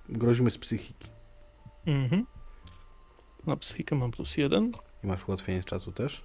[0.08, 1.08] Grozimy z psychiki.
[1.86, 2.26] Mhm.
[3.46, 4.72] Na psychikę mam plus jeden.
[5.04, 6.24] I masz ułatwienie z czasu też?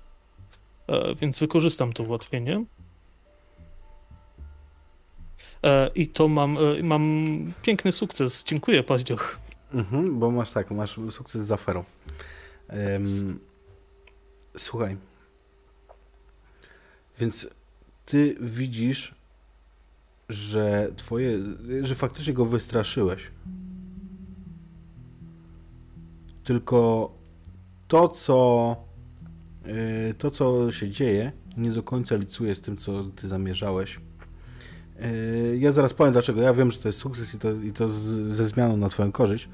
[1.22, 2.66] Więc wykorzystam to ułatwienie.
[5.64, 7.26] E, I to mam, e, mam
[7.62, 8.44] piękny sukces.
[8.44, 9.40] Dziękuję, Paździoch.
[9.74, 11.84] Mhm, bo masz tak, masz sukces z aferą.
[14.58, 14.98] Słuchaj,
[17.20, 17.48] więc
[18.06, 19.16] ty widzisz,
[20.30, 21.40] że twoje,
[21.82, 23.32] że faktycznie go wystraszyłeś.
[26.44, 27.12] Tylko
[27.88, 28.76] to, co
[30.10, 34.00] y, to, co się dzieje, nie do końca licuje z tym, co ty zamierzałeś.
[35.06, 36.42] Y, ja zaraz powiem dlaczego.
[36.42, 38.00] Ja wiem, że to jest sukces i to, i to z,
[38.36, 39.50] ze zmianą na twoją korzyść.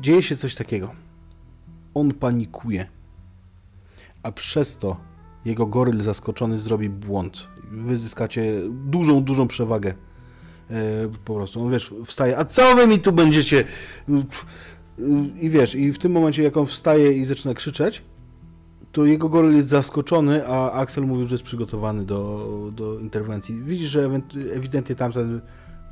[0.00, 0.90] Dzieje się coś takiego.
[1.94, 2.86] On panikuje.
[4.22, 4.96] A przez to
[5.44, 7.48] jego goryl zaskoczony zrobi błąd.
[7.72, 9.94] Wyzyskacie dużą, dużą przewagę.
[11.24, 13.64] po prostu, on wiesz, wstaje, a co wy mi tu będziecie?
[15.40, 18.02] I wiesz, i w tym momencie jak on wstaje i zaczyna krzyczeć,
[18.92, 23.62] to jego goryl jest zaskoczony, a Axel mówił, że jest przygotowany do, do interwencji.
[23.62, 24.10] Widzisz, że
[24.52, 25.40] ewidentnie tamten,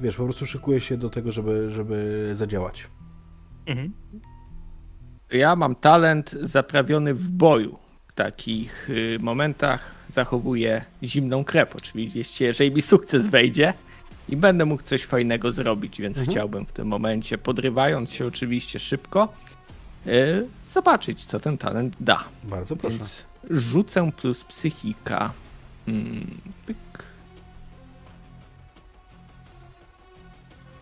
[0.01, 2.89] wiesz, po prostu szykuje się do tego, żeby, żeby zadziałać.
[3.67, 3.93] Mhm.
[5.31, 7.79] Ja mam talent zaprawiony w boju.
[8.07, 11.77] W takich y, momentach zachowuję zimną krew.
[11.77, 13.75] Oczywiście, jeżeli mi sukces wejdzie
[14.29, 16.33] i będę mógł coś fajnego zrobić, więc mhm.
[16.33, 19.33] chciałbym w tym momencie, podrywając się oczywiście szybko,
[20.65, 22.25] zobaczyć, co ten talent da.
[22.45, 22.97] Bardzo proszę.
[22.97, 25.33] Więc rzucę plus psychika.
[25.87, 26.77] Hmm, pyk.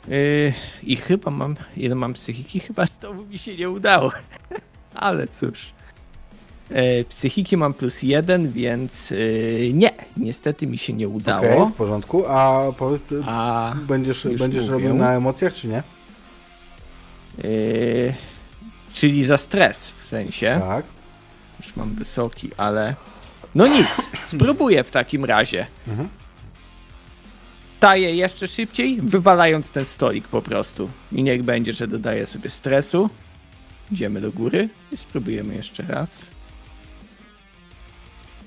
[0.08, 2.60] Yy, I chyba mam, ile mam psychiki?
[2.66, 4.12] Chyba znowu mi się nie udało.
[4.94, 5.72] Ale cóż.
[6.70, 11.56] Yy, psychiki mam plus jeden, więc yy, nie, niestety mi się nie udało.
[11.56, 12.24] Okay, w porządku.
[12.28, 15.82] A, po, A będziesz, będziesz robił na emocjach, czy nie?
[17.44, 18.14] Yy,
[18.96, 20.60] czyli za stres w sensie.
[20.68, 20.84] Tak.
[21.60, 22.94] Już mam wysoki, ale.
[23.54, 23.88] No nic,
[24.24, 25.66] spróbuję w takim razie.
[25.88, 26.08] Mhm
[27.76, 30.90] staje jeszcze szybciej, wywalając ten stolik po prostu.
[31.12, 33.10] I niech będzie, że dodaję sobie stresu.
[33.92, 36.26] Idziemy do góry i spróbujemy jeszcze raz.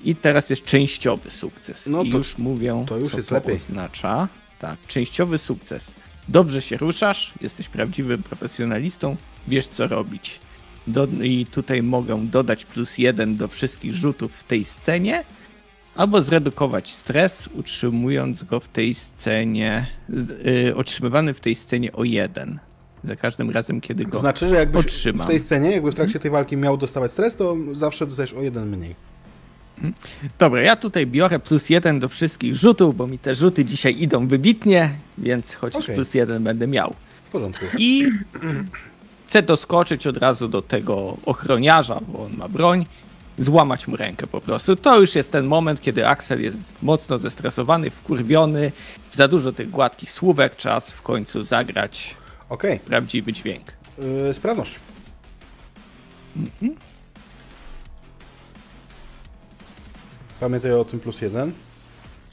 [0.04, 1.86] I teraz jest częściowy sukces.
[1.86, 3.54] No to, I już mówią, to już co to lepiej.
[3.54, 4.28] oznacza.
[4.58, 5.94] Tak, częściowy sukces.
[6.28, 9.16] Dobrze się ruszasz, jesteś prawdziwym profesjonalistą,
[9.50, 10.40] wiesz co robić.
[10.86, 15.24] Do, I tutaj mogę dodać plus jeden do wszystkich rzutów w tej scenie
[15.94, 19.86] albo zredukować stres, utrzymując go w tej scenie,
[20.44, 22.58] yy, otrzymywany w tej scenie o jeden.
[23.04, 25.26] Za każdym razem, kiedy go To znaczy, że jakbyś otrzymam.
[25.26, 28.42] w tej scenie, jakby w trakcie tej walki miał dostawać stres, to zawsze dostajesz o
[28.42, 28.94] jeden mniej.
[29.76, 29.94] Mhm.
[30.38, 34.28] Dobra, ja tutaj biorę plus jeden do wszystkich rzutów, bo mi te rzuty dzisiaj idą
[34.28, 35.94] wybitnie, więc chociaż okay.
[35.94, 36.94] plus jeden będę miał.
[37.28, 37.64] W porządku.
[37.78, 38.06] I
[39.30, 42.86] chcę doskoczyć od razu do tego ochroniarza, bo on ma broń
[43.38, 44.76] złamać mu rękę po prostu.
[44.76, 48.72] To już jest ten moment, kiedy Axel jest mocno zestresowany, wkurwiony,
[49.10, 52.14] za dużo tych gładkich słówek, czas w końcu zagrać
[52.48, 52.78] okay.
[52.78, 53.72] prawdziwy dźwięk.
[53.98, 54.74] Yy, sprawność.
[56.36, 56.74] Mhm.
[60.40, 61.52] Pamiętaj o tym plus jeden.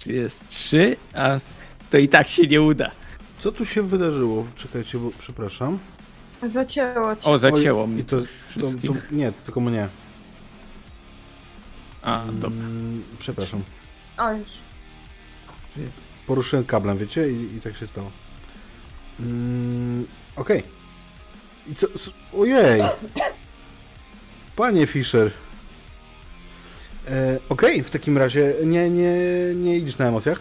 [0.05, 1.37] Jest trzy, a
[1.91, 2.91] to i tak się nie uda.
[3.39, 4.45] Co tu się wydarzyło?
[4.55, 5.79] Czekajcie, bo przepraszam.
[6.43, 7.29] Zacięło cię.
[7.29, 9.87] O, zacięło mi to, to, to, Nie, to tylko mnie.
[12.01, 12.49] A, dobra.
[12.49, 13.63] Mm, przepraszam.
[14.17, 14.47] O, już.
[16.27, 17.31] Poruszyłem kablem, wiecie?
[17.31, 18.11] I, i tak się stało.
[19.19, 20.59] Mm, Okej.
[20.59, 20.71] Okay.
[21.67, 21.87] I co?
[22.33, 22.81] Ojej!
[24.55, 25.31] Panie Fischer.
[27.07, 29.15] E, Okej, okay, w takim razie nie, nie,
[29.55, 30.39] nie idziesz na emocjach?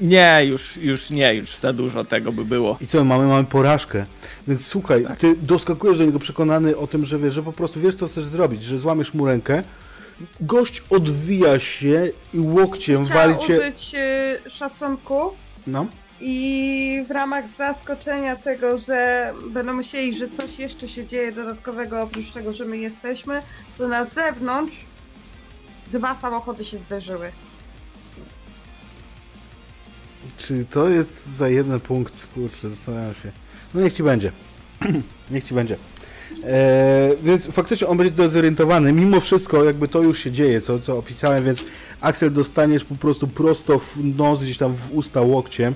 [0.00, 2.76] Nie, już, już nie, już za dużo tego by było.
[2.80, 4.06] I co, mamy, mamy porażkę.
[4.48, 5.18] Więc słuchaj, tak.
[5.18, 8.24] ty doskakujesz do niego przekonany o tym, że wiesz, że po prostu wiesz, co chcesz
[8.24, 9.62] zrobić, że złamiesz mu rękę,
[10.40, 13.58] gość odwija się i łokciem Chciałam wali cię...
[13.60, 13.94] użyć
[14.46, 15.30] y, szacunku.
[15.66, 15.86] No.
[16.20, 22.30] I w ramach zaskoczenia tego, że będą myśleli, że coś jeszcze się dzieje dodatkowego oprócz
[22.30, 23.42] tego, że my jesteśmy,
[23.78, 24.80] to na zewnątrz
[25.92, 27.32] dwa samochody się zderzyły.
[30.38, 32.26] Czy to jest za jeden punkt?
[32.34, 33.32] Kurczę, zastanawiam się.
[33.74, 34.32] No niech ci będzie.
[35.30, 35.76] niech ci będzie.
[36.44, 38.92] E, więc faktycznie on będzie dezorientowany.
[38.92, 41.64] Mimo wszystko, jakby to już się dzieje, co, co opisałem, więc
[42.00, 45.74] Axel dostaniesz po prostu prosto w nos, gdzieś tam w usta łokciem.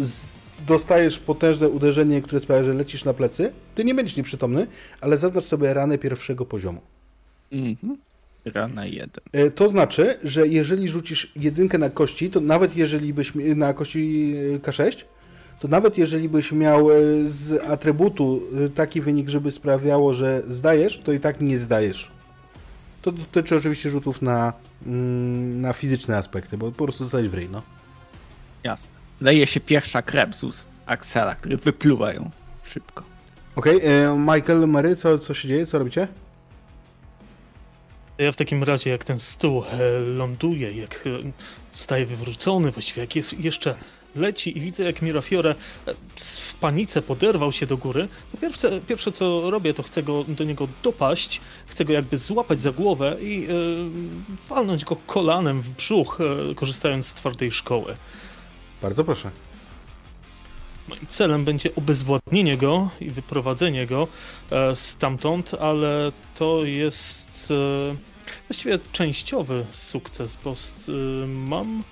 [0.00, 0.28] Z,
[0.66, 3.52] dostajesz potężne uderzenie, które sprawia, że lecisz na plecy.
[3.74, 4.66] Ty nie będziesz nieprzytomny,
[5.00, 6.80] ale zaznacz sobie ranę pierwszego poziomu.
[7.52, 7.96] Mhm.
[8.44, 8.82] Rana.
[9.32, 14.34] E, to znaczy, że jeżeli rzucisz jedynkę na kości, to nawet jeżeli byś na kości
[14.54, 15.04] e, K6,
[15.60, 16.94] to nawet jeżeli byś miał e,
[17.26, 18.42] z atrybutu
[18.74, 22.10] taki wynik, żeby sprawiało, że zdajesz, to i tak nie zdajesz.
[23.02, 24.52] To dotyczy oczywiście rzutów na,
[24.86, 27.62] mm, na fizyczne aspekty, bo po prostu dostajesz w ryj, no.
[28.64, 28.96] Jasne.
[29.20, 32.30] Leje się pierwsza krew z ust Axela, który wypluwa ją
[32.64, 33.02] szybko.
[33.56, 34.18] Okej, okay.
[34.18, 35.66] Michael, Mary, co, co się dzieje?
[35.66, 36.08] Co robicie?
[38.24, 39.62] Ja w takim razie, jak ten stół
[40.16, 41.08] ląduje, jak
[41.70, 43.74] staje wywrócony, właściwie jak jest jeszcze
[44.16, 45.54] leci i widzę, jak Mirafiore
[45.86, 50.24] e, w panice poderwał się do góry, to pierwsze, pierwsze co robię, to chcę go,
[50.28, 53.48] do niego dopaść, chcę go jakby złapać za głowę i yy,
[54.48, 56.18] walnąć go kolanem w brzuch,
[56.48, 57.96] yy, korzystając z twardej szkoły.
[58.82, 59.30] Bardzo proszę.
[60.88, 64.08] No i celem będzie obezwładnienie go i wyprowadzenie go
[64.50, 68.11] e, stamtąd, ale to jest e,
[68.48, 71.84] właściwie częściowy sukces, bo e, mam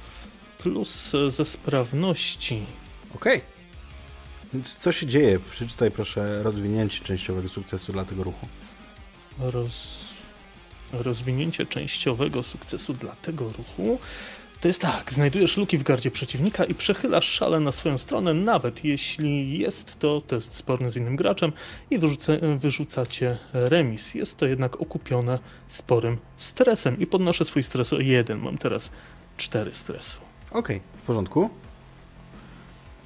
[0.58, 2.62] plus ze sprawności.
[3.14, 3.36] Okej.
[3.36, 3.60] Okay.
[4.54, 5.40] Więc Co się dzieje?
[5.50, 8.48] Przeczytaj proszę rozwinięcie częściowego sukcesu dla tego ruchu.
[9.38, 10.00] Roz...
[10.92, 13.98] Rozwinięcie częściowego sukcesu dla tego ruchu
[14.60, 18.84] to jest tak, znajdujesz luki w gardzie przeciwnika i przechylasz szale na swoją stronę, nawet
[18.84, 21.52] jeśli jest to test sporny z innym graczem
[21.90, 24.14] i wyrzuca, wyrzucacie remis.
[24.14, 28.38] Jest to jednak okupione sporym stresem i podnoszę swój stres o jeden.
[28.38, 28.90] Mam teraz
[29.36, 30.20] cztery stresu.
[30.50, 31.50] Okej, w porządku.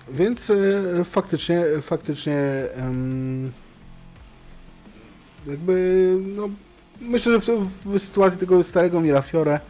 [0.09, 2.39] Więc e, faktycznie, faktycznie
[2.75, 3.53] em,
[5.47, 6.49] jakby, no,
[7.01, 9.61] myślę, że w, w sytuacji tego starego Mirafiore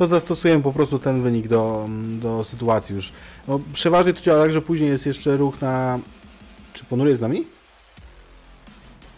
[0.00, 1.88] to zastosujemy po prostu ten wynik do,
[2.20, 3.12] do sytuacji już.
[3.48, 5.98] No, przeważnie to działa tak, że później jest jeszcze ruch na...
[6.72, 7.46] Czy ponury jest z nami?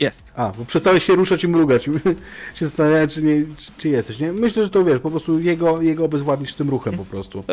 [0.01, 0.33] Jest.
[0.36, 1.85] A, bo przestałeś się ruszać i mrugać.
[2.55, 4.33] się zastanawiałem, czy, nie, czy, czy jesteś, nie?
[4.33, 7.44] Myślę, że to wiesz, po prostu jego, jego obezwładnisz tym ruchem po prostu.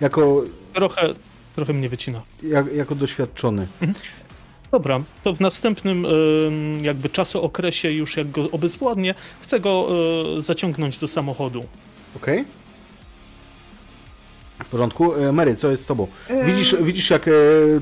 [0.00, 0.42] Jako,
[0.72, 1.14] Trochę,
[1.56, 2.22] trochę mnie wycina.
[2.42, 3.66] jak, jako doświadczony.
[4.70, 6.06] Dobra, to w następnym
[6.82, 9.88] jakby czasookresie już jak go obezwładnię, chcę go
[10.36, 11.64] e, zaciągnąć do samochodu.
[12.16, 12.44] Okej?
[14.64, 15.14] W porządku.
[15.14, 16.06] E, Mary, co jest z tobą?
[16.28, 17.32] E, Widzisz, widzisz jak e,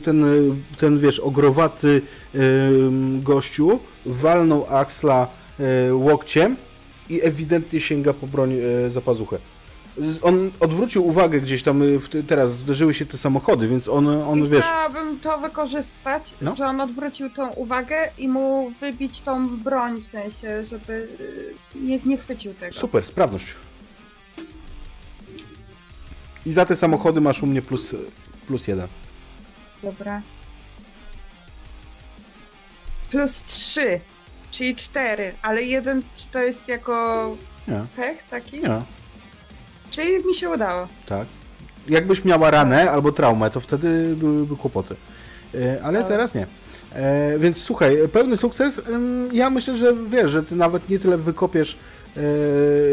[0.04, 0.24] ten,
[0.78, 2.02] ten, wiesz, ogrowaty
[3.22, 5.28] gościu walnął Axla
[5.92, 6.56] łokciem
[7.10, 8.54] i ewidentnie sięga po broń
[8.88, 9.38] za pazuchę.
[10.22, 11.82] On odwrócił uwagę gdzieś tam,
[12.26, 14.60] teraz zderzyły się te samochody, więc on, on I wiesz...
[14.64, 16.56] chciałabym to wykorzystać, No.
[16.56, 21.08] że on odwrócił tą uwagę i mu wybić tą broń, w sensie, żeby
[21.74, 22.72] nie, nie chwycił tego.
[22.72, 23.46] Super, sprawność.
[26.46, 27.94] I za te samochody masz u mnie plus,
[28.46, 28.86] plus jeden.
[29.82, 30.22] Dobra.
[33.10, 34.00] Plus trzy,
[34.50, 37.36] czyli cztery, ale jeden czy to jest jako
[37.68, 38.60] Nie, pech taki?
[38.60, 38.82] nie,
[39.90, 40.88] Czyli mi się udało.
[41.06, 41.28] tak.
[41.88, 44.96] Jakbyś miała ranę albo traumę, to wtedy byłyby kłopoty.
[45.54, 46.08] E, Ale Tak.
[46.08, 46.46] teraz nie.
[46.92, 48.80] E, Więc słuchaj, pełny sukces.
[48.88, 51.76] Ym, Ja myślę, że wiesz, że ty nawet nie tyle wykopiesz,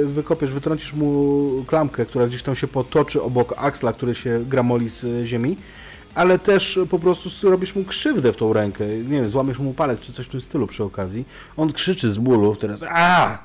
[0.06, 5.26] wykopiesz, wytrącisz mu klamkę, która gdzieś tam się potoczy obok Axla, który się gramoli z
[5.26, 5.58] ziemi,
[6.16, 8.88] ale też po prostu robisz mu krzywdę w tą rękę.
[8.88, 11.26] Nie wiem, złamiesz mu palec czy coś w tym stylu przy okazji.
[11.58, 12.84] On krzyczy z bólu teraz.
[12.90, 13.38] A!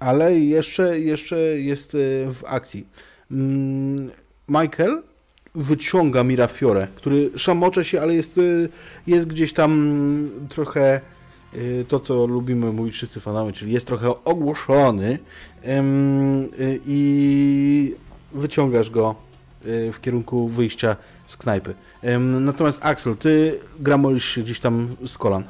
[0.00, 1.98] Ale jeszcze, jeszcze jest e,
[2.34, 2.86] w akcji.
[3.30, 4.10] Mm,
[4.48, 5.02] Michael
[5.54, 8.68] wyciąga Mirafiore, który szamocze się, ale jest, y,
[9.06, 11.15] jest gdzieś tam mm, trochę y,
[11.88, 15.18] to, co lubimy mówić wszyscy fanowie, czyli jest trochę ogłuszony
[15.68, 17.94] Ym, y, i
[18.32, 19.14] wyciągasz go
[19.66, 21.74] y, w kierunku wyjścia z knajpy.
[22.20, 25.44] Natomiast Axel, ty gramolisz się gdzieś tam z kolan.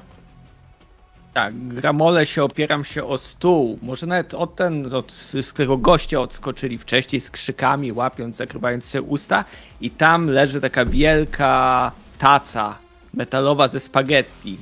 [1.34, 3.78] Tak, gramole się opieram się o stół.
[3.82, 9.02] Może nawet od ten, od, z którego goście odskoczyli wcześniej z krzykami, łapiąc, zakrywając sobie
[9.02, 9.44] usta.
[9.80, 12.78] I tam leży taka wielka taca
[13.14, 14.56] metalowa ze spaghetti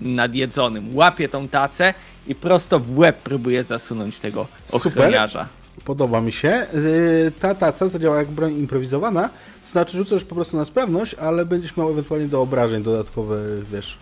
[0.00, 0.96] nadjedzonym.
[0.96, 1.94] Łapię tą tacę
[2.26, 4.92] i prosto w łeb próbuję zasunąć tego Super.
[4.92, 5.48] ochroniarza.
[5.84, 6.66] Podoba mi się.
[6.74, 9.28] Y, Ta taca zadziała jak broń improwizowana,
[9.64, 13.98] to znaczy rzucasz po prostu na sprawność, ale będziesz miał ewentualnie do obrażeń dodatkowy, wiesz,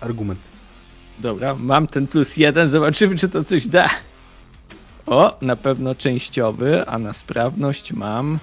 [0.00, 0.40] argument.
[1.18, 3.88] Dobra, mam ten plus jeden, zobaczymy czy to coś da.
[5.06, 8.38] O, na pewno częściowy, a na sprawność mam,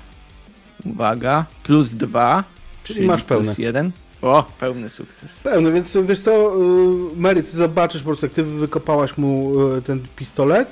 [0.85, 2.43] uwaga, plus dwa,
[2.83, 3.55] Czyli masz plus pełny.
[3.57, 3.91] jeden.
[4.25, 5.43] O, pełny sukces.
[5.43, 9.81] Pełny, więc wiesz co, y, Mary, ty zobaczysz po prostu, jak ty wykopałaś mu y,
[9.81, 10.71] ten pistolet,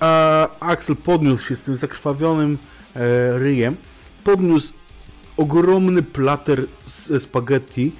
[0.00, 2.58] a Axel podniósł się z tym zakrwawionym
[2.96, 3.76] e, ryjem,
[4.24, 4.72] podniósł
[5.36, 7.92] ogromny plater z spaghetti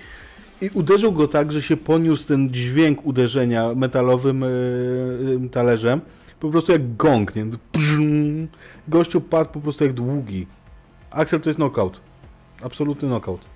[0.61, 6.01] i uderzył go tak, że się poniósł ten dźwięk uderzenia metalowym e, e, talerzem,
[6.41, 7.47] po prostu jak gong, nie?
[8.89, 10.47] Gościu padł po prostu jak długi.
[11.11, 12.01] Axel to jest knockout.
[12.63, 13.52] Absolutny knockout.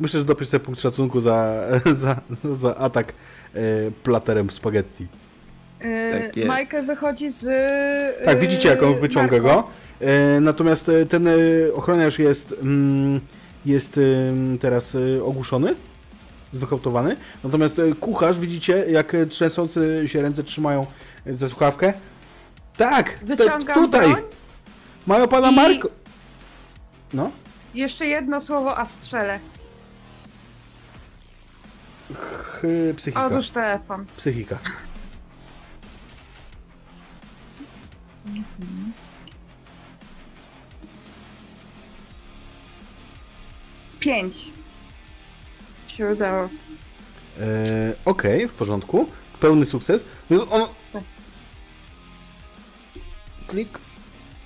[0.00, 1.54] Myślę, że dopisz sobie punkt szacunku za,
[2.02, 2.20] za,
[2.54, 3.12] za atak
[3.54, 3.60] e,
[4.02, 5.06] platerem spaghetti.
[5.84, 6.48] Y, Tak jest.
[6.58, 7.42] Michael wychodzi z.
[8.22, 9.48] y, Tak, widzicie jak on wyciąga narko.
[9.62, 9.68] go.
[10.06, 11.32] E, natomiast e, ten e,
[11.74, 13.20] ochroniarz jest, mm,
[13.66, 14.00] jest
[14.60, 15.74] teraz e, ogłuszony,
[16.52, 17.16] znokautowany.
[17.44, 20.86] Natomiast e, kucharz, widzicie jak e, trzęsące się ręce trzymają
[21.26, 21.92] e, za słuchawkę.
[22.76, 24.08] Tak, Wyciągam tutaj.
[24.12, 24.22] broń.
[25.06, 25.88] Mają pana i- Marko.
[27.12, 27.30] No,
[27.74, 29.38] Jeszcze jedno słowo, a strzelę.
[32.12, 32.62] Ch,
[32.96, 33.26] psychika.
[33.26, 34.04] Odłóż telefon.
[34.16, 34.58] Psychika.
[44.00, 44.50] Pięć.
[45.86, 46.48] Się udało.
[47.40, 49.06] E, Okej, w porządku.
[49.40, 50.02] Pełny sukces.
[50.30, 50.68] Więc on...
[53.46, 53.78] Klik.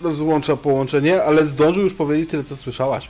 [0.00, 3.08] Rozłącza połączenie, ale zdążył już powiedzieć tyle, co słyszałaś.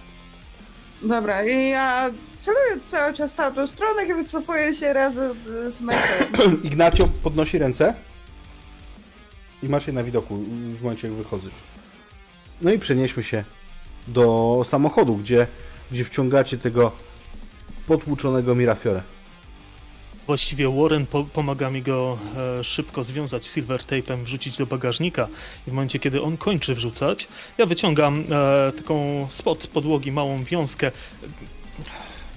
[1.02, 5.34] Dobra, i ja celuję cały czas w tamtą stronę i wycofuję się razem
[5.70, 6.62] z Michaelem.
[6.68, 7.94] Ignacjo podnosi ręce
[9.62, 10.36] i masz je na widoku
[10.78, 11.50] w momencie, jak wychodzisz.
[12.62, 13.44] No i przenieśmy się
[14.08, 15.47] do samochodu, gdzie,
[15.92, 16.92] gdzie wciągacie tego
[17.86, 19.02] potłuczonego Mirafiore.
[20.26, 22.18] Właściwie Warren po pomaga mi go
[22.60, 25.28] e, szybko związać silver tape'em, wrzucić do bagażnika
[25.67, 30.92] i w momencie, kiedy on kończy wrzucać, ja wyciągam e, taką spod podłogi małą wiązkę,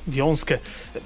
[0.07, 0.57] wiązkę,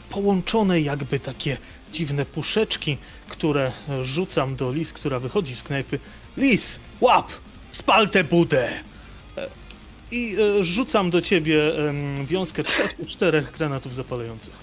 [0.10, 1.58] połączone jakby takie
[1.92, 2.98] dziwne puszeczki,
[3.30, 6.00] które rzucam do Lis, która wychodzi z knajpy.
[6.38, 7.32] Lis, łap,
[7.72, 8.70] spal tę budę!
[10.12, 11.72] I e, rzucam do ciebie
[12.26, 12.64] wiązkę
[13.08, 14.54] czterech, granatów zapalających.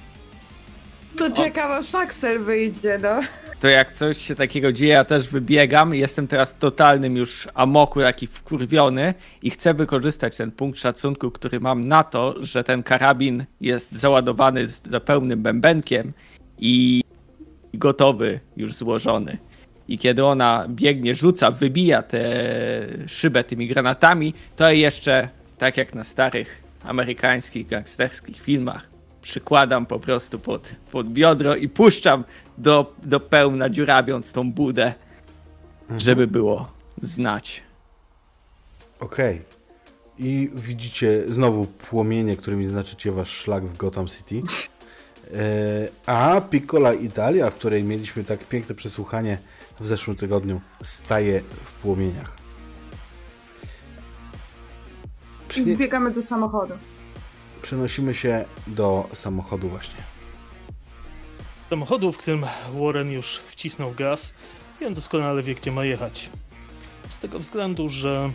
[1.19, 3.21] To czekam aż Axel wyjdzie, no.
[3.63, 5.95] To jak coś się takiego dzieje, ja też wybiegam.
[5.95, 11.89] Jestem teraz totalnym już amoku, taki wkurwiony i chcę wykorzystać ten punkt szacunku, który mam
[11.89, 16.13] na to, że ten karabin jest załadowany z pełnym bębenkiem
[16.59, 17.03] i
[17.75, 19.39] gotowy, już złożony.
[19.89, 22.25] I kiedy ona biegnie, rzuca, wybija tę
[23.07, 28.93] szybę tymi granatami, to jeszcze, tak jak na starych amerykańskich gangsterskich filmach,
[29.23, 32.25] przykładam po prostu pod, pod biodro i puszczam
[32.59, 34.95] do, do pełna, dziurabiąc tą budę,
[35.97, 36.73] żeby było
[37.03, 37.63] znać.
[39.01, 39.43] Okej.
[40.19, 44.43] I widzicie znowu płomienie, którymi znaczycie wasz szlak w Gotham City.
[45.35, 49.39] E, a Piccola Italia, w której mieliśmy tak piękne przesłuchanie
[49.81, 52.37] w zeszłym tygodniu, staje w płomieniach.
[55.47, 56.75] I Przynie- wbiegamy do samochodu.
[57.63, 60.12] Przenosimy się do samochodu właśnie.
[61.73, 64.35] Samochodu, w którym Warren już wcisnął gaz
[64.81, 66.31] i on doskonale wie, gdzie ma jechać.
[67.09, 68.31] Z tego względu, że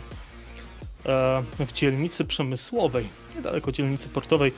[1.06, 4.52] e, w dzielnicy przemysłowej, niedaleko dzielnicy portowej,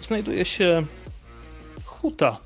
[0.00, 0.86] znajduje się
[1.84, 2.38] huta.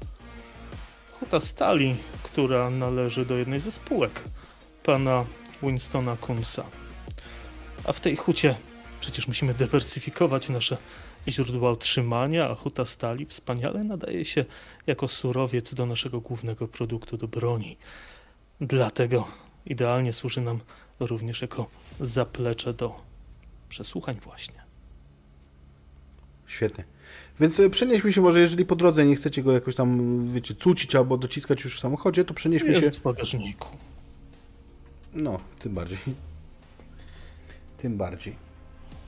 [1.20, 4.22] Huta stali, która należy do jednej ze spółek
[4.82, 5.24] pana
[5.62, 6.64] Winstona Kunsa.
[7.84, 8.54] A w tej hucie
[9.00, 10.76] przecież musimy dywersyfikować nasze
[11.28, 14.44] źródła utrzymania, a huta stali wspaniale nadaje się
[14.86, 17.76] jako surowiec do naszego głównego produktu, do broni.
[18.60, 19.28] Dlatego
[19.66, 20.60] idealnie służy nam
[21.00, 21.66] również jako
[22.00, 23.00] zaplecze do
[23.68, 24.62] przesłuchań właśnie.
[26.46, 26.84] Świetnie.
[27.40, 30.94] Więc e, przenieśmy się może, jeżeli po drodze nie chcecie go jakoś tam, wiecie, cucić
[30.94, 32.80] albo dociskać już w samochodzie, to przenieśmy się...
[32.80, 33.68] Jest w bagażniku.
[35.14, 35.98] No, tym bardziej.
[37.78, 38.36] Tym bardziej.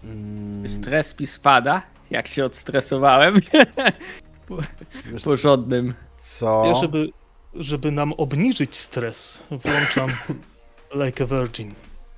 [0.05, 3.41] Mm, Stres mi spada, jak się odstresowałem.
[5.25, 5.95] porządnym.
[6.23, 6.63] co?
[6.67, 7.11] Ja, żeby,
[7.55, 10.11] żeby nam obniżyć stres, włączam
[11.05, 11.75] Like a Virgin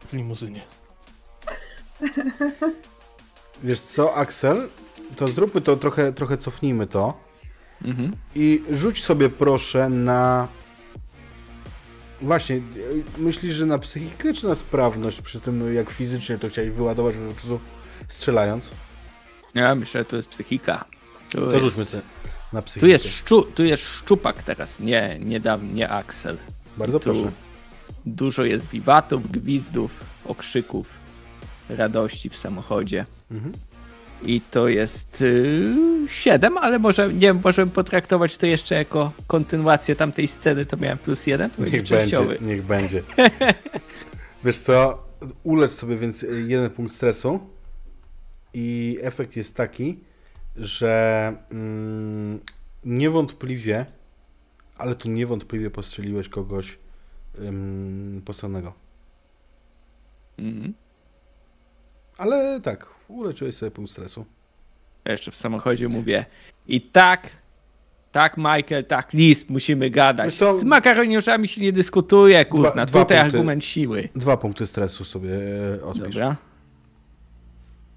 [0.06, 0.60] w limuzynie.
[3.62, 4.68] Wiesz co, Axel?
[5.16, 7.14] To zróbmy to, trochę, trochę cofnijmy to.
[7.84, 8.16] Mhm.
[8.34, 10.48] I rzuć sobie proszę na...
[12.22, 12.60] Właśnie,
[13.18, 17.34] myślisz, że na psychikę czy na sprawność przy tym, jak fizycznie to chciałeś wyładować po
[17.34, 17.60] prostu
[18.08, 18.70] strzelając?
[19.56, 20.84] Ja myślę, że to jest psychika.
[21.30, 22.02] Tu To jest, rzućmy sobie
[22.52, 22.80] na psychikę.
[22.80, 26.36] tu jest, szczu, tu jest szczupak teraz, nie, nie, dam, nie Axel.
[26.76, 27.30] Bardzo tu proszę.
[28.06, 29.90] Dużo jest wiwatów, gwizdów,
[30.24, 30.86] okrzyków,
[31.68, 33.06] radości w samochodzie.
[33.30, 33.54] Mhm.
[34.22, 40.28] I to jest yy, 7, ale może nie możemy potraktować to jeszcze jako kontynuację tamtej
[40.28, 42.38] sceny, to miałem plus jeden, to będzie Niech będzie, częściowy.
[42.40, 43.02] niech będzie.
[44.44, 45.02] Wiesz co,
[45.44, 47.40] ulecz sobie więc jeden punkt stresu
[48.58, 49.98] i efekt jest taki,
[50.56, 52.40] że mm,
[52.84, 53.86] niewątpliwie,
[54.78, 56.78] ale tu niewątpliwie postrzeliłeś kogoś
[57.38, 58.72] ym, postronnego.
[60.38, 60.74] Mhm.
[62.18, 64.26] Ale tak, uleczyłeś sobie punkt stresu.
[65.04, 66.24] Ja jeszcze w samochodzie mówię
[66.66, 67.30] i tak,
[68.12, 70.26] tak Michael, tak Lis, musimy gadać.
[70.26, 70.58] Wiesz co?
[70.58, 73.36] Z makaroniuszami się nie dyskutuje, kurna, Dwa- dwa tutaj punkty.
[73.36, 74.08] argument siły.
[74.16, 75.30] Dwa punkty stresu sobie
[75.74, 76.02] e, odpisz.
[76.02, 76.36] Dobra.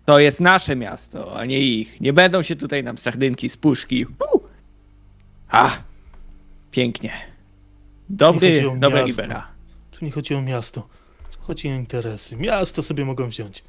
[0.10, 2.02] To jest nasze miasto, a nie ich.
[2.02, 4.06] Nie będą się tutaj nam sardynki z puszki.
[4.06, 4.42] Uh!
[5.50, 5.72] A,
[6.72, 7.10] pięknie.
[7.10, 7.26] Nie
[8.10, 9.22] Dobry, dobra miasto.
[9.22, 9.48] libera.
[9.92, 10.88] Tu nie chodzi o miasto,
[11.32, 12.36] tu chodzi o interesy.
[12.36, 13.64] Miasto sobie mogą wziąć,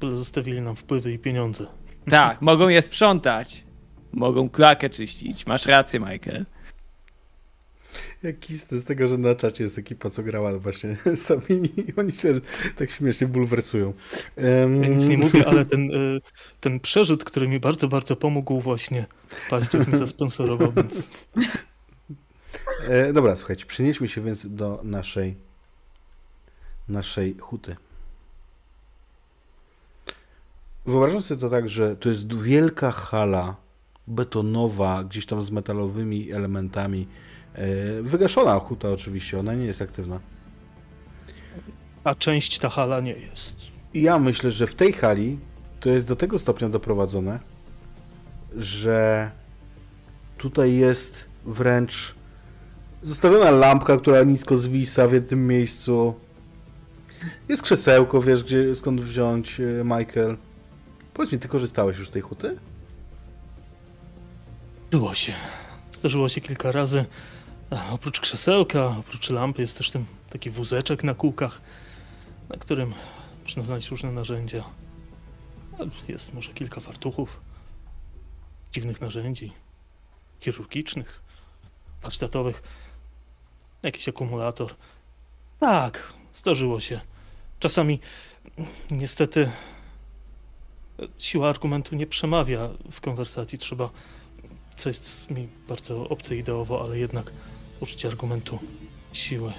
[0.00, 1.66] bo zostawili nam wpływy i pieniądze.
[2.10, 3.62] Tak, mogą je sprzątać.
[4.12, 5.46] Mogą klakę czyścić.
[5.46, 6.46] Masz rację, Michael.
[8.22, 12.40] Jaki z tego, że na czacie jest ekipa, co grała właśnie sami i oni się
[12.76, 13.92] tak śmiesznie bulwersują.
[14.36, 16.20] Em, Ja nic nie mówię, ale ten, y,
[16.60, 19.06] ten przerzut, który mi bardzo, bardzo pomógł właśnie,
[19.50, 21.10] Paździoch mi zasponsorował, więc
[22.88, 25.34] E, dobra, słuchajcie, przenieśmy się więc do naszej
[26.88, 27.76] naszej huty.
[30.86, 33.56] wyobrażam sobie to tak, że to jest wielka hala
[34.06, 37.08] betonowa, gdzieś tam z metalowymi elementami.
[37.56, 40.20] E, Wygaszona huta oczywiście, ona nie jest aktywna.
[42.04, 43.54] A część ta hala nie jest.
[43.94, 45.38] I ja myślę, że w tej hali
[45.80, 47.38] to jest do tego stopnia doprowadzone,
[48.56, 49.30] że
[50.38, 52.14] tutaj jest wręcz
[53.02, 56.14] zostawiona lampka, która nisko zwisa w jednym miejscu.
[57.48, 60.36] Jest krzesełko, wiesz, gdzie, skąd wziąć, e, Michael.
[61.14, 62.56] Powiedz mi, ty korzystałeś już z tej huty?
[64.90, 65.32] Było się.
[65.92, 67.04] Zdarzyło się kilka razy.
[67.70, 71.60] Oprócz krzesełka, oprócz lampy jest też ten taki wózeczek na kółkach,
[72.48, 72.94] na którym
[73.42, 74.64] można znaleźć różne narzędzia.
[76.08, 77.40] Jest może kilka fartuchów,
[78.72, 79.52] dziwnych narzędzi,
[80.40, 81.20] chirurgicznych,
[82.02, 82.62] warsztatowych,
[83.82, 84.74] jakiś akumulator.
[85.60, 87.00] Tak, zdarzyło się.
[87.58, 88.00] Czasami
[88.90, 89.50] niestety
[91.18, 93.58] siła argumentu nie przemawia w konwersacji.
[93.58, 93.90] Trzeba
[94.76, 97.32] co jest mi bardzo obce ideowo, ale jednak
[97.80, 98.58] użycie argumentu
[99.12, 99.52] siły.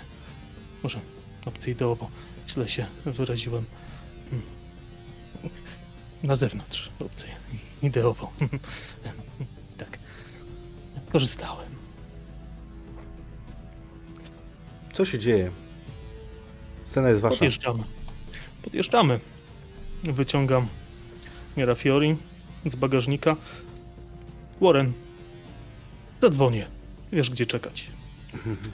[0.84, 1.00] Może
[1.46, 2.10] obce ideowo,
[2.50, 3.66] źle się wyraziłem.
[4.30, 4.46] Hmm.
[6.24, 7.28] Na zewnątrz obce
[7.84, 8.32] ideowo.
[9.78, 10.00] tak.
[11.12, 11.70] Korzystałem.
[14.94, 15.52] Co się dzieje?
[16.86, 17.36] Scena jest wasza.
[17.36, 17.84] Podjeżdżamy.
[18.64, 19.20] Podjeżdżamy.
[20.04, 20.68] Wyciągam
[21.58, 22.16] Mirafiori
[22.66, 23.36] z bagażnika.
[24.62, 24.94] Warren,
[26.22, 26.68] zadzwonię.
[27.12, 27.88] Wiesz, gdzie czekać.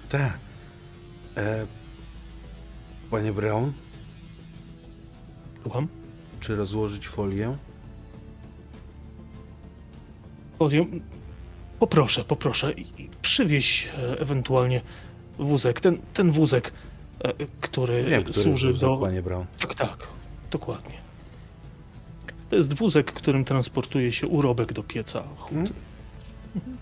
[0.09, 0.33] Tak.
[1.37, 1.65] E,
[3.11, 3.71] panie Brown,
[5.63, 5.87] Słucham?
[6.39, 7.57] czy rozłożyć folię?
[10.59, 10.85] Folię.
[11.79, 12.71] Poproszę, poproszę.
[12.73, 14.81] I- i Przywieź e, ewentualnie
[15.39, 15.81] wózek.
[15.81, 16.73] Ten, ten wózek,
[17.23, 18.97] e, który Wiem, który służy wózek, do.
[18.97, 19.45] panie Brown.
[19.59, 20.07] Tak, tak.
[20.51, 20.95] Dokładnie.
[22.49, 25.73] To jest wózek, którym transportuje się urobek do pieca huty.
[26.55, 26.77] Mhm.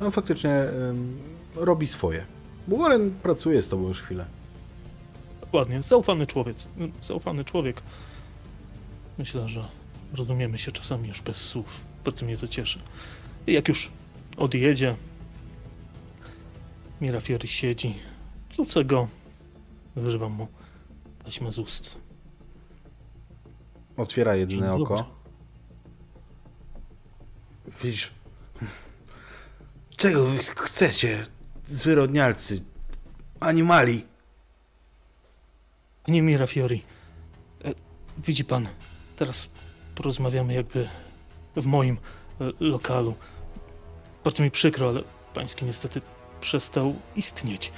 [0.00, 1.18] No faktycznie em,
[1.56, 2.24] robi swoje.
[2.68, 4.24] Bo Warren pracuje z tobą już chwilę.
[5.40, 5.82] Dokładnie.
[5.82, 6.56] Zaufany człowiek.
[7.02, 7.82] Zaufany człowiek.
[9.18, 9.64] Myślę, że
[10.14, 11.80] rozumiemy się czasami już bez słów.
[12.04, 12.78] Bardzo mnie to cieszy.
[13.46, 13.90] I jak już
[14.36, 14.96] odjedzie,
[17.00, 17.94] Mirafiori siedzi.
[18.56, 19.08] Rzucę go.
[19.96, 20.48] Zrywam mu
[21.24, 21.96] taśmę z ust.
[23.96, 24.82] Otwiera Dzień jedno dobry.
[24.82, 25.10] oko.
[27.82, 28.10] Widzisz,
[29.96, 31.26] czego wy chcecie,
[31.70, 32.62] zwyrodnialcy,
[33.40, 34.06] animali?
[36.06, 36.82] Panie Mirafiori,
[37.64, 37.72] e,
[38.18, 38.68] widzi pan,
[39.16, 39.48] teraz
[39.94, 40.88] porozmawiamy jakby
[41.56, 41.98] w moim
[42.40, 43.14] e, lokalu.
[44.24, 45.02] Bardzo mi przykro, ale
[45.34, 46.00] pański niestety
[46.40, 47.72] przestał istnieć.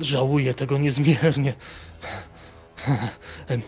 [0.00, 1.54] Żałuję tego niezmiernie.
[3.48, 3.62] Em,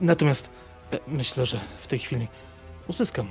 [0.00, 0.50] Natomiast
[0.92, 2.28] e, myślę, że w tej chwili
[2.88, 3.30] uzyskam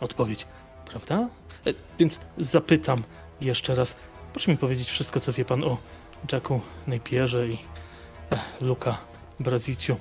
[0.00, 0.46] odpowiedź,
[0.84, 1.28] prawda?
[1.66, 3.02] E, Więc zapytam
[3.40, 3.96] jeszcze raz.
[4.38, 5.76] Proszę mi powiedzieć wszystko, co wie pan o
[6.32, 7.58] Jacku Napierze i
[8.30, 8.98] Ech, Luka
[9.40, 9.96] Braziciu.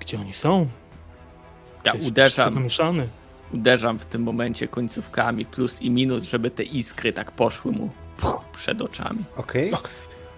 [0.00, 0.66] Gdzie oni są?
[1.84, 3.08] Ja jest uderzam, Zamieszany.
[3.54, 8.44] uderzam w tym momencie końcówkami plus i minus, żeby te iskry tak poszły mu puch,
[8.52, 9.24] przed oczami.
[9.36, 9.70] Okej.
[9.70, 9.88] Tak.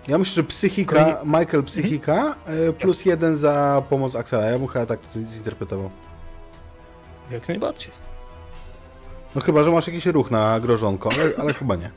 [0.09, 4.45] Ja myślę, że psychika, Michael psychika, e, plus jeden za pomoc Axela.
[4.45, 5.91] Ja bym chyba tak to zinterpretował.
[7.31, 7.93] Jak najbardziej.
[9.35, 11.91] No chyba, że masz jakiś ruch na grożonko, ale, ale chyba nie.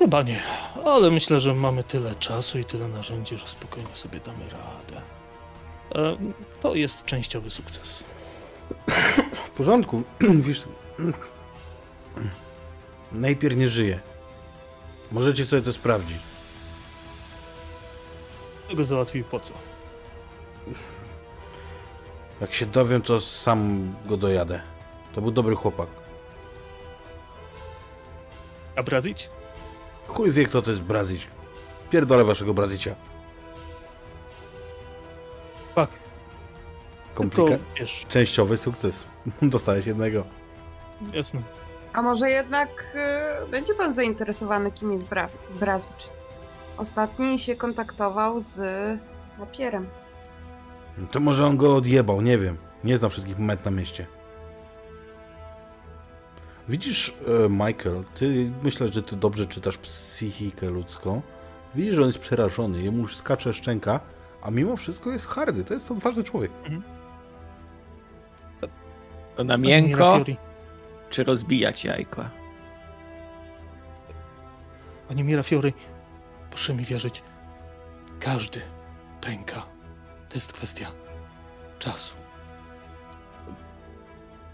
[0.00, 0.42] Chyba nie,
[0.84, 5.02] ale myślę, że mamy tyle czasu i tyle narzędzi, że spokojnie sobie damy radę.
[5.94, 6.16] E,
[6.62, 8.04] To jest częściowy sukces.
[9.44, 10.02] W porządku,
[10.46, 10.62] wiesz,
[13.12, 14.00] najpierw nie żyje.
[15.12, 16.18] Możecie sobie to sprawdzić.
[18.66, 19.54] Kto go załatwił po co?
[22.40, 24.60] Jak się dowiem, to sam go dojadę.
[25.14, 25.88] To był dobry chłopak.
[28.76, 29.30] A Brazić?
[30.10, 31.26] Chuj wie, kto to jest Brazić.
[31.90, 32.94] Pierdolę waszego Brazicia.
[35.74, 35.90] Tak.
[37.14, 37.54] Komplika...
[37.76, 39.04] Wiesz, Częściowy sukces.
[39.42, 40.24] Dostałeś jednego.
[41.12, 41.42] jasne.
[41.92, 42.68] A może jednak
[43.44, 45.28] y, będzie pan zainteresowany, kim jest Bra
[45.60, 46.10] Brazicz?
[46.76, 48.58] Ostatni się kontaktował z
[49.38, 49.86] Napierem.
[51.10, 52.56] To może on go odjebał, nie wiem.
[52.84, 54.06] Nie znam wszystkich moment na mieście.
[56.70, 61.22] Widzisz, e, Michael, ty myślę, że ty dobrze czytasz psychikę ludzką.
[61.74, 64.00] Widzisz, że on jest przerażony, jemu już skacze szczęka,
[64.42, 65.64] a mimo wszystko jest hardy.
[65.64, 66.50] To jest odważny człowiek.
[69.36, 70.24] To na miękko,
[71.10, 72.30] czy rozbijać jajka?
[75.08, 75.72] Panie Mirafiori,
[76.50, 77.22] proszę mi wierzyć.
[78.20, 78.60] Każdy
[79.20, 79.62] pęka.
[80.28, 80.90] To jest kwestia
[81.78, 82.14] czasu.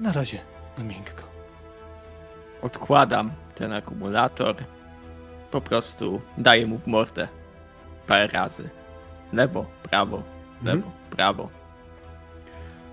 [0.00, 0.38] Na razie
[0.78, 1.25] na miękko.
[2.66, 4.54] Odkładam ten akumulator.
[5.50, 7.28] Po prostu daję mu w mordę
[8.06, 8.68] parę razy.
[9.32, 10.22] Lewo, prawo,
[10.62, 10.92] lewo, Mhm.
[11.10, 11.48] prawo.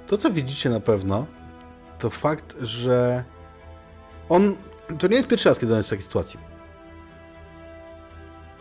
[0.07, 1.25] To, co widzicie na pewno,
[1.99, 3.23] to fakt, że
[4.29, 4.55] on.
[4.99, 6.39] To nie jest pierwszy raz, kiedy on jest w takiej sytuacji.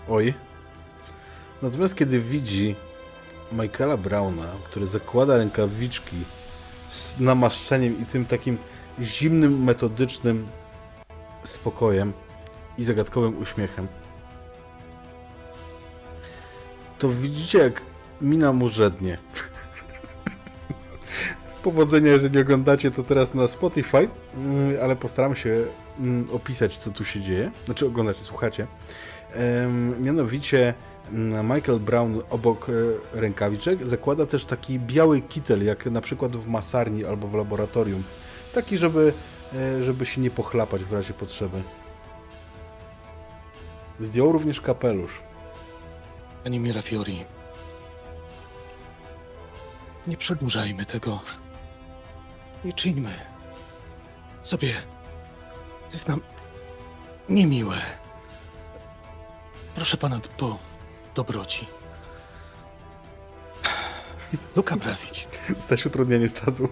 [0.09, 0.35] Oj.
[1.63, 2.75] Natomiast kiedy widzi
[3.53, 6.17] Michaela Browna, który zakłada rękawiczki
[6.89, 8.59] z namaszczeniem i tym takim
[9.01, 10.47] zimnym, metodycznym
[11.45, 12.13] spokojem
[12.79, 13.89] i zagadkowym uśmiechem,
[16.99, 17.83] to widzicie, jak
[18.21, 19.19] mina mu żednie.
[21.63, 25.65] Powodzenia, jeżeli oglądacie to teraz na Spotify, mm, ale postaram się
[25.99, 27.51] mm, opisać, co tu się dzieje.
[27.65, 28.67] Znaczy oglądacie, słuchacie.
[30.01, 30.75] Mianowicie
[31.13, 32.73] mm, Michael Brown obok e,
[33.21, 38.03] rękawiczek zakłada też taki biały kitel, jak na przykład w masarni albo w laboratorium.
[38.55, 39.13] Taki, żeby,
[39.83, 41.63] żeby się nie pochlapać w razie potrzeby.
[44.01, 45.23] Zdjął również kapelusz.
[46.45, 47.25] Pani Mirafiori.
[50.07, 51.21] Nie przedłużajmy tego.
[52.65, 53.11] Nie czyńmy
[54.41, 54.75] sobie.
[55.89, 56.21] To jest nam
[57.29, 57.77] niemiłe.
[59.75, 60.59] Proszę pana po
[61.15, 61.67] dobroci.
[64.57, 65.29] Luka Brazić.
[65.61, 66.69] Staś utrudnienie z czasu.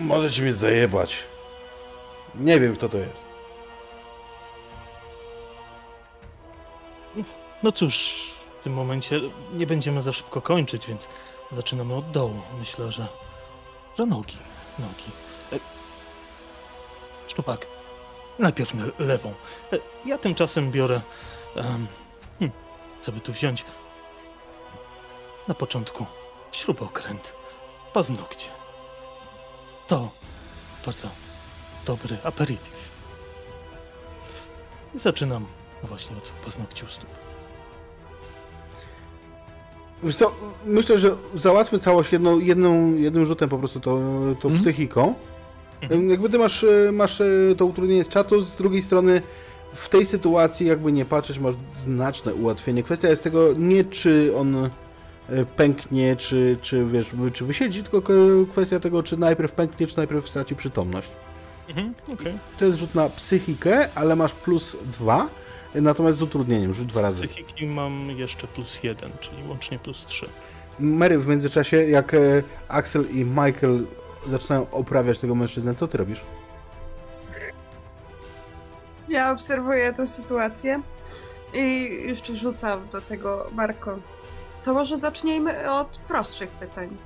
[0.00, 1.16] Możecie mnie zajebać.
[2.34, 3.30] Nie wiem, kto to jest.
[7.62, 8.24] No cóż,
[8.60, 9.20] w tym momencie
[9.52, 11.08] nie będziemy za szybko kończyć, więc
[11.52, 12.40] zaczynamy od dołu.
[12.58, 13.06] Myślę, że,
[13.98, 14.36] że nogi.
[14.78, 15.10] Nogi.
[15.52, 15.58] E,
[17.28, 17.66] Szczupak,
[18.38, 19.34] najpierw na lewą.
[19.72, 21.00] E, Ja tymczasem biorę.
[21.56, 21.86] Um,
[23.00, 23.64] co by tu wziąć?
[25.48, 26.06] Na początku
[26.52, 27.32] śrubokręt,
[27.92, 28.48] paznokcie.
[29.90, 30.10] To
[30.86, 31.08] bardzo
[31.86, 32.72] dobry aperitif.
[34.94, 35.44] Zaczynam
[35.82, 37.10] właśnie od paznokci u stóp.
[40.02, 40.32] Wiesz co,
[40.66, 43.96] myślę, że załatwmy całość jedną, jedną, jednym rzutem po prostu tą,
[44.40, 44.58] tą Mhm.
[44.58, 45.14] psychiką.
[45.82, 46.10] Mhm.
[46.10, 47.24] Jakby ty masz, e, masz e,
[47.56, 49.22] to utrudnienie z czatu, z drugiej strony
[49.74, 52.82] w tej sytuacji, jakby nie patrzeć, masz znaczne ułatwienie.
[52.82, 54.70] Kwestia jest tego nie czy on
[55.56, 58.12] pęknie, czy, czy wiesz, czy wysiedzi, tylko
[58.52, 61.10] kwestia tego, czy najpierw pęknie, czy najpierw straci przytomność.
[61.68, 62.38] Mhm, okej.
[62.58, 65.28] To jest rzut na psychikę, ale masz plus dwa,
[65.74, 67.28] natomiast z utrudnieniem, rzuć dwa Z razy.
[67.28, 70.28] psychiki mam jeszcze plus jeden, czyli łącznie plus trzy.
[70.80, 72.18] Mary, w międzyczasie, jak e,
[72.68, 73.86] Axel i Michael
[74.26, 76.20] zaczynają oprawiać tego mężczyznę, co ty robisz?
[79.08, 80.80] Ja obserwuję tę sytuację
[81.54, 83.98] i jeszcze rzucam do tego Marko.
[84.64, 86.96] To może zacznijmy od prostszych pytań.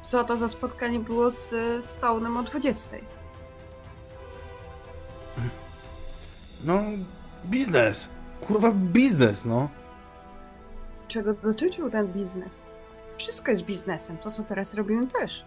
[0.00, 1.50] Co to za spotkanie było z
[1.84, 2.96] Stone'em o 20?
[6.64, 6.80] No,
[7.44, 8.08] biznes.
[8.40, 9.68] Kurwa, biznes, no.
[11.08, 12.66] Czego dotyczył ten biznes?
[13.18, 14.18] Wszystko jest biznesem.
[14.18, 15.44] To, co teraz robimy też.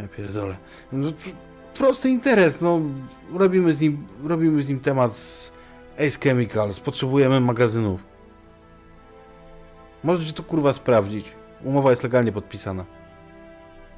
[0.00, 0.56] Ja pierdolę.
[0.92, 1.12] No,
[1.74, 2.80] prosty interes, no.
[3.32, 5.52] Robimy z nim, robimy z nim temat z
[5.94, 6.80] Ace Chemicals.
[6.80, 8.11] Potrzebujemy magazynów.
[10.04, 11.32] Możecie to kurwa sprawdzić.
[11.64, 12.84] Umowa jest legalnie podpisana.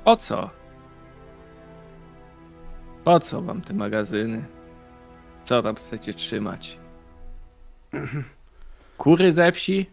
[0.05, 0.51] Po co?
[3.05, 4.45] Po co wam te magazyny?
[5.45, 6.79] Co tam chcecie trzymać?
[8.99, 9.87] Kury ze wsi?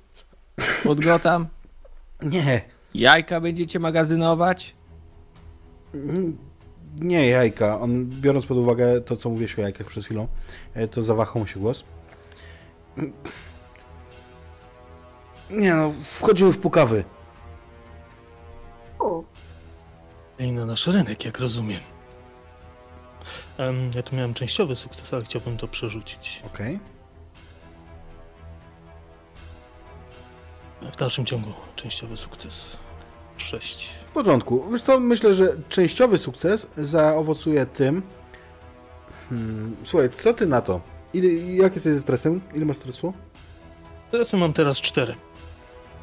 [0.83, 1.47] Pod Gotham?
[2.21, 2.61] Nie.
[2.93, 4.75] Jajka będziecie magazynować?
[6.99, 7.79] Nie jajka.
[7.79, 10.27] On, biorąc pod uwagę to, co mówiłeś o jajkach przed chwilą,
[10.73, 11.83] e, to zawahał mu się głos.
[15.51, 17.03] Nie no, wchodzimy w pukawy.
[18.99, 19.23] U,
[20.39, 21.79] I na nasz rynek, jak rozumiem.
[23.57, 26.43] Em, ja tu miałem częściowy sukces, ale chciałbym to przerzucić.
[26.45, 26.79] Okej.
[30.81, 32.77] W dalszym ciągu częściowy sukces.
[33.37, 33.89] Sześć.
[34.07, 34.65] W porządku.
[34.71, 38.01] Wiesz co, myślę, że częściowy sukces zaowocuje tym...
[39.29, 40.81] Hmm, słuchaj, co ty na to?
[41.13, 42.41] Ile, jak jesteś ze stresem?
[42.53, 43.13] Ile masz stresu?
[44.11, 45.15] Teraz mam teraz cztery.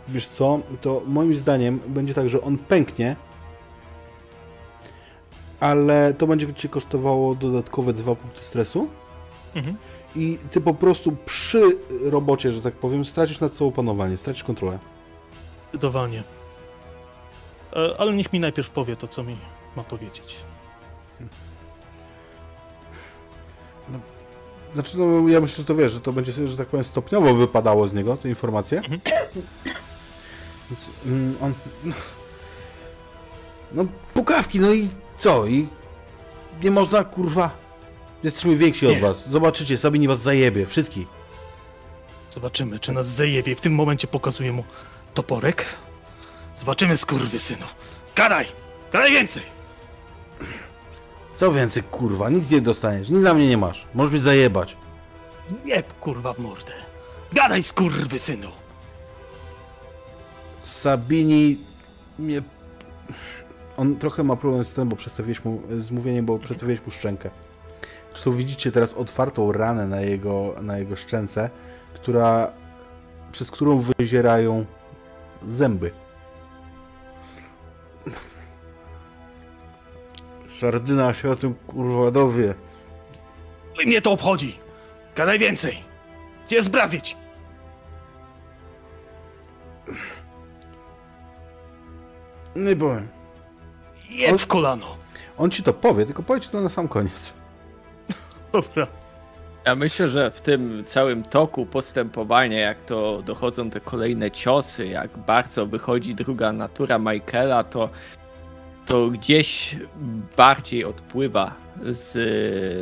[0.09, 3.17] Wiesz co, to moim zdaniem będzie tak, że on pęknie,
[5.61, 8.89] ale to będzie cię kosztowało dodatkowe dwa punkty stresu
[9.55, 9.77] Mhm.
[10.17, 11.63] i ty po prostu przy
[12.03, 14.79] robocie, że tak powiem, stracisz nad sobą panowanie, stracisz kontrolę.
[15.69, 16.23] Zdecydowanie.
[17.73, 19.37] E, ale niech mi najpierw powie to, co mi
[19.77, 20.37] ma powiedzieć.
[24.75, 27.89] Znaczy, no, ja myślę, że to wiesz, że to będzie, że tak powiem, stopniowo wypadało
[27.89, 28.79] z niego, te informacje.
[28.79, 29.01] Mhm.
[30.71, 31.55] Więc, mm, on...
[31.85, 31.95] no-
[33.73, 34.89] No, pukawki, no i
[35.19, 35.47] co?
[35.47, 35.69] I
[36.63, 37.51] nie można, kurwa...
[38.23, 39.01] Jesteśmy więksi od Nie.
[39.01, 39.29] was.
[39.29, 41.07] Zobaczycie, Sabini was zajebie, wszystkich.
[42.31, 43.57] Zobaczymy, czy nas zajebie.
[43.57, 44.65] W tym momencie pokazuję mu
[45.15, 45.65] toporek.
[46.59, 47.67] Zobaczymy, skurwysynu.
[48.17, 48.47] Gadaj!
[48.93, 49.43] Gadaj więcej!
[51.37, 53.87] Co więcej, kurwa, nic nie dostaniesz, nic na mnie nie masz.
[53.95, 54.77] Możesz mnie zajebać.
[55.65, 56.73] Nie, kurwa, w mordę.
[57.33, 58.49] Gadaj, skurwysynu!
[60.69, 61.59] Sabini
[62.19, 62.43] mnie...
[63.77, 67.31] On trochę ma problem z tym, bo przestawiłeś mu, z mówieniem, bo przestawiłeś mu szczękę.
[68.13, 71.51] Zresztą widzicie teraz otwartą ranę na jego, na jego szczęce,
[71.95, 72.53] która,
[73.33, 74.65] przez którą wyzierają
[75.49, 75.91] zęby.
[80.49, 82.55] Żardyna się o tym kurwa dowie.
[83.85, 84.59] I mnie to obchodzi!
[85.17, 85.85] Gadaj więcej!
[86.47, 87.17] Gdzie jest Brazić?
[92.59, 93.09] Nie powiem.
[94.11, 94.87] Jeb w kolano!
[95.39, 97.33] On ci to powie, tylko powiedz to na sam koniec.
[98.53, 98.87] Dobra.
[99.65, 105.19] Ja myślę, że w tym całym toku postępowania, jak to dochodzą te kolejne ciosy, jak
[105.19, 107.89] bardzo wychodzi druga natura Michaela, to,
[108.87, 109.77] to gdzieś
[110.37, 112.13] bardziej odpływa z,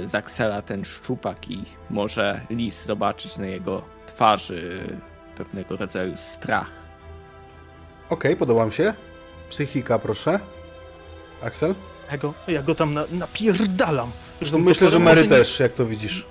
[0.08, 4.80] z Axela ten szczupak i może Lis zobaczyć na jego twarzy
[5.36, 6.70] pewnego rodzaju strach.
[8.10, 8.94] Okej, podoba mi się.
[9.50, 10.40] Psychika, proszę.
[11.42, 11.74] Axel?
[12.12, 14.10] Ja go, ja go tam na, napierdalam.
[14.40, 16.26] Już tym myślę, że Mary może nie- też, jak to widzisz.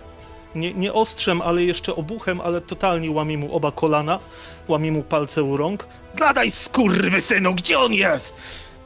[0.55, 4.19] Nie, nie ostrzem, ale jeszcze obuchem, ale totalnie łamie mu oba kolana,
[4.67, 5.87] łamie mu palce u rąk.
[6.15, 8.37] Gadaj, skurwysynu, gdzie on jest?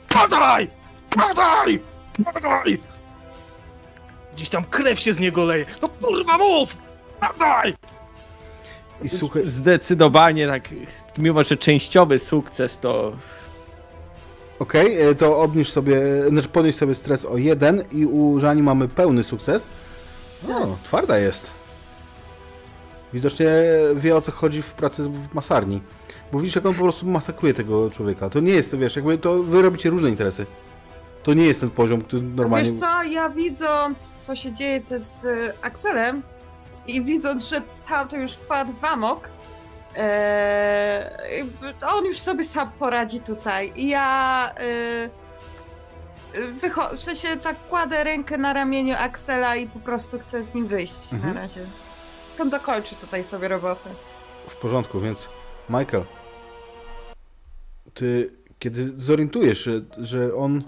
[0.10, 0.68] Gadaj!
[1.12, 1.80] Gadaj!
[2.20, 2.80] Gadaj!
[4.36, 5.66] Gdzieś tam krew się z niego leje.
[5.82, 6.78] No kurwa mów!
[7.22, 7.74] Gadaj!
[9.02, 10.70] I słuchaj, Zdecydowanie tak,
[11.18, 13.12] mimo że częściowy sukces, to
[14.60, 18.64] okej, e, to obniż sobie, e, znaczy podnieś sobie stres o jeden i u Żani
[18.64, 19.68] mamy pełny sukces.
[20.50, 21.52] O, twarda jest.
[23.14, 23.48] Widocznie
[23.96, 25.82] wie o co chodzi w pracy w masarni.
[26.32, 28.30] Bo widzisz, jak on po prostu masakruje tego człowieka.
[28.30, 30.46] To nie jest, to wiesz, jakby to wy robicie różne interesy.
[31.24, 32.72] To nie jest ten poziom, który normalnie...
[32.72, 36.22] Wiesz co, ja widząc, co się dzieje z y, Axelem
[36.88, 39.30] i widząc, że tamto już wpadł w amok,
[39.96, 43.72] e, jakby on już sobie sam poradzi tutaj.
[43.76, 45.10] I ja e,
[46.62, 50.68] wycho- w sensie tak kładę rękę na ramieniu Axela i po prostu chcę z nim
[50.68, 51.34] wyjść Mhm.
[51.34, 51.66] na razie.
[52.40, 53.90] On dokończy tutaj sobie robotę.
[54.48, 55.30] W porządku, więc
[55.70, 56.04] Michael,
[57.94, 60.64] ty kiedy zorientujesz się, że on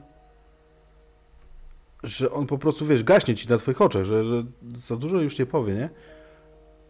[2.03, 4.43] że on po prostu, wiesz, gaśnie ci na twoich oczach, że, że
[4.75, 5.89] za dużo już nie powie, nie?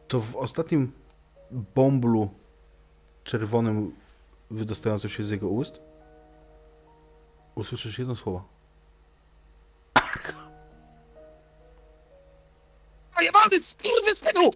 [0.08, 0.92] To w ostatnim
[1.52, 2.30] bąblu
[3.24, 3.96] czerwonym
[4.52, 5.82] wydostającym się z jego ust
[7.56, 8.44] usłyszysz jedno słowo.
[13.16, 14.52] A jebany skurwysynu!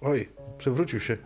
[0.00, 0.28] Oj,
[0.58, 1.16] przewrócił się.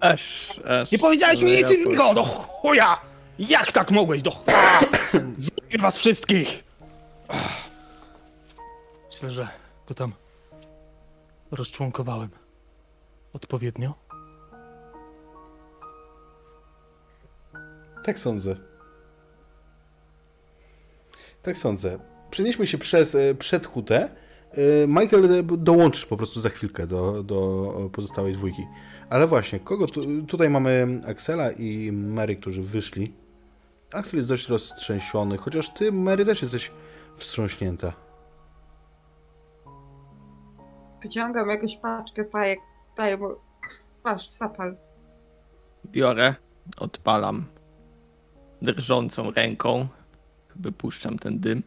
[0.00, 0.92] aż, aż...
[0.92, 3.00] Nie powiedziałeś mi nic innego, do chuja!
[3.38, 4.80] Jak tak mogłeś, do chuja?
[5.36, 6.64] Zabiję was wszystkich!
[7.28, 7.62] Ach.
[9.12, 9.48] Myślę, że
[9.86, 10.12] go tam
[11.50, 12.30] rozczłonkowałem
[13.32, 13.94] odpowiednio.
[18.04, 18.56] Tak sądzę.
[21.42, 21.98] Tak sądzę.
[22.30, 24.08] Przenieśmy się przez, e, przed hutę.
[24.52, 28.66] E, Michael, e, dołączysz po prostu za chwilkę do, do pozostałej dwójki.
[29.10, 33.14] Ale właśnie, kogo tu, tutaj mamy Axela i Mary, którzy wyszli.
[33.92, 36.70] Axel jest dość roztrzęsiony, chociaż ty, Mary, też jesteś
[37.16, 37.92] wstrząśnięta.
[41.02, 42.58] Wyciągam jakąś paczkę fajek,
[42.96, 43.28] daję mu,
[44.04, 44.76] masz, zapal.
[45.84, 46.34] Biorę,
[46.78, 47.46] odpalam
[48.62, 49.88] drżącą ręką,
[50.56, 51.62] wypuszczam ten dym.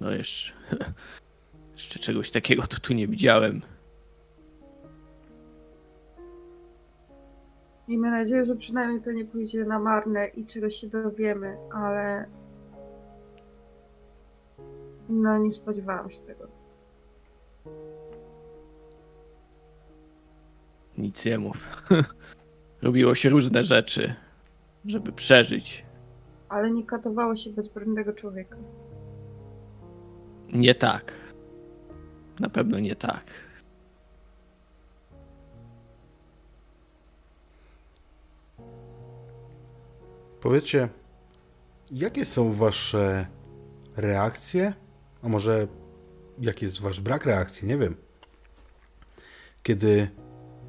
[0.00, 0.52] No jeszcze,
[1.74, 3.62] jeszcze czegoś takiego to tu nie widziałem.
[7.88, 12.26] Miejmy nadzieję, że przynajmniej to nie pójdzie na marne i czegoś się dowiemy, ale.
[15.08, 16.48] No, nie spodziewałam się tego.
[20.98, 21.56] Nic nie mów.
[22.82, 24.14] Robiło się różne rzeczy,
[24.84, 25.84] żeby przeżyć.
[26.48, 28.56] Ale nie katowało się bezbronnego człowieka.
[30.52, 31.12] Nie tak.
[32.40, 33.24] Na pewno nie tak.
[40.40, 40.88] Powiedzcie,
[41.90, 43.26] jakie są wasze
[43.96, 44.72] reakcje?
[45.22, 45.68] A może
[46.38, 47.68] jaki jest wasz brak reakcji?
[47.68, 47.96] Nie wiem.
[49.62, 50.08] Kiedy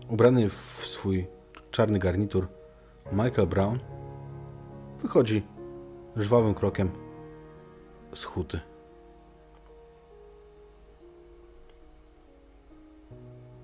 [0.09, 1.27] ubrany w swój
[1.71, 2.47] czarny garnitur
[3.11, 3.79] Michael Brown
[5.01, 5.43] wychodzi
[6.15, 6.91] żwawym krokiem
[8.13, 8.59] z huty.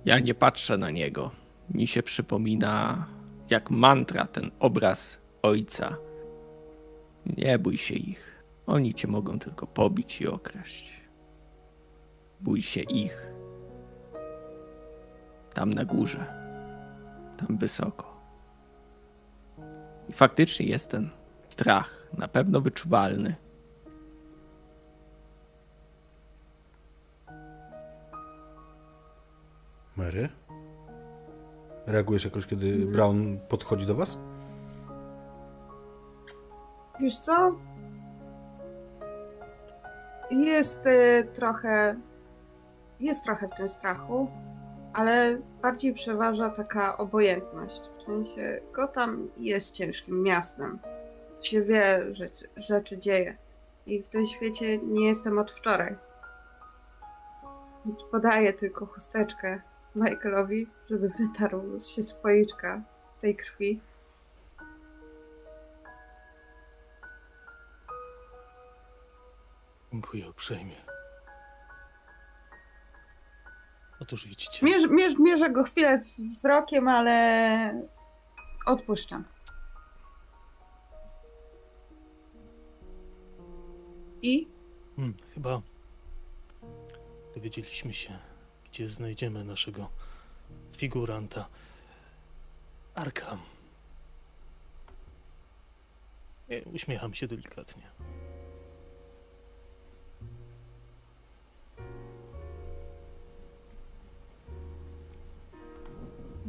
[0.05, 1.31] Ja nie patrzę na niego.
[1.69, 3.07] Mi się przypomina
[3.49, 5.97] jak mantra ten obraz ojca.
[7.37, 8.43] Nie bój się ich.
[8.67, 11.01] Oni cię mogą tylko pobić i okraść.
[12.41, 13.32] Bój się ich.
[15.53, 16.25] Tam na górze.
[17.37, 18.13] Tam wysoko.
[20.09, 21.09] I faktycznie jest ten
[21.49, 23.35] strach, na pewno wyczuwalny.
[29.95, 30.29] Mary?
[31.85, 34.17] Reagujesz jakoś, kiedy Brown podchodzi do was?
[36.99, 37.55] Wiesz co?
[40.31, 41.95] Jest y, trochę.
[42.99, 44.27] Jest trochę w tym strachu,
[44.93, 47.81] ale bardziej przeważa taka obojętność.
[47.99, 50.79] W sensie Gotham jest ciężkim miastem.
[51.37, 52.25] To się wie, że
[52.57, 53.37] rzeczy dzieje.
[53.85, 55.95] I w tym świecie nie jestem od wczoraj.
[57.85, 59.61] Więc podaję tylko chusteczkę
[59.95, 62.13] Michaelowi, żeby wytarł się z
[63.13, 63.81] z tej krwi.
[69.91, 70.92] Dziękuję uprzejmie.
[73.99, 74.65] Otóż widzicie.
[74.65, 77.87] Mierz, mierz, mierzę go chwilę z wzrokiem, ale
[78.65, 79.23] odpuszczam.
[84.21, 84.47] I?
[84.95, 85.61] Hmm, chyba
[87.35, 88.19] dowiedzieliśmy się,
[88.65, 89.89] gdzie znajdziemy naszego
[90.77, 91.47] figuranta.
[92.95, 93.39] Arkham.
[96.73, 97.83] Uśmiecham się delikatnie.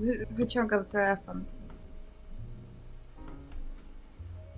[0.05, 1.45] Wy, wyciągam telefon.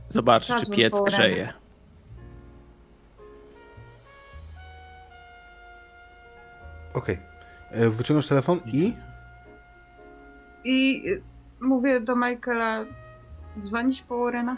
[0.08, 1.52] Zobacz, czy Zadzwoń piec po grzeje.
[6.94, 7.18] Okej.
[7.70, 8.92] E, Wyciągasz telefon i...
[10.64, 11.22] I y,
[11.60, 12.84] mówię do Michaela,
[13.60, 14.56] dzwonić po Warrena?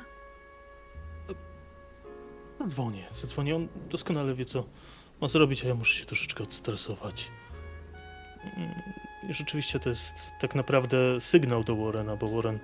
[2.61, 3.57] Zadzwonię, zadzwonię.
[3.57, 4.65] On doskonale wie, co
[5.21, 7.31] ma zrobić, a ja muszę się troszeczkę odstresować.
[8.57, 8.75] Mm,
[9.29, 12.59] I rzeczywiście to jest tak naprawdę sygnał do Warrena, bo Warren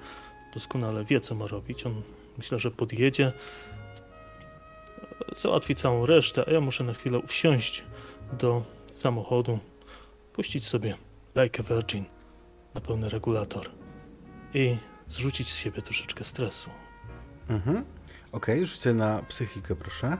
[0.55, 1.86] doskonale wie, co ma robić.
[1.86, 2.02] On
[2.39, 3.33] myślę, że podjedzie,
[5.36, 7.84] załatwi całą resztę, a ja muszę na chwilę wsiąść
[8.33, 9.59] do samochodu,
[10.33, 10.97] puścić sobie
[11.36, 12.05] like a virgin
[12.75, 13.70] na pełny regulator
[14.55, 14.76] i
[15.09, 16.70] zrzucić z siebie troszeczkę stresu.
[17.49, 17.84] Mhm.
[18.33, 20.17] Okej, rzucę na psychikę, proszę.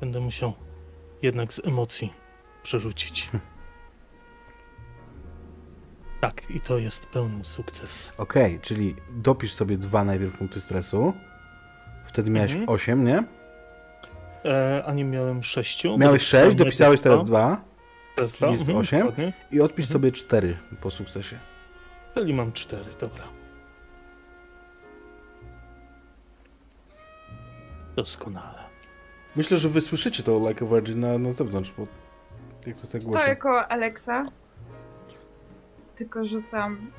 [0.00, 0.52] Będę musiał
[1.22, 2.12] jednak z emocji
[2.62, 3.30] przerzucić.
[6.20, 8.12] Tak, i to jest pełny sukces.
[8.18, 11.12] Okej, czyli dopisz sobie dwa najpierw punkty stresu.
[12.06, 12.68] Wtedy miałeś Mhm.
[12.70, 13.24] 8, nie?
[14.44, 15.98] E, a nie miałem sześciu.
[15.98, 17.64] Miałeś 6, dopisałeś teraz 2
[18.16, 19.00] Teraz czyli jest Mhm, osiem.
[19.00, 19.32] dokładnie.
[19.50, 19.92] i odpisz Mhm.
[20.02, 21.38] sobie 4 po sukcesie.
[22.14, 23.24] Czyli mam cztery, dobra.
[27.96, 28.61] Doskonale.
[29.36, 31.86] Myślę, że wy słyszycie to Like a Virgin na, na zewnątrz, bo
[32.66, 33.20] jak to tak głośno.
[33.20, 34.26] Stoję koło Alexa.
[35.96, 36.90] Tylko rzucam.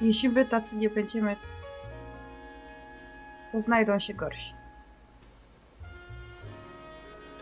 [0.00, 1.36] Jeśli my tacy nie będziemy,
[3.52, 4.54] to znajdą się gorsi.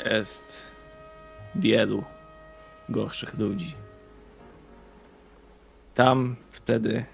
[0.04, 0.62] Jest
[1.54, 2.04] wielu
[2.88, 3.74] gorszych ludzi.
[5.94, 7.04] Tam wtedy,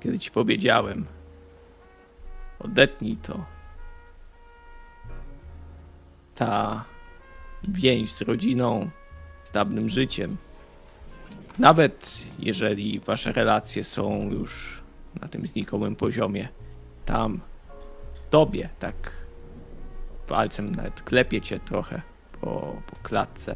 [0.00, 1.06] kiedy ci powiedziałem,
[2.58, 3.44] odetnij to.
[6.46, 6.84] Ta
[7.68, 8.90] więź z rodziną,
[9.42, 10.36] z dawnym życiem.
[11.58, 14.82] Nawet jeżeli wasze relacje są już
[15.20, 16.48] na tym znikomym poziomie,
[17.04, 17.40] tam
[18.30, 19.12] tobie tak
[20.26, 22.02] palcem nawet klepie cię trochę
[22.40, 23.54] po, po klatce.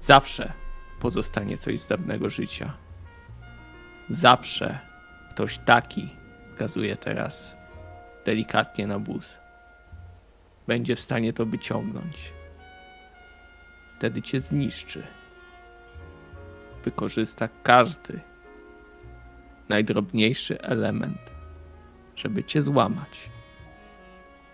[0.00, 0.52] Zawsze
[1.00, 2.72] pozostanie coś z dawnego życia.
[4.10, 4.78] Zawsze
[5.30, 6.08] ktoś taki,
[6.52, 7.56] wskazuje teraz
[8.24, 9.38] delikatnie na bus,
[10.66, 12.32] będzie w stanie to wyciągnąć.
[13.98, 15.02] Wtedy cię zniszczy.
[16.84, 18.20] Wykorzysta każdy
[19.68, 21.32] najdrobniejszy element,
[22.16, 23.30] żeby cię złamać.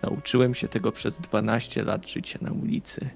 [0.01, 3.09] Nauczyłem się tego przez 12 lat życia na ulicy.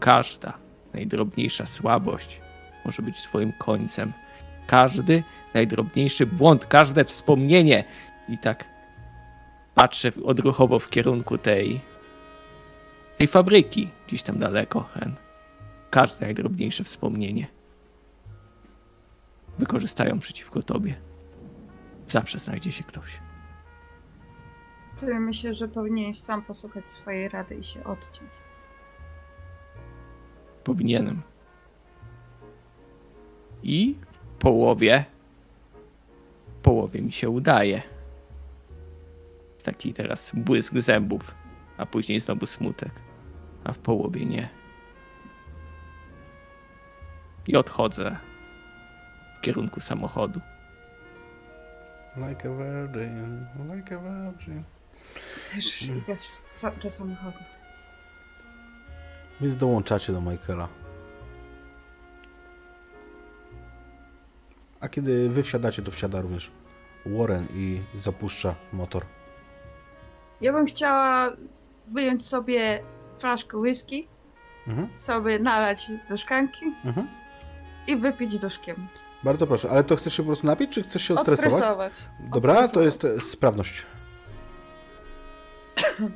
[0.00, 0.58] Każda
[0.94, 2.40] najdrobniejsza słabość
[2.84, 4.12] może być Twoim końcem.
[4.66, 5.22] Każdy
[5.54, 7.84] najdrobniejszy błąd, każde wspomnienie.
[8.28, 8.64] I tak
[9.74, 11.80] patrzę odruchowo w kierunku tej
[13.20, 15.14] tej fabryki gdzieś tam daleko, Hen.
[15.90, 17.46] Każde najdrobniejsze wspomnienie
[19.58, 20.94] wykorzystają przeciwko tobie.
[22.06, 23.20] Zawsze znajdzie się ktoś.
[24.96, 28.30] Ty myślę, że powinieneś sam posłuchać swojej rady i się odciąć.
[30.64, 31.22] Powinienem.
[33.62, 35.04] I w połowie,
[36.48, 37.82] w połowie mi się udaje.
[39.64, 41.34] Taki teraz błysk zębów,
[41.76, 42.92] a później znowu smutek,
[43.70, 44.48] a w połowie nie.
[47.46, 48.16] I odchodzę
[49.38, 50.40] w kierunku samochodu.
[52.16, 54.64] Like a virgin, like a virgin.
[55.54, 56.14] Też idę
[56.60, 57.38] sa- do samochodu.
[59.40, 60.68] Więc dołączacie do Michaela.
[64.80, 66.50] A kiedy wy wsiadacie, to wsiada również
[67.06, 69.04] Warren i zapuszcza motor.
[70.40, 71.30] Ja bym chciała
[71.88, 72.82] wyjąć sobie
[73.20, 74.08] flaszkę whisky,
[74.68, 77.08] Mhm, sobie nalać do szklanki mhm.
[77.86, 78.86] i wypić duszkiem.
[79.24, 81.52] Bardzo proszę, ale to chcesz się po prostu napić, czy chcesz się odstresować?
[81.52, 81.92] Odstresować.
[82.34, 82.84] Dobra, to Odstresować.
[82.86, 83.86] jest e, sprawność.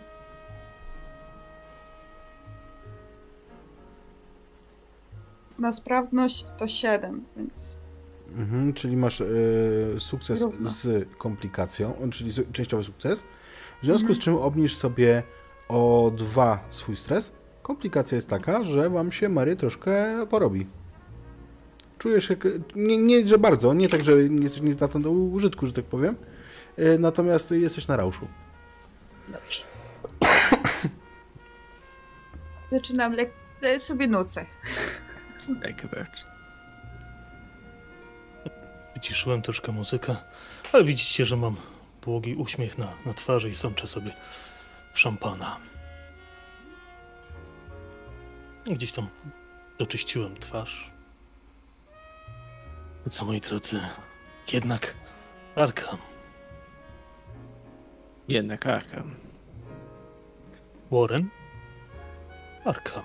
[5.58, 7.78] Na sprawność to 7, więc
[8.36, 9.24] Mhm, czyli masz e,
[9.98, 10.70] sukces Równo.
[10.70, 13.20] z komplikacją, czyli su- częściowy sukces.
[13.82, 14.14] W związku Mhm.
[14.14, 15.22] z czym obniż sobie
[15.68, 17.32] o dwa swój stres.
[17.62, 20.66] Komplikacja jest taka, że wam się Mary troszkę porobi.
[21.98, 22.44] Czujesz jak,
[22.74, 26.16] nie, nie, że bardzo, nie tak, że nie jesteś niezdatny do użytku, że tak powiem.
[26.76, 28.28] E, Natomiast jesteś na rauszu.
[29.28, 29.62] dobrze.
[32.72, 33.30] Zaczynam lek-
[33.62, 34.46] e, sobie nucę.
[35.48, 36.26] Like a virgin.
[38.94, 40.16] Wyciszyłem troszkę muzykę,
[40.72, 41.56] ale widzicie, że mam
[42.02, 44.10] błogi uśmiech na, na twarzy i sączę sobie
[44.94, 45.56] szampana.
[48.66, 49.08] Gdzieś tam
[49.78, 50.90] doczyściłem twarz.
[53.06, 53.80] No Co moi drodzy,
[54.52, 54.94] jednak
[55.56, 55.98] Arkham,
[58.28, 59.14] Jednak Arkham.
[60.90, 61.28] Warren,
[62.64, 63.02] Arkham.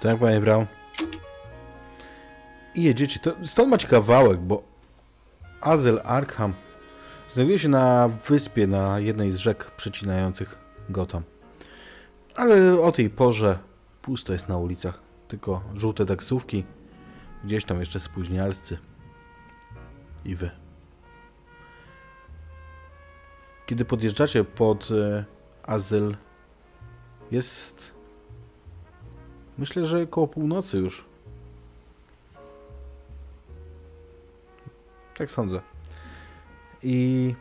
[0.00, 0.66] Tak, panie Brown.
[2.74, 3.20] I jedziecie.
[3.20, 4.62] To, stąd macie kawałek, bo
[5.60, 6.54] Azyl Arkham
[7.34, 11.22] znajduje się na wyspie na jednej z rzek przecinających Gotham.
[12.34, 13.58] Ale o tej porze
[14.02, 15.00] pusto jest na ulicach.
[15.28, 16.64] Tylko żółte taksówki,
[17.44, 18.78] gdzieś tam jeszcze spóźnialscy.
[20.24, 20.50] I wy.
[23.66, 25.24] Kiedy podjeżdżacie pod e,
[25.62, 26.16] Azyl,
[27.30, 27.94] jest
[29.58, 31.04] Myślę, że koło północy już.
[35.16, 35.73] Tak sądzę.
[36.84, 37.34] I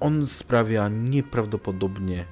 [0.00, 2.24] on sprawia nieprawdopodobnie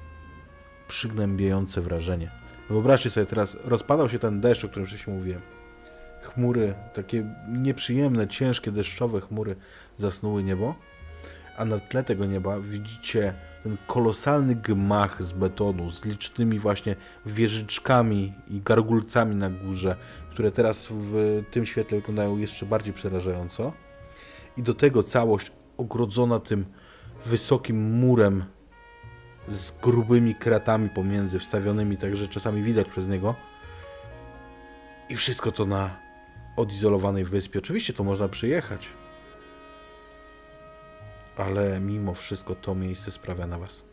[0.87, 2.31] przygnębiające wrażenie.
[2.69, 5.41] Wyobraźcie sobie teraz, rozpadał się ten deszcz, o którym wcześniej mówiłem.
[6.21, 9.55] Chmury, takie nieprzyjemne, ciężkie, deszczowe chmury
[9.97, 10.75] zasnuły niebo,
[11.57, 16.95] a na tle tego nieba widzicie ten kolosalny gmach z betonu, z licznymi właśnie
[17.25, 19.95] wieżyczkami i gargulcami na górze,
[20.31, 23.73] które teraz w tym świetle wyglądają jeszcze bardziej przerażająco.
[24.57, 26.65] I do tego całość ogrodzona tym
[27.25, 28.45] wysokim murem
[29.47, 33.35] z grubymi kratami pomiędzy, wstawionymi tak, że czasami widać przez niego.
[35.09, 35.89] I wszystko to na
[36.57, 37.59] odizolowanej wyspie.
[37.59, 38.87] Oczywiście to można przyjechać.
[41.37, 43.91] Ale mimo wszystko to miejsce sprawia na Was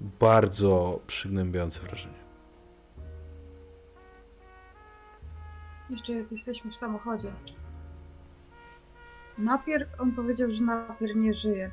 [0.00, 2.20] bardzo przygnębiające wrażenie.
[5.90, 7.32] Jeszcze jak jesteśmy w samochodzie.
[9.38, 11.70] Napier, on powiedział, że Napier nie żyje.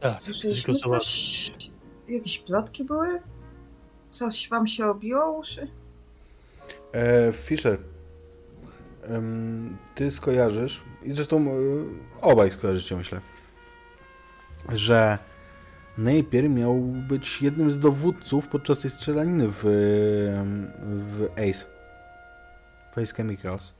[0.00, 1.04] Tak, Słyszeliśmy załatwię.
[1.06, 1.52] coś?
[2.08, 3.06] Jakieś plotki były?
[4.10, 5.70] Coś wam się obiło uszy?
[6.92, 7.78] E, Fischer,
[9.02, 11.54] em, ty skojarzysz, i zresztą e,
[12.20, 13.20] obaj skojarzycie, myślę,
[14.68, 15.18] że
[15.98, 19.60] Napier miał być jednym z dowódców podczas tej strzelaniny w,
[20.86, 21.64] w Ace.
[22.94, 23.74] W Ace Chemicals.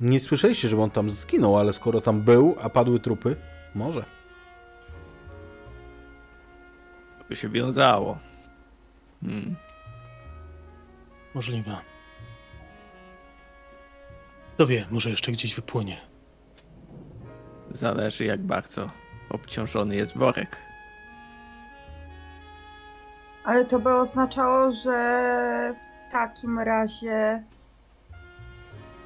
[0.00, 3.36] Nie słyszeliście, żeby on tam zginął, ale skoro tam był, a padły trupy,
[3.74, 4.18] może.
[7.28, 8.18] by się wiązało.
[9.20, 9.56] Hmm.
[11.34, 11.76] Możliwe.
[14.54, 15.96] Kto wie, może jeszcze gdzieś wypłynie.
[17.70, 18.90] Zależy jak bardzo
[19.30, 20.56] obciążony jest worek.
[23.44, 25.74] Ale to by oznaczało, że
[26.08, 27.44] w takim razie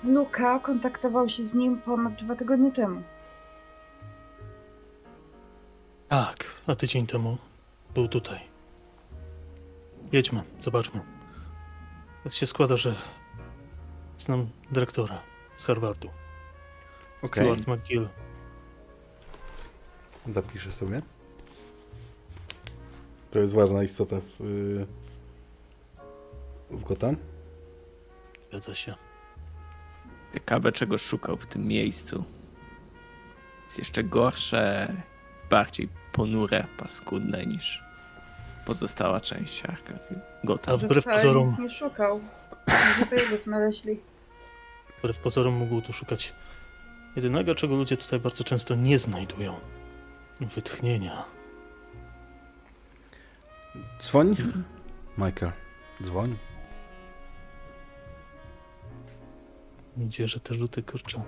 [0.05, 3.03] Luka kontaktował się z nim ponad dwa tygodnie temu.
[6.09, 7.37] Tak, a tydzień temu
[7.95, 8.41] był tutaj.
[10.13, 11.01] jedźmy, zobaczmy.
[12.25, 12.95] Tak się składa, że
[14.19, 15.23] znam dyrektora
[15.55, 16.09] z Harvardu,
[17.23, 18.09] Okej, Stuart McGill.
[20.29, 21.03] zapiszę sobie.
[23.31, 24.87] To jest ważna istota w, y,
[26.71, 27.17] w Gotham.
[28.49, 28.95] Zgadza się.
[30.35, 32.25] Ciekawe, czego szukał w tym miejscu.
[33.65, 34.93] Jest jeszcze gorsze,
[35.51, 37.83] bardziej ponure, paskudne niż
[38.67, 39.99] pozostała część Arkham.
[40.43, 40.79] A Gotham.
[40.79, 42.21] Że wbrew pozorom, nic nie szukał.
[42.69, 44.01] Może to jego znaleźli.
[44.99, 46.33] wbrew pozorom mógł tu szukać
[47.17, 49.61] jedynego, czego ludzie tutaj bardzo często nie znajdują.
[50.41, 51.25] Wytchnienia.
[54.01, 54.37] Dzwoń.
[55.19, 55.53] Michael,
[56.03, 56.37] dzwoń.
[59.97, 61.23] Gdzie, że te rzuty kurczę.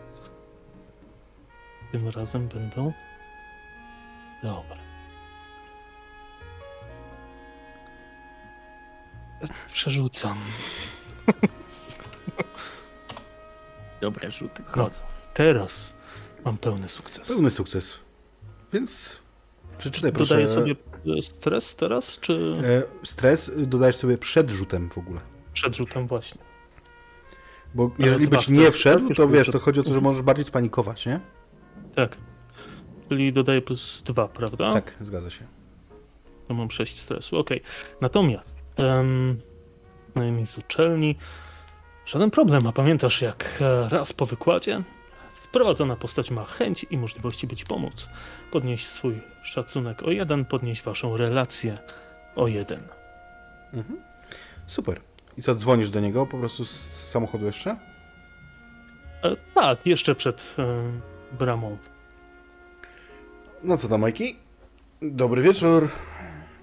[1.93, 2.93] Tym razem będą.
[4.43, 4.77] Dobra.
[9.73, 10.39] Przerzucam.
[14.01, 14.83] Dobre rzuty No.
[14.85, 15.03] chodzą.
[15.35, 15.95] Teraz
[16.45, 17.29] mam pełny sukces.
[17.29, 17.99] Pełny sukces.
[18.73, 19.21] Więc
[19.79, 20.29] przeczytaj proszę.
[20.29, 20.75] Dodaję sobie
[21.19, 22.55] e, stres teraz, czy
[23.03, 25.21] E, Stres dodajesz sobie przed rzutem w ogóle.
[25.53, 26.41] przed rzutem właśnie?
[27.75, 31.07] Bo jeżeli byś nie wszedł, to wiesz, to chodzi o to, że możesz bardziej spanikować,
[31.07, 31.21] nie?
[31.95, 32.17] Tak.
[33.09, 34.73] Czyli dodaję plus dwa, prawda?
[34.73, 35.47] Tak, zgadza się.
[36.49, 37.61] To mam 6 stresu, okej.
[38.01, 39.39] Natomiast em,
[40.15, 41.17] na miejscu uczelni
[42.07, 44.83] żaden problem, a pamiętasz jak e, raz po wykładzie
[45.43, 48.09] wprowadzona postać ma chęć i możliwości być pomóc.
[48.51, 51.79] Podnieść swój szacunek o jeden, podnieść waszą relację
[52.37, 52.83] o jeden.
[53.73, 54.01] Mhm.
[54.67, 55.01] Super.
[55.39, 56.71] I co, dzwonisz do niego po prostu z
[57.11, 57.77] samochodu jeszcze?
[59.23, 60.67] E, tak, jeszcze przed e,
[61.39, 61.79] bramą.
[63.63, 64.37] No co tam, Majki?
[65.03, 65.89] Dobry wieczór.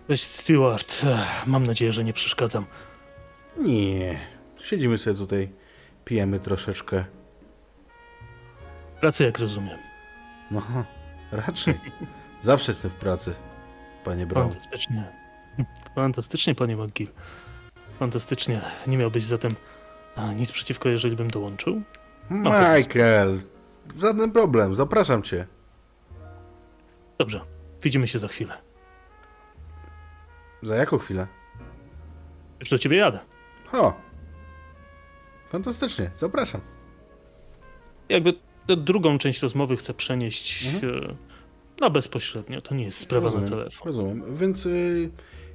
[0.08, 2.66] Cześć Stewart, Ech, mam nadzieję, że nie przeszkadzam.
[3.58, 4.20] Nie.
[4.60, 5.50] Siedzimy sobie tutaj,
[6.06, 7.06] pijemy troszeczkę.
[9.00, 9.78] Pracę jak rozumiem.
[10.52, 10.62] No,
[11.32, 11.80] raczej.
[12.42, 13.34] Zawsze jestem w pracy,
[14.04, 14.50] panie Brown.
[14.50, 15.12] Fantastycznie.
[15.96, 17.08] Fantastycznie, panie McGill.
[18.02, 18.62] Fantastycznie.
[18.88, 19.56] Nie miałbyś zatem
[20.36, 21.82] nic przeciwko, jeżeli bym dołączył?
[22.30, 23.42] Michael,
[23.98, 25.48] żaden problem, zapraszam cię.
[27.18, 27.42] Dobrze,
[27.82, 28.58] widzimy się za chwilę.
[30.64, 31.28] Za jaką chwilę?
[32.60, 33.20] Już do ciebie jadę.
[33.74, 33.94] O!
[35.52, 36.62] Fantastycznie, zapraszam.
[38.10, 38.34] Jakby
[38.68, 40.94] tę drugą część rozmowy chcę przenieść Mhm.
[41.12, 41.16] e,
[41.82, 42.62] na bezpośrednio.
[42.62, 43.88] To nie jest sprawa rozumiem, na telefon.
[43.88, 44.36] Rozumiem.
[44.36, 45.12] Więc y,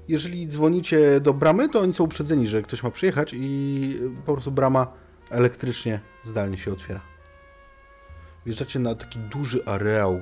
[0.09, 4.33] jeżeli dzwonicie do bramy, to oni są uprzedzeni, że ktoś ma przyjechać i y, po
[4.33, 4.87] prostu brama
[5.31, 7.01] elektrycznie zdalnie się otwiera.
[8.47, 10.21] Wjeżdżacie na taki duży areał.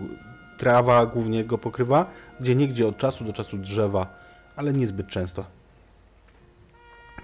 [0.58, 4.18] Trawa głównie go pokrywa, gdzie niegdzie od czasu do czasu drzewa,
[4.56, 5.46] ale niezbyt często.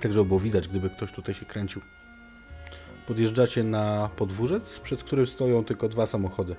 [0.01, 1.83] Tak, żeby było widać, gdyby ktoś tutaj się kręcił.
[3.07, 6.57] Podjeżdżacie na podwórzec, przed którym stoją tylko dwa samochody.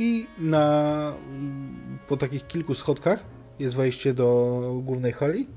[0.00, 1.12] I na
[2.08, 3.24] po takich kilku schodkach
[3.58, 5.48] jest wejście do głównej hali.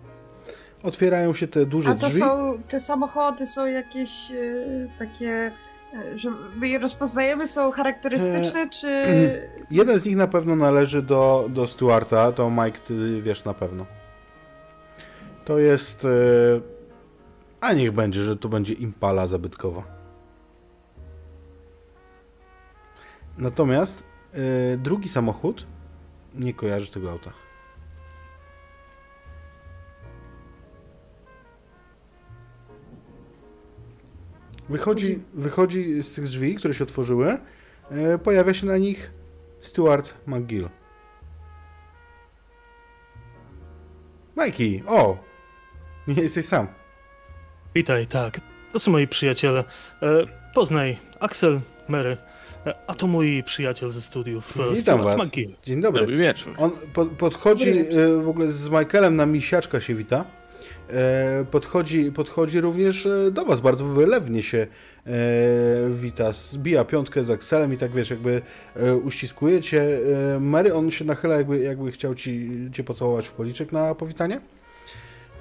[0.83, 2.19] Otwierają się te duże A to drzwi.
[2.19, 4.35] są, te samochody są jakieś e,
[4.99, 5.51] takie,
[5.93, 8.87] e, że my je rozpoznajemy, są charakterystyczne, czy...
[9.71, 13.85] Jeden z nich na pewno należy do, do Stuarta, to Mike, ty wiesz na pewno.
[15.45, 16.05] To jest.
[16.05, 16.07] e,
[17.61, 19.83] A niech będzie, że to będzie impala zabytkowa.
[23.37, 25.67] Natomiast e, drugi samochód
[26.35, 27.33] nie kojarzy tego auta.
[34.69, 37.37] Wychodzi, wychodzi z tych drzwi, które się otworzyły.
[37.91, 39.11] E, pojawia się na nich
[39.61, 40.69] Stuart McGill.
[44.37, 45.17] Mikey, o!
[46.07, 46.67] Nie jesteś sam.
[47.75, 48.39] Witaj, tak.
[48.73, 49.63] To są moi przyjaciele.
[50.01, 50.05] E,
[50.53, 52.17] poznaj, Axel, Mary.
[52.87, 54.57] A to mój przyjaciel ze studiów.
[54.71, 55.29] e, Witam was.
[55.63, 56.01] Dzień dobry.
[56.01, 56.55] Dobry wieczór.
[56.57, 60.25] On po, podchodzi e, w ogóle z Michaelem na misiaczka się wita.
[60.89, 64.67] E, podchodzi, podchodzi również do was, bardzo wylewnie się
[65.89, 66.31] wita.
[66.31, 68.41] Zbija piątkę z Axelem i tak wiesz, jakby
[69.03, 69.99] uściskuje cię.
[70.39, 74.41] Mary, on się nachyla, jakby, jakby chciał ci, cię pocałować w policzek na powitanie.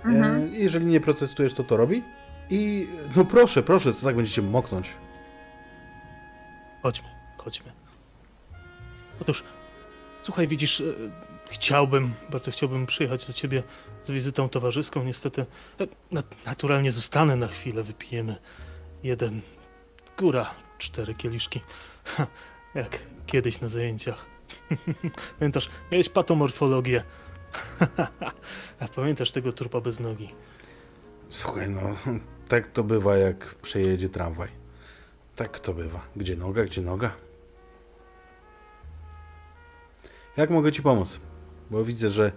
[0.05, 0.55] Mhm.
[0.55, 2.03] jeżeli nie protestujesz, to to robi.
[2.51, 4.91] I no proszę, proszę, co tak będziecie moknąć.
[6.83, 7.09] Chodźmy,
[7.45, 7.73] chodźmy.
[9.21, 9.43] Otóż,
[10.23, 10.85] słuchaj, widzisz, e,
[11.51, 13.63] chciałbym, bardzo chciałbym przyjechać do ciebie
[14.07, 15.03] z wizytą towarzyską.
[15.05, 15.47] Niestety,
[15.81, 18.37] e, nat- naturalnie zostanę na chwilę, wypijemy
[19.03, 19.41] jeden,
[20.19, 21.61] góra, cztery kieliszki.
[22.05, 22.27] Ha,
[22.75, 24.27] Jak kiedyś na zajęciach.
[25.39, 27.03] Pamiętasz, miałeś patomorfologię.
[28.97, 30.29] Pamiętasz tego trupa bez nogi?
[31.31, 31.81] Słuchaj, no,
[32.49, 34.49] tak to bywa, jak przejedzie tramwaj.
[35.37, 36.01] Tak to bywa.
[36.17, 37.11] Gdzie noga, gdzie noga?
[40.37, 41.21] Jak mogę ci pomóc?
[41.71, 42.33] Bo widzę, że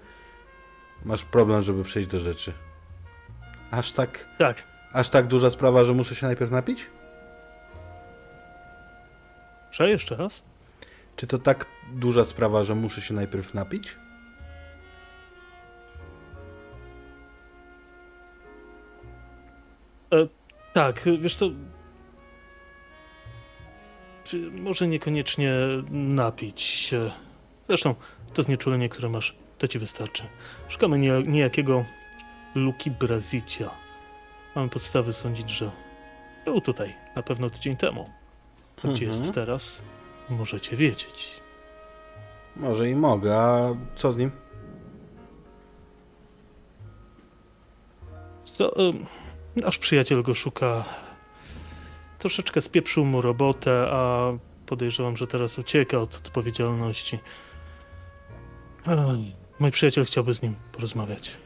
[1.06, 2.54] masz problem, żeby przejść do rzeczy.
[3.72, 4.64] Aż tak, Tak.
[4.94, 6.88] aż tak duża sprawa, że muszę się najpierw napić?
[9.72, 10.44] Że jeszcze raz?
[11.16, 13.96] Czy to tak duża sprawa, że muszę się najpierw napić?
[20.76, 21.46] Tak, wiesz co...
[24.52, 25.54] Może niekoniecznie
[25.92, 27.12] napić się.
[27.68, 27.96] Zresztą
[28.34, 30.24] to znieczulenie, które masz, to ci wystarczy.
[30.68, 31.86] Szukamy nie, niejakiego
[32.56, 33.70] Luki Brazicia.
[34.56, 35.72] Mamy podstawy sądzić, że
[36.46, 38.10] był tutaj na pewno tydzień temu.
[38.78, 39.08] Gdzie Mhm.
[39.08, 39.82] jest teraz?
[40.30, 41.42] Możecie wiedzieć.
[42.56, 44.32] Może i mogę, a co z nim?
[48.44, 48.72] Co,
[49.56, 50.86] nasz przyjaciel go szuka.
[52.20, 54.32] Troszeczkę spieprzył mu robotę, a
[54.66, 57.20] podejrzewam, że teraz ucieka od odpowiedzialności.
[59.60, 61.38] Mój przyjaciel chciałby z nim porozmawiać.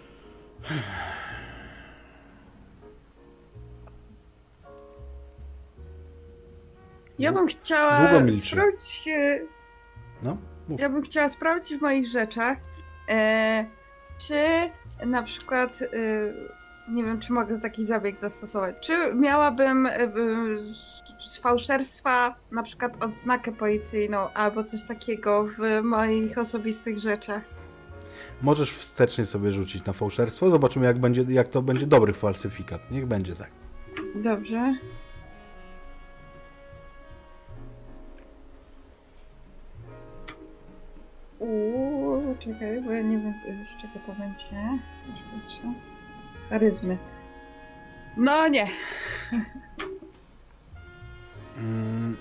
[7.19, 8.47] Ja bym chciała Długo milczy.
[8.47, 9.09] sprawdzić,
[10.23, 10.37] No,
[10.67, 10.79] mów.
[10.81, 12.57] ja bym chciała sprawdzić w moich rzeczach,
[13.09, 13.65] e,
[14.27, 14.33] czy
[15.05, 15.85] na przykład, e,
[16.91, 20.09] nie wiem, czy mogę taki zabieg zastosować, czy miałabym e, e,
[21.41, 27.41] fałszerstwa na przykład odznakę policyjną albo coś takiego w moich osobistych rzeczach.
[28.41, 30.49] Możesz wstecznie sobie rzucić na fałszerstwo.
[30.49, 32.91] Zobaczymy, jak, będzie, jak to będzie dobry falsyfikat.
[32.91, 33.49] Niech będzie tak.
[34.15, 34.75] Dobrze.
[41.39, 43.33] Uuu, czekaj, bo ja nie wiem
[43.65, 44.79] z czego to będzie.
[46.49, 46.97] Charyzmy.
[48.17, 48.67] No nie.
[51.59, 52.17] Mm,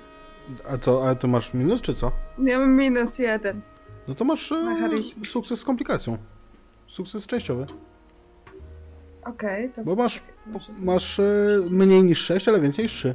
[0.69, 2.13] a co, a to masz minus, czy co?
[2.39, 3.61] Ja mam minus jeden.
[4.09, 4.89] No to masz e,
[5.27, 6.19] sukces z komplikacją.
[6.87, 7.67] Sukces częściowy.
[9.25, 9.85] Okej, to.
[9.85, 10.23] Bo masz,
[10.83, 11.25] masz e,
[11.71, 13.15] mniej niż 6, ale więcej niż 3.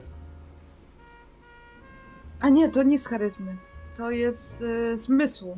[2.42, 3.58] A nie, to nie z charyzmy.
[3.98, 5.58] To jest y, zmysłu.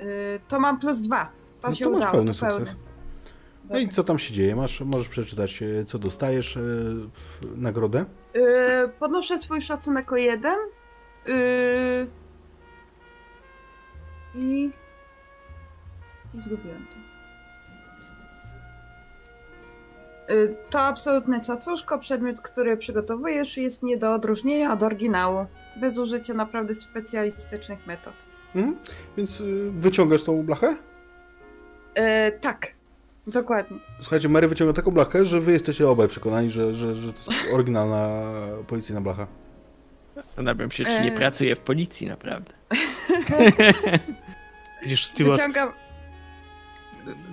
[0.00, 1.28] Y, to mam plus dwa.
[1.60, 2.12] To No się to masz udało.
[2.14, 2.74] pełny to pełny.
[3.70, 4.56] No i co tam się dzieje?
[4.56, 6.60] Masz, możesz przeczytać, e, co dostajesz e,
[7.12, 8.04] w nagrodę.
[8.34, 8.42] Yy,
[8.98, 10.56] podnoszę swój szacunek o jeden.
[11.26, 11.34] Yy,
[14.34, 14.70] I.
[16.34, 16.96] I zgubiłem to.
[20.34, 21.98] Yy, to absolutne cacuszko.
[21.98, 25.46] Przedmiot, który przygotowujesz, jest nie do odróżnienia od oryginału.
[25.76, 28.14] Bez użycia naprawdę specjalistycznych metod.
[28.54, 28.76] Mhm.
[29.16, 30.76] Więc wyciągasz tą blachę.
[32.40, 32.75] Tak,
[33.26, 33.78] dokładnie.
[34.00, 37.52] Słuchajcie, Mary wyciąga taką blachę, że wy jesteście obaj przekonani, że, że, że to jest
[37.52, 38.08] oryginalna
[38.66, 39.26] policyjna blacha.
[40.16, 41.16] Zastanawiam się, czy nie E.
[41.16, 42.52] pracuję w policji naprawdę.
[44.82, 45.72] Widzisz, Stewart, Wyciągam.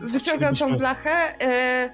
[0.02, 1.42] Wyciągam tą blachę.
[1.42, 1.90] E,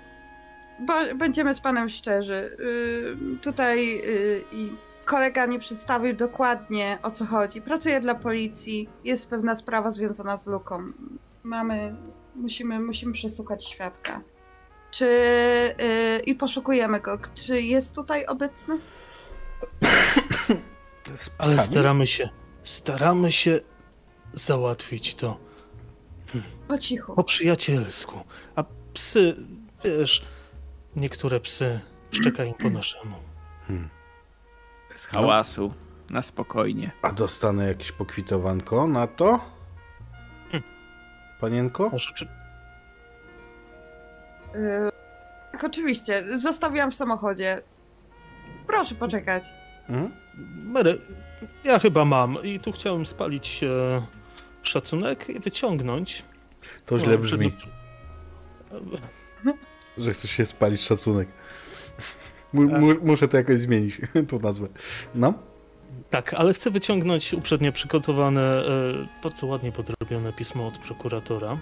[0.80, 2.58] bo będziemy z panem szczerzy.
[2.60, 4.72] Y, tutaj y, i
[5.06, 7.61] kolega nie przedstawił dokładnie o co chodzi.
[7.61, 8.90] Pracuję dla policji.
[9.03, 10.84] Jest pewna sprawa związana z luką.
[11.44, 11.95] Mamy.
[12.40, 14.22] Musimy, musimy przesłuchać świadka.
[14.92, 15.06] Czy.
[15.82, 17.19] Y, I poszukujemy go.
[17.34, 18.80] Czy jest tutaj obecny?
[21.16, 22.30] Z ale staramy się,
[22.64, 23.59] staramy się
[24.34, 25.38] załatwić to
[26.68, 27.16] Po cichu.
[27.16, 28.19] po przyjacielsku.
[28.56, 29.35] A psy,
[29.84, 30.26] wiesz,
[30.95, 31.80] niektóre psy
[32.11, 33.16] szczekają po naszemu.
[33.68, 33.90] Hmm.
[34.92, 35.74] Bez hałasu,
[36.09, 36.92] na spokojnie.
[37.01, 39.40] A dostanę jakieś pokwitowanko na to?
[41.40, 41.92] Panienko?
[42.16, 42.26] Czy,
[44.56, 44.92] Y,
[45.51, 46.24] tak, oczywiście.
[46.38, 47.61] Zostawiłam w samochodzie.
[48.68, 49.43] Proszę poczekać.
[49.90, 50.11] Mhm.
[50.66, 51.01] Mary,
[51.64, 54.01] ja chyba mam i tu chciałem spalić e,
[54.64, 56.24] szacunek i wyciągnąć.
[56.85, 57.69] To źle o, brzmi, przedmiot-
[59.98, 61.27] że chcesz się spalić szacunek.
[62.53, 64.68] Mu, mu, muszę to jakoś zmienić, tą nazwę.
[65.16, 65.34] No?
[66.09, 68.64] Tak, ale chcę wyciągnąć uprzednio przygotowane, e,
[69.24, 71.58] bardzo ładnie podrobione pismo od prokuratora.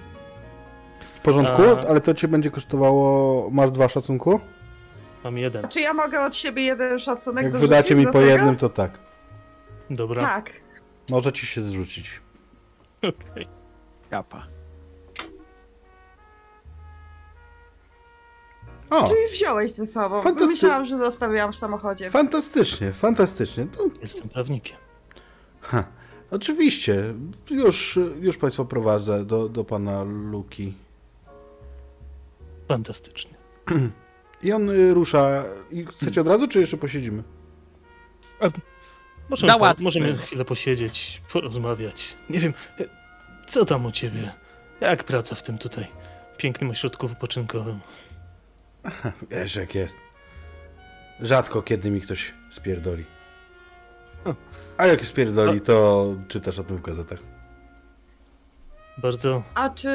[1.16, 3.50] W porządku, A- ale to cię będzie kosztowało...
[3.52, 4.40] Masz dwa szacunku?
[5.24, 5.68] Mam jeden.
[5.68, 8.32] Czy ja mogę od siebie jeden szacunek Jak wydacie mi do po tego?
[8.32, 9.00] jednym, to tak.
[9.90, 10.22] Dobra.
[10.22, 10.52] Tak.
[11.12, 12.12] Może ci się zrzucić.
[12.98, 13.46] Okej.
[14.10, 14.48] Kapa.
[18.90, 20.22] O, Czyli wziąłeś ze sobą.
[20.22, 22.12] Fantasty- Myślałam, że zostawiłam w samochodzie.
[22.12, 23.66] fantastycznie, fantastycznie.
[23.66, 24.78] To, Jestem prawnikiem.
[25.62, 25.84] ha,
[26.32, 27.14] oczywiście,
[27.50, 30.74] już, już Państwa prowadzę do, do Pana Luki.
[32.68, 33.34] Fantastycznie.
[34.44, 35.44] I on y, rusza.
[35.72, 37.24] I chcecie od razu, czy jeszcze posiedzimy?
[39.30, 39.84] Możemy, po, Załatwmy.
[39.84, 42.18] możemy chwilę posiedzieć, porozmawiać.
[42.30, 42.84] Nie wiem, e,
[43.48, 44.32] co tam u ciebie?
[44.82, 45.88] Jak praca w tym tutaj
[46.38, 47.80] pięknym ośrodku wypoczynkowym?
[49.32, 49.98] Wiesz, jak jest.
[51.20, 53.06] Rzadko kiedy mi ktoś spierdoli.
[54.78, 57.20] A jak spierdoli, to czytasz o tym w gazetach.
[58.98, 59.90] Bardzo A czy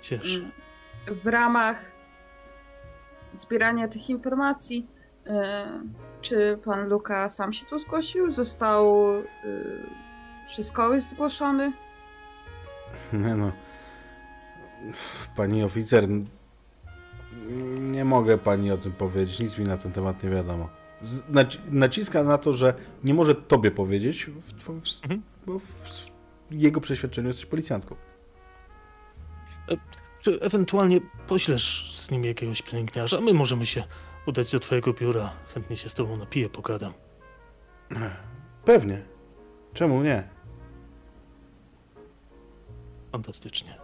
[0.00, 0.40] cieszę.
[1.06, 1.92] w ramach
[3.34, 4.86] zbierania tych informacji,
[5.26, 5.66] e,
[6.22, 8.30] czy pan Luka sam się tu zgłosił?
[8.30, 9.22] Został e,
[10.46, 11.72] przez kogoś zgłoszony?
[13.12, 13.52] Nie no.
[15.36, 16.04] Pani oficer,
[17.80, 19.38] nie mogę pani o tym powiedzieć.
[19.40, 20.68] Nic mi na ten temat nie wiadomo.
[21.28, 22.74] Naci naciska na to, że
[23.04, 25.22] nie może tobie powiedzieć, w, w, w, Mhm.
[25.46, 26.06] bo w
[26.50, 27.96] jego przeświadczeniu jesteś policjantką.
[30.20, 33.20] Czy ewentualnie poślesz z nim jakiegoś pielęgniarza?
[33.20, 33.84] My możemy się
[34.26, 35.32] udać do twojego biura.
[35.54, 36.92] Chętnie się z tobą napiję, pogadam.
[38.64, 39.02] Pewnie.
[39.74, 40.28] Czemu nie?
[43.12, 43.78] Fantastycznie.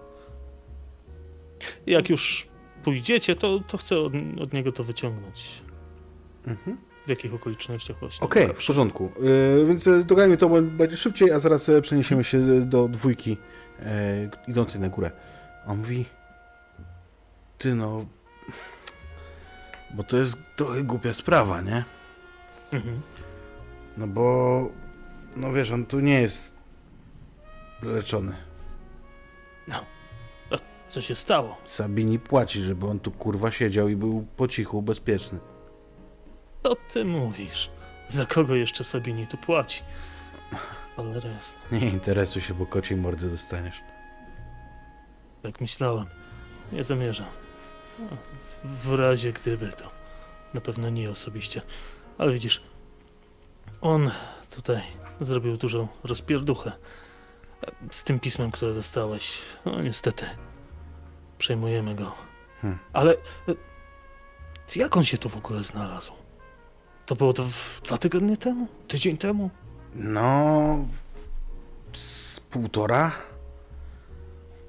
[1.87, 2.49] Jak już
[2.85, 5.63] pójdziecie, to, to chcę od, od niego to wyciągnąć.
[6.47, 6.77] Mhm.
[7.07, 8.25] W jakich okolicznościach właśnie.
[8.25, 9.13] Okej, w porządku.
[9.59, 13.37] Yy, więc e, dograjmy to, będzie szybciej, a zaraz e, przeniesiemy się do dwójki
[13.81, 15.11] e, idącej na górę.
[15.67, 16.05] On mówi,
[17.59, 18.07] ty no,
[19.95, 21.85] bo to jest trochę głupia sprawa, nie?
[22.73, 23.01] Mhm.
[23.97, 24.69] No bo,
[25.37, 26.55] no wiesz, on tu nie jest
[27.83, 28.52] leczony.
[30.93, 31.57] Co się stało?
[31.67, 35.39] Sabini płaci, żeby on tu kurwa siedział i był po cichu, bezpieczny.
[36.63, 37.71] Co ty mówisz?
[38.09, 39.83] Za kogo jeszcze Sabini tu płaci?
[40.97, 41.59] Cholera jasna.
[41.73, 43.81] Nie interesuj się, bo kociej mordy dostaniesz.
[45.43, 46.07] Tak myślałem.
[46.73, 47.27] Nie zamierzam.
[48.65, 49.91] W razie gdyby to.
[50.55, 51.63] Na pewno nie osobiście.
[52.19, 52.63] Ale widzisz,
[53.81, 54.11] on
[54.51, 54.83] tutaj
[55.21, 56.73] zrobił dużą rozpierduchę.
[57.91, 59.39] Z tym pismem, które dostałeś.
[59.65, 60.27] No niestety.
[61.43, 62.13] Przejmujemy go.
[62.61, 62.79] Hmm.
[62.93, 63.13] Ale
[63.49, 63.55] e,
[64.77, 66.13] jak on się tu w ogóle znalazł?
[67.07, 67.45] To było to
[67.85, 68.69] dwa tygodnie temu?
[68.89, 69.51] Tydzień temu?
[69.95, 70.79] No.
[71.93, 73.13] Z półtora.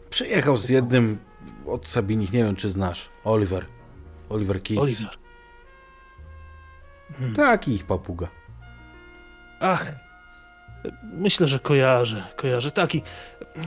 [0.10, 1.18] Przyjechał z jednym
[1.66, 3.10] od Sabinich, nie wiem czy znasz.
[3.24, 3.66] Oliver.
[4.30, 4.82] Oliver Kids.
[4.82, 5.18] Oliver.
[7.18, 7.36] Hmm.
[7.36, 8.28] Taki ich papuga.
[9.60, 9.92] Ach,
[11.04, 12.72] myślę, że kojarzę, kojarzę.
[12.72, 13.02] Taki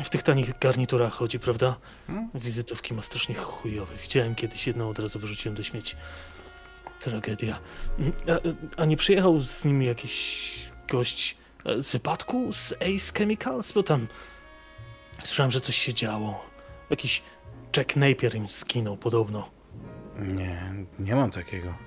[0.04, 1.76] w tych tanich garniturach chodzi, prawda?
[2.06, 2.30] Hmm?
[2.34, 3.96] Wizytówki ma strasznie chujowe.
[4.02, 5.96] Widziałem kiedyś jedną, od razu wyrzuciłem do śmieci.
[7.00, 7.58] Tragedia.
[8.28, 10.52] A, a nie przyjechał z nim jakiś
[10.90, 12.52] gość e, z wypadku?
[12.52, 13.72] Z Ace Chemicals?
[13.72, 14.06] Bo tam
[15.24, 16.46] słyszałem, że coś się działo.
[16.90, 17.22] Jakiś
[17.76, 19.50] Jack Napier im skinął podobno.
[20.18, 21.85] Nie, nie mam takiego.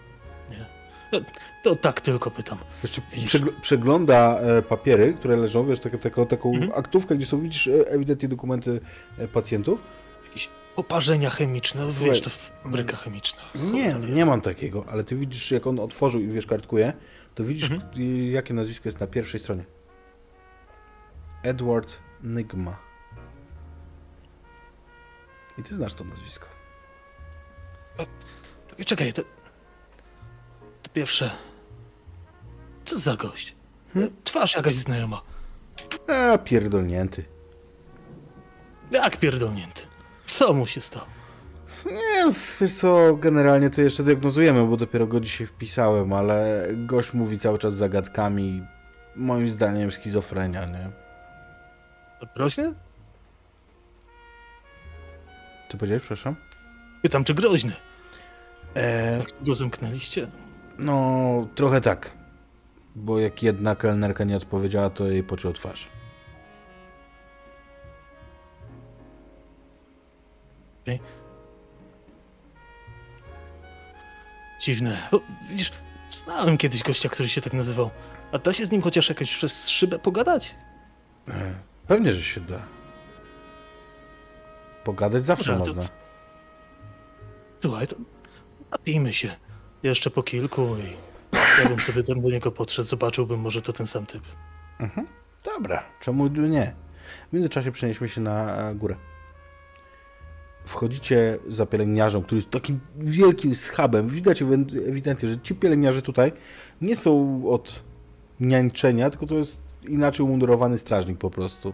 [1.64, 2.58] To tak tylko pytam.
[2.84, 6.72] Jeszcze przegl- przegląda e, papiery, które leżą, wiesz, taką, taką, taką Mhm.
[6.76, 8.80] aktówkę, gdzie są, widzisz, e, ewidentnie dokumenty
[9.18, 9.82] e, pacjentów.
[10.28, 13.42] Jakieś oparzenia chemiczne, Słuchaj, wiesz, to fabryka chemiczna.
[13.56, 16.94] Nie, nie mam takiego, ale ty widzisz, jak on otworzył i wiesz, kartkuje,
[17.36, 17.92] to widzisz, Mhm.
[18.32, 19.64] jakie nazwisko jest na pierwszej stronie.
[21.44, 22.78] Edward Nygma.
[25.58, 26.46] I ty znasz to nazwisko.
[28.70, 29.22] Czekaj, czekaj, to...
[30.90, 31.32] To pierwsze...
[32.86, 33.56] Co za gość?
[33.94, 34.12] Hmm?
[34.24, 35.22] Twarz jakaś znajoma.
[36.08, 37.24] A, pierdolnięty.
[38.92, 39.82] Jak pierdolnięty.
[40.26, 41.06] Co mu się stało?
[41.86, 47.40] Nie, wiesz co, generalnie to jeszcze diagnozujemy, bo dopiero go dzisiaj wpisałem, ale gość mówi
[47.40, 48.64] cały czas zagadkami.
[49.16, 50.90] Moim zdaniem schizofrenia, nie?
[52.36, 52.74] Groźny?
[55.70, 56.36] Co powiedziałeś, przepraszam?
[57.02, 57.74] Pytam, czy groźny?
[58.76, 60.28] E, Jak go zamknęliście?
[60.80, 62.18] No, trochę tak.
[62.96, 65.90] Bo jak jedna kelnerka nie odpowiedziała, to jej pociął twarz.
[74.62, 75.08] Dziwne.
[75.12, 75.72] O, widzisz,
[76.10, 77.90] znałem kiedyś gościa, który się tak nazywał.
[78.32, 80.56] A da się z nim chociaż jakoś przez szybę pogadać?
[81.28, 81.54] E,
[81.88, 82.60] pewnie, że się da.
[84.84, 85.90] Pogadać zawsze Dobra, to- można.
[87.62, 87.96] Słuchaj, to
[88.72, 89.36] napijmy się.
[89.84, 91.10] Jeszcze po kilku i
[91.64, 94.24] ja bym sobie tam do niego podszedł, zobaczyłbym, może to ten sam typ.
[94.80, 95.08] Mhm.
[95.46, 96.74] Dobra, czemu nie?
[97.30, 98.96] W międzyczasie przenieśmy się na e, górę.
[100.66, 104.08] Wchodzicie za pielęgniarzem, który jest takim wielkim schabem.
[104.08, 104.42] Widać
[104.88, 106.32] ewidentnie, że ci pielęgniarze tutaj
[106.82, 107.84] nie są od
[108.40, 111.74] niańczenia, tylko to jest inaczej umundurowany strażnik po prostu.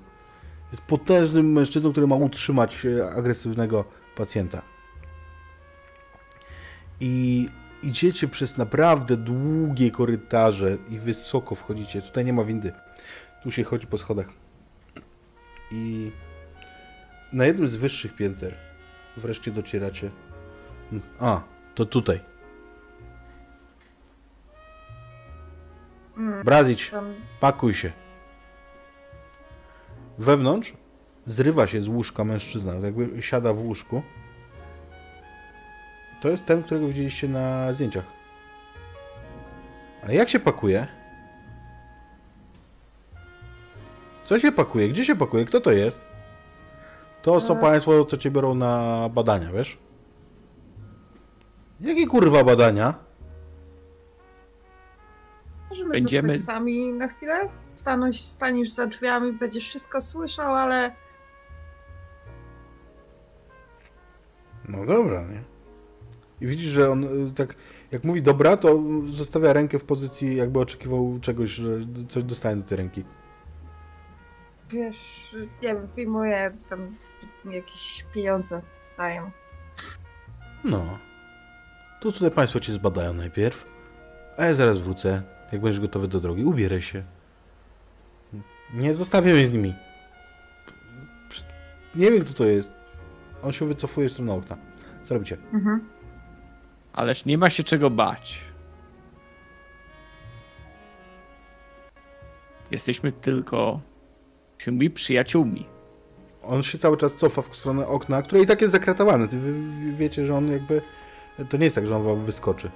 [0.72, 3.86] Jest potężnym mężczyzną, który ma utrzymać e, agresywnego
[4.16, 4.62] pacjenta.
[7.00, 7.50] i
[7.86, 12.02] idziecie przez naprawdę długie korytarze i wysoko wchodzicie.
[12.02, 12.74] Tutaj nie ma windy.
[13.44, 14.28] Tu się chodzi po schodach.
[15.72, 16.12] I
[17.34, 18.56] na jednym z wyższych pięter
[19.18, 20.12] wreszcie docieracie.
[21.20, 21.42] A,
[21.76, 22.20] to tutaj.
[26.18, 26.92] Mm, Brazić,
[27.40, 27.92] pakuj się.
[30.18, 30.74] Wewnątrz
[31.26, 34.04] zrywa się z łóżka mężczyzna, jakby siada w łóżku.
[36.26, 38.04] To jest ten, którego widzieliście na zdjęciach.
[40.04, 40.88] Ale jak się pakuje?
[44.26, 44.90] Co się pakuje?
[44.90, 45.46] Gdzie się pakuje?
[45.46, 46.02] Kto to jest?
[47.22, 47.62] To są E.
[47.62, 49.78] państwo, co cię biorą na badania, wiesz?
[51.80, 52.94] Jakie kurwa badania?
[55.70, 57.50] Możemy Będziemy- zostać sami na chwilę?
[57.76, 60.92] Stanąć, staniesz za drzwiami, będziesz wszystko słyszał, ale
[64.70, 65.55] No dobra, nie?
[66.42, 67.56] I widzisz, że on y, tak,
[67.92, 71.70] jak mówi dobra, to zostawia rękę w pozycji, jakby oczekiwał czegoś, że
[72.10, 73.04] coś dostanie do tej ręki.
[74.70, 76.96] wiesz, nie wiem, wyjmuję tam
[77.52, 78.62] jakieś pieniądze,
[78.98, 79.32] daję.
[80.64, 81.00] No.
[82.02, 83.66] To tutaj państwo cię zbadają najpierw,
[84.38, 86.44] a ja zaraz wrócę, jak będziesz gotowy do drogi.
[86.44, 87.04] Ubieraj się.
[88.74, 89.74] Nie zostawię mnie z nimi.
[91.96, 92.70] Nie wiem, kto to jest.
[93.44, 94.58] On się wycofuje w stronę okna.
[95.04, 95.38] Co robicie?
[95.54, 95.90] Mhm.
[96.96, 98.42] Ależ nie ma się czego bać.
[102.72, 103.80] Jesteśmy tylko
[104.58, 105.66] siódmi przyjaciółmi.
[106.44, 109.28] On się cały czas cofa w stronę okna, które i tak jest zakratowane.
[109.28, 110.82] Ty wy, wy wiecie, że on jakby...
[111.50, 112.72] To nie jest tak, że on wam wyskoczy.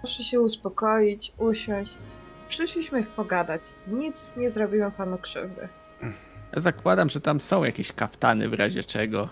[0.00, 1.98] Proszę się uspokoić, usiąść.
[2.48, 3.62] Przyszliśmy pogadać.
[3.86, 5.68] Nic nie zrobiłem panu krzywdy.
[6.52, 9.28] Ja zakładam, że tam są jakieś kaftany w razie czego.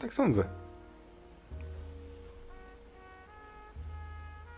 [0.00, 0.65] Tak sądzę.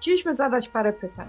[0.01, 1.29] Chcieliśmy zadać parę pytań.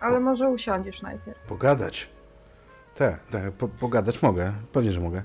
[0.00, 1.38] Ale może usiądziesz najpierw.
[1.38, 2.08] Pogadać.
[2.94, 4.52] Tak, tak, po, pogadać mogę.
[4.72, 5.22] Pewnie, że mogę.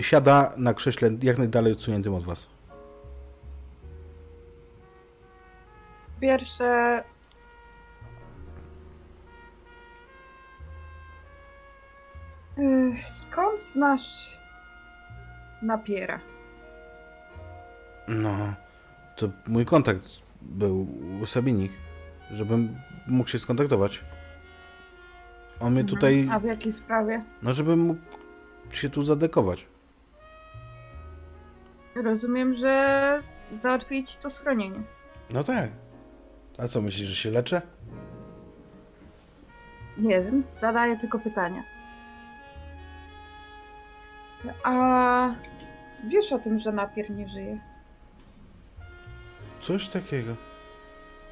[0.00, 2.46] Siada na krześle jak najdalej odsuniętym od was.
[6.20, 7.04] Pierwsze.
[12.56, 14.40] Yy, Skąd znasz
[15.62, 16.20] napiera?
[18.08, 18.54] No,
[19.18, 20.02] to mój kontakt
[20.42, 20.86] był
[21.22, 21.72] u Sabinik,
[22.30, 24.04] żebym mógł się skontaktować.
[25.60, 26.36] On mnie tutaj, Mhm.
[26.36, 27.22] A w jakiej sprawie?
[27.42, 28.00] no żebym mógł
[28.72, 29.66] się tu zadekować.
[31.94, 33.22] Rozumiem, że
[33.52, 34.80] załatwili ci to schronienie.
[35.30, 35.70] No tak.
[36.58, 37.62] A co, myślisz, że się leczę?
[39.98, 41.62] Nie wiem, zadaję tylko pytania.
[44.64, 45.34] A
[46.08, 47.58] wiesz o tym, że napier nie żyje?
[49.60, 50.36] Coś takiego.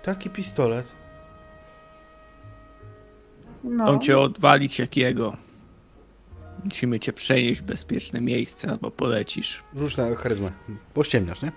[0.03, 0.87] Taki pistolet.
[3.65, 3.85] No.
[3.85, 5.37] On cię odwalić jakiego.
[6.65, 9.63] Musimy cię przenieść w bezpieczne miejsce albo polecisz.
[9.77, 10.53] Rzuć na charyzmę.
[10.95, 11.53] Pościemniasz, nie?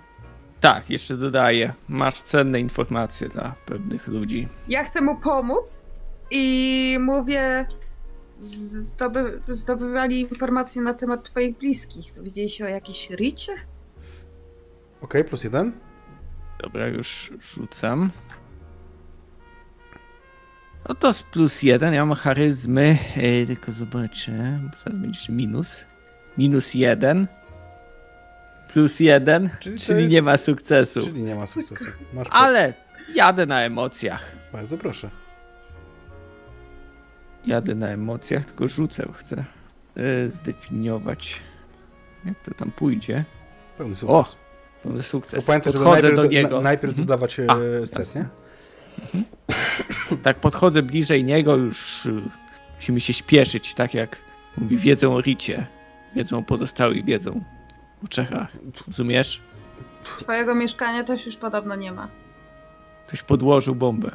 [0.60, 1.74] Tak, jeszcze dodaję.
[1.88, 4.48] Masz cenne informacje dla pewnych ludzi.
[4.68, 5.86] Ja chcę mu pomóc
[6.32, 7.66] i mówię,
[8.38, 12.12] zdoby, zdobywali informacje na temat twoich bliskich.
[12.12, 13.54] To widzieliście o jakiejś Ricie?
[15.02, 15.72] Okej, plus jeden.
[16.60, 18.12] Dobra, już rzucam.
[20.90, 25.86] No to z plus jeden, ja mam charyzmy, e, tylko zobaczę, bo zaraz będzie minus.
[26.38, 27.28] Minus jeden.
[28.74, 31.02] Plus jeden, Czyli czyli, jest- nie ma sukcesu.
[31.02, 31.86] Czyli nie ma sukcesu.
[32.14, 32.74] Masz Ale
[33.16, 34.32] jadę na emocjach.
[34.54, 35.10] Bardzo proszę.
[37.46, 39.46] Jadę na emocjach, tylko rzucę, chcę
[39.96, 41.42] e, zdefiniować,
[42.26, 43.26] jak to tam pójdzie.
[43.78, 44.36] Pełny O, sukces.
[44.36, 44.49] Bo
[45.02, 45.46] sukces.
[45.46, 46.56] pamiętaj, Podchodzę najpierw, do niego.
[46.56, 47.08] na, najpierw Mhm.
[47.08, 47.46] dodawać e,
[47.84, 48.26] A, stres, nie?
[50.24, 52.22] Tak podchodzę bliżej niego, już y,
[52.76, 54.18] musimy się śpieszyć, tak jak
[54.58, 55.68] mówi, wiedzą o Ricie.
[56.16, 57.44] Wiedzą o pozostałych, wiedzą
[58.06, 58.48] o Czechach.
[58.88, 59.42] Rozumiesz?
[60.20, 62.08] Twojego mieszkania też już podobno nie ma.
[63.08, 64.12] Ktoś podłożył bombę.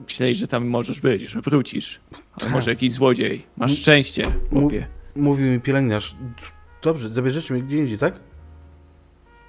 [0.00, 2.00] Myśleli, że tam możesz być, że wrócisz.
[2.40, 3.46] Ale może jakiś złodziej.
[3.56, 4.86] Masz szczęście, chłopie.
[5.16, 6.16] Mówił mi pielęgniarz.
[6.82, 8.14] Dobrze, zabierzecie mnie gdzie indziej, tak?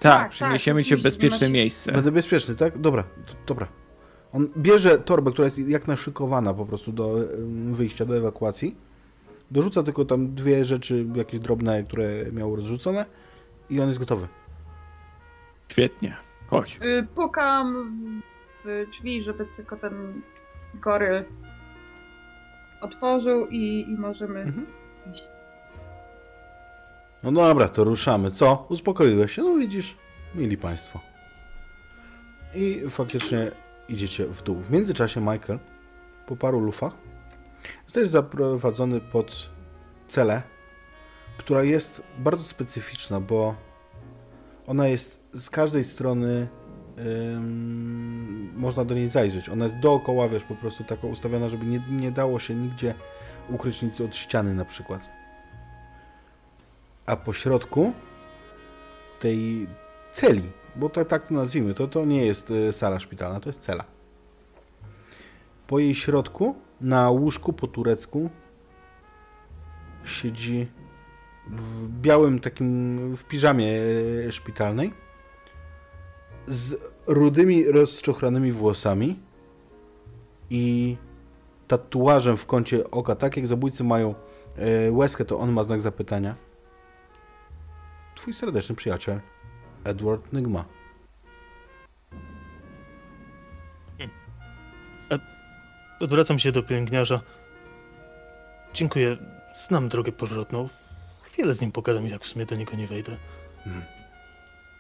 [0.04, 1.92] Tak, tak, przeniesiemy cię w bezpieczne masz- miejsce.
[1.92, 2.78] Będę bezpieczny, tak?
[2.78, 3.04] Dobra,
[3.46, 3.68] dobra.
[4.34, 7.16] On bierze torbę, która jest jak naszykowana po prostu do
[7.72, 8.76] wyjścia, do ewakuacji.
[9.52, 13.06] Dorzuca tylko tam dwie rzeczy, jakieś drobne, które miał rozrzucone
[13.70, 14.28] i on jest gotowy.
[15.72, 16.16] Świetnie.
[16.48, 16.80] Chodź.
[16.84, 17.92] Y, Pukam
[18.64, 20.22] w- w drzwi, żeby tylko ten
[20.74, 21.24] goryl
[22.82, 24.66] otworzył i, i możemy Mhm.
[25.14, 25.24] iść.
[27.24, 28.32] No dobra, to ruszamy.
[28.32, 28.66] Co?
[28.70, 29.42] Uspokoiłeś się?
[29.42, 29.98] No widzisz,
[30.36, 31.00] mili państwo.
[32.56, 33.52] I faktycznie
[33.90, 34.56] idziecie w dół.
[34.56, 35.60] W międzyczasie Michael,
[36.28, 36.94] po paru lufach,
[37.86, 39.50] zostajesz zaprowadzony pod
[40.08, 40.42] celę,
[41.38, 43.56] która jest bardzo specyficzna, bo
[44.68, 46.48] ona jest z każdej strony
[47.36, 49.50] ym, można do niej zajrzeć.
[49.50, 52.94] Ona jest dookoła, wiesz, po prostu taka ustawiona, żeby nie, nie dało się nigdzie
[53.50, 55.23] ukryć nic od ściany na przykład.
[57.06, 57.94] A po środku
[59.20, 59.68] tej
[60.14, 63.62] celi, bo to tak to nazwijmy, to, to nie jest y, sala szpitalna, to jest
[63.62, 63.84] cela.
[65.68, 68.30] Po jej środku, na łóżku po turecku,
[70.06, 70.68] siedzi
[71.48, 73.68] w białym takim, w piżamie
[74.28, 74.94] y, szpitalnej,
[76.48, 76.76] z
[77.08, 79.20] rudymi, rozczochranymi włosami
[80.50, 80.98] i
[81.68, 84.16] tatuażem w kącie oka, tak jak zabójcy mają
[84.58, 86.36] e, łezkę, to on ma znak zapytania.
[88.24, 89.20] Twój serdeczny przyjaciel,
[89.84, 90.66] Edward Nygma.
[96.00, 97.22] Odwracam się do pielęgniarza.
[98.74, 99.18] Dziękuję.
[99.68, 100.70] Znam drogę powrotną.
[101.22, 103.18] Chwilę z nim pogadam, jak w sumie do niego nie wejdę.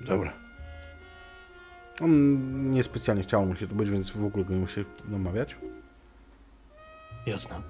[0.01, 0.33] Dobra.
[2.01, 5.55] On niespecjalnie chciał mu się tu być, więc w ogóle go nie musi namawiać.
[7.25, 7.61] Jasne.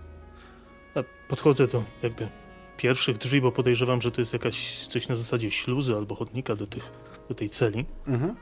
[0.96, 2.28] A podchodzę do jakby
[2.78, 6.68] pierwszych drzwi, bo podejrzewam, że to jest jakaś coś na zasadzie śluzy albo chodnika do,
[6.68, 6.92] tych,
[7.30, 7.86] do tej celi.
[8.08, 8.36] Mhm.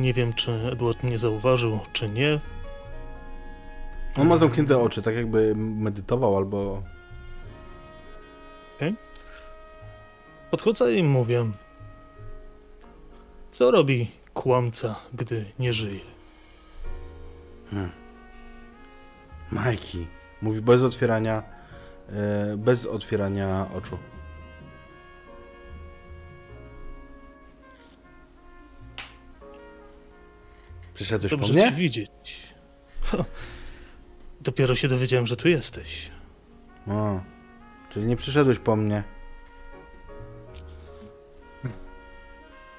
[0.00, 2.40] Nie wiem, czy Edward mnie zauważył, czy nie.
[4.16, 6.82] On ma zamknięte oczy, tak jakby medytował albo...
[10.50, 11.46] Podchodzę i mówię.
[13.50, 16.00] Co robi kłamca, gdy nie żyje?
[17.70, 17.90] Hmm.
[19.52, 20.06] Majki.
[20.42, 21.59] Mówi bez otwierania...
[22.12, 23.98] E, bez otwierania oczu.
[30.94, 31.62] Przyszedłeś po Dobrze mnie?
[31.62, 32.54] cię widzieć.
[34.40, 36.10] Dopiero się dowiedziałem, że tu jesteś.
[36.88, 37.20] O,
[37.90, 39.02] czyli nie przyszedłeś po mnie.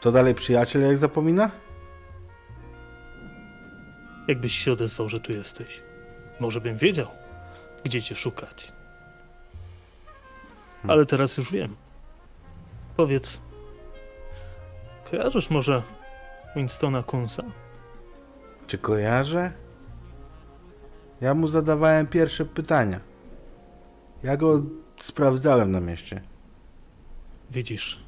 [0.02, 1.52] To dalej przyjaciel, jak zapomina?
[4.28, 5.82] Jakbyś się odezwał, że tu jesteś.
[6.40, 7.08] Może bym wiedział,
[7.84, 8.74] gdzie cię szukać.
[10.88, 11.76] Ale teraz już wiem.
[12.98, 13.42] Powiedz,
[15.12, 15.84] kojarzysz może
[16.56, 17.44] Winstona Kunsa?
[18.68, 19.52] Czy kojarzę?
[21.22, 23.00] Ja mu zadawałem pierwsze pytania.
[24.24, 24.62] Ja go
[25.00, 26.22] sprawdzałem na mieście.
[27.52, 28.00] Widzisz,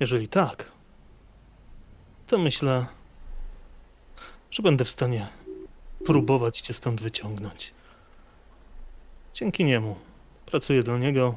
[0.00, 0.72] jeżeli tak,
[2.26, 2.86] to myślę,
[4.50, 5.28] że będę w stanie
[6.04, 7.74] próbować cię stąd wyciągnąć.
[9.34, 9.96] Dzięki niemu
[10.52, 11.34] pracuję dla niego,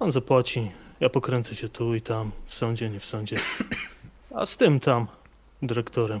[0.00, 3.36] on zapłaci, ja pokręcę się tu i tam, w sądzie, nie w sądzie.
[4.34, 5.06] A z tym tam,
[5.62, 6.20] dyrektorem,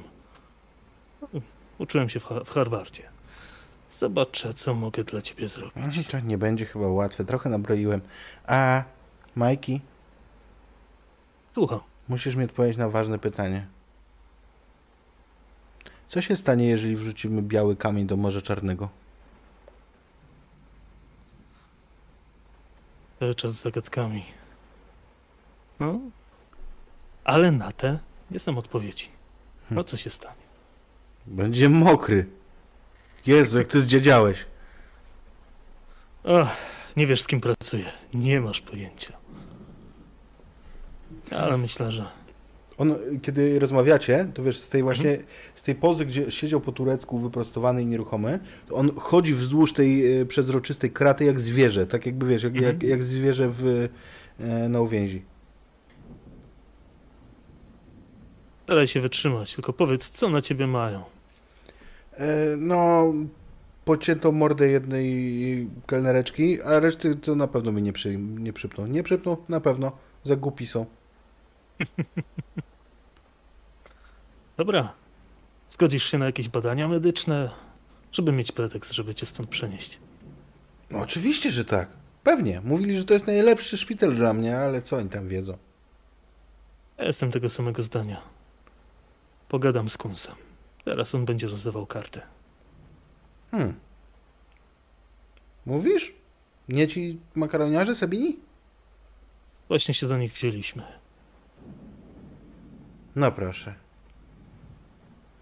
[1.78, 3.02] uczyłem się w, Ha- w Harvardzie.
[3.98, 5.76] Zobaczę, co mogę dla ciebie zrobić.
[5.76, 7.24] Mhm, To nie będzie chyba łatwe.
[7.24, 8.00] Trochę nabroiłem.
[8.46, 8.82] A,
[9.36, 9.80] Majki,
[11.54, 11.80] Słucham.
[12.08, 13.66] musisz mi odpowiedzieć na ważne pytanie.
[16.08, 18.88] Co się stanie, jeżeli wrzucimy biały kamień do Morza Czarnego?
[23.18, 24.24] Cały czas z zagadkami.
[25.80, 26.00] No,
[27.24, 27.98] ale na te
[28.30, 29.08] nie znam odpowiedzi.
[29.70, 30.42] No co się stanie?
[31.26, 32.26] Będzie mokry.
[33.26, 34.46] Jezu, jak ty zdziedziałeś.
[36.24, 36.56] Ach,
[36.96, 37.92] nie wiesz z kim pracuję.
[38.14, 39.16] Nie masz pojęcia.
[41.30, 42.06] Ale myślę, że
[42.78, 45.18] On, kiedy rozmawiacie, to wiesz, z tej właśnie,
[45.54, 50.20] z tej pozy, gdzie siedział po turecku, wyprostowany i nieruchomy, to on chodzi wzdłuż tej
[50.20, 53.88] e, przezroczystej kraty jak zwierzę, tak jakby, wiesz, jak, jak, jak zwierzę w,
[54.40, 55.22] e, na uwięzi.
[58.68, 61.02] staraj się wytrzymać, tylko powiedz, co na ciebie mają.
[62.16, 63.14] E, no,
[63.84, 68.86] pocięto mordę jednej kelnereczki, a reszty to na pewno mi nie, przy, nie przypną.
[68.86, 69.36] Nie przypną?
[69.48, 69.92] Na pewno.
[70.24, 70.86] Za głupi są.
[74.56, 74.92] Dobra.
[75.70, 77.50] Zgodzisz się na jakieś badania medyczne,
[78.12, 79.98] żeby mieć pretekst, żeby cię stąd przenieść.
[80.90, 81.88] No oczywiście, że tak.
[82.24, 82.60] Pewnie.
[82.60, 85.58] Mówili, że to jest najlepszy szpital dla mnie, ale co oni tam wiedzą?
[86.98, 88.22] Ja jestem tego samego zdania.
[89.48, 90.34] Pogadam z Kunsem.
[90.84, 92.20] Teraz on będzie rozdawał kartę.
[93.50, 93.74] Hmm.
[95.66, 96.14] Mówisz?
[96.68, 98.38] Nie ci makaroniarze Sabini?
[99.68, 100.97] Właśnie się do nich wzięliśmy.
[103.18, 103.74] No proszę.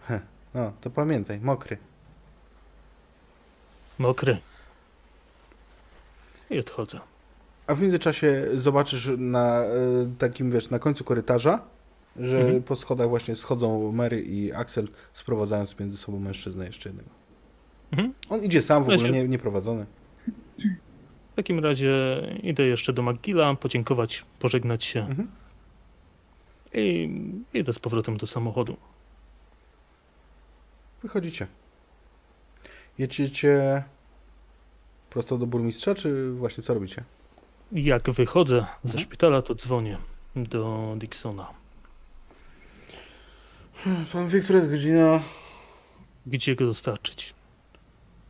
[0.08, 0.20] Heh.
[0.54, 1.76] No, to pamiętaj, mokry.
[3.98, 4.38] Mokry.
[6.50, 7.00] I odchodzę.
[7.66, 9.68] A w międzyczasie zobaczysz na e,
[10.18, 11.60] takim, wiesz, na końcu korytarza,
[12.16, 12.62] że Mhm.
[12.62, 17.10] po schodach właśnie schodzą Mary i Axel, sprowadzając między sobą mężczyznę jeszcze jednego.
[17.92, 18.14] Mhm.
[18.28, 19.86] On idzie sam, w Ja ogóle się- nie, nie prowadzony.
[21.32, 21.92] W takim razie
[22.42, 25.28] idę jeszcze do McGilla, podziękować, pożegnać się Mhm.
[26.76, 27.10] I
[27.54, 28.76] idę z powrotem do samochodu.
[31.02, 31.46] Wychodzicie.
[32.98, 33.84] Jedziecie
[35.10, 37.04] prosto do burmistrza, czy właśnie co robicie?
[37.72, 38.98] Jak wychodzę ze Mhm.
[39.04, 39.98] szpitala, to dzwonię
[40.36, 41.50] do Dixona.
[44.12, 45.22] Pan wie, która jest godzina?
[46.26, 47.34] Gdzie go dostarczyć?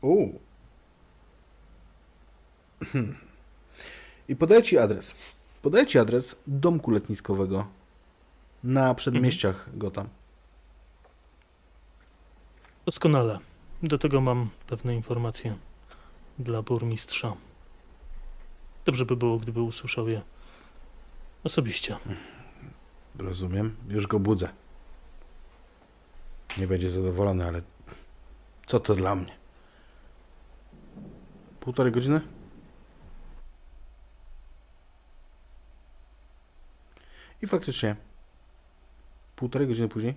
[0.03, 0.29] U.
[4.29, 5.15] I podaję ci adres.
[5.63, 7.67] Podaję ci adres domku letniskowego
[8.67, 10.09] na przedmieściach Gotham.
[12.87, 13.39] Doskonale.
[13.83, 15.57] Do tego mam pewne informacje
[16.39, 17.37] dla burmistrza.
[18.85, 20.23] Dobrze by było, gdyby usłyszał je
[21.45, 21.97] osobiście.
[23.19, 23.77] Rozumiem.
[23.89, 24.49] Już go budzę.
[26.59, 27.63] Nie będzie zadowolony, ale
[28.67, 29.33] co to dla mnie?
[31.61, 32.21] Półtorej godziny?
[37.43, 37.97] I faktycznie
[39.37, 40.15] półtorej godziny później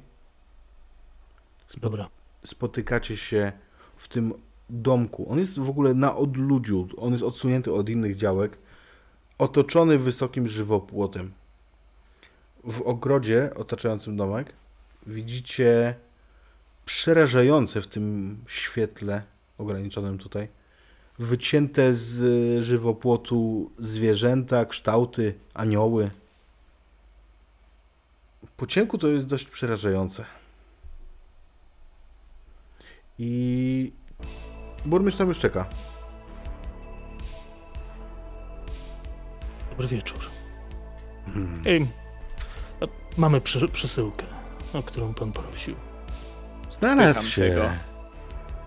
[1.67, 2.09] spo- Dobra.
[2.43, 3.51] spotykacie się
[3.97, 4.33] w tym
[4.69, 5.31] domku.
[5.31, 6.87] On jest w ogóle na odludziu.
[6.97, 8.57] On jest odsunięty od innych działek,
[9.37, 11.31] otoczony wysokim żywopłotem.
[12.63, 14.53] W ogrodzie otaczającym domek
[15.07, 15.95] widzicie
[16.85, 19.21] przerażające w tym świetle
[19.57, 20.47] ograniczonym tutaj
[21.19, 26.09] wycięte z żywopłotu zwierzęta, kształty, anioły.
[28.57, 30.25] Po ciemku to jest dość przerażające.
[33.19, 33.91] I
[34.85, 35.65] burmistrz tam już czeka.
[39.69, 40.19] Dobry wieczór.
[41.25, 41.63] Hmm.
[41.65, 41.87] Ej,
[43.17, 44.25] mamy przy, przesyłkę,
[44.73, 45.75] o którą pan prosił.
[46.69, 47.41] Znalazł Pytam się.
[47.41, 47.69] tego.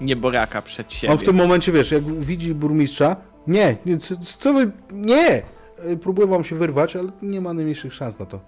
[0.00, 1.12] Nieboraka przed siebie.
[1.12, 5.42] On w tym momencie, wiesz, jak widzi burmistrza, nie, nie co, co wy, nie!
[6.02, 8.40] Próbuję wam się wyrwać, ale nie ma najmniejszych szans na to.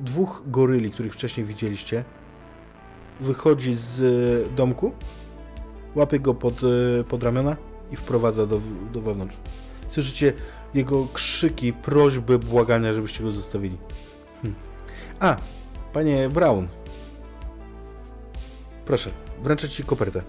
[0.00, 2.04] Dwóch goryli, których wcześniej widzieliście,
[3.20, 4.00] wychodzi z
[4.50, 4.92] e, domku,
[5.94, 6.60] łapie go pod,
[7.00, 7.56] e, pod ramiona
[7.90, 8.60] i wprowadza do,
[8.92, 9.36] do wewnątrz.
[9.88, 10.32] Słyszycie
[10.74, 13.76] jego krzyki, prośby, błagania, żebyście go zostawili.
[14.42, 14.54] Hm.
[15.20, 15.36] A,
[15.92, 16.68] panie Brown.
[18.86, 19.10] Proszę,
[19.42, 20.22] wręczę ci kopertę.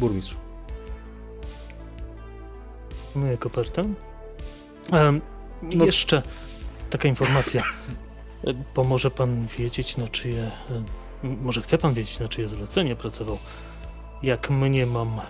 [0.00, 0.36] Burmistrz.
[3.14, 3.84] Moją kopertę.
[4.92, 5.20] Em,
[5.62, 6.22] No- Jeszcze
[6.90, 7.62] taka informacja.
[8.46, 10.50] E, Pomoże pan wiedzieć, na czyje.
[11.22, 13.38] Może chce pan wiedzieć, na czyje zlecenie pracował.
[14.22, 15.20] Jak mnie mam.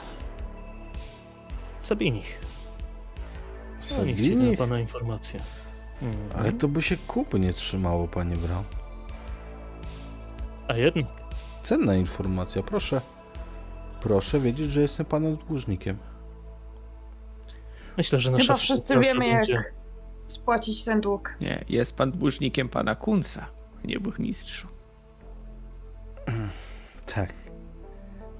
[1.80, 2.40] Sabinich.
[3.98, 4.58] No, niech ci da Sabinich?
[4.58, 5.40] pana informację.
[6.02, 6.40] Mhm.
[6.40, 8.64] Ale to by się kupy nie trzymało, panie Brown.
[10.68, 11.06] A jednak.
[11.62, 13.00] Cenna informacja, proszę.
[14.00, 15.98] Proszę wiedzieć, że jestem pana dłużnikiem.
[17.96, 19.52] Myślę, że nasza Chyba wszyscy wiemy, będzie...
[19.52, 19.77] jak
[20.28, 21.36] spłacić ten dług.
[21.40, 23.46] Nie, jest pan dłużnikiem pana Kunca,
[23.84, 24.68] nie burmistrzu.
[27.14, 27.32] Tak.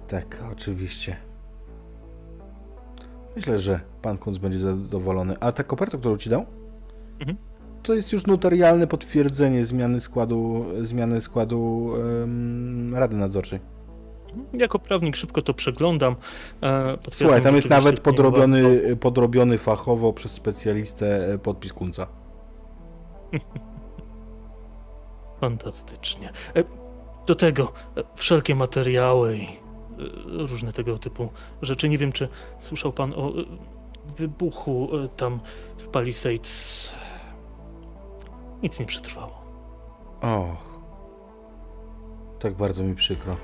[0.08, 1.17] Tak, oczywiście.
[3.36, 5.36] Myślę, że pan Kunz będzie zadowolony.
[5.41, 6.47] A ta koperta, którą ci dał?
[7.20, 7.39] Mhm.
[7.83, 11.92] To jest już notarialne potwierdzenie zmiany składu, zmiany składu
[12.23, 13.60] em, Rady Nadzorczej.
[14.52, 16.17] Jako prawnik szybko to przeglądam.
[16.62, 22.07] E, Słuchaj, tam jest nawet podrobiony, warto- podrobiony fachowo przez specjalistę e, podpis Kunca.
[25.41, 26.28] Fantastycznie.
[26.57, 26.65] E,
[27.26, 27.73] Do tego
[28.15, 29.47] wszelkie materiały i
[30.26, 31.28] różne tego typu
[31.62, 31.89] rzeczy.
[31.89, 33.33] Nie wiem, czy słyszał pan o
[34.17, 35.41] wybuchu tam
[35.78, 36.92] w Palisades.
[38.62, 39.42] Nic nie przetrwało.
[40.20, 40.68] Och.
[42.39, 43.36] Tak bardzo mi przykro.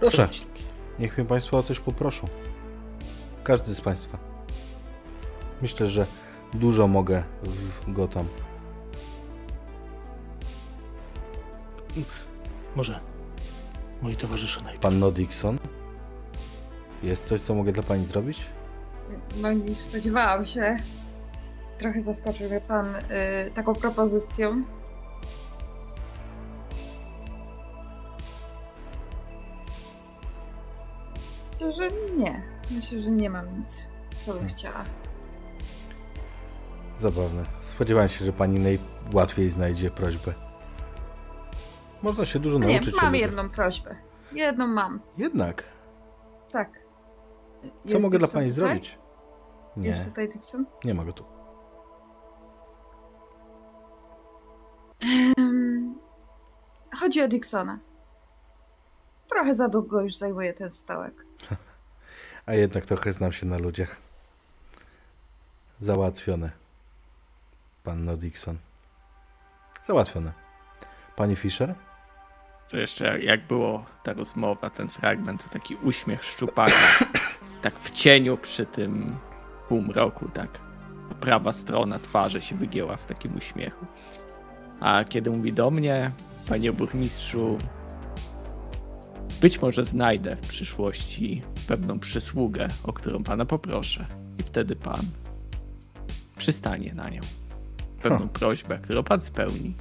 [0.00, 0.28] Proszę,
[0.98, 2.28] niech mnie Państwo o coś poproszą.
[3.44, 4.18] Każdy z Państwa.
[5.62, 6.06] Myślę, że
[6.54, 8.28] dużo mogę w Gotham.
[12.76, 13.00] Może
[14.02, 14.82] moi towarzysze najpierw.
[14.82, 15.58] Panno Dixon?
[17.02, 18.40] Jest coś, co mogę dla Pani zrobić?
[19.36, 20.76] No nie spodziewałam się.
[21.78, 23.00] Trochę zaskoczył mnie pan y,
[23.54, 24.64] taką propozycją.
[31.60, 32.42] Myślę, że nie.
[32.70, 33.88] Myślę, że nie mam nic,
[34.18, 34.48] co bym Hmm.
[34.56, 34.84] chciała.
[36.98, 37.44] Zabawne.
[37.60, 40.34] Spodziewałem się, że Pani najłatwiej znajdzie prośbę.
[42.02, 42.94] Można się dużo No nie, nauczyć.
[43.02, 43.96] mam jedną prośbę.
[44.32, 45.64] Jedną mam, Jednak.
[46.52, 46.70] tak.
[47.62, 48.52] Co Jest mogę dla pani tutaj?
[48.66, 48.98] zrobić?
[49.76, 50.66] Jest Nie, tutaj Dixon?
[50.84, 51.24] nie ma go tu.
[57.00, 57.78] Chodzi o Dixona.
[59.28, 61.24] Trochę za długo już zajmuje ten stołek.
[62.46, 63.96] A jednak trochę znam się na ludziach.
[65.80, 66.50] Załatwione.
[67.84, 68.58] Panno Dixon.
[69.86, 70.32] Załatwione.
[71.16, 71.74] Pani Fischer?
[72.70, 76.74] To jeszcze jak było ta rozmowa, ten fragment, to taki uśmiech szczupaka.
[77.62, 79.16] tak w cieniu przy tym
[79.68, 80.48] półmroku, tak.
[81.20, 83.86] Prawa strona twarzy się wygięła w takim uśmiechu.
[84.80, 86.10] A kiedy mówi do mnie,
[86.48, 87.58] panie burmistrzu,
[89.40, 94.06] być może znajdę w przyszłości pewną przysługę, o którą pana poproszę.
[94.38, 95.00] I wtedy pan
[96.36, 97.20] przystanie na nią.
[98.02, 98.28] Pewną Ha.
[98.32, 99.74] prośbę, którą pan spełni.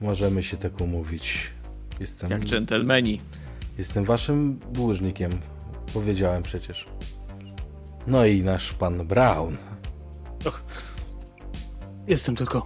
[0.00, 1.50] Możemy się tak umówić.
[2.00, 3.20] Jestem, Jak dżentelmeni.
[3.78, 5.32] jestem waszym dłużnikiem.
[5.94, 6.86] Powiedziałem przecież.
[8.06, 9.56] No i nasz pan Brown.
[10.46, 10.62] Och,
[12.06, 12.64] jestem tylko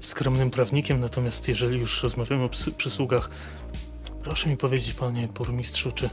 [0.00, 3.30] skromnym prawnikiem, natomiast jeżeli już rozmawiamy o psy- przysługach,
[4.22, 6.10] proszę mi powiedzieć, panie burmistrzu, czy e,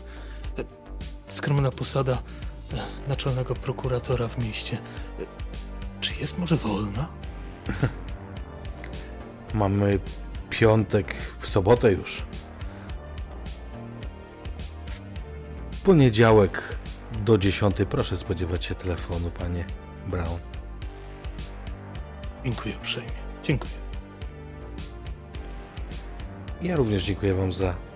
[1.27, 2.13] skromna posada
[2.73, 5.25] e, naczelnego prokuratora w mieście, e,
[6.01, 7.07] czy jest może wolna?
[9.53, 9.99] Mamy
[10.49, 12.23] piątek, w sobotę już.
[15.71, 16.75] W poniedziałek
[17.25, 19.65] do 10 proszę spodziewać się telefonu, panie
[20.07, 20.39] Brown.
[22.43, 23.11] Dziękuję uprzejmie.
[23.43, 23.71] Dziękuję.
[26.61, 27.88] Ja również dziękuję Wam za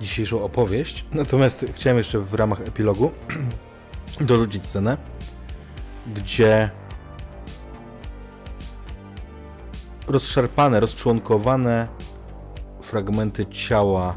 [0.00, 1.04] dzisiejszą opowieść.
[1.12, 3.10] Natomiast chciałem jeszcze w ramach epilogu
[4.20, 4.96] dorzucić scenę,
[6.14, 6.70] gdzie
[10.08, 11.88] rozszarpane, rozczłonkowane
[12.82, 14.16] fragmenty ciała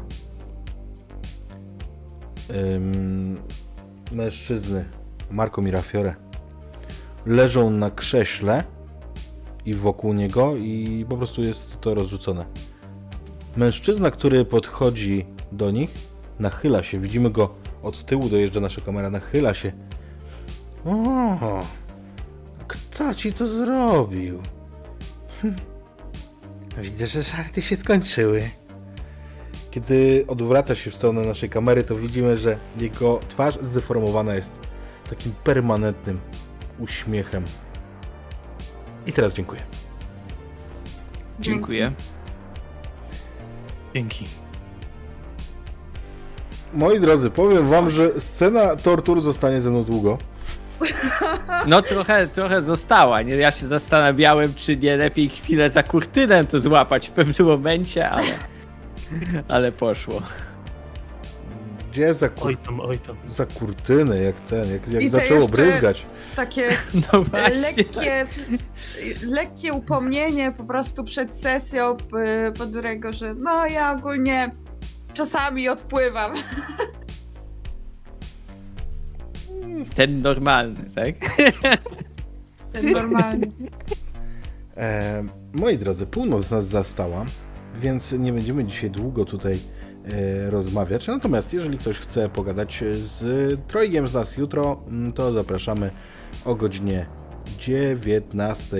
[2.50, 3.38] ym,
[4.12, 4.84] mężczyzny
[5.30, 6.14] Marco Mirafiore
[7.26, 8.64] leżą na krześle
[9.66, 12.46] i wokół niego i po prostu jest to rozrzucone.
[13.56, 15.90] Mężczyzna, który podchodzi do nich,
[16.38, 17.00] nachyla się.
[17.00, 19.72] Widzimy go od tyłu, dojeżdża nasza kamera, nachyla się.
[20.86, 21.60] O,
[22.68, 24.42] kto ci to zrobił?
[25.42, 25.56] Hm.
[26.78, 28.50] Widzę, że żarty się skończyły.
[29.70, 34.52] Kiedy odwraca się w stronę naszej kamery, to widzimy, że jego twarz zdeformowana jest
[35.10, 36.20] takim permanentnym
[36.78, 37.44] uśmiechem.
[39.06, 39.60] I teraz dziękuję.
[41.40, 41.92] Dziękuję.
[43.94, 44.26] Dzięki.
[46.74, 50.18] Moi drodzy, powiem wam, że scena tortur zostanie ze mną długo.
[51.66, 53.22] No trochę, trochę została.
[53.22, 53.34] Nie?
[53.36, 58.26] Ja się zastanawiałem, czy nie lepiej chwilę za kurtynę to złapać w pewnym momencie, ale,
[59.48, 60.22] ale poszło.
[61.92, 62.46] Gdzie za, kur...
[62.46, 63.16] Oj tam, oj tam.
[63.30, 66.06] za kurtynę, jak ten, jak, jak I zaczęło bryzgać.
[66.36, 66.68] Takie
[67.12, 67.60] No właśnie.
[67.60, 68.26] lekkie,
[69.26, 74.50] lekkie upomnienie po prostu przed sesją p- Podurego, że no ja ogólnie
[75.14, 76.32] czasami odpływam.
[79.94, 81.14] Ten normalny, tak?
[82.72, 83.46] Ten normalny.
[84.76, 87.24] E, moi drodzy, północ nas zastała,
[87.80, 89.58] więc nie będziemy dzisiaj długo tutaj
[90.04, 91.06] e, rozmawiać.
[91.06, 93.24] Natomiast jeżeli ktoś chce pogadać z
[93.68, 95.90] trojgiem z nas jutro, mm, to zapraszamy
[96.44, 97.06] o godzinie
[97.58, 98.76] 19.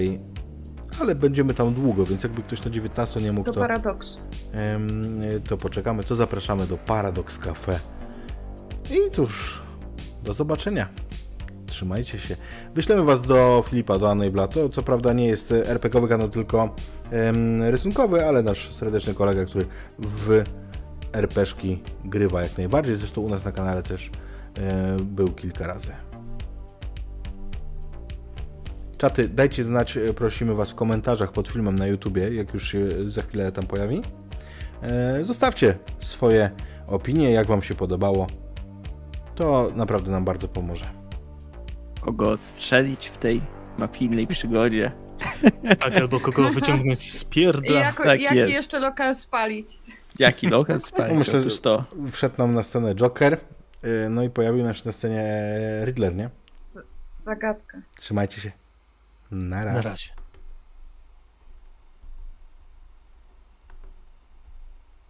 [1.00, 4.18] Ale będziemy tam długo, więc jakby ktoś na 19 nie mógł, Do to, paradoksu.
[4.52, 4.90] em,
[5.48, 6.04] to poczekamy.
[6.04, 7.80] To zapraszamy do Paradox Cafe.
[8.90, 9.62] I cóż,
[10.22, 10.88] do zobaczenia.
[11.66, 12.36] Trzymajcie się.
[12.74, 16.74] Wyślemy Was do Filipa, do Anny To co prawda nie jest RPG-owy kanał, tylko
[17.10, 19.66] em, rysunkowy, ale nasz serdeczny kolega, który
[19.98, 20.44] w
[21.12, 22.96] RPszki grywa jak najbardziej.
[22.96, 24.10] Zresztą u nas na kanale też
[24.58, 25.92] e, był kilka razy.
[29.00, 32.88] Czaty, dajcie znać, e, prosimy Was w komentarzach pod filmem na YouTubie, jak już się
[33.10, 34.02] za chwilę tam pojawi.
[34.82, 36.50] E, Zostawcie swoje
[36.86, 38.26] opinie, jak Wam się podobało.
[39.34, 40.84] To naprawdę nam bardzo pomoże.
[42.00, 43.40] Kogo odstrzelić w tej
[43.78, 44.92] mafijnej przygodzie?
[45.78, 47.80] Tak, albo kogo wyciągnąć z pierdla.
[47.80, 48.52] jako, tak jaki jest.
[48.52, 49.78] jeszcze lokal spalić?
[50.18, 51.18] Jaki lokal spalić?
[51.18, 51.84] Myślę, Otóż to.
[52.12, 53.38] Wszedł nam na scenę Joker,
[53.82, 55.24] e, no i pojawił nam się na scenie
[55.84, 56.30] Riddler, nie?
[57.24, 57.78] Zagadka.
[57.96, 58.59] Trzymajcie się.
[59.30, 59.82] Na Na razie.
[59.82, 60.19] razie.